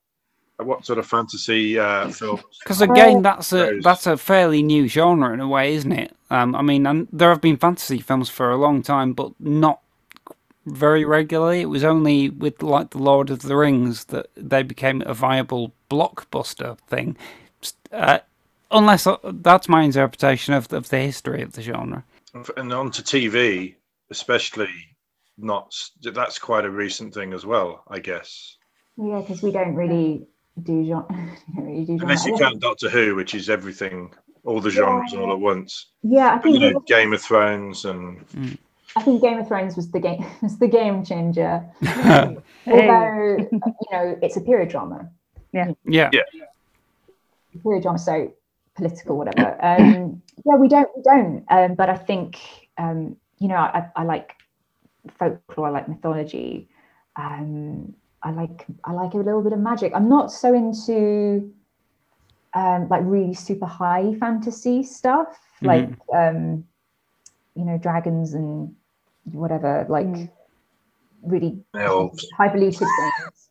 what 0.58 0.86
sort 0.86 1.00
of 1.00 1.06
fantasy 1.06 1.80
uh, 1.80 2.08
film? 2.10 2.40
Because 2.62 2.80
again, 2.80 3.22
that's 3.22 3.52
a 3.52 3.80
that's 3.80 4.06
a 4.06 4.16
fairly 4.16 4.62
new 4.62 4.86
genre 4.86 5.34
in 5.34 5.40
a 5.40 5.48
way, 5.48 5.74
isn't 5.74 5.92
it? 5.92 6.16
Um, 6.30 6.54
I 6.54 6.62
mean, 6.62 6.86
and 6.86 7.08
there 7.12 7.30
have 7.30 7.40
been 7.40 7.56
fantasy 7.56 7.98
films 7.98 8.28
for 8.28 8.52
a 8.52 8.56
long 8.56 8.82
time, 8.82 9.14
but 9.14 9.32
not 9.40 9.80
very 10.64 11.04
regularly. 11.04 11.62
It 11.62 11.66
was 11.66 11.82
only 11.82 12.30
with 12.30 12.62
like 12.62 12.90
the 12.90 12.98
Lord 12.98 13.30
of 13.30 13.42
the 13.42 13.56
Rings 13.56 14.04
that 14.06 14.28
they 14.36 14.62
became 14.62 15.02
a 15.04 15.12
viable 15.12 15.72
blockbuster 15.90 16.78
thing. 16.86 17.16
Uh, 17.92 18.18
unless 18.70 19.06
uh, 19.06 19.16
that's 19.24 19.68
my 19.68 19.82
interpretation 19.82 20.54
of 20.54 20.72
of 20.72 20.88
the 20.88 20.98
history 20.98 21.42
of 21.42 21.52
the 21.52 21.62
genre. 21.62 22.04
and 22.56 22.72
onto 22.72 23.02
TV, 23.02 23.74
especially 24.10 24.68
not. 25.38 25.74
That's 26.02 26.38
quite 26.38 26.64
a 26.64 26.70
recent 26.70 27.14
thing 27.14 27.32
as 27.32 27.44
well, 27.44 27.84
I 27.88 27.98
guess. 27.98 28.56
yeah, 28.96 29.20
because 29.20 29.42
we 29.42 29.50
don't 29.50 29.74
really 29.74 30.26
do 30.62 30.84
genre. 30.86 31.06
we 31.48 31.54
don't 31.54 31.66
really 31.66 31.84
do 31.84 31.98
genre. 31.98 32.04
Unless 32.04 32.26
you 32.26 32.36
count 32.36 32.60
Doctor 32.60 32.88
Who, 32.88 33.14
which 33.14 33.34
is 33.34 33.50
everything, 33.50 34.12
all 34.44 34.60
the 34.60 34.70
genres 34.70 35.14
all 35.14 35.32
at 35.32 35.38
once. 35.38 35.86
Yeah, 36.02 36.34
I 36.34 36.38
But, 36.38 36.52
you 36.52 36.60
think 36.60 36.74
know, 36.74 36.80
Game 36.80 37.12
of 37.12 37.20
Thrones 37.20 37.84
and 37.84 38.58
I 38.96 39.02
think 39.02 39.22
Game 39.22 39.38
of 39.38 39.46
Thrones 39.46 39.76
was 39.76 39.90
the 39.90 40.00
game 40.00 40.24
was 40.42 40.58
the 40.58 40.68
game 40.68 41.04
changer. 41.04 41.64
Although 42.66 43.36
you 43.50 43.88
know 43.92 44.18
it's 44.22 44.36
a 44.36 44.40
period 44.40 44.68
drama, 44.68 45.10
Yeah. 45.52 45.72
Yeah. 45.84 46.10
Yeah. 46.12 46.22
Period 47.58 47.82
drama, 47.82 47.98
so 47.98 48.32
political, 48.76 49.16
whatever. 49.16 49.56
Um, 49.64 50.22
yeah, 50.44 50.56
we 50.56 50.68
don't, 50.68 50.88
we 50.96 51.02
don't. 51.02 51.44
Um, 51.48 51.74
but 51.74 51.90
I 51.90 51.96
think 51.96 52.38
um, 52.78 53.16
you 53.38 53.48
know, 53.48 53.56
I, 53.56 53.86
I 53.96 54.04
like 54.04 54.34
folklore, 55.18 55.68
I 55.68 55.70
like 55.70 55.88
mythology. 55.88 56.68
Um, 57.16 57.94
I 58.22 58.30
like 58.32 58.66
I 58.84 58.92
like 58.92 59.14
a 59.14 59.18
little 59.18 59.42
bit 59.42 59.52
of 59.52 59.58
magic. 59.58 59.92
I'm 59.94 60.08
not 60.08 60.30
so 60.30 60.54
into 60.54 61.52
um, 62.54 62.88
like 62.88 63.02
really 63.04 63.34
super 63.34 63.66
high 63.66 64.14
fantasy 64.20 64.82
stuff, 64.82 65.38
like 65.62 65.88
um, 66.14 66.64
you 67.54 67.64
know, 67.64 67.78
dragons 67.78 68.34
and 68.34 68.74
whatever, 69.24 69.86
like 69.88 70.06
really 71.22 71.58
elves. 71.74 72.26
highfalutin 72.36 72.86
things. 72.86 73.36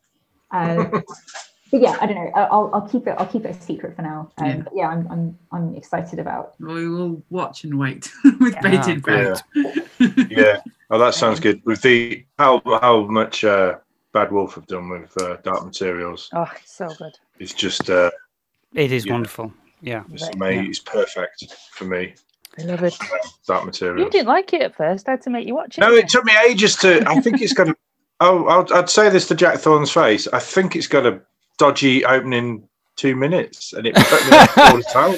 Um, 0.52 1.04
but 1.70 1.80
yeah, 1.80 1.96
I 2.00 2.06
don't 2.06 2.16
know. 2.16 2.30
I- 2.34 2.44
I'll, 2.44 2.70
I'll 2.74 2.88
keep 2.88 3.06
it. 3.06 3.14
I'll 3.18 3.26
keep 3.26 3.44
it 3.44 3.56
a 3.56 3.60
secret 3.60 3.96
for 3.96 4.02
now. 4.02 4.30
Um, 4.38 4.46
Yeah. 4.46 4.62
Yeah, 4.74 4.88
I'm, 4.88 5.06
I'm 5.10 5.38
I'm 5.52 5.74
excited 5.76 6.18
about. 6.18 6.54
We 6.60 6.88
will 6.88 7.22
watch 7.30 7.64
and 7.64 7.78
wait 7.78 8.10
with 8.40 8.54
Ah, 8.56 8.60
bated 8.62 9.02
great. 9.02 9.42
breath. 9.54 10.30
yeah. 10.30 10.60
Oh, 10.90 10.98
that 10.98 11.14
sounds 11.14 11.40
good. 11.40 11.62
With 11.64 11.82
the 11.82 12.24
how 12.38 12.60
how 12.80 13.02
much 13.06 13.44
uh, 13.44 13.76
Bad 14.12 14.32
Wolf 14.32 14.54
have 14.54 14.66
done 14.66 14.88
with 14.88 15.16
uh, 15.22 15.36
Dark 15.44 15.64
Materials, 15.64 16.28
Oh, 16.32 16.50
it's 16.56 16.74
so 16.74 16.88
good. 16.98 17.12
it's 17.38 17.54
just 17.54 17.88
uh, 17.90 18.10
It 18.74 18.90
is 18.92 19.06
Yeah. 19.06 19.12
wonderful. 19.12 19.52
Yeah. 19.82 20.02
it's 20.12 20.28
amazing. 20.28 20.66
It's 20.70 20.80
perfect 20.80 21.54
for 21.72 21.84
me. 21.84 22.14
I 22.58 22.62
love 22.64 22.82
it. 22.82 22.98
Dark 23.46 23.80
You 23.80 24.10
didn't 24.10 24.26
like 24.26 24.52
it 24.52 24.60
at 24.62 24.74
first. 24.74 25.08
I 25.08 25.12
had 25.12 25.22
to 25.22 25.30
make 25.30 25.46
you 25.46 25.54
watch 25.54 25.78
it. 25.78 25.80
No, 25.80 25.92
it 25.94 26.08
took 26.08 26.24
me 26.24 26.32
ages 26.48 26.74
to. 26.76 27.02
I 27.08 27.20
think 27.20 27.40
it's 27.40 27.52
got 27.54 27.68
a. 27.68 27.76
Oh, 28.22 28.46
I'd, 28.48 28.70
I'd 28.72 28.90
say 28.90 29.08
this 29.08 29.26
to 29.28 29.34
Jack 29.34 29.56
Thorne's 29.60 29.90
face. 29.92 30.28
I 30.30 30.40
think 30.40 30.76
it's 30.76 30.86
got 30.86 31.06
a 31.06 31.22
dodgy 31.60 32.04
opening 32.04 32.66
two 32.96 33.14
minutes, 33.14 33.72
and 33.74 33.86
it 33.86 33.94
put 33.94 34.30
me 34.30 34.36
off 34.36 34.58
all 34.58 34.76
the 34.76 34.82
time. 34.92 35.14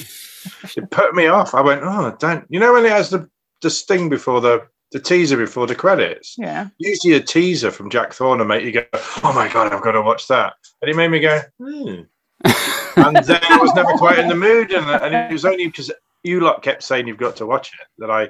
It 0.77 0.91
put 0.91 1.15
me 1.15 1.27
off. 1.29 1.55
I 1.55 1.61
went, 1.61 1.83
oh, 1.85 2.15
don't. 2.19 2.45
You 2.49 2.59
know 2.61 2.73
when 2.73 2.85
it 2.85 2.91
has 2.93 3.09
the 3.11 3.29
the 3.63 3.71
sting 3.71 4.09
before 4.09 4.41
the 4.41 4.67
the 4.91 4.99
teaser 5.01 5.37
before 5.37 5.67
the 5.67 5.75
credits. 5.75 6.35
Yeah. 6.37 6.69
Usually 6.79 7.15
a 7.15 7.21
teaser 7.21 7.71
from 7.71 7.89
Jack 7.91 8.13
Thorne 8.13 8.41
will 8.41 8.45
make 8.47 8.65
you 8.65 8.73
go, 8.73 8.85
oh 9.23 9.33
my 9.35 9.51
god, 9.51 9.73
I've 9.73 9.83
got 9.83 9.93
to 9.93 10.03
watch 10.03 10.27
that, 10.29 10.53
and 10.83 10.91
it 10.91 10.97
made 10.97 11.09
me 11.11 11.21
go, 11.21 11.41
hmm. 11.59 12.03
and 12.45 13.17
then 13.25 13.41
I 13.49 13.59
was 13.61 13.73
never 13.75 13.93
quite 13.93 14.19
in 14.19 14.29
the 14.29 14.35
mood, 14.35 14.73
and, 14.73 14.85
and 15.03 15.15
it 15.15 15.33
was 15.33 15.45
only 15.47 15.67
because 15.69 15.91
you 16.25 16.41
lot 16.41 16.63
kept 16.63 16.83
saying 16.83 17.07
you've 17.07 17.17
got 17.17 17.37
to 17.37 17.47
watch 17.47 17.73
it 17.73 17.87
that 17.99 18.11
I 18.11 18.29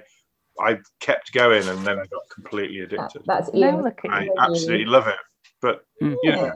I 0.60 0.78
kept 1.00 1.32
going, 1.32 1.66
and 1.66 1.84
then 1.86 1.98
I 1.98 2.04
got 2.06 2.22
completely 2.32 2.80
addicted. 2.80 3.22
That's 3.26 3.52
No, 3.54 3.68
Ian. 3.68 3.82
look 3.82 4.00
at 4.04 4.10
I 4.12 4.24
you. 4.24 4.34
absolutely 4.38 4.86
love 4.86 5.08
it. 5.08 5.16
But 5.62 5.84
Mm. 6.02 6.16
yeah, 6.22 6.52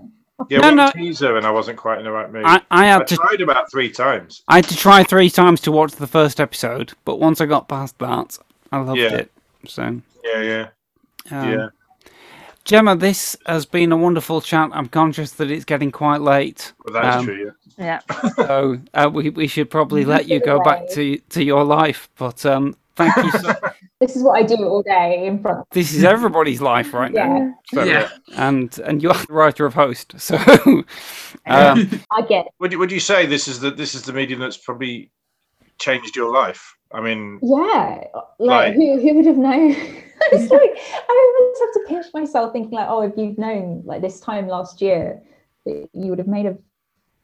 yeah, 0.49 0.59
No, 0.59 0.69
one 0.69 0.77
no. 0.77 0.91
teaser, 0.91 1.37
and 1.37 1.47
I 1.47 1.51
wasn't 1.51 1.79
quite 1.79 1.99
in 1.99 2.05
the 2.05 2.13
right 2.13 2.31
mood. 2.33 2.45
I, 2.45 2.57
I 2.71 2.85
I 2.85 2.87
had 2.87 3.07
to 3.09 3.17
tried 3.17 3.41
about 3.41 3.71
three 3.71 3.91
times. 3.91 4.43
I 4.49 4.57
had 4.57 4.69
to 4.69 4.77
try 4.77 5.03
three 5.05 5.31
times 5.31 5.61
to 5.63 5.73
watch 5.73 5.93
the 5.93 6.07
first 6.07 6.41
episode, 6.41 6.93
but 7.05 7.19
once 7.21 7.41
I 7.41 7.47
got 7.47 7.69
past 7.69 7.99
that, 7.99 8.39
I 8.73 8.79
loved 8.79 8.99
Yeah. 8.99 9.15
it. 9.17 9.33
So, 9.67 10.01
Yeah, 10.25 10.43
yeah, 10.43 10.69
um, 11.31 11.53
yeah. 11.53 11.67
Gemma, 12.65 12.97
this 12.97 13.37
has 13.47 13.65
been 13.65 13.93
a 13.93 13.97
wonderful 13.97 14.41
chat. 14.41 14.71
I'm 14.73 14.89
conscious 14.89 15.33
that 15.33 15.51
it's 15.51 15.65
getting 15.65 15.93
quite 15.93 16.21
late, 16.21 16.73
Well, 16.85 16.95
that's 16.95 17.17
um, 17.17 17.25
true. 17.25 17.53
Yeah. 17.79 18.01
yeah. 18.13 18.31
so 18.37 18.79
uh, 18.95 19.09
we 19.13 19.31
we 19.31 19.47
should 19.47 19.71
probably 19.71 20.05
let 20.05 20.29
you 20.29 20.41
go 20.41 20.61
back 20.63 20.89
to 20.95 21.19
to 21.19 21.45
your 21.45 21.65
life. 21.65 22.09
But 22.19 22.45
um, 22.45 22.77
thank 22.97 23.16
you. 23.16 23.31
So, 23.32 23.48
much. 23.48 23.59
This 23.98 24.14
is 24.14 24.23
what 24.23 24.36
I 24.39 24.43
do 24.43 24.56
all 24.56 24.82
day 24.82 25.27
in 25.27 25.40
front 25.40 25.60
of 25.60 25.66
this 25.70 25.94
is 25.94 26.05
everybody's 26.05 26.60
life 26.60 26.93
right 26.93 27.10
now. 27.12 27.36
Yeah. 27.39 27.51
So, 27.73 27.82
Yeah. 27.85 28.09
and 28.36 28.78
and 28.81 29.02
you're 29.02 29.14
the 29.14 29.32
writer 29.32 29.64
of 29.64 29.73
host, 29.73 30.14
so 30.18 30.36
um, 30.66 30.85
I 31.47 32.20
get 32.28 32.47
it. 32.47 32.52
Would 32.60 32.73
you 32.73 32.78
would 32.78 32.93
you 32.93 33.01
say 33.01 33.24
this 33.24 33.48
is 33.48 33.60
the 33.60 33.70
this 33.70 33.94
is 33.94 34.02
the 34.02 34.12
medium 34.12 34.40
that's 34.40 34.59
probably 34.59 35.10
changed 35.78 36.14
your 36.14 36.31
life? 36.31 36.77
I 36.93 37.01
mean, 37.01 37.39
Yeah, 37.43 38.05
like, 38.14 38.24
Like- 38.39 38.74
who 38.74 39.01
who 39.01 39.14
would 39.14 39.27
have 39.27 39.39
known? 39.39 39.70
it's 40.32 40.51
like 40.51 40.77
I 41.09 41.35
always 41.40 41.60
have 41.60 41.73
to 41.73 41.85
pinch 41.89 42.06
myself, 42.12 42.52
thinking 42.52 42.73
like, 42.78 42.89
oh, 42.90 43.01
if 43.01 43.16
you'd 43.16 43.39
known 43.39 43.82
like 43.86 44.02
this 44.02 44.20
time 44.20 44.47
last 44.47 44.82
year 44.82 45.23
that 45.64 45.89
you 45.94 46.10
would 46.10 46.18
have 46.18 46.28
made 46.28 46.47
a 46.47 46.56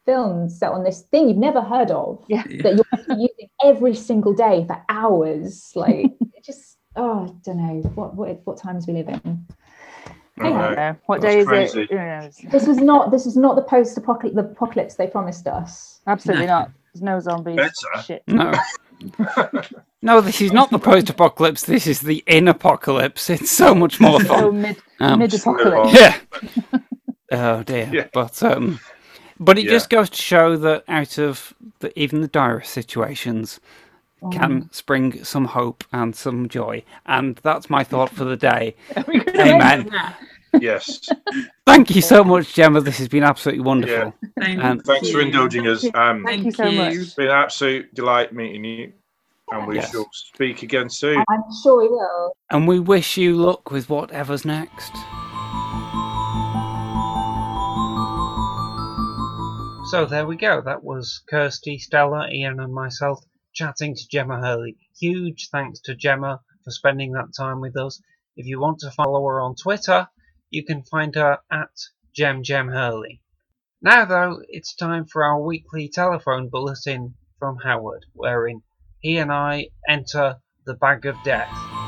film 0.06 0.48
set 0.48 0.70
on 0.72 0.84
this 0.84 1.02
thing 1.10 1.28
you've 1.28 1.36
never 1.38 1.60
heard 1.60 1.90
of, 1.90 2.24
Yeah. 2.28 2.42
that 2.62 2.74
you're 3.08 3.16
using 3.18 3.48
every 3.64 3.94
single 3.94 4.34
day 4.34 4.64
for 4.66 4.80
hours, 4.88 5.72
like 5.74 6.06
it 6.20 6.44
just 6.44 6.76
oh, 6.96 7.24
I 7.28 7.32
don't 7.44 7.56
know 7.58 7.80
what 7.94 8.14
what 8.14 8.40
what 8.44 8.56
times 8.58 8.86
we 8.86 8.94
live 8.94 9.08
in. 9.08 9.46
I 10.40 10.48
don't 10.48 10.76
know. 10.76 10.96
What 11.06 11.20
That's 11.20 11.34
day 11.34 11.40
is 11.40 11.46
crazy. 11.46 11.82
it? 11.90 11.90
Who? 12.42 12.48
This 12.48 12.66
was 12.66 12.78
not 12.78 13.10
this 13.10 13.24
was 13.26 13.36
not 13.36 13.54
the 13.54 13.62
post 13.62 13.96
apocalypse 13.96 14.34
the 14.34 14.42
apocalypse 14.42 14.94
they 14.96 15.06
promised 15.06 15.46
us. 15.46 16.00
Absolutely 16.06 16.46
not. 16.46 16.70
There's 16.92 17.02
no 17.02 17.20
zombies. 17.20 17.56
Better. 17.56 18.02
Shit. 18.04 18.22
no. 18.26 18.52
No, 20.04 20.20
this 20.20 20.40
is 20.40 20.52
not 20.52 20.70
the 20.70 20.78
post-apocalypse. 20.80 21.62
This 21.64 21.86
is 21.86 22.00
the 22.00 22.24
in-apocalypse. 22.26 23.30
It's 23.30 23.50
so 23.50 23.72
much 23.72 24.00
more 24.00 24.20
So 24.20 24.26
fun. 24.26 24.62
mid, 24.62 24.76
um, 24.98 25.22
apocalypse 25.22 25.92
Yeah. 25.94 26.18
oh 27.32 27.62
dear. 27.62 27.88
Yeah. 27.92 28.08
But 28.12 28.42
um, 28.42 28.80
but 29.44 29.58
it 29.58 29.64
Yeah. 29.64 29.70
just 29.72 29.90
goes 29.90 30.08
to 30.10 30.16
show 30.22 30.56
that 30.56 30.84
out 30.88 31.18
of 31.18 31.54
the, 31.80 31.96
even 31.98 32.20
the 32.20 32.28
direst 32.28 32.72
situations 32.72 33.60
can 34.30 34.68
spring 34.72 35.24
some 35.24 35.46
hope 35.46 35.82
and 35.92 36.14
some 36.14 36.48
joy, 36.48 36.84
and 37.06 37.40
that's 37.42 37.68
my 37.68 37.82
thought 37.82 38.08
for 38.10 38.22
the 38.24 38.36
day. 38.36 38.74
Amen. 39.36 39.90
yes. 40.60 41.08
Thank 41.66 41.90
you 41.96 42.02
so 42.02 42.22
much, 42.22 42.54
Gemma. 42.54 42.80
This 42.82 42.98
has 42.98 43.08
been 43.08 43.24
absolutely 43.24 43.64
wonderful. 43.64 44.14
Thank 44.38 44.62
Um, 44.62 44.78
Thanks 44.78 45.10
for 45.10 45.20
indulging 45.20 45.66
us. 45.66 45.84
Um, 45.94 46.22
Thank 46.24 46.44
you 46.44 46.52
so 46.52 46.70
much. 46.70 46.94
it's 46.94 47.14
been 47.14 47.26
an 47.26 47.32
absolute 47.32 47.92
delight 47.94 48.32
meeting 48.32 48.62
you, 48.64 48.92
and 49.50 49.66
we 49.66 49.76
Yes. 49.76 49.90
shall 49.90 50.06
speak 50.12 50.62
again 50.62 50.88
soon. 50.88 51.24
I'm 51.28 51.42
sure 51.64 51.82
we 51.82 51.88
will. 51.88 52.32
And 52.50 52.68
we 52.68 52.78
wish 52.78 53.16
you 53.16 53.34
luck 53.34 53.72
with 53.72 53.90
whatever's 53.90 54.44
next. 54.44 54.92
So 59.92 60.06
there 60.06 60.26
we 60.26 60.36
go. 60.36 60.62
That 60.62 60.82
was 60.82 61.22
Kirsty, 61.28 61.76
Stella, 61.76 62.26
Ian, 62.30 62.60
and 62.60 62.72
myself 62.72 63.22
chatting 63.52 63.94
to 63.94 64.08
Gemma 64.08 64.40
Hurley. 64.40 64.78
Huge 64.98 65.50
thanks 65.50 65.80
to 65.80 65.94
Gemma 65.94 66.40
for 66.64 66.70
spending 66.70 67.12
that 67.12 67.34
time 67.36 67.60
with 67.60 67.76
us. 67.76 68.00
If 68.34 68.46
you 68.46 68.58
want 68.58 68.78
to 68.78 68.90
follow 68.90 69.22
her 69.26 69.42
on 69.42 69.54
Twitter, 69.54 70.08
you 70.48 70.64
can 70.64 70.82
find 70.82 71.14
her 71.14 71.40
at 71.50 71.78
Gem 72.14 72.42
Gem 72.42 72.68
Hurley. 72.68 73.20
Now, 73.82 74.06
though, 74.06 74.40
it's 74.48 74.74
time 74.74 75.04
for 75.04 75.24
our 75.24 75.42
weekly 75.42 75.90
telephone 75.90 76.48
bulletin 76.48 77.16
from 77.38 77.58
Howard, 77.58 78.06
wherein 78.14 78.62
he 79.00 79.18
and 79.18 79.30
I 79.30 79.68
enter 79.86 80.36
the 80.64 80.72
bag 80.72 81.04
of 81.04 81.22
death. 81.22 81.81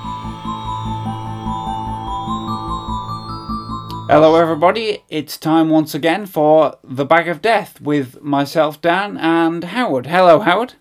Hello, 4.07 4.37
everybody. 4.37 5.03
It's 5.09 5.39
time 5.39 5.71
once 5.71 5.95
again 5.95 6.27
for 6.27 6.77
the 6.85 7.07
bag 7.07 7.27
of 7.27 7.41
death 7.41 7.81
with 7.81 8.21
myself, 8.21 8.79
Dan, 8.83 9.17
and 9.17 9.65
Howard. 9.65 10.07
Hello, 10.07 10.41
Howard. 10.41 10.75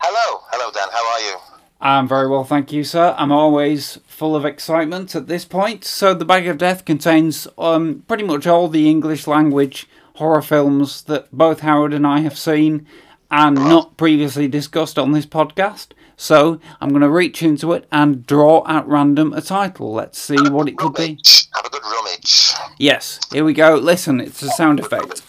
Hello, 0.00 0.42
hello, 0.52 0.70
Dan. 0.70 0.86
How 0.92 1.04
are 1.04 1.20
you? 1.20 1.36
I'm 1.80 2.06
very 2.06 2.28
well, 2.28 2.44
thank 2.44 2.70
you, 2.70 2.84
sir. 2.84 3.16
I'm 3.18 3.32
always 3.32 3.98
full 4.06 4.36
of 4.36 4.44
excitement 4.44 5.16
at 5.16 5.26
this 5.26 5.44
point. 5.44 5.84
So, 5.84 6.14
the 6.14 6.24
bag 6.24 6.46
of 6.46 6.58
death 6.58 6.84
contains 6.84 7.48
um, 7.58 8.04
pretty 8.06 8.22
much 8.22 8.46
all 8.46 8.68
the 8.68 8.88
English 8.88 9.26
language 9.26 9.88
horror 10.14 10.42
films 10.42 11.02
that 11.02 11.26
both 11.32 11.60
Howard 11.60 11.92
and 11.92 12.06
I 12.06 12.20
have 12.20 12.38
seen 12.38 12.86
and 13.30 13.54
not 13.56 13.96
previously 13.96 14.48
discussed 14.48 14.98
on 14.98 15.12
this 15.12 15.26
podcast. 15.26 15.88
So, 16.16 16.60
I'm 16.82 16.90
going 16.90 17.00
to 17.00 17.08
reach 17.08 17.42
into 17.42 17.72
it 17.72 17.86
and 17.90 18.26
draw 18.26 18.62
at 18.68 18.86
random 18.86 19.32
a 19.32 19.40
title. 19.40 19.94
Let's 19.94 20.18
see 20.18 20.36
what 20.50 20.68
it 20.68 20.76
could 20.76 20.92
be. 20.94 21.18
Have 21.54 21.64
a 21.64 21.70
good 21.70 21.82
rummage. 21.82 22.52
Yes, 22.78 23.18
here 23.32 23.42
we 23.44 23.54
go. 23.54 23.76
Listen, 23.76 24.20
it's 24.20 24.42
a 24.42 24.48
sound 24.50 24.80
effect. 24.80 25.22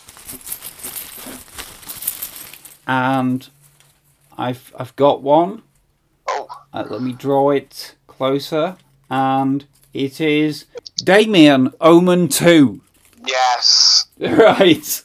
And 2.87 3.47
I've 4.37 4.73
I've 4.77 4.95
got 4.95 5.21
one. 5.21 5.61
Oh, 6.27 6.47
Uh, 6.73 6.85
let 6.89 7.01
me 7.01 7.13
draw 7.13 7.51
it 7.51 7.95
closer. 8.07 8.75
And 9.09 9.65
it 9.93 10.19
is 10.19 10.65
Damien 10.97 11.71
Omen 11.79 12.27
2. 12.27 12.81
yes, 13.25 14.07
Right. 14.19 15.03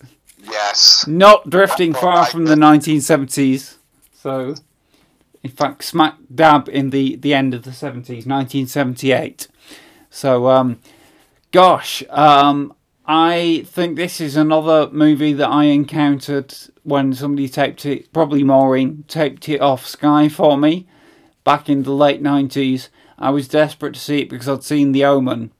Yes. 0.57 1.07
Not 1.07 1.49
drifting 1.49 1.93
far 1.95 2.27
from 2.27 2.47
the 2.47 2.55
1970s. 2.55 3.77
So, 4.13 4.55
in 5.43 5.51
fact, 5.51 5.85
smack 5.85 6.15
dab 6.35 6.69
in 6.69 6.91
the, 6.91 7.17
the 7.17 7.35
end 7.35 7.55
of 7.55 7.63
the 7.63 7.71
70s, 7.71 8.27
1978. 8.27 9.49
So, 10.11 10.49
um, 10.49 10.81
gosh, 11.53 12.03
um, 12.11 12.75
I 13.07 13.65
think 13.67 13.97
this 13.97 14.21
is 14.21 14.37
another 14.37 14.91
movie 14.91 15.33
that 15.35 15.49
I 15.49 15.65
encountered 15.65 16.55
when 16.83 17.15
somebody 17.15 17.49
taped 17.49 17.87
it, 17.87 18.13
probably 18.13 18.43
Maureen, 18.43 19.05
taped 19.09 19.49
it 19.49 19.61
off 19.61 19.87
Sky 19.87 20.29
for 20.29 20.57
me 20.57 20.87
back 21.45 21.69
in 21.69 21.85
the 21.85 21.93
late 21.93 22.23
90s. 22.23 22.89
I 23.19 23.31
was 23.31 23.49
desperate 23.49 23.95
to 23.95 24.01
see 24.01 24.23
it 24.23 24.29
because 24.29 24.49
I'd 24.49 24.65
seen 24.65 24.93
The 24.93 25.05
Omen. 25.05 25.53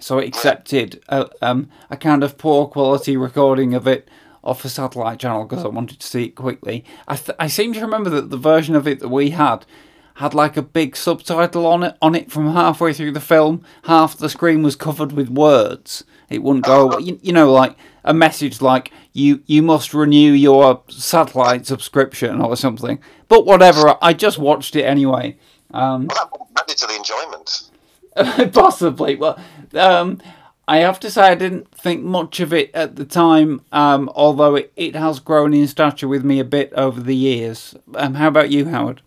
So 0.00 0.18
I 0.18 0.24
accepted 0.24 1.02
a, 1.08 1.28
um, 1.42 1.68
a 1.90 1.96
kind 1.96 2.24
of 2.24 2.38
poor 2.38 2.66
quality 2.66 3.16
recording 3.16 3.74
of 3.74 3.86
it 3.86 4.08
off 4.42 4.64
a 4.64 4.68
satellite 4.68 5.20
channel 5.20 5.44
because 5.44 5.64
I 5.64 5.68
wanted 5.68 6.00
to 6.00 6.06
see 6.06 6.24
it 6.24 6.34
quickly. 6.34 6.84
I, 7.06 7.16
th- 7.16 7.36
I 7.38 7.46
seem 7.46 7.74
to 7.74 7.80
remember 7.82 8.08
that 8.10 8.30
the 8.30 8.38
version 8.38 8.74
of 8.74 8.88
it 8.88 9.00
that 9.00 9.08
we 9.08 9.30
had 9.30 9.66
had 10.14 10.34
like 10.34 10.56
a 10.56 10.62
big 10.62 10.96
subtitle 10.96 11.66
on 11.66 11.82
it 11.82 11.96
on 12.02 12.14
it 12.14 12.30
from 12.30 12.52
halfway 12.52 12.92
through 12.92 13.12
the 13.12 13.20
film. 13.20 13.62
Half 13.84 14.16
the 14.18 14.28
screen 14.28 14.62
was 14.62 14.76
covered 14.76 15.12
with 15.12 15.28
words. 15.28 16.04
It 16.28 16.42
wouldn't 16.42 16.64
go. 16.64 16.98
You, 16.98 17.18
you 17.22 17.32
know, 17.32 17.52
like 17.52 17.76
a 18.04 18.14
message 18.14 18.60
like 18.60 18.92
you 19.12 19.42
you 19.46 19.62
must 19.62 19.94
renew 19.94 20.32
your 20.32 20.82
satellite 20.88 21.66
subscription 21.66 22.40
or 22.40 22.56
something. 22.56 22.98
But 23.28 23.46
whatever. 23.46 23.96
I 24.02 24.12
just 24.12 24.38
watched 24.38 24.76
it 24.76 24.82
anyway. 24.82 25.36
Um, 25.72 26.08
Well, 26.08 26.48
that 26.54 26.62
added 26.64 26.76
to 26.78 26.86
the 26.86 26.96
enjoyment. 26.96 27.70
Possibly. 28.52 29.16
Well, 29.16 29.38
um, 29.74 30.20
I 30.68 30.78
have 30.78 31.00
to 31.00 31.10
say 31.10 31.22
I 31.22 31.34
didn't 31.34 31.66
think 31.74 32.04
much 32.04 32.38
of 32.38 32.52
it 32.52 32.70
at 32.74 32.96
the 32.96 33.04
time, 33.04 33.62
um, 33.72 34.08
although 34.14 34.54
it, 34.54 34.72
it 34.76 34.94
has 34.94 35.18
grown 35.18 35.52
in 35.52 35.66
stature 35.66 36.06
with 36.06 36.24
me 36.24 36.38
a 36.38 36.44
bit 36.44 36.72
over 36.74 37.00
the 37.00 37.16
years. 37.16 37.74
Um, 37.94 38.14
how 38.14 38.28
about 38.28 38.50
you, 38.50 38.66
Howard? 38.66 39.02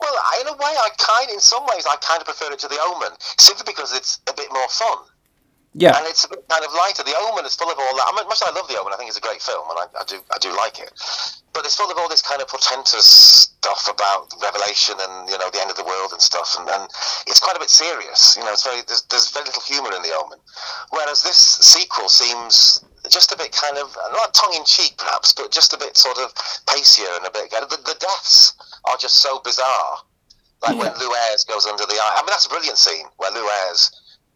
Well, 0.00 0.14
in 0.40 0.48
a 0.48 0.52
way, 0.52 0.74
I 0.76 0.88
kind, 0.98 1.30
in 1.30 1.40
some 1.40 1.64
ways, 1.66 1.86
I 1.88 1.96
kind 2.02 2.20
of 2.20 2.26
prefer 2.26 2.52
it 2.52 2.58
to 2.58 2.68
the 2.68 2.78
Omen, 2.88 3.16
simply 3.20 3.64
because 3.66 3.96
it's 3.96 4.20
a 4.28 4.34
bit 4.34 4.48
more 4.52 4.68
fun. 4.68 4.98
Yeah. 5.74 5.96
And 5.96 6.06
it's 6.06 6.24
a 6.24 6.28
bit 6.28 6.42
kind 6.48 6.64
of 6.64 6.72
lighter. 6.72 7.04
The 7.04 7.14
Omen 7.28 7.44
is 7.44 7.54
full 7.54 7.70
of 7.70 7.78
all 7.78 7.96
that. 7.96 8.06
I 8.08 8.16
mean, 8.16 8.26
much 8.26 8.40
as 8.42 8.48
I 8.48 8.58
love 8.58 8.66
The 8.66 8.80
Omen, 8.80 8.92
I 8.92 8.96
think 8.96 9.08
it's 9.08 9.18
a 9.18 9.20
great 9.20 9.42
film, 9.42 9.64
and 9.70 9.78
I, 9.78 10.00
I 10.00 10.04
do, 10.04 10.16
I 10.34 10.38
do 10.38 10.56
like 10.56 10.80
it. 10.80 10.90
But 11.52 11.64
it's 11.64 11.76
full 11.76 11.90
of 11.90 11.98
all 11.98 12.08
this 12.08 12.22
kind 12.22 12.42
of 12.42 12.48
portentous 12.48 13.54
stuff 13.66 13.90
about 13.90 14.30
Revelation 14.40 14.94
and 15.00 15.28
you 15.28 15.36
know 15.38 15.50
the 15.50 15.60
end 15.60 15.70
of 15.70 15.76
the 15.76 15.84
world 15.84 16.12
and 16.12 16.22
stuff, 16.22 16.54
and, 16.58 16.68
and 16.70 16.84
it's 17.26 17.40
quite 17.40 17.56
a 17.56 17.58
bit 17.58 17.70
serious. 17.70 18.36
You 18.38 18.44
know, 18.44 18.52
it's 18.52 18.62
very 18.62 18.82
there's, 18.86 19.02
there's 19.10 19.30
very 19.30 19.46
little 19.46 19.62
humour 19.62 19.90
in 19.90 20.02
The 20.02 20.14
Omen, 20.14 20.38
whereas 20.90 21.22
this 21.22 21.36
sequel 21.36 22.08
seems 22.08 22.84
just 23.10 23.32
a 23.32 23.36
bit 23.36 23.50
kind 23.50 23.76
of 23.78 23.96
not 24.12 24.34
tongue 24.34 24.54
in 24.54 24.64
cheek 24.64 24.94
perhaps, 24.98 25.32
but 25.32 25.50
just 25.50 25.72
a 25.72 25.78
bit 25.78 25.96
sort 25.96 26.18
of 26.18 26.30
pacier 26.70 27.10
and 27.18 27.26
a 27.26 27.30
bit. 27.30 27.50
The, 27.50 27.78
the 27.82 27.98
deaths 27.98 28.54
are 28.84 28.96
just 28.98 29.18
so 29.18 29.40
bizarre. 29.42 29.98
Like 30.62 30.78
when 30.78 30.94
Lew 30.98 31.12
Ayres 31.28 31.44
goes 31.44 31.66
under 31.66 31.84
the 31.84 31.94
ice. 31.94 32.16
I 32.16 32.22
mean, 32.22 32.32
that's 32.32 32.46
a 32.46 32.48
brilliant 32.48 32.78
scene 32.78 33.06
where 33.18 33.30
Lew 33.30 33.44
Ayres 33.44 33.92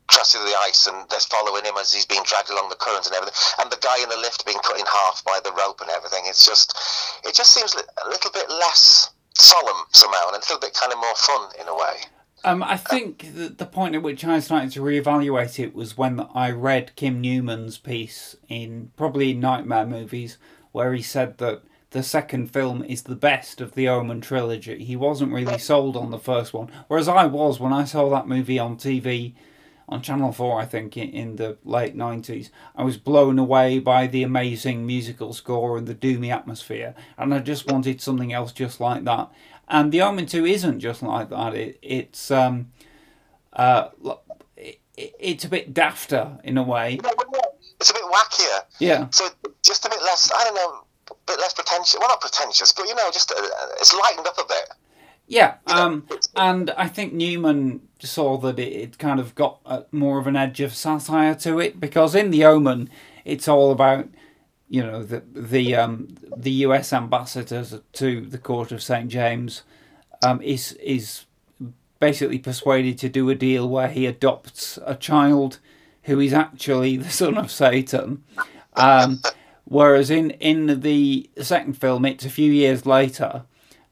crashes 0.07 0.39
through 0.39 0.51
the 0.51 0.59
ice 0.59 0.87
and 0.87 1.09
they're 1.09 1.27
following 1.33 1.65
him 1.65 1.75
as 1.81 1.93
he's 1.93 2.05
being 2.05 2.23
dragged 2.27 2.51
along 2.51 2.69
the 2.69 2.77
current 2.77 3.07
and 3.07 3.15
everything. 3.15 3.35
And 3.59 3.73
the 3.73 3.81
guy 3.81 4.03
in 4.03 4.11
the 4.11 4.19
lift 4.19 4.45
being 4.45 4.59
cut 4.63 4.79
in 4.79 4.85
half 4.87 5.25
by 5.25 5.41
the 5.43 5.51
rope 5.53 5.81
and 5.81 5.89
everything. 5.91 6.23
It's 6.27 6.45
just, 6.45 6.77
it 7.25 7.35
just 7.35 7.55
seems 7.55 7.75
a 7.75 8.09
little 8.09 8.31
bit 8.31 8.51
less 8.51 9.11
solemn 9.35 9.85
somehow 9.93 10.27
and 10.29 10.37
a 10.37 10.39
little 10.39 10.61
bit 10.61 10.75
kind 10.75 10.93
of 10.93 10.99
more 10.99 11.15
fun 11.17 11.51
in 11.61 11.69
a 11.69 11.75
way. 11.75 11.97
Um, 12.43 12.63
I 12.63 12.77
think 12.77 13.35
the, 13.35 13.49
the 13.49 13.67
point 13.67 13.95
at 13.95 14.03
which 14.03 14.25
I 14.25 14.39
started 14.41 14.73
to 14.73 14.81
reevaluate 14.81 15.63
it 15.63 15.75
was 15.75 15.99
when 15.99 16.27
I 16.35 16.51
read 16.51 16.97
Kim 16.97 17.21
Newman's 17.21 17.77
piece 17.77 18.35
in 18.49 18.93
probably 18.97 19.35
Nightmare 19.35 19.85
Movies, 19.85 20.39
where 20.73 20.95
he 20.95 21.03
said 21.03 21.37
that 21.39 21.63
the 21.91 22.03
second 22.03 22.53
film 22.53 22.83
is 22.85 23.03
the 23.03 23.17
best 23.17 23.61
of 23.61 23.75
the 23.75 23.89
Omen 23.89 24.21
trilogy. 24.21 24.85
He 24.85 24.97
wasn't 24.97 25.33
really 25.33 25.59
sold 25.59 25.97
on 25.97 26.11
the 26.11 26.19
first 26.19 26.55
one, 26.55 26.71
whereas 26.89 27.09
I 27.09 27.27
was 27.27 27.61
when 27.61 27.73
I 27.73 27.85
saw 27.85 28.09
that 28.09 28.29
movie 28.29 28.59
on 28.59 28.77
TV 28.77 29.35
on 29.91 30.01
Channel 30.01 30.33
4, 30.33 30.61
I 30.61 30.65
think, 30.65 30.97
in, 30.97 31.11
in 31.11 31.37
the 31.37 31.59
late 31.65 31.97
90s. 31.97 32.51
I 32.77 32.85
was 32.85 32.97
blown 32.97 33.39
away 33.39 33.81
by 33.81 34.07
the 34.07 34.23
amazing 34.23 34.87
musical 34.87 35.33
score 35.33 35.77
and 35.77 35.87
the 35.87 35.95
doomy 35.95 36.33
atmosphere, 36.33 36.95
and 37.19 37.35
I 37.35 37.41
just 37.41 37.71
wanted 37.71 38.01
something 38.01 38.33
else 38.33 38.53
just 38.53 38.81
like 38.81 39.05
that. 39.05 39.31
And 39.69 39.93
The 39.93 40.03
Omen 40.03 40.27
2 40.27 40.47
isn't 40.47 40.81
just 40.81 41.03
like 41.03 41.29
that. 41.31 41.55
It, 41.55 41.79
it's 41.83 42.31
um, 42.31 42.71
uh, 43.53 43.89
it, 44.57 44.81
it's 44.97 45.45
a 45.45 45.49
bit 45.49 45.75
dafter 45.75 46.41
in 46.45 46.57
a 46.57 46.63
way. 46.63 46.99
It's 47.81 47.91
a 47.91 47.95
bit 47.95 48.03
wackier. 48.05 48.61
Yeah. 48.79 49.09
So 49.11 49.27
just 49.63 49.85
a 49.87 49.91
bit 49.91 50.03
less, 50.03 50.31
I 50.33 50.45
don't 50.45 50.55
know, 50.55 50.85
a 51.11 51.15
bit 51.27 51.39
less 51.39 51.55
pretentious. 51.55 51.97
Well, 51.99 52.09
not 52.09 52.21
pretentious, 52.21 52.73
but 52.73 52.87
you 52.87 52.95
know, 52.95 53.11
just 53.13 53.33
uh, 53.33 53.37
it's 53.81 53.95
lightened 53.95 54.27
up 54.27 54.39
a 54.39 54.47
bit. 54.47 54.71
Yeah, 55.31 55.59
um, 55.69 56.09
and 56.35 56.71
I 56.71 56.89
think 56.89 57.13
Newman 57.13 57.83
saw 58.01 58.37
that 58.39 58.59
it, 58.59 58.73
it 58.73 58.99
kind 58.99 59.21
of 59.21 59.37
got 59.37 59.61
uh, 59.65 59.83
more 59.93 60.19
of 60.19 60.27
an 60.27 60.35
edge 60.35 60.59
of 60.61 60.75
satire 60.75 61.37
to 61.37 61.61
it 61.61 61.79
because 61.79 62.17
in 62.17 62.33
The 62.33 62.45
Omen, 62.45 62.91
it's 63.25 63.47
all 63.47 63.71
about 63.71 64.09
you 64.69 64.83
know 64.83 65.05
the 65.05 65.23
the 65.33 65.77
um, 65.77 66.17
the 66.37 66.51
U.S. 66.67 66.93
ambassador 66.93 67.65
to 67.93 68.27
the 68.27 68.39
court 68.39 68.73
of 68.73 68.83
St 68.83 69.09
James 69.09 69.63
um, 70.25 70.43
is 70.43 70.73
is 70.83 71.27
basically 72.01 72.41
persuaded 72.41 72.99
to 72.99 73.09
do 73.09 73.31
a 73.31 73.37
deal 73.37 73.69
where 73.69 73.89
he 73.89 74.07
adopts 74.07 74.81
a 74.85 74.97
child 74.97 75.61
who 76.05 76.19
is 76.19 76.33
actually 76.33 76.97
the 76.97 77.09
son 77.09 77.39
of 77.39 77.53
Satan. 77.53 78.25
Um, 78.75 79.21
whereas 79.63 80.11
in 80.11 80.33
in 80.33 80.81
the 80.81 81.31
second 81.41 81.75
film, 81.75 82.05
it's 82.05 82.25
a 82.25 82.31
few 82.31 82.51
years 82.51 82.85
later 82.85 83.45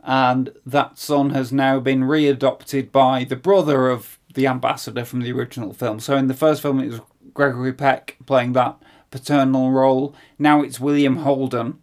and 0.04 0.52
that 0.64 0.98
son 0.98 1.30
has 1.30 1.52
now 1.52 1.80
been 1.80 2.02
readopted 2.02 2.92
by 2.92 3.24
the 3.24 3.36
brother 3.36 3.88
of 3.88 4.18
the 4.34 4.46
ambassador 4.46 5.04
from 5.04 5.20
the 5.20 5.32
original 5.32 5.72
film. 5.72 6.00
So 6.00 6.16
in 6.16 6.28
the 6.28 6.34
first 6.34 6.62
film, 6.62 6.80
it 6.80 6.88
was 6.88 7.00
Gregory 7.34 7.72
Peck 7.72 8.16
playing 8.26 8.52
that 8.52 8.76
paternal 9.10 9.70
role. 9.70 10.14
Now 10.38 10.62
it's 10.62 10.78
William 10.78 11.18
Holden. 11.18 11.78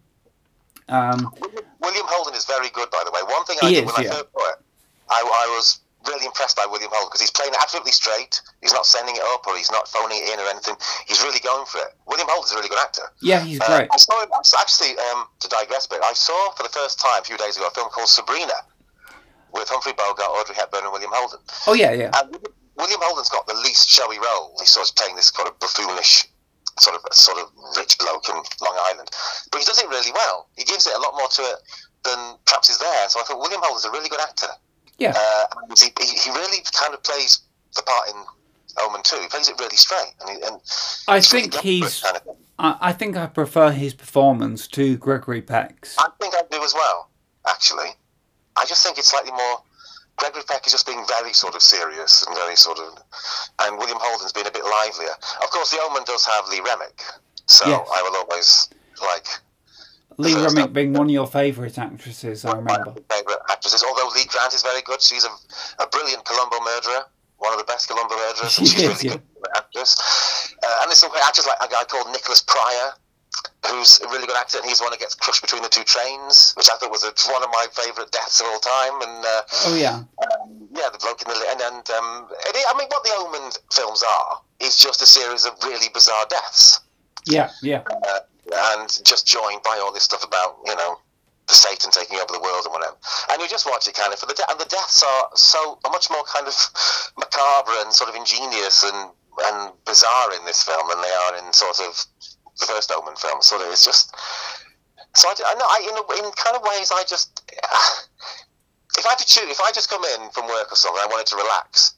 Um, 0.88 1.32
William 1.80 2.06
Holden 2.06 2.34
is 2.34 2.44
very 2.44 2.70
good, 2.70 2.90
by 2.90 3.02
the 3.04 3.10
way. 3.10 3.20
One 3.22 3.44
thing 3.44 3.58
I 3.62 3.70
did 3.72 3.84
is, 3.84 3.92
when 3.96 4.04
yeah. 4.04 4.10
I 4.10 4.14
first 4.14 4.32
saw 4.32 4.50
it, 4.50 4.58
I, 5.08 5.20
I 5.20 5.56
was 5.56 5.80
really 6.06 6.26
impressed 6.26 6.56
by 6.56 6.66
William 6.66 6.90
Holden 6.92 7.08
because 7.08 7.20
he's 7.20 7.30
playing 7.30 7.52
it 7.52 7.58
absolutely 7.60 7.92
straight. 7.92 8.40
He's 8.62 8.72
not 8.72 8.86
sending 8.86 9.16
it 9.16 9.22
up 9.34 9.46
or 9.46 9.56
he's 9.56 9.70
not 9.70 9.88
phoning 9.88 10.18
it 10.22 10.32
in 10.32 10.40
or 10.40 10.48
anything. 10.48 10.76
He's 11.06 11.20
really 11.22 11.40
going 11.40 11.66
for 11.66 11.78
it. 11.78 11.94
William 12.06 12.28
Holden's 12.30 12.52
a 12.52 12.56
really 12.56 12.68
good 12.68 12.78
actor. 12.82 13.02
yeah, 13.20 13.40
he's 13.40 13.60
Uh, 13.60 13.66
great. 13.66 13.88
I 13.92 13.96
saw 13.96 14.22
him, 14.22 14.30
actually, 14.34 14.98
um, 15.10 15.28
to 15.40 15.48
digress 15.48 15.86
a 15.86 15.90
bit, 15.90 16.00
I 16.02 16.12
saw 16.14 16.50
for 16.52 16.62
the 16.62 16.70
first 16.70 16.98
time 17.00 17.20
a 17.20 17.24
few 17.24 17.36
days 17.36 17.56
ago 17.56 17.66
a 17.66 17.70
film 17.70 17.88
called 17.90 18.08
Sabrina 18.08 18.54
with 19.52 19.68
Humphrey 19.68 19.92
Bogart, 19.92 20.28
Audrey 20.30 20.54
Hepburn, 20.54 20.84
and 20.84 20.92
William 20.92 21.10
Holden. 21.14 21.40
Oh 21.66 21.72
yeah, 21.74 21.92
yeah. 21.92 22.10
And 22.14 22.36
William 22.76 23.00
Holden's 23.02 23.28
got 23.30 23.46
the 23.46 23.54
least 23.54 23.88
showy 23.88 24.18
role. 24.18 24.54
He's 24.60 24.70
sort 24.70 24.88
of 24.88 24.94
playing 24.96 25.16
this 25.16 25.30
kind 25.30 25.48
of 25.48 25.58
buffoonish, 25.58 26.26
sort 26.80 26.96
of 26.96 27.02
sort 27.14 27.38
of 27.38 27.48
rich 27.76 27.96
bloke 27.98 28.28
in 28.28 28.36
Long 28.36 28.76
Island, 28.92 29.08
but 29.50 29.58
he 29.60 29.64
does 29.64 29.78
it 29.78 29.88
really 29.88 30.12
well. 30.12 30.48
He 30.56 30.64
gives 30.64 30.86
it 30.86 30.94
a 30.94 30.98
lot 30.98 31.14
more 31.16 31.28
to 31.28 31.42
it 31.42 31.56
than 32.04 32.36
perhaps 32.44 32.68
is 32.68 32.78
there. 32.78 33.08
So 33.08 33.20
I 33.20 33.24
thought 33.24 33.40
William 33.40 33.62
Holden's 33.64 33.84
a 33.86 33.90
really 33.90 34.08
good 34.10 34.20
actor. 34.20 34.48
Yeah. 34.98 35.12
Uh, 35.16 35.44
he, 35.78 35.90
he, 35.98 36.30
really 36.30 36.58
kind 36.72 36.94
of 36.94 37.02
plays 37.02 37.40
the 37.74 37.82
part 37.82 38.08
in 38.08 38.14
Omen 38.80 39.02
2. 39.02 39.16
He 39.20 39.28
plays 39.28 39.48
it 39.48 39.58
really 39.58 39.76
straight. 39.76 40.14
And, 40.20 40.30
he, 40.30 40.46
and 40.46 40.60
I 41.08 41.14
really 41.14 41.22
think 41.22 41.52
done 41.52 41.62
he's. 41.62 42.00
kind 42.00 42.16
of. 42.16 42.36
I, 42.58 42.76
I 42.80 42.92
think 42.92 43.16
I 43.16 43.26
prefer 43.26 43.70
his 43.70 43.92
performance 43.92 44.66
to 44.68 44.96
Gregory 44.96 45.42
Peck's. 45.42 45.96
I 45.98 46.08
think 46.20 46.34
I 46.34 46.42
do 46.50 46.62
as 46.62 46.72
well, 46.74 47.10
actually. 47.46 47.90
I 48.56 48.64
just 48.64 48.82
think 48.84 48.96
it's 48.98 49.08
slightly 49.10 49.32
more. 49.32 49.62
Gregory 50.16 50.42
Peck 50.48 50.66
is 50.66 50.72
just 50.72 50.86
being 50.86 51.04
very 51.06 51.34
sort 51.34 51.54
of 51.54 51.60
serious 51.60 52.24
and 52.26 52.34
very 52.34 52.56
sort 52.56 52.78
of. 52.78 52.98
And 53.60 53.76
William 53.76 53.98
Holden's 54.00 54.32
been 54.32 54.46
a 54.46 54.50
bit 54.50 54.64
livelier. 54.64 55.12
Of 55.42 55.50
course, 55.50 55.70
The 55.70 55.78
Omen 55.82 56.04
does 56.06 56.24
have 56.24 56.48
Lee 56.48 56.60
Remick, 56.60 57.02
so 57.44 57.68
Yes. 57.68 57.86
I 57.94 58.02
will 58.02 58.16
always 58.16 58.70
like 59.02 59.26
Lee 60.18 60.32
first 60.32 60.54
Remick 60.56 60.72
being 60.72 60.92
one 60.92 61.06
of 61.06 61.10
your 61.10 61.26
favourite 61.26 61.78
actresses, 61.78 62.44
I 62.44 62.56
remember. 62.56 62.94
favourite 63.10 63.38
actresses. 63.50 63.84
Although 63.84 64.08
Lee 64.14 64.24
Grant 64.28 64.54
is 64.54 64.62
very 64.62 64.82
good, 64.82 65.00
she's 65.02 65.24
a, 65.24 65.82
a 65.82 65.86
brilliant 65.88 66.24
Columbo 66.24 66.56
murderer, 66.64 67.04
one 67.38 67.52
of 67.52 67.58
the 67.58 67.64
best 67.64 67.88
Columbo 67.88 68.14
murderers, 68.16 68.58
and 68.58 68.66
She 68.68 68.76
she's 68.76 68.82
is, 68.82 69.02
really 69.04 69.08
yeah. 69.14 69.20
good 69.34 69.52
actress. 69.56 70.54
Uh, 70.62 70.78
and 70.82 70.88
there's 70.90 70.98
some 70.98 71.10
great 71.10 71.24
actors 71.26 71.46
like 71.46 71.58
a 71.60 71.68
guy 71.72 71.84
called 71.84 72.10
Nicholas 72.12 72.42
Pryor, 72.42 72.92
who's 73.68 74.00
a 74.00 74.08
really 74.08 74.26
good 74.26 74.36
actor, 74.36 74.58
and 74.58 74.66
he's 74.66 74.78
the 74.78 74.84
one 74.84 74.92
that 74.92 75.00
gets 75.00 75.14
crushed 75.14 75.42
between 75.42 75.62
the 75.62 75.68
two 75.68 75.84
trains, 75.84 76.54
which 76.56 76.68
I 76.72 76.76
thought 76.78 76.90
was 76.90 77.04
a, 77.04 77.12
one 77.32 77.42
of 77.42 77.50
my 77.52 77.66
favourite 77.72 78.10
deaths 78.10 78.40
of 78.40 78.46
all 78.46 78.58
time. 78.60 79.02
And 79.02 79.24
uh, 79.24 79.42
Oh 79.68 79.76
yeah. 79.76 79.96
um, 80.00 80.68
yeah, 80.72 80.88
the 80.92 80.98
bloke 80.98 81.20
in 81.22 81.28
the 81.28 81.36
and, 81.50 81.60
and 81.60 81.84
um, 81.90 82.28
it, 82.30 82.56
I 82.56 82.78
mean, 82.78 82.88
what 82.88 83.04
the 83.04 83.12
Omen 83.20 83.50
films 83.72 84.02
are 84.02 84.40
is 84.60 84.76
just 84.78 85.02
a 85.02 85.06
series 85.06 85.44
of 85.44 85.52
really 85.62 85.88
bizarre 85.92 86.24
deaths 86.30 86.80
Yeah, 87.26 87.50
yeah. 87.62 87.82
uh, 87.90 88.20
and 88.54 88.88
just 89.04 89.26
joined 89.26 89.62
by 89.62 89.78
all 89.82 89.92
this 89.92 90.04
stuff 90.04 90.24
about 90.24 90.58
you 90.66 90.74
know 90.76 90.98
the 91.48 91.54
Satan 91.54 91.90
taking 91.90 92.18
over 92.18 92.32
the 92.32 92.40
world 92.40 92.64
and 92.64 92.72
whatever. 92.72 92.96
And 93.30 93.40
you 93.40 93.48
just 93.48 93.66
watch 93.66 93.86
it 93.86 93.94
kind 93.94 94.12
of 94.12 94.18
for 94.18 94.26
the 94.26 94.34
de- 94.34 94.50
and 94.50 94.58
the 94.58 94.66
deaths 94.66 95.02
are 95.02 95.30
so 95.34 95.78
much 95.90 96.10
more 96.10 96.24
kind 96.24 96.46
of 96.46 96.54
macabre 97.18 97.78
and 97.82 97.92
sort 97.92 98.10
of 98.10 98.16
ingenious 98.16 98.82
and 98.82 99.10
and 99.44 99.72
bizarre 99.84 100.32
in 100.34 100.44
this 100.46 100.62
film 100.62 100.88
than 100.88 101.00
they 101.02 101.14
are 101.28 101.36
in 101.38 101.52
sort 101.52 101.78
of 101.80 102.06
the 102.58 102.66
first 102.66 102.90
Omen 102.90 103.16
film. 103.16 103.42
So 103.42 103.60
it's 103.70 103.84
just 103.84 104.14
so 105.14 105.28
I, 105.28 105.34
I 105.46 105.54
know 105.54 105.66
I 105.68 105.78
in, 105.84 106.24
in 106.24 106.32
kind 106.32 106.56
of 106.56 106.62
ways 106.62 106.90
I 106.92 107.04
just 107.06 107.42
if 108.98 109.06
I 109.06 109.10
had 109.10 109.18
to 109.18 109.26
choose 109.26 109.50
if 109.50 109.60
I 109.60 109.70
just 109.72 109.90
come 109.90 110.04
in 110.04 110.30
from 110.30 110.46
work 110.48 110.72
or 110.72 110.76
something 110.76 111.00
I 111.02 111.06
wanted 111.06 111.26
to 111.26 111.36
relax. 111.36 111.94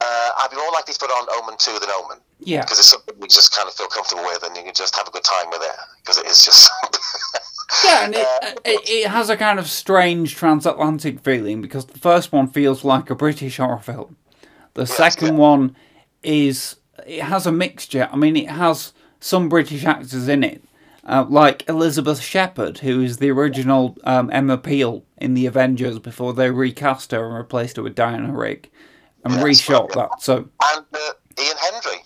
Uh, 0.00 0.30
I'd 0.38 0.50
be 0.50 0.56
more 0.56 0.70
likely 0.72 0.94
to 0.94 1.00
put 1.00 1.10
on 1.10 1.26
Omen 1.42 1.56
2 1.58 1.78
than 1.80 1.88
Omen 1.90 2.18
Yeah. 2.38 2.60
because 2.62 2.78
it's 2.78 2.88
something 2.88 3.14
you 3.20 3.26
just 3.26 3.52
kind 3.54 3.66
of 3.68 3.74
feel 3.74 3.88
comfortable 3.88 4.22
with 4.24 4.42
and 4.44 4.56
you 4.56 4.62
can 4.62 4.74
just 4.74 4.94
have 4.96 5.08
a 5.08 5.10
good 5.10 5.24
time 5.24 5.50
with 5.50 5.60
it 5.62 5.74
because 6.00 6.18
it 6.18 6.26
is 6.26 6.44
just 6.44 6.70
Yeah, 7.84 8.04
and 8.06 8.14
it, 8.14 8.26
it, 8.64 8.88
it 8.88 9.08
has 9.10 9.28
a 9.28 9.36
kind 9.36 9.58
of 9.58 9.68
strange 9.68 10.34
transatlantic 10.36 11.20
feeling 11.20 11.60
because 11.60 11.84
the 11.86 11.98
first 11.98 12.32
one 12.32 12.48
feels 12.48 12.82
like 12.84 13.10
a 13.10 13.14
British 13.14 13.58
horror 13.58 13.78
film. 13.78 14.16
The 14.74 14.86
second 14.86 15.36
one 15.36 15.76
is 16.22 16.76
it 17.06 17.22
has 17.22 17.46
a 17.46 17.52
mixture. 17.52 18.08
I 18.10 18.16
mean, 18.16 18.36
it 18.36 18.48
has 18.50 18.92
some 19.20 19.48
British 19.50 19.84
actors 19.84 20.28
in 20.28 20.44
it, 20.44 20.62
uh, 21.04 21.26
like 21.28 21.68
Elizabeth 21.68 22.20
Shepherd, 22.22 22.78
who 22.78 23.02
is 23.02 23.18
the 23.18 23.30
original 23.30 23.96
um, 24.04 24.30
Emma 24.32 24.56
Peel 24.56 25.04
in 25.18 25.34
the 25.34 25.44
Avengers 25.46 25.98
before 25.98 26.32
they 26.32 26.50
recast 26.50 27.10
her 27.12 27.26
and 27.26 27.34
replaced 27.36 27.76
her 27.76 27.82
with 27.82 27.94
Diana 27.94 28.32
Rigg 28.32 28.70
and 29.24 29.34
reshot 29.34 29.92
that. 29.92 30.22
So 30.22 30.48
and 30.74 30.84
uh, 30.92 31.12
Ian 31.40 31.56
Hendry. 31.56 32.02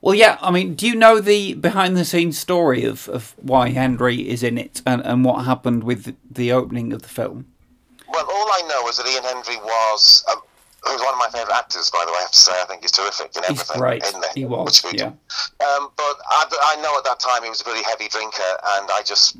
well, 0.00 0.14
yeah, 0.14 0.38
I 0.40 0.50
mean, 0.50 0.74
do 0.74 0.86
you 0.86 0.94
know 0.94 1.20
the 1.20 1.54
behind 1.54 1.96
the 1.96 2.04
scenes 2.04 2.38
story 2.38 2.84
of, 2.84 3.08
of 3.08 3.34
why 3.38 3.70
Hendry 3.70 4.28
is 4.28 4.42
in 4.42 4.58
it 4.58 4.82
and, 4.86 5.02
and 5.04 5.24
what 5.24 5.44
happened 5.44 5.84
with 5.84 6.16
the 6.30 6.52
opening 6.52 6.92
of 6.92 7.02
the 7.02 7.08
film? 7.08 7.46
Well, 8.08 8.24
all 8.24 8.48
I 8.52 8.62
know 8.68 8.88
is 8.88 8.96
that 8.96 9.06
Ian 9.06 9.24
Hendry 9.24 9.56
was 9.56 10.24
uh, 10.28 10.36
who's 10.84 11.00
one 11.00 11.14
of 11.14 11.18
my 11.18 11.28
favourite 11.30 11.56
actors, 11.56 11.90
by 11.90 12.04
the 12.06 12.12
way. 12.12 12.18
I 12.18 12.22
have 12.22 12.30
to 12.30 12.38
say, 12.38 12.52
I 12.52 12.64
think 12.64 12.82
he's 12.82 12.92
terrific 12.92 13.36
in 13.36 13.44
everything. 13.44 13.66
He's 13.66 13.76
great. 13.76 14.14
In 14.14 14.20
there, 14.20 14.30
He 14.34 14.44
was, 14.44 14.84
yeah. 14.92 15.06
Um, 15.06 15.90
but 15.96 16.16
I, 16.30 16.76
I 16.76 16.82
know 16.82 16.96
at 16.96 17.04
that 17.04 17.20
time 17.20 17.42
he 17.42 17.48
was 17.48 17.60
a 17.60 17.64
really 17.64 17.82
heavy 17.84 18.08
drinker, 18.08 18.52
and 18.78 18.88
I 18.90 19.02
just 19.04 19.36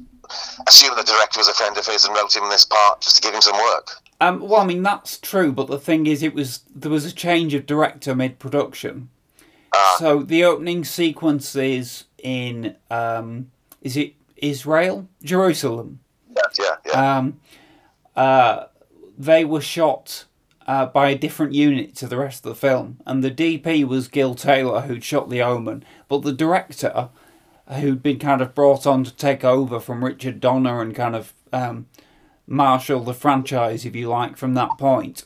assumed 0.67 0.99
the 0.99 1.05
director 1.05 1.41
was 1.41 1.49
a 1.49 1.55
friend 1.55 1.77
of 1.79 1.87
his 1.87 2.05
and 2.05 2.15
wrote 2.15 2.35
him 2.35 2.49
this 2.51 2.65
part 2.65 3.01
just 3.01 3.17
to 3.17 3.23
give 3.23 3.35
him 3.35 3.41
some 3.41 3.57
work. 3.57 3.91
Um, 4.21 4.41
well, 4.41 4.61
I 4.61 4.67
mean 4.67 4.83
that's 4.83 5.19
true, 5.19 5.53
but 5.53 5.69
the 5.69 5.79
thing 5.79 6.07
is, 6.07 6.23
it 6.23 6.35
was 6.35 6.61
there 6.75 6.91
was 6.91 7.05
a 7.05 7.13
change 7.13 7.55
of 7.55 7.67
director 7.67 8.15
mid 8.15 8.39
production. 8.39 9.11
So 9.99 10.23
the 10.23 10.45
opening 10.45 10.85
sequences 10.85 12.05
in 12.19 12.77
um, 12.91 13.51
is 13.83 13.97
it 13.97 14.15
Israel, 14.37 15.09
Jerusalem? 15.23 16.01
Yeah, 16.35 16.43
yeah, 16.59 16.77
yeah. 16.87 17.19
Um, 17.19 17.41
uh, 18.17 18.67
they 19.17 19.45
were 19.45 19.61
shot 19.61 20.25
uh, 20.67 20.87
by 20.87 21.11
a 21.11 21.19
different 21.19 21.55
unit 21.55 21.95
to 21.97 22.07
the 22.07 22.17
rest 22.17 22.45
of 22.45 22.51
the 22.51 22.55
film, 22.69 22.99
and 23.07 23.23
the 23.23 23.31
DP 23.31 23.85
was 23.85 24.09
Gil 24.09 24.35
Taylor, 24.35 24.83
who'd 24.83 25.05
shot 25.05 25.31
The 25.31 25.43
Omen, 25.43 25.85
but 26.09 26.23
the 26.23 26.33
director, 26.33 27.09
who'd 27.69 28.03
been 28.03 28.19
kind 28.19 28.41
of 28.41 28.55
brought 28.55 28.87
on 28.87 29.05
to 29.05 29.15
take 29.15 29.45
over 29.45 29.81
from 29.81 30.05
Richard 30.05 30.41
Donner 30.41 30.81
and 30.81 30.95
kind 30.95 31.17
of 31.17 31.33
um, 31.53 31.87
marshal 32.49 33.05
the 33.05 33.15
franchise, 33.15 33.85
if 33.85 33.95
you 33.95 34.09
like, 34.09 34.37
from 34.37 34.55
that 34.55 34.79
point, 34.79 35.25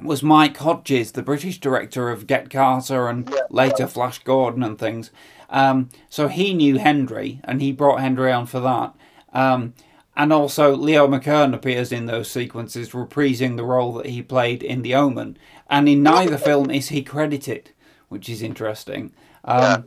was 0.00 0.22
Mike 0.22 0.56
Hodges, 0.58 1.12
the 1.12 1.22
British 1.22 1.58
director 1.58 2.10
of 2.10 2.26
Get 2.26 2.50
Carter 2.50 3.08
and 3.08 3.34
later 3.50 3.86
Flash 3.86 4.22
Gordon 4.22 4.62
and 4.62 4.78
things. 4.78 5.10
Um, 5.48 5.88
so 6.10 6.28
he 6.28 6.52
knew 6.52 6.76
Hendry, 6.76 7.40
and 7.42 7.62
he 7.62 7.72
brought 7.72 8.00
Hendry 8.00 8.30
on 8.30 8.46
for 8.46 8.60
that. 8.60 8.94
Um, 9.32 9.74
and 10.14 10.32
also 10.32 10.76
Leo 10.76 11.08
McKern 11.08 11.54
appears 11.54 11.90
in 11.90 12.06
those 12.06 12.30
sequences, 12.30 12.90
reprising 12.90 13.56
the 13.56 13.64
role 13.64 13.94
that 13.94 14.06
he 14.06 14.22
played 14.22 14.62
in 14.62 14.82
The 14.82 14.94
Omen. 14.94 15.38
And 15.70 15.88
in 15.88 16.02
neither 16.02 16.38
film 16.38 16.70
is 16.70 16.90
he 16.90 17.02
credited, 17.02 17.70
which 18.08 18.28
is 18.28 18.42
interesting. 18.42 19.12
Um, 19.44 19.86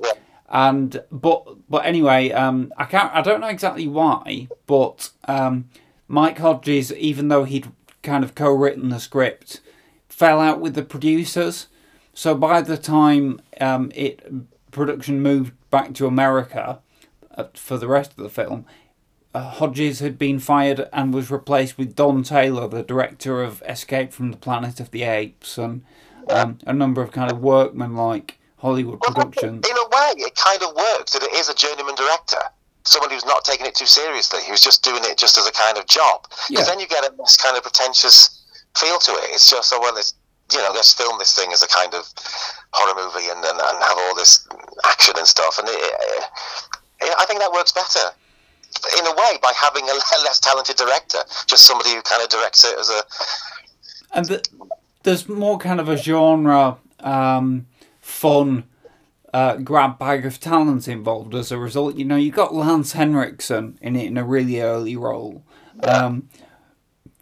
And 0.51 1.03
but 1.11 1.45
but 1.69 1.85
anyway, 1.85 2.31
um, 2.31 2.73
I 2.75 2.85
can't. 2.85 3.13
I 3.13 3.21
don't 3.21 3.39
know 3.39 3.49
exactly 3.49 3.87
why, 3.87 4.47
but 4.65 5.11
um, 5.27 5.69
Mike 6.09 6.39
Hodges, 6.39 6.91
even 6.93 7.27
though 7.27 7.43
he'd 7.45 7.71
kind 8.01 8.23
of 8.23 8.33
co-written 8.33 8.89
the 8.89 8.99
script, 8.99 9.61
fell 10.09 10.41
out 10.41 10.59
with 10.59 10.73
the 10.73 10.83
producers. 10.83 11.67
So 12.13 12.35
by 12.35 12.61
the 12.61 12.77
time 12.77 13.39
um, 13.61 13.91
it 13.95 14.21
production 14.71 15.21
moved 15.21 15.53
back 15.69 15.93
to 15.93 16.07
America 16.07 16.79
uh, 17.37 17.45
for 17.53 17.77
the 17.77 17.87
rest 17.87 18.11
of 18.11 18.23
the 18.23 18.29
film, 18.29 18.65
uh, 19.35 19.51
Hodges 19.51 19.99
had 19.99 20.17
been 20.17 20.39
fired 20.39 20.89
and 20.91 21.13
was 21.13 21.29
replaced 21.29 21.77
with 21.77 21.95
Don 21.95 22.23
Taylor, 22.23 22.67
the 22.67 22.81
director 22.81 23.43
of 23.43 23.61
Escape 23.67 24.11
from 24.11 24.31
the 24.31 24.37
Planet 24.37 24.79
of 24.79 24.89
the 24.89 25.03
Apes 25.03 25.59
and 25.59 25.83
um, 26.29 26.57
a 26.65 26.73
number 26.73 27.03
of 27.03 27.11
kind 27.11 27.31
of 27.31 27.39
workmanlike 27.39 28.39
Hollywood 28.57 28.99
productions. 28.99 29.67
In 29.67 29.77
a 29.77 29.87
way, 29.87 30.13
it 30.25 30.35
kind 30.35 30.61
of 30.63 30.75
works 30.75 31.13
that 31.13 31.21
it 31.21 31.33
is 31.33 31.49
a 31.49 31.53
journeyman 31.53 31.95
director. 31.95 32.41
Someone 32.89 33.11
who's 33.11 33.25
not 33.25 33.45
taking 33.45 33.67
it 33.67 33.75
too 33.75 33.85
seriously, 33.85 34.39
who's 34.47 34.61
just 34.61 34.83
doing 34.83 35.03
it 35.05 35.15
just 35.17 35.37
as 35.37 35.45
a 35.47 35.51
kind 35.51 35.77
of 35.77 35.85
job. 35.85 36.23
Because 36.49 36.49
Yeah. 36.49 36.63
then 36.65 36.79
you 36.79 36.87
get 36.87 37.05
a 37.05 37.13
this 37.17 37.37
kind 37.37 37.55
of 37.55 37.61
pretentious 37.61 38.41
feel 38.77 38.97
to 38.97 39.11
it. 39.11 39.29
It's 39.29 39.47
just, 39.49 39.71
oh, 39.73 39.79
well, 39.79 39.95
it's, 39.95 40.15
you 40.51 40.57
know, 40.57 40.71
let's 40.73 40.93
film 40.93 41.19
this 41.19 41.35
thing 41.35 41.53
as 41.53 41.61
a 41.61 41.67
kind 41.67 41.93
of 41.93 42.09
horror 42.73 42.95
movie 42.97 43.29
and, 43.29 43.37
and, 43.45 43.59
and 43.61 43.77
have 43.83 43.97
all 43.97 44.15
this 44.15 44.47
action 44.85 45.13
and 45.17 45.27
stuff. 45.27 45.59
And 45.59 45.67
it, 45.69 45.77
it, 45.77 47.13
I 47.17 47.25
think 47.25 47.39
that 47.41 47.51
works 47.51 47.71
better. 47.71 48.09
In 48.97 49.05
a 49.05 49.11
way, 49.15 49.37
by 49.41 49.51
having 49.55 49.83
a 49.83 49.93
less 50.25 50.39
talented 50.39 50.75
director, 50.75 51.19
just 51.45 51.65
somebody 51.65 51.91
who 51.93 52.01
kind 52.01 52.23
of 52.23 52.29
directs 52.29 52.65
it 52.65 52.77
as 52.79 52.89
a 52.89 53.03
and 54.15 54.25
the, 54.25 54.43
there's 55.03 55.29
more 55.29 55.59
kind 55.59 55.79
of 55.79 55.87
a 55.89 55.95
genre 55.97 56.77
um, 57.01 57.67
fun 58.01 58.63
uh, 59.33 59.55
grab 59.57 59.97
bag 59.99 60.25
of 60.25 60.39
talent 60.39 60.87
involved 60.87 61.35
as 61.35 61.51
a 61.51 61.57
result. 61.57 61.95
You 61.95 62.05
know 62.05 62.15
you 62.15 62.31
got 62.31 62.53
lance 62.53 62.93
henriksen 62.93 63.77
in 63.81 63.95
it 63.95 64.07
in 64.07 64.17
a 64.17 64.23
really 64.23 64.59
early 64.61 64.95
role. 64.95 65.43
Um, 65.83 66.29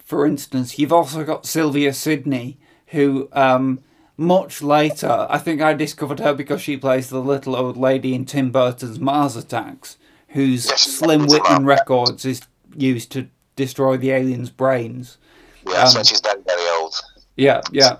for 0.04 0.26
instance 0.26 0.78
you've 0.78 0.92
also 0.92 1.22
got 1.22 1.44
sylvia 1.46 1.92
sidney 1.92 2.58
who 2.88 3.28
um, 3.32 3.78
much 4.16 4.62
later 4.62 5.26
i 5.30 5.38
think 5.38 5.60
i 5.60 5.72
discovered 5.74 6.18
her 6.18 6.32
because 6.34 6.60
she 6.62 6.76
plays 6.76 7.08
the 7.10 7.20
little 7.20 7.54
old 7.54 7.76
lady 7.76 8.14
in 8.14 8.24
tim 8.24 8.50
burton's 8.50 8.98
mars 8.98 9.36
attacks 9.36 9.96
whose 10.28 10.64
slim 10.74 11.26
whitman 11.26 11.64
records 11.66 12.24
is 12.24 12.40
used 12.74 13.12
to 13.12 13.28
destroy 13.54 13.96
the 13.96 14.10
aliens 14.10 14.50
brains. 14.50 15.18
Yeah, 15.66 15.84
Um, 15.84 15.94
when 15.94 16.04
she's 16.04 16.20
very, 16.20 16.42
very 16.42 16.68
old. 16.80 16.94
yeah 17.36 17.60
yeah. 17.70 17.98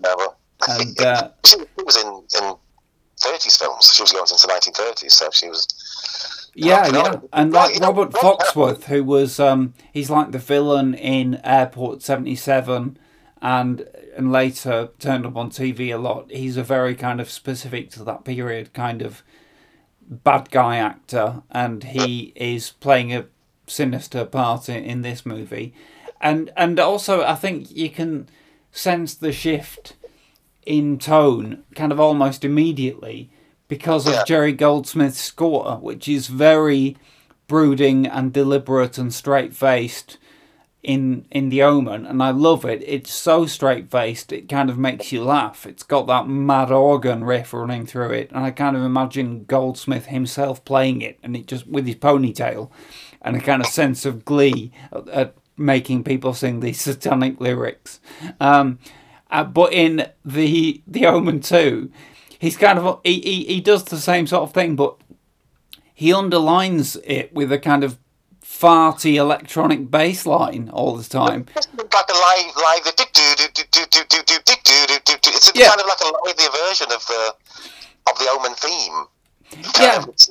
Never. 0.00 0.26
and 0.68 1.00
uh, 1.00 1.28
She 1.46 1.56
was 1.76 1.96
in, 2.04 2.22
in 2.42 2.54
30s 3.20 3.58
films. 3.58 3.92
She 3.94 4.02
was 4.02 4.12
going 4.12 4.26
since 4.26 4.42
the 4.42 4.48
1930s, 4.48 5.10
so 5.12 5.28
she 5.32 5.48
was. 5.48 6.50
Yeah, 6.54 6.88
yeah, 6.92 7.20
and 7.32 7.52
like 7.52 7.78
Robert 7.78 8.10
Foxworth, 8.10 8.84
who 8.84 9.04
was 9.04 9.38
um, 9.38 9.72
he's 9.92 10.10
like 10.10 10.32
the 10.32 10.38
villain 10.38 10.94
in 10.94 11.40
Airport 11.44 12.02
seventy 12.02 12.34
seven, 12.34 12.98
and 13.40 13.88
and 14.16 14.32
later 14.32 14.88
turned 14.98 15.26
up 15.26 15.36
on 15.36 15.50
TV 15.50 15.94
a 15.94 15.98
lot. 15.98 16.30
He's 16.30 16.56
a 16.56 16.64
very 16.64 16.96
kind 16.96 17.20
of 17.20 17.30
specific 17.30 17.90
to 17.90 18.04
that 18.04 18.24
period 18.24 18.72
kind 18.72 19.00
of 19.00 19.22
bad 20.10 20.50
guy 20.50 20.76
actor, 20.76 21.42
and 21.52 21.84
he 21.84 22.32
is 22.34 22.70
playing 22.70 23.14
a 23.14 23.26
sinister 23.68 24.24
part 24.24 24.68
in, 24.68 24.82
in 24.82 25.02
this 25.02 25.24
movie, 25.24 25.72
and 26.20 26.50
and 26.56 26.80
also 26.80 27.22
I 27.22 27.36
think 27.36 27.70
you 27.70 27.90
can 27.90 28.28
sense 28.72 29.14
the 29.14 29.32
shift 29.32 29.94
in 30.66 30.98
tone 30.98 31.64
kind 31.74 31.92
of 31.92 32.00
almost 32.00 32.44
immediately 32.44 33.30
because 33.68 34.06
of 34.06 34.26
Jerry 34.26 34.52
Goldsmith's 34.52 35.20
score, 35.20 35.76
which 35.76 36.08
is 36.08 36.26
very 36.26 36.96
brooding 37.46 38.06
and 38.06 38.32
deliberate 38.32 38.98
and 38.98 39.14
straight 39.14 39.54
faced 39.54 40.18
in 40.82 41.26
in 41.30 41.50
the 41.50 41.62
Omen, 41.62 42.06
and 42.06 42.22
I 42.22 42.30
love 42.30 42.64
it. 42.64 42.82
It's 42.86 43.12
so 43.12 43.44
straight 43.46 43.90
faced, 43.90 44.32
it 44.32 44.48
kind 44.48 44.70
of 44.70 44.78
makes 44.78 45.12
you 45.12 45.22
laugh. 45.22 45.66
It's 45.66 45.82
got 45.82 46.06
that 46.06 46.26
mad 46.26 46.70
organ 46.70 47.22
riff 47.22 47.52
running 47.52 47.86
through 47.86 48.12
it, 48.12 48.30
and 48.30 48.44
I 48.44 48.50
kind 48.50 48.76
of 48.76 48.82
imagine 48.82 49.44
Goldsmith 49.44 50.06
himself 50.06 50.64
playing 50.64 51.02
it, 51.02 51.18
and 51.22 51.36
it 51.36 51.46
just 51.46 51.66
with 51.66 51.86
his 51.86 51.96
ponytail, 51.96 52.70
and 53.20 53.36
a 53.36 53.40
kind 53.40 53.60
of 53.60 53.68
sense 53.68 54.06
of 54.06 54.24
glee 54.24 54.72
at, 54.90 55.08
at 55.08 55.34
making 55.56 56.02
people 56.02 56.32
sing 56.32 56.60
these 56.60 56.80
satanic 56.82 57.40
lyrics. 57.40 58.00
Um, 58.40 58.78
uh, 59.30 59.44
but 59.44 59.72
in 59.72 60.08
the 60.24 60.82
the 60.86 61.06
Omen 61.06 61.40
two, 61.40 61.90
he's 62.38 62.56
kind 62.56 62.78
of 62.78 63.00
he, 63.04 63.20
he 63.20 63.44
he 63.44 63.60
does 63.60 63.84
the 63.84 63.98
same 63.98 64.26
sort 64.26 64.42
of 64.42 64.52
thing, 64.52 64.76
but 64.76 64.96
he 65.94 66.12
underlines 66.12 66.96
it 67.04 67.32
with 67.32 67.52
a 67.52 67.58
kind 67.58 67.84
of 67.84 67.98
farty 68.42 69.14
electronic 69.14 69.90
bass 69.90 70.26
line 70.26 70.68
all 70.72 70.96
the 70.96 71.04
time. 71.08 71.46
It's 71.56 71.68
like 71.76 72.08
a 72.10 72.12
live, 72.12 72.56
live, 72.56 72.84
do, 72.84 73.04
do, 73.12 73.22
do, 73.36 73.46
do, 73.54 73.62
do, 73.70 73.82
do, 73.90 74.02
do, 74.08 74.22
do, 74.26 74.54
do, 74.64 74.86
do, 74.86 74.98
do, 75.04 75.14
do. 75.22 75.30
It's 75.32 75.48
a 75.48 75.52
Yeah. 75.58 75.68
kind 75.68 75.80
of 75.80 75.86
like 75.86 76.00
a 76.00 76.10
lively 76.26 76.46
version 76.68 76.88
of 76.92 77.06
the 77.06 77.34
of 78.10 78.18
the 78.18 78.28
Omen 78.30 78.54
theme. 78.54 79.06
Yeah. 79.80 80.04
Which 80.04 80.28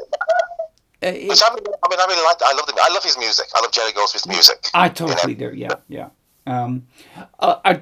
I, 1.02 1.08
really, 1.08 1.74
I 1.84 1.90
mean, 1.90 2.00
I 2.00 2.06
really 2.08 2.26
like. 2.26 2.42
I 2.44 2.54
love 2.54 2.66
the, 2.68 2.74
I 2.82 2.94
love 2.94 3.04
his 3.04 3.18
music. 3.18 3.46
I 3.56 3.62
love 3.62 3.72
Jerry 3.72 3.94
Goldsmith's 3.94 4.28
music. 4.28 4.68
I 4.74 4.90
totally 4.90 5.34
do. 5.34 5.52
Yeah, 5.56 5.76
yeah. 5.88 6.10
Um, 6.46 6.88
uh, 7.40 7.56
I, 7.64 7.80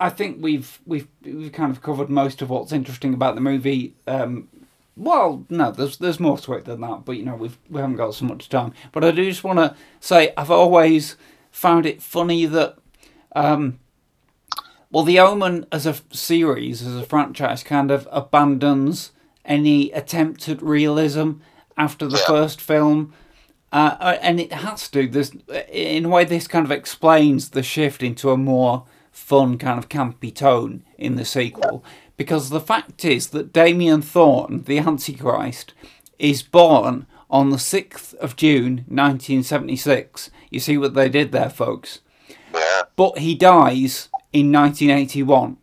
I 0.00 0.10
think 0.10 0.42
we've 0.42 0.80
we've 0.86 1.08
we've 1.22 1.52
kind 1.52 1.70
of 1.70 1.82
covered 1.82 2.10
most 2.10 2.42
of 2.42 2.50
what's 2.50 2.72
interesting 2.72 3.14
about 3.14 3.34
the 3.34 3.40
movie. 3.40 3.94
Um, 4.06 4.48
well, 4.96 5.44
no, 5.48 5.70
there's 5.70 5.98
there's 5.98 6.20
more 6.20 6.38
to 6.38 6.54
it 6.54 6.64
than 6.64 6.80
that, 6.80 7.04
but 7.04 7.12
you 7.12 7.24
know 7.24 7.36
we've 7.36 7.58
we 7.68 7.80
haven't 7.80 7.96
got 7.96 8.14
so 8.14 8.24
much 8.24 8.48
time. 8.48 8.72
But 8.92 9.04
I 9.04 9.10
do 9.10 9.24
just 9.28 9.44
want 9.44 9.58
to 9.58 9.76
say 10.00 10.32
I've 10.36 10.50
always 10.50 11.16
found 11.50 11.86
it 11.86 12.02
funny 12.02 12.46
that, 12.46 12.76
um, 13.36 13.78
well, 14.90 15.04
The 15.04 15.20
Omen 15.20 15.66
as 15.70 15.86
a 15.86 15.96
series 16.10 16.82
as 16.82 16.96
a 16.96 17.04
franchise 17.04 17.62
kind 17.62 17.90
of 17.92 18.08
abandons 18.10 19.12
any 19.44 19.92
attempt 19.92 20.48
at 20.48 20.62
realism 20.62 21.32
after 21.76 22.06
the 22.06 22.18
first 22.18 22.60
film. 22.60 23.12
Uh, 23.72 23.96
uh, 23.98 24.18
and 24.20 24.38
it 24.38 24.52
has 24.52 24.88
to. 24.88 25.08
There's, 25.08 25.32
in 25.68 26.04
a 26.04 26.08
way, 26.08 26.24
this 26.24 26.46
kind 26.46 26.64
of 26.64 26.70
explains 26.70 27.50
the 27.50 27.62
shift 27.62 28.04
into 28.04 28.30
a 28.30 28.36
more 28.36 28.84
fun, 29.14 29.56
kind 29.58 29.78
of 29.78 29.88
campy 29.88 30.34
tone 30.34 30.84
in 30.98 31.16
the 31.16 31.24
sequel. 31.24 31.84
Because 32.16 32.50
the 32.50 32.60
fact 32.60 33.04
is 33.04 33.28
that 33.28 33.52
Damien 33.52 34.02
Thorne, 34.02 34.64
the 34.64 34.78
Antichrist, 34.78 35.72
is 36.18 36.42
born 36.42 37.06
on 37.30 37.50
the 37.50 37.56
6th 37.56 38.14
of 38.14 38.36
June 38.36 38.84
1976. 38.88 40.30
You 40.50 40.60
see 40.60 40.78
what 40.78 40.94
they 40.94 41.08
did 41.08 41.32
there, 41.32 41.50
folks? 41.50 42.00
But 42.96 43.18
he 43.18 43.34
dies 43.34 44.08
in 44.32 44.52
1981. 44.52 45.56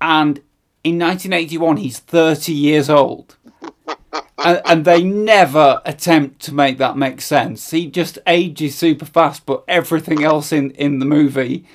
And 0.00 0.38
in 0.82 0.98
1981, 0.98 1.76
he's 1.76 1.98
30 1.98 2.52
years 2.54 2.88
old 2.88 3.36
and, 4.44 4.62
and 4.64 4.84
they 4.84 5.02
never 5.02 5.82
attempt 5.84 6.40
to 6.42 6.54
make 6.54 6.78
that 6.78 6.96
make 6.96 7.20
sense. 7.20 7.70
He 7.70 7.86
just 7.86 8.18
ages 8.26 8.76
super 8.76 9.04
fast, 9.04 9.44
but 9.46 9.64
everything 9.68 10.24
else 10.24 10.52
in, 10.52 10.70
in 10.72 10.98
the 10.98 11.04
movie, 11.04 11.66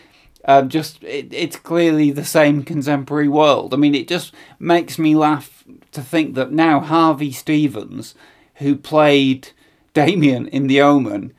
um, 0.48 0.70
just 0.70 1.04
it, 1.04 1.34
it's 1.34 1.56
clearly 1.56 2.12
the 2.12 2.26
same 2.26 2.64
contemporary 2.64 3.28
world. 3.28 3.74
I 3.74 3.78
mean, 3.78 3.96
it 3.96 4.08
just 4.08 4.34
makes 4.60 4.98
me 5.00 5.16
laugh 5.16 5.64
to 5.92 6.02
think 6.02 6.36
that 6.36 6.52
now 6.52 6.80
Harvey 6.80 7.32
Stevens, 7.32 8.16
who 8.56 8.76
played 8.76 9.50
Damien 9.94 10.48
in 10.48 10.68
The 10.68 10.82
Omen, 10.82 11.34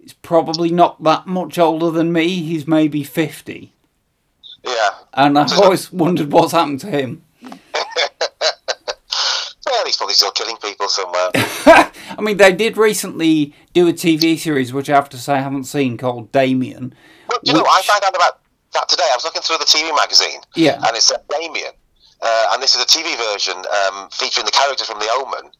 is 0.00 0.12
probably 0.12 0.70
not 0.70 1.02
that 1.02 1.26
much 1.26 1.58
older 1.58 1.90
than 1.90 2.12
me. 2.12 2.28
He's 2.42 2.66
maybe 2.68 3.02
fifty, 3.02 3.72
Yeah. 4.64 4.90
and 5.14 5.38
I've 5.38 5.58
always 5.58 5.92
wondered 5.92 6.30
what's 6.32 6.52
happened 6.52 6.80
to 6.80 6.88
him. 6.90 7.22
Well, 9.66 9.84
he's 9.86 9.96
probably 9.96 10.14
still 10.14 10.30
killing 10.30 10.56
people 10.58 10.88
somewhere. 10.88 11.30
I 11.34 12.18
mean, 12.20 12.36
they 12.36 12.52
did 12.52 12.76
recently 12.76 13.54
do 13.72 13.88
a 13.88 13.92
TV 13.92 14.38
series, 14.38 14.72
which 14.72 14.90
I 14.90 14.94
have 14.94 15.08
to 15.10 15.18
say 15.18 15.34
I 15.34 15.40
haven't 15.40 15.64
seen, 15.64 15.96
called 15.96 16.30
Damien. 16.32 16.94
Do 17.30 17.36
you 17.42 17.52
know, 17.54 17.64
I 17.68 17.82
found 17.82 18.04
out 18.04 18.14
about 18.14 18.40
that 18.74 18.88
today. 18.88 19.08
I 19.10 19.16
was 19.16 19.24
looking 19.24 19.42
through 19.42 19.58
the 19.58 19.64
TV 19.64 19.94
magazine. 19.96 20.40
Yeah. 20.54 20.80
And 20.86 20.96
it 20.96 21.02
said 21.02 21.20
Damien. 21.30 21.72
Uh, 22.22 22.48
and 22.52 22.62
this 22.62 22.74
is 22.74 22.82
a 22.82 22.86
TV 22.86 23.16
version 23.32 23.56
um, 23.56 24.08
featuring 24.10 24.46
the 24.46 24.52
character 24.52 24.84
from 24.84 24.98
The 24.98 25.08
Omen, 25.12 25.50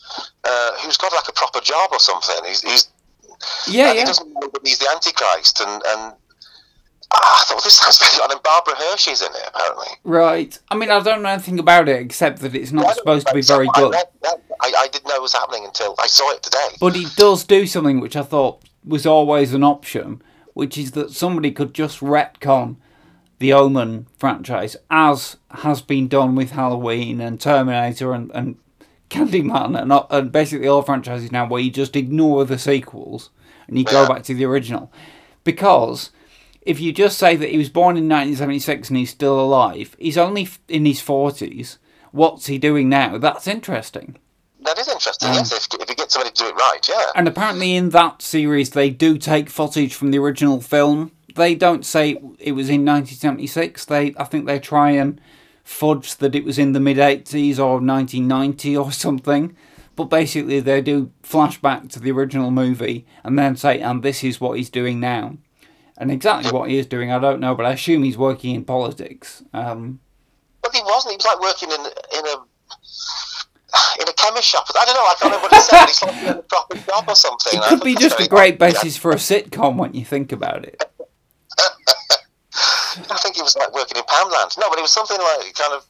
uh, 0.45 0.73
who's 0.81 0.97
got 0.97 1.13
like 1.13 1.29
a 1.29 1.33
proper 1.33 1.61
job 1.61 1.91
or 1.93 1.99
something. 1.99 2.37
He's, 2.47 2.63
he's 2.63 2.89
Yeah, 3.67 3.93
yeah. 3.93 4.01
He 4.01 4.05
doesn't 4.07 4.33
know 4.33 4.49
that 4.53 4.61
he's 4.65 4.79
the 4.79 4.89
Antichrist, 4.91 5.61
and 5.61 5.71
and 5.71 6.15
ah, 7.13 7.41
I 7.41 7.45
thought 7.47 7.63
this 7.65 7.75
sounds 7.75 7.99
very 7.99 8.23
odd. 8.23 8.33
And 8.33 8.43
Barbara 8.43 8.75
Hershey's 8.77 9.21
in 9.21 9.29
it 9.29 9.43
apparently. 9.49 9.89
Right. 10.05 10.59
I 10.71 10.77
mean, 10.77 10.91
I 10.91 11.01
don't 11.01 11.23
know 11.23 11.29
anything 11.29 11.59
about 11.59 11.89
it 11.89 12.01
except 12.01 12.41
that 12.41 12.55
it's 12.55 12.73
not 12.73 12.95
supposed 12.95 13.27
to 13.27 13.35
be 13.35 13.43
very 13.43 13.69
I, 13.75 13.81
good. 13.81 13.93
read. 13.93 14.07
I, 14.63 14.73
I 14.79 14.89
didn't 14.89 15.09
know 15.09 15.17
it 15.17 15.23
was 15.23 15.35
happening 15.35 15.67
until 15.67 15.95
I 15.99 16.07
saw 16.07 16.31
it 16.33 16.43
today. 16.43 16.69
But 16.81 16.95
he 16.95 17.07
does 17.17 17.45
do 17.45 17.67
something 17.67 18.01
which 18.01 18.17
I 18.17 18.23
thought 18.23 18.63
was 18.87 19.05
always 19.05 19.53
an 19.53 19.65
option, 19.65 20.23
which 20.55 20.79
is 20.79 20.93
that 20.93 21.11
somebody 21.11 21.51
could 21.51 21.75
just 21.75 22.01
retcon 22.01 22.77
the 23.45 23.53
Omen 23.53 24.07
franchise, 24.17 24.75
as 24.91 25.37
has 25.51 25.83
been 25.83 26.09
done 26.09 26.35
with 26.35 26.53
Halloween 26.53 27.21
and 27.21 27.39
Terminator 27.39 28.15
and, 28.15 28.31
and 28.33 28.57
Candyman 29.11 29.79
and, 29.79 29.93
and 30.09 30.33
basically 30.33 30.67
all 30.67 30.81
franchises 30.81 31.31
now, 31.31 31.47
where 31.47 31.61
you 31.61 31.71
just 31.71 31.95
ignore 31.95 32.47
the 32.47 32.59
sequels 32.59 33.29
and 33.69 33.79
you 33.79 33.85
go 33.85 34.09
back 34.09 34.23
to 34.23 34.35
the 34.35 34.47
original. 34.47 34.91
Because 35.45 36.11
if 36.63 36.81
you 36.81 36.91
just 36.91 37.19
say 37.19 37.37
that 37.37 37.51
he 37.51 37.59
was 37.59 37.69
born 37.69 37.99
in 37.99 38.05
1976 38.05 38.89
and 38.89 38.97
he's 38.97 39.11
still 39.11 39.39
alive, 39.39 39.95
he's 39.99 40.17
only 40.17 40.49
in 40.67 40.87
his 40.87 41.03
40s. 41.03 41.77
What's 42.13 42.47
he 42.47 42.57
doing 42.57 42.89
now? 42.89 43.19
That's 43.19 43.47
interesting. 43.47 44.17
That 44.63 44.79
is 44.79 44.89
interesting, 44.89 45.29
Um, 45.29 45.35
yes, 45.35 45.53
if, 45.53 45.83
if 45.83 45.91
you 45.91 45.97
get 45.97 46.11
somebody 46.11 46.33
to 46.33 46.45
do 46.45 46.49
it 46.49 46.55
right, 46.55 46.89
yeah. 46.89 47.11
And 47.15 47.29
apparently, 47.29 47.77
in 47.77 47.91
that 47.91 48.23
series, 48.23 48.71
they 48.71 48.89
do 48.89 49.19
take 49.19 49.51
footage 49.51 49.93
from 49.93 50.13
the 50.13 50.19
original 50.19 50.63
film. 50.63 51.13
They 51.35 51.55
don't 51.55 51.85
say 51.85 52.11
it 52.39 52.53
was 52.53 52.69
in 52.69 52.85
1976. 52.85 53.85
They, 53.87 54.15
I 54.17 54.25
think, 54.25 54.47
they 54.47 54.59
try 54.59 54.91
and 54.91 55.21
fudge 55.65 56.17
that 56.17 56.35
it 56.35 56.45
was 56.45 56.59
in 56.59 56.73
the 56.73 56.81
mid 56.81 56.99
80s 56.99 57.59
or 57.59 57.81
1990 57.81 58.77
or 58.77 58.93
something. 59.07 59.57
But 59.97 60.05
basically, 60.05 60.61
they 60.61 60.81
do 60.81 61.11
flashback 61.23 61.91
to 61.93 62.01
the 62.01 62.11
original 62.11 62.51
movie 62.51 63.07
and 63.23 63.39
then 63.39 63.55
say, 63.57 63.81
"And 63.81 64.03
this 64.03 64.25
is 64.25 64.41
what 64.41 64.57
he's 64.59 64.71
doing 64.71 64.99
now." 64.99 65.37
And 65.97 66.11
exactly 66.11 66.51
what 66.51 66.69
he 66.69 66.79
is 66.79 66.87
doing, 66.87 67.13
I 67.13 67.21
don't 67.21 67.39
know, 67.39 67.55
but 67.55 67.67
I 67.67 67.73
assume 67.73 68.03
he's 68.03 68.19
working 68.19 68.57
in 68.57 68.65
politics. 68.65 69.45
Um, 69.53 70.01
But 70.63 70.75
he 70.75 70.83
wasn't, 70.83 71.13
he 71.13 71.17
was 71.19 71.25
like 71.25 71.41
working 71.41 71.71
in, 71.71 71.81
in 72.19 72.27
a 72.27 72.37
in 74.01 74.09
a 74.09 74.13
chemist 74.15 74.49
shop. 74.49 74.67
I 74.75 74.85
don't 74.85 74.95
know, 74.95 75.01
I 75.03 75.15
can't 75.21 75.35
remember 75.35 75.49
what 75.49 75.55
he 75.55 75.61
said, 75.61 75.81
but 75.81 75.89
he's 75.89 76.03
like 76.03 76.21
doing 76.21 76.39
a 76.39 76.43
proper 76.43 76.77
job 76.79 77.05
or 77.09 77.15
something. 77.15 77.59
it 77.61 77.63
could 77.65 77.81
be 77.83 77.95
just 77.95 78.19
a 78.21 78.29
great 78.29 78.59
basis 78.59 78.97
for 78.97 79.13
a 79.13 79.17
sitcom 79.17 79.77
when 79.77 79.95
you 79.95 80.05
think 80.05 80.33
about 80.33 80.65
it. 80.65 80.83
I 83.11 83.19
think 83.19 83.37
it 83.39 83.43
was 83.43 83.57
like 83.57 83.75
working 83.75 83.99
in 83.99 84.05
Poundland. 84.05 84.57
No, 84.59 84.71
but 84.71 84.79
it 84.79 84.83
was 84.83 84.93
something 84.93 85.19
like 85.19 85.55
kind 85.55 85.75
of 85.75 85.87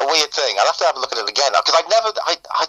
a 0.00 0.06
weird 0.06 0.30
thing. 0.30 0.56
I'll 0.58 0.66
have 0.66 0.78
to 0.78 0.84
have 0.84 0.96
a 0.96 1.00
look 1.00 1.12
at 1.12 1.18
it 1.18 1.28
again 1.28 1.52
because 1.52 1.74
I'd 1.74 1.90
never, 1.90 2.10
I, 2.26 2.36
I, 2.50 2.66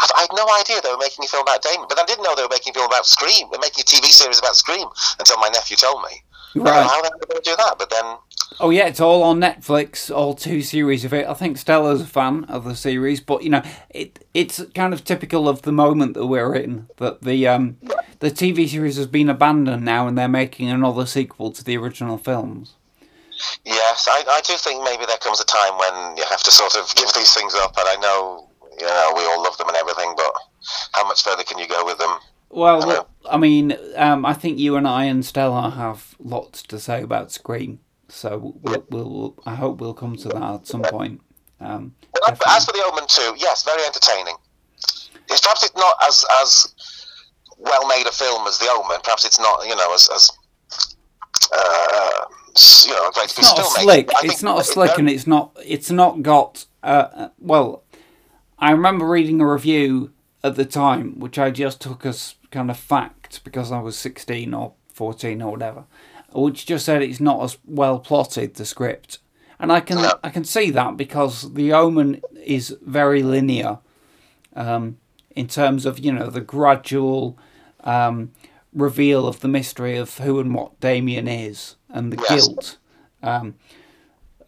I 0.00 0.20
had 0.24 0.32
no 0.34 0.48
idea 0.58 0.80
they 0.80 0.90
were 0.90 0.98
making 0.98 1.24
a 1.24 1.28
film 1.28 1.42
about 1.42 1.62
Damon, 1.62 1.86
but 1.88 1.98
I 1.98 2.04
didn't 2.04 2.24
know 2.24 2.34
they 2.34 2.42
were 2.42 2.52
making 2.52 2.72
a 2.72 2.74
film 2.74 2.86
about 2.86 3.06
Scream. 3.06 3.48
They're 3.50 3.60
making 3.60 3.84
a 3.84 3.88
TV 3.88 4.08
series 4.08 4.38
about 4.38 4.56
Scream 4.56 4.88
until 5.18 5.36
my 5.38 5.48
nephew 5.48 5.76
told 5.76 6.02
me. 6.02 6.22
I 6.54 6.58
don't 6.58 6.64
know 6.64 6.70
Right. 6.72 6.86
how 6.90 7.02
they 7.02 7.08
going 7.08 7.42
to 7.42 7.50
do 7.50 7.56
that, 7.56 7.76
but 7.78 7.90
then 7.90 8.04
Oh 8.60 8.70
yeah, 8.70 8.86
it's 8.86 9.00
all 9.00 9.22
on 9.22 9.40
Netflix, 9.40 10.14
all 10.14 10.34
two 10.34 10.60
series 10.62 11.04
of 11.04 11.12
it. 11.14 11.26
I 11.26 11.34
think 11.34 11.56
Stella's 11.56 12.02
a 12.02 12.06
fan 12.06 12.44
of 12.44 12.64
the 12.64 12.76
series, 12.76 13.20
but 13.20 13.42
you 13.42 13.50
know, 13.50 13.62
it 13.90 14.24
it's 14.34 14.62
kind 14.74 14.92
of 14.92 15.04
typical 15.04 15.48
of 15.48 15.62
the 15.62 15.72
moment 15.72 16.14
that 16.14 16.26
we're 16.26 16.54
in 16.54 16.86
that 16.98 17.22
the 17.22 17.48
um 17.48 17.78
the 18.20 18.30
TV 18.30 18.68
series 18.68 18.96
has 18.96 19.06
been 19.06 19.28
abandoned 19.30 19.84
now 19.84 20.06
and 20.06 20.16
they're 20.16 20.28
making 20.28 20.68
another 20.68 21.06
sequel 21.06 21.50
to 21.52 21.64
the 21.64 21.76
original 21.76 22.18
films. 22.18 22.74
Yes, 23.64 24.06
I, 24.08 24.22
I 24.28 24.40
do 24.46 24.54
think 24.54 24.84
maybe 24.84 25.06
there 25.06 25.16
comes 25.18 25.40
a 25.40 25.44
time 25.44 25.76
when 25.78 26.16
you 26.16 26.24
have 26.30 26.42
to 26.44 26.52
sort 26.52 26.76
of 26.76 26.94
give 26.94 27.12
these 27.14 27.34
things 27.34 27.54
up, 27.56 27.74
and 27.78 27.88
I 27.88 27.96
know, 27.96 28.48
you 28.78 28.86
know, 28.86 29.12
we 29.16 29.22
all 29.24 29.42
love 29.42 29.56
them 29.58 29.68
and 29.68 29.76
everything, 29.76 30.12
but 30.16 30.32
how 30.92 31.06
much 31.08 31.24
further 31.24 31.42
can 31.42 31.58
you 31.58 31.66
go 31.66 31.84
with 31.84 31.98
them? 31.98 32.18
Well, 32.52 32.80
look, 32.80 33.10
I 33.28 33.38
mean, 33.38 33.76
um, 33.96 34.26
I 34.26 34.34
think 34.34 34.58
you 34.58 34.76
and 34.76 34.86
I 34.86 35.04
and 35.04 35.24
Stella 35.24 35.70
have 35.70 36.14
lots 36.18 36.62
to 36.64 36.78
say 36.78 37.02
about 37.02 37.32
Scream, 37.32 37.80
so 38.08 38.54
we'll, 38.62 38.84
we'll 38.90 39.34
I 39.46 39.54
hope 39.54 39.80
we'll 39.80 39.94
come 39.94 40.16
to 40.16 40.28
that 40.28 40.54
at 40.54 40.66
some 40.66 40.82
point. 40.82 41.22
Um, 41.60 41.94
as 42.46 42.66
for 42.66 42.72
the 42.72 42.84
Omen 42.92 43.04
2, 43.08 43.36
yes, 43.38 43.64
very 43.64 43.82
entertaining. 43.84 44.36
It's 45.30 45.40
perhaps 45.40 45.62
it's 45.64 45.74
not 45.76 45.96
as 46.06 46.26
as 46.42 46.74
well 47.56 47.86
made 47.88 48.06
a 48.06 48.12
film 48.12 48.46
as 48.46 48.58
the 48.58 48.68
Omen. 48.70 48.98
Perhaps 49.02 49.24
it's 49.24 49.40
not, 49.40 49.66
you 49.66 49.74
know, 49.74 49.94
as 49.94 50.10
as 50.14 50.30
uh, 51.52 52.24
you 52.86 52.92
know, 52.92 53.08
a 53.08 53.12
great 53.12 53.24
it's 53.24 53.34
piece 53.34 53.48
not 53.48 53.58
of 53.60 53.64
a 53.64 53.68
filmmaking. 53.68 53.82
slick. 53.82 54.10
It's 54.24 54.42
not 54.42 54.60
a 54.60 54.64
slick, 54.64 54.98
and 54.98 55.08
it's 55.08 55.26
not. 55.26 55.56
It's 55.64 55.90
not 55.90 56.22
got. 56.22 56.66
Uh, 56.82 57.08
uh, 57.14 57.28
well, 57.38 57.84
I 58.58 58.72
remember 58.72 59.08
reading 59.08 59.40
a 59.40 59.50
review 59.50 60.12
at 60.44 60.56
the 60.56 60.64
time, 60.64 61.18
which 61.18 61.38
I 61.38 61.50
just 61.50 61.80
took 61.80 62.04
as 62.04 62.34
kind 62.52 62.70
of 62.70 62.76
fact 62.76 63.42
because 63.42 63.72
I 63.72 63.80
was 63.80 63.96
sixteen 63.96 64.54
or 64.54 64.74
fourteen 64.94 65.42
or 65.42 65.50
whatever, 65.50 65.84
which 66.32 66.66
just 66.66 66.84
said 66.86 67.02
it's 67.02 67.18
not 67.20 67.42
as 67.42 67.58
well 67.66 67.98
plotted 67.98 68.54
the 68.54 68.64
script, 68.64 69.18
and 69.58 69.72
I 69.72 69.80
can 69.80 69.98
I 70.22 70.30
can 70.30 70.44
see 70.44 70.70
that 70.70 70.96
because 70.96 71.52
the 71.54 71.72
Omen 71.72 72.22
is 72.44 72.76
very 72.82 73.22
linear, 73.24 73.78
um, 74.54 74.98
in 75.34 75.48
terms 75.48 75.86
of 75.86 75.98
you 75.98 76.12
know 76.12 76.28
the 76.30 76.40
gradual. 76.40 77.36
Um, 77.84 78.30
reveal 78.74 79.26
of 79.28 79.40
the 79.40 79.48
mystery 79.48 79.98
of 79.98 80.16
who 80.18 80.40
and 80.40 80.54
what 80.54 80.80
Damien 80.80 81.28
is 81.28 81.76
and 81.90 82.10
the 82.10 82.16
Yes. 82.30 82.46
guilt. 82.48 82.78
Um, 83.22 83.56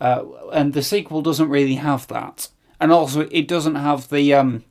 uh, 0.00 0.24
and 0.50 0.72
the 0.72 0.82
sequel 0.82 1.20
doesn't 1.20 1.50
really 1.50 1.74
have 1.74 2.06
that, 2.06 2.48
and 2.80 2.90
also 2.90 3.28
it 3.30 3.46
doesn't 3.46 3.74
have 3.74 4.08
the 4.08 4.32
um, 4.32 4.64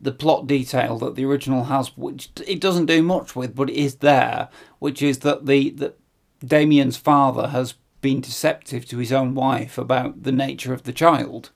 the 0.00 0.12
plot 0.12 0.46
detail 0.46 0.98
that 0.98 1.14
the 1.14 1.24
original 1.24 1.64
has, 1.64 1.96
which 1.96 2.30
it 2.46 2.60
doesn't 2.60 2.86
do 2.86 3.02
much 3.02 3.36
with, 3.36 3.54
but 3.54 3.70
it 3.70 3.76
is 3.76 3.96
there, 3.96 4.48
which 4.78 5.02
is 5.02 5.18
that 5.20 5.46
the 5.46 5.70
that 5.70 5.98
Damien's 6.44 6.96
father 6.96 7.48
has 7.48 7.74
been 8.00 8.20
deceptive 8.20 8.86
to 8.86 8.98
his 8.98 9.12
own 9.12 9.34
wife 9.34 9.76
about 9.76 10.22
the 10.22 10.32
nature 10.32 10.72
of 10.72 10.84
the 10.84 10.92
child. 10.92 11.50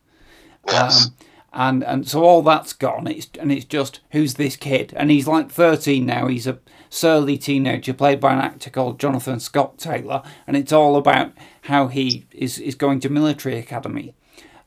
Um, 0.69 1.15
and 1.55 1.85
and 1.85 2.09
so 2.09 2.25
all 2.25 2.43
that's 2.43 2.73
gone. 2.73 3.07
It's 3.07 3.29
and 3.39 3.51
it's 3.53 3.65
just 3.65 4.01
who's 4.11 4.35
this 4.35 4.57
kid? 4.57 4.93
And 4.97 5.11
he's 5.11 5.29
like 5.29 5.51
thirteen 5.51 6.05
now. 6.05 6.27
He's 6.27 6.47
a 6.47 6.59
surly 6.91 7.39
teenager 7.39 7.95
played 7.95 8.21
by 8.21 8.33
an 8.33 8.41
actor 8.41 8.71
called 8.71 9.01
Jonathan 9.01 9.41
Scott 9.41 9.79
Taylor, 9.79 10.23
and 10.47 10.57
it's 10.57 10.73
all 10.73 10.97
about 10.97 11.33
how 11.63 11.87
he 11.87 12.27
is 12.33 12.59
is 12.59 12.75
going 12.75 13.01
to 13.01 13.09
military 13.09 13.57
academy, 13.57 14.15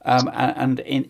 um, 0.06 0.30
and, 0.34 0.58
and 0.58 0.80
in 0.80 1.10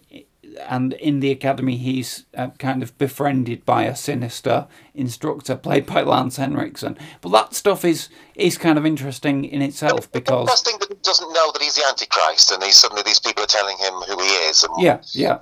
and 0.57 0.93
in 0.93 1.19
the 1.19 1.31
academy 1.31 1.77
he's 1.77 2.25
uh, 2.35 2.49
kind 2.59 2.83
of 2.83 2.97
befriended 2.97 3.65
by 3.65 3.83
a 3.83 3.95
sinister 3.95 4.67
instructor 4.93 5.55
played 5.67 5.85
by 5.85 6.01
Lance 6.01 6.37
Henriksen. 6.37 6.97
But 7.21 7.29
that 7.29 7.53
stuff 7.53 7.85
is 7.85 8.09
is 8.35 8.57
kind 8.57 8.77
of 8.77 8.85
interesting 8.85 9.45
in 9.45 9.61
itself 9.61 10.11
because 10.11 10.47
Interesting 10.47 10.77
that 10.79 10.89
he 10.89 10.95
doesn't 11.01 11.33
know 11.33 11.51
that 11.53 11.61
he's 11.61 11.75
the 11.75 11.85
Antichrist, 11.87 12.51
and 12.51 12.61
suddenly 12.71 13.01
these 13.03 13.19
people 13.19 13.43
are 13.43 13.47
telling 13.47 13.77
him 13.77 13.93
who 14.05 14.21
he 14.21 14.29
is. 14.49 14.63
And 14.63 14.73
yeah 14.79 15.01
yeah 15.13 15.39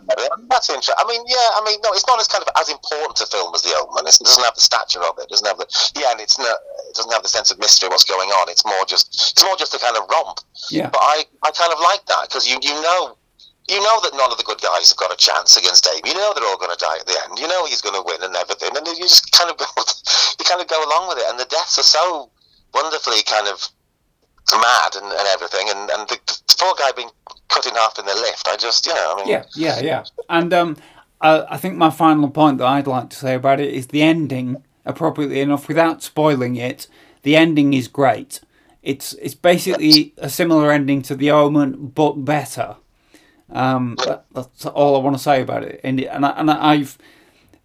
That's 0.50 0.70
interesting. 0.70 0.96
I 0.98 1.06
mean, 1.08 1.22
yeah, 1.28 1.60
I 1.60 1.62
mean, 1.66 1.80
no, 1.84 1.92
it's 1.92 2.08
not 2.08 2.20
as 2.20 2.28
kind 2.28 2.44
of 2.44 2.50
as 2.60 2.70
important 2.70 3.20
a 3.22 3.26
film 3.26 3.54
as 3.54 3.62
The 3.62 3.76
Omen. 3.76 4.08
It's, 4.08 4.22
it 4.22 4.26
doesn't 4.26 4.44
have 4.44 4.56
the 4.56 4.62
stature 4.62 5.04
of 5.04 5.18
it. 5.20 5.24
It 5.24 5.30
doesn't 5.30 5.48
have 5.48 5.58
the 5.58 5.68
yeah, 5.96 6.12
and 6.12 6.22
it's 6.22 6.38
not. 6.40 6.58
It 6.90 6.96
doesn't 6.96 7.12
have 7.12 7.24
the 7.24 7.30
sense 7.30 7.52
of 7.52 7.60
mystery. 7.60 7.90
What's 7.90 8.06
going 8.06 8.30
on? 8.30 8.50
It's 8.50 8.66
more 8.66 8.86
just. 8.88 9.34
It's 9.36 9.44
more 9.44 9.56
just 9.58 9.74
a 9.74 9.80
kind 9.80 9.98
of 9.98 10.08
romp. 10.10 10.40
yeah. 10.72 10.90
But 10.90 11.02
I, 11.02 11.26
I 11.44 11.52
kind 11.52 11.74
of 11.74 11.80
like 11.80 12.06
that 12.06 12.28
because 12.30 12.48
you, 12.48 12.58
you 12.62 12.74
know, 12.82 13.18
you 13.68 13.82
know 13.82 13.98
that 14.02 14.14
none 14.14 14.32
of 14.32 14.38
the 14.38 14.44
good 14.44 14.62
guys 14.62 14.90
have 14.90 14.98
got 14.98 15.14
a 15.14 15.18
chance 15.18 15.58
against 15.58 15.84
Dave. 15.84 16.06
You 16.06 16.14
know 16.14 16.34
they're 16.36 16.46
all 16.46 16.58
going 16.58 16.74
to 16.74 16.78
die 16.78 16.98
at 17.00 17.08
the 17.08 17.18
end. 17.26 17.40
You 17.40 17.48
know 17.48 17.66
he's 17.66 17.82
going 17.82 17.96
to 17.96 18.04
win 18.06 18.22
and 18.22 18.36
everything, 18.36 18.70
and 18.76 18.86
you 18.86 19.06
just 19.06 19.32
kind 19.32 19.50
of 19.50 19.58
go, 19.58 19.66
you 20.40 20.46
kind 20.46 20.62
of 20.62 20.68
go 20.68 20.78
along 20.78 21.10
with 21.10 21.18
it. 21.18 21.26
And 21.30 21.40
the 21.40 21.50
deaths 21.50 21.80
are 21.80 21.88
so 21.88 22.30
wonderfully 22.74 23.24
kind 23.24 23.48
of 23.48 23.68
mad 24.54 24.96
and, 24.96 25.06
and 25.06 25.28
everything, 25.34 25.66
and 25.70 25.90
and 25.90 26.08
the, 26.10 26.18
the 26.26 26.56
poor 26.60 26.76
guy 26.78 26.92
being 26.96 27.10
cut 27.50 27.66
in 27.66 27.74
half 27.76 27.98
in 27.98 28.06
the 28.06 28.14
lift. 28.14 28.48
I 28.48 28.56
just, 28.56 28.86
you 28.86 28.94
know, 28.94 29.14
I 29.14 29.16
mean, 29.18 29.28
Yeah, 29.28 29.44
yeah, 29.56 29.80
yeah. 29.80 30.04
And 30.30 30.54
um, 30.54 30.78
I, 31.22 31.46
I 31.50 31.58
think 31.58 31.76
my 31.76 31.90
final 31.90 32.30
point 32.30 32.58
that 32.60 32.68
I'd 32.68 32.88
like 32.88 33.10
to 33.12 33.16
say 33.16 33.36
about 33.36 33.60
it 33.60 33.74
is 33.74 33.88
the 33.88 34.02
ending, 34.02 34.64
appropriately 34.86 35.42
enough, 35.42 35.68
without 35.68 36.04
spoiling 36.04 36.56
it, 36.56 36.88
the 37.24 37.36
ending 37.36 37.74
is 37.74 37.88
great. 37.88 38.42
It's 38.84 39.14
it's 39.14 39.34
basically 39.34 40.14
a 40.18 40.30
similar 40.30 40.72
ending 40.72 41.02
to 41.04 41.16
The 41.16 41.32
Omen, 41.32 41.88
but 41.88 42.24
better. 42.24 42.76
Um, 43.52 43.96
that, 44.06 44.26
that's 44.34 44.66
all 44.66 44.96
I 44.96 45.00
want 45.00 45.16
to 45.16 45.22
say 45.22 45.42
about 45.42 45.64
it. 45.64 45.80
And 45.84 46.00
and, 46.02 46.26
I, 46.26 46.30
and 46.32 46.52
I've 46.52 46.98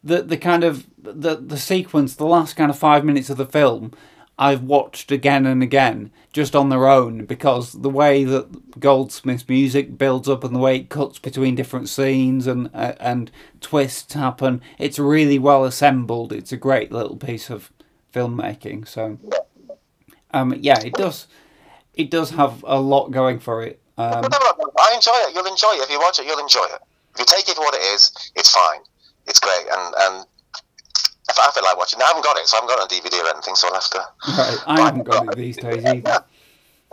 the 0.05 0.23
the 0.23 0.37
kind 0.37 0.65
of 0.65 0.87
the 0.99 1.37
the 1.37 1.59
sequence, 1.59 2.15
the 2.15 2.27
last 2.27 2.55
kind 2.55 2.71
of 2.71 2.79
five 2.79 3.05
minutes 3.05 3.31
of 3.31 3.37
the 3.37 3.47
film, 3.47 3.93
I've 4.39 4.63
watched 4.63 5.13
again 5.13 5.45
and 5.45 5.63
again 5.63 6.11
just 6.33 6.57
on 6.57 6.71
their 6.71 6.89
own 6.89 7.27
because 7.27 7.73
the 7.73 7.91
way 7.91 8.25
that 8.25 8.81
Goldsmith's 8.81 9.49
music 9.49 9.99
builds 9.99 10.29
up 10.29 10.45
and 10.45 10.55
the 10.55 10.61
way 10.61 10.77
it 10.77 10.89
cuts 10.89 11.19
between 11.19 11.55
different 11.55 11.91
scenes 11.91 12.47
and 12.47 12.71
uh, 12.73 12.95
and 13.01 13.31
twists 13.61 14.15
happen, 14.15 14.63
it's 14.79 14.99
really 14.99 15.39
well 15.39 15.65
assembled. 15.65 16.33
It's 16.33 16.53
a 16.53 16.57
great 16.57 16.91
little 16.91 17.17
piece 17.17 17.51
of 17.51 17.71
filmmaking. 18.15 18.89
So, 18.89 19.19
um, 20.33 20.57
yeah, 20.59 20.81
it 20.81 20.95
does 20.95 21.27
it 21.95 22.11
does 22.11 22.31
have 22.31 22.65
a 22.67 22.81
lot 22.81 23.11
going 23.11 23.41
for 23.41 23.63
it. 23.63 23.81
Um, 24.01 24.25
I 24.25 24.93
enjoy 24.95 25.13
it. 25.29 25.35
You'll 25.35 25.47
enjoy 25.47 25.73
it 25.77 25.83
if 25.85 25.91
you 25.91 25.99
watch 25.99 26.19
it. 26.19 26.27
You'll 26.27 26.39
enjoy 26.41 26.65
it. 26.65 26.81
If 27.15 27.21
you 27.21 27.25
take 27.27 27.49
it 27.49 27.57
for 27.57 27.63
what 27.63 27.75
it 27.75 27.83
is, 27.83 28.13
it's 28.37 28.51
fine. 28.51 28.81
It's 29.27 29.41
great. 29.41 29.67
And 29.71 29.95
and 29.99 30.27
if 31.29 31.39
I 31.39 31.51
feel 31.53 31.65
like 31.65 31.77
watching, 31.77 32.01
I 32.01 32.07
haven't 32.07 32.25
got 32.25 32.37
it, 32.39 32.47
so 32.47 32.57
I 32.57 32.61
haven't 32.61 32.77
got 32.77 32.79
it 32.81 32.83
on 32.83 33.11
DVD 33.11 33.25
or 33.25 33.35
anything. 33.35 33.55
So 33.55 33.69
I'll 33.69 33.75
have 33.75 33.91
to. 33.91 33.99
right, 34.29 34.59
I 34.67 34.81
haven't 34.81 35.05
got 35.05 35.29
it 35.29 35.37
these 35.37 35.57
days 35.57 35.85
either. 35.85 36.25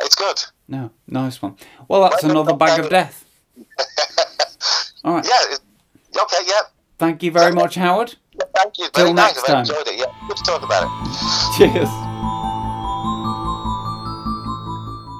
It's 0.02 0.16
good. 0.16 0.44
No, 0.68 0.92
nice 1.08 1.42
one. 1.42 1.56
Well, 1.88 2.02
that's 2.02 2.24
another 2.24 2.54
bag 2.56 2.80
of 2.80 2.90
death. 2.90 3.26
All 5.04 5.16
right. 5.16 5.26
Yeah. 5.28 6.22
Okay. 6.24 6.44
Yeah. 6.46 6.62
Thank 6.98 7.24
you 7.24 7.32
very 7.32 7.54
much, 7.54 7.76
Howard. 7.76 8.16
Thank 8.56 8.78
you. 8.78 8.90
Till 8.94 9.04
Very 9.06 9.14
nice. 9.14 9.36
next 9.36 9.50
I 9.50 9.54
time. 9.54 9.60
enjoyed 9.62 9.88
it. 9.88 10.00
Yeah, 10.00 10.06
good 10.28 10.38
to 10.38 10.44
talk 10.44 10.64
about 10.64 10.84
it. 10.84 11.58
Cheers. 11.58 11.90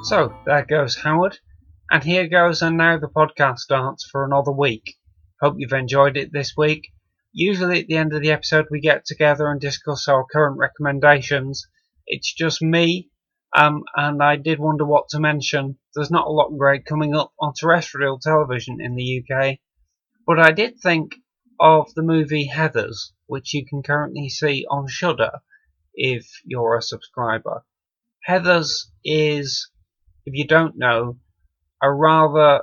So 0.08 0.34
there 0.46 0.66
goes 0.66 0.96
Howard, 0.96 1.38
and 1.90 2.04
here 2.04 2.28
goes 2.28 2.62
and 2.62 2.78
now 2.78 2.98
the 2.98 3.08
podcast 3.08 3.60
starts 3.60 4.08
for 4.10 4.26
another 4.26 4.52
week. 4.52 4.96
Hope 5.42 5.56
you've 5.58 5.72
enjoyed 5.72 6.18
it 6.18 6.34
this 6.34 6.54
week. 6.58 6.90
Usually 7.32 7.82
at 7.82 7.88
the 7.88 7.98
end 7.98 8.14
of 8.14 8.22
the 8.22 8.32
episode 8.32 8.66
we 8.70 8.82
get 8.82 9.06
together 9.06 9.50
and 9.50 9.62
discuss 9.62 10.08
our 10.08 10.26
current 10.26 10.58
recommendations. 10.58 11.68
It's 12.06 12.34
just 12.34 12.62
me, 12.62 13.10
um, 13.56 13.84
and 13.96 14.22
I 14.22 14.36
did 14.36 14.60
wonder 14.60 14.86
what 14.86 15.10
to 15.10 15.20
mention. 15.20 15.78
There's 15.96 16.12
not 16.12 16.28
a 16.28 16.32
lot 16.32 16.58
great 16.58 16.86
coming 16.86 17.16
up 17.16 17.32
on 17.40 17.54
terrestrial 17.54 18.20
television 18.20 18.82
in 18.82 18.96
the 18.96 19.24
UK, 19.24 19.60
but 20.26 20.40
I 20.40 20.52
did 20.52 20.80
think 20.80 21.16
of 21.60 21.94
the 21.94 22.04
movie 22.04 22.50
Heathers, 22.54 23.12
which 23.28 23.54
you 23.54 23.66
can 23.66 23.82
currently 23.82 24.30
see 24.30 24.66
on 24.70 24.88
Shudder 24.88 25.40
if 25.94 26.28
you're 26.44 26.78
a 26.78 26.82
subscriber. 26.82 27.64
Heathers 28.28 28.88
is, 29.06 29.70
if 30.26 30.34
you 30.34 30.46
don't 30.46 30.78
know, 30.78 31.20
a 31.82 31.92
rather 31.92 32.62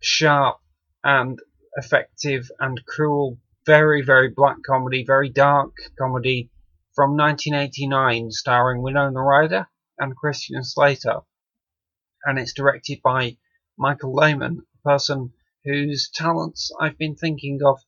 sharp 0.00 0.58
and 1.04 1.38
effective 1.76 2.50
and 2.58 2.84
cruel, 2.86 3.38
very, 3.66 4.02
very 4.02 4.28
black 4.28 4.56
comedy, 4.66 5.04
very 5.04 5.28
dark 5.28 5.72
comedy 5.98 6.50
from 6.94 7.16
1989 7.16 8.30
starring 8.30 8.82
Winona 8.82 9.22
Ryder 9.22 9.66
and 9.98 10.16
Christian 10.16 10.64
Slater. 10.64 11.20
And 12.24 12.38
it's 12.38 12.52
directed 12.52 13.00
by 13.02 13.38
Michael 13.78 14.14
Lehmann, 14.14 14.66
a 14.74 14.88
person 14.88 15.32
whose 15.64 16.10
talents 16.10 16.72
I've 16.80 16.98
been 16.98 17.14
thinking 17.14 17.60
of 17.64 17.80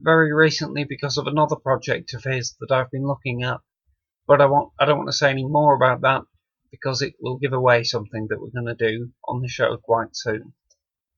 very 0.00 0.32
recently 0.32 0.84
because 0.84 1.16
of 1.16 1.26
another 1.26 1.56
project 1.56 2.12
of 2.14 2.24
his 2.24 2.54
that 2.60 2.70
I've 2.70 2.90
been 2.90 3.06
looking 3.06 3.42
at. 3.42 3.60
But 4.26 4.40
I 4.40 4.46
want 4.46 4.72
I 4.78 4.84
don't 4.84 4.98
want 4.98 5.08
to 5.08 5.16
say 5.16 5.30
any 5.30 5.44
more 5.44 5.74
about 5.74 6.02
that 6.02 6.22
because 6.70 7.02
it 7.02 7.14
will 7.20 7.38
give 7.38 7.52
away 7.52 7.82
something 7.82 8.26
that 8.28 8.40
we're 8.40 8.50
going 8.50 8.66
to 8.66 8.74
do 8.74 9.12
on 9.26 9.40
the 9.40 9.48
show 9.48 9.76
quite 9.76 10.16
soon. 10.16 10.52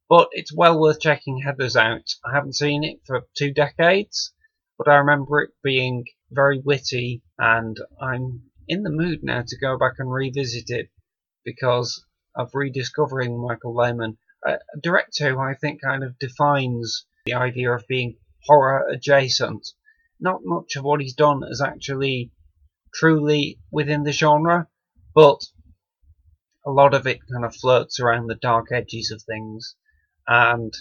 But 0.08 0.28
it's 0.32 0.54
well 0.54 0.80
worth 0.80 1.00
checking 1.00 1.42
Heathers 1.42 1.76
out. 1.76 2.14
I 2.24 2.34
haven't 2.34 2.54
seen 2.54 2.82
it 2.82 3.00
for 3.06 3.26
two 3.36 3.52
decades, 3.52 4.32
but 4.78 4.88
I 4.88 4.96
remember 4.96 5.42
it 5.42 5.50
being 5.62 6.04
very 6.30 6.60
witty, 6.60 7.22
and 7.38 7.76
I'm 8.00 8.50
in 8.68 8.82
the 8.82 8.90
mood 8.90 9.22
now 9.22 9.42
to 9.46 9.58
go 9.58 9.76
back 9.76 9.94
and 9.98 10.10
revisit 10.10 10.70
it 10.70 10.90
because 11.44 12.04
of 12.34 12.54
rediscovering 12.54 13.40
Michael 13.40 13.74
Lehmann, 13.74 14.16
a 14.46 14.58
director 14.82 15.30
who 15.30 15.38
I 15.40 15.54
think 15.54 15.82
kind 15.82 16.04
of 16.04 16.18
defines 16.18 17.06
the 17.26 17.34
idea 17.34 17.72
of 17.72 17.86
being 17.88 18.16
horror 18.44 18.86
adjacent. 18.88 19.68
Not 20.20 20.40
much 20.44 20.76
of 20.76 20.84
what 20.84 21.00
he's 21.00 21.14
done 21.14 21.42
is 21.44 21.60
actually 21.60 22.32
truly 22.94 23.58
within 23.70 24.04
the 24.04 24.12
genre, 24.12 24.68
but 25.14 25.40
a 26.66 26.70
lot 26.70 26.94
of 26.94 27.06
it 27.06 27.20
kind 27.32 27.44
of 27.44 27.56
flirts 27.56 28.00
around 28.00 28.26
the 28.26 28.34
dark 28.34 28.72
edges 28.72 29.10
of 29.10 29.22
things, 29.22 29.74
and 30.26 30.74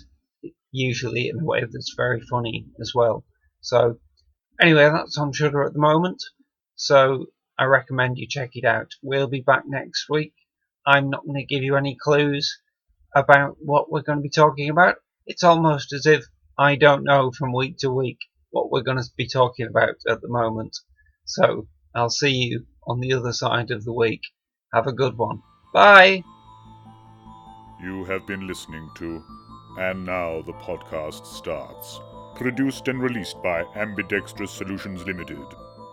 usually 0.71 1.29
in 1.29 1.39
a 1.39 1.45
way 1.45 1.61
that's 1.61 1.93
very 1.95 2.21
funny 2.21 2.65
as 2.81 2.91
well. 2.93 3.23
So, 3.61 3.99
anyway, 4.61 4.89
that's 4.89 5.17
on 5.17 5.31
Shudder 5.33 5.63
at 5.63 5.73
the 5.73 5.79
moment. 5.79 6.23
So 6.75 7.27
I 7.57 7.65
recommend 7.65 8.17
you 8.17 8.27
check 8.27 8.51
it 8.53 8.65
out. 8.65 8.91
We'll 9.01 9.27
be 9.27 9.41
back 9.41 9.63
next 9.65 10.09
week. 10.09 10.33
I'm 10.85 11.09
not 11.09 11.25
going 11.25 11.39
to 11.39 11.45
give 11.45 11.63
you 11.63 11.75
any 11.75 11.97
clues 11.99 12.59
about 13.15 13.57
what 13.59 13.91
we're 13.91 14.03
going 14.03 14.19
to 14.19 14.23
be 14.23 14.29
talking 14.29 14.69
about. 14.69 14.97
It's 15.25 15.43
almost 15.43 15.91
as 15.91 16.05
if 16.05 16.25
I 16.57 16.75
don't 16.75 17.03
know 17.03 17.31
from 17.31 17.53
week 17.53 17.77
to 17.79 17.89
week 17.89 18.19
what 18.51 18.71
we're 18.71 18.83
going 18.83 18.97
to 18.97 19.09
be 19.17 19.27
talking 19.27 19.67
about 19.67 19.95
at 20.07 20.21
the 20.21 20.29
moment. 20.29 20.77
So 21.25 21.67
I'll 21.95 22.09
see 22.09 22.31
you 22.31 22.65
on 22.88 22.99
the 22.99 23.14
other 23.14 23.34
side 23.34 23.72
of 23.72 23.84
the 23.84 23.93
week. 23.93 24.22
Have 24.73 24.88
a 24.88 24.93
good 24.93 25.18
one. 25.18 25.41
Bye. 25.73 26.23
You 27.84 28.05
have 28.05 28.26
been 28.26 28.47
listening 28.47 28.89
to 28.95 29.23
And 29.77 30.05
Now 30.05 30.41
the 30.41 30.53
Podcast 30.53 31.26
Starts. 31.26 31.99
Produced 32.35 32.88
and 32.88 33.01
released 33.01 33.41
by 33.43 33.64
Ambidextrous 33.76 34.51
Solutions 34.51 35.05
Limited. 35.05 35.45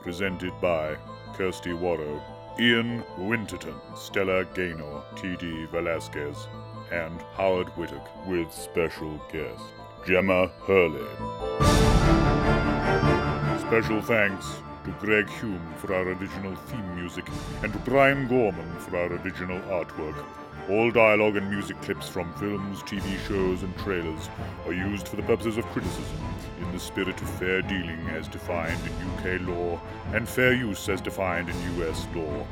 Presented 0.03 0.53
by 0.61 0.97
Kirsty 1.35 1.73
Warrow, 1.73 2.23
Ian 2.59 3.03
Winterton, 3.19 3.75
Stella 3.97 4.45
Gaynor, 4.55 5.03
T.D. 5.17 5.67
Velasquez, 5.73 6.47
and 6.93 7.21
Howard 7.37 7.69
Whittock, 7.77 8.27
with 8.27 8.53
special 8.53 9.21
guest 9.33 9.63
Gemma 10.07 10.49
Hurley. 10.67 11.09
Special 13.61 14.01
thanks 14.03 14.63
to 14.85 14.91
Greg 15.01 15.29
Hume 15.31 15.75
for 15.79 15.95
our 15.95 16.03
original 16.03 16.55
theme 16.55 16.95
music 16.95 17.27
and 17.63 17.73
to 17.73 17.79
Brian 17.81 18.29
Gorman 18.29 18.71
for 18.79 18.99
our 18.99 19.15
original 19.15 19.59
artwork. 19.63 20.23
All 20.69 20.91
dialogue 20.91 21.37
and 21.37 21.51
music 21.51 21.81
clips 21.83 22.09
from 22.09 22.33
films, 22.35 22.83
TV 22.83 23.19
shows, 23.27 23.63
and 23.63 23.77
trailers 23.79 24.29
are 24.67 24.73
used 24.73 25.09
for 25.09 25.17
the 25.17 25.23
purposes 25.23 25.57
of 25.59 25.65
criticism 25.67 26.17
in 26.61 26.71
the 26.73 26.79
spirit 26.79 27.21
of 27.21 27.29
fair 27.39 27.61
dealing 27.63 28.09
as 28.11 28.29
defined 28.29 28.81
in 28.87 28.93
UK 29.11 29.41
law 29.47 29.81
and 30.13 30.29
fair 30.29 30.53
use 30.55 30.89
as 30.89 31.01
defined 31.01 31.49
in 31.49 31.81
US 31.81 32.07
law. 32.15 32.47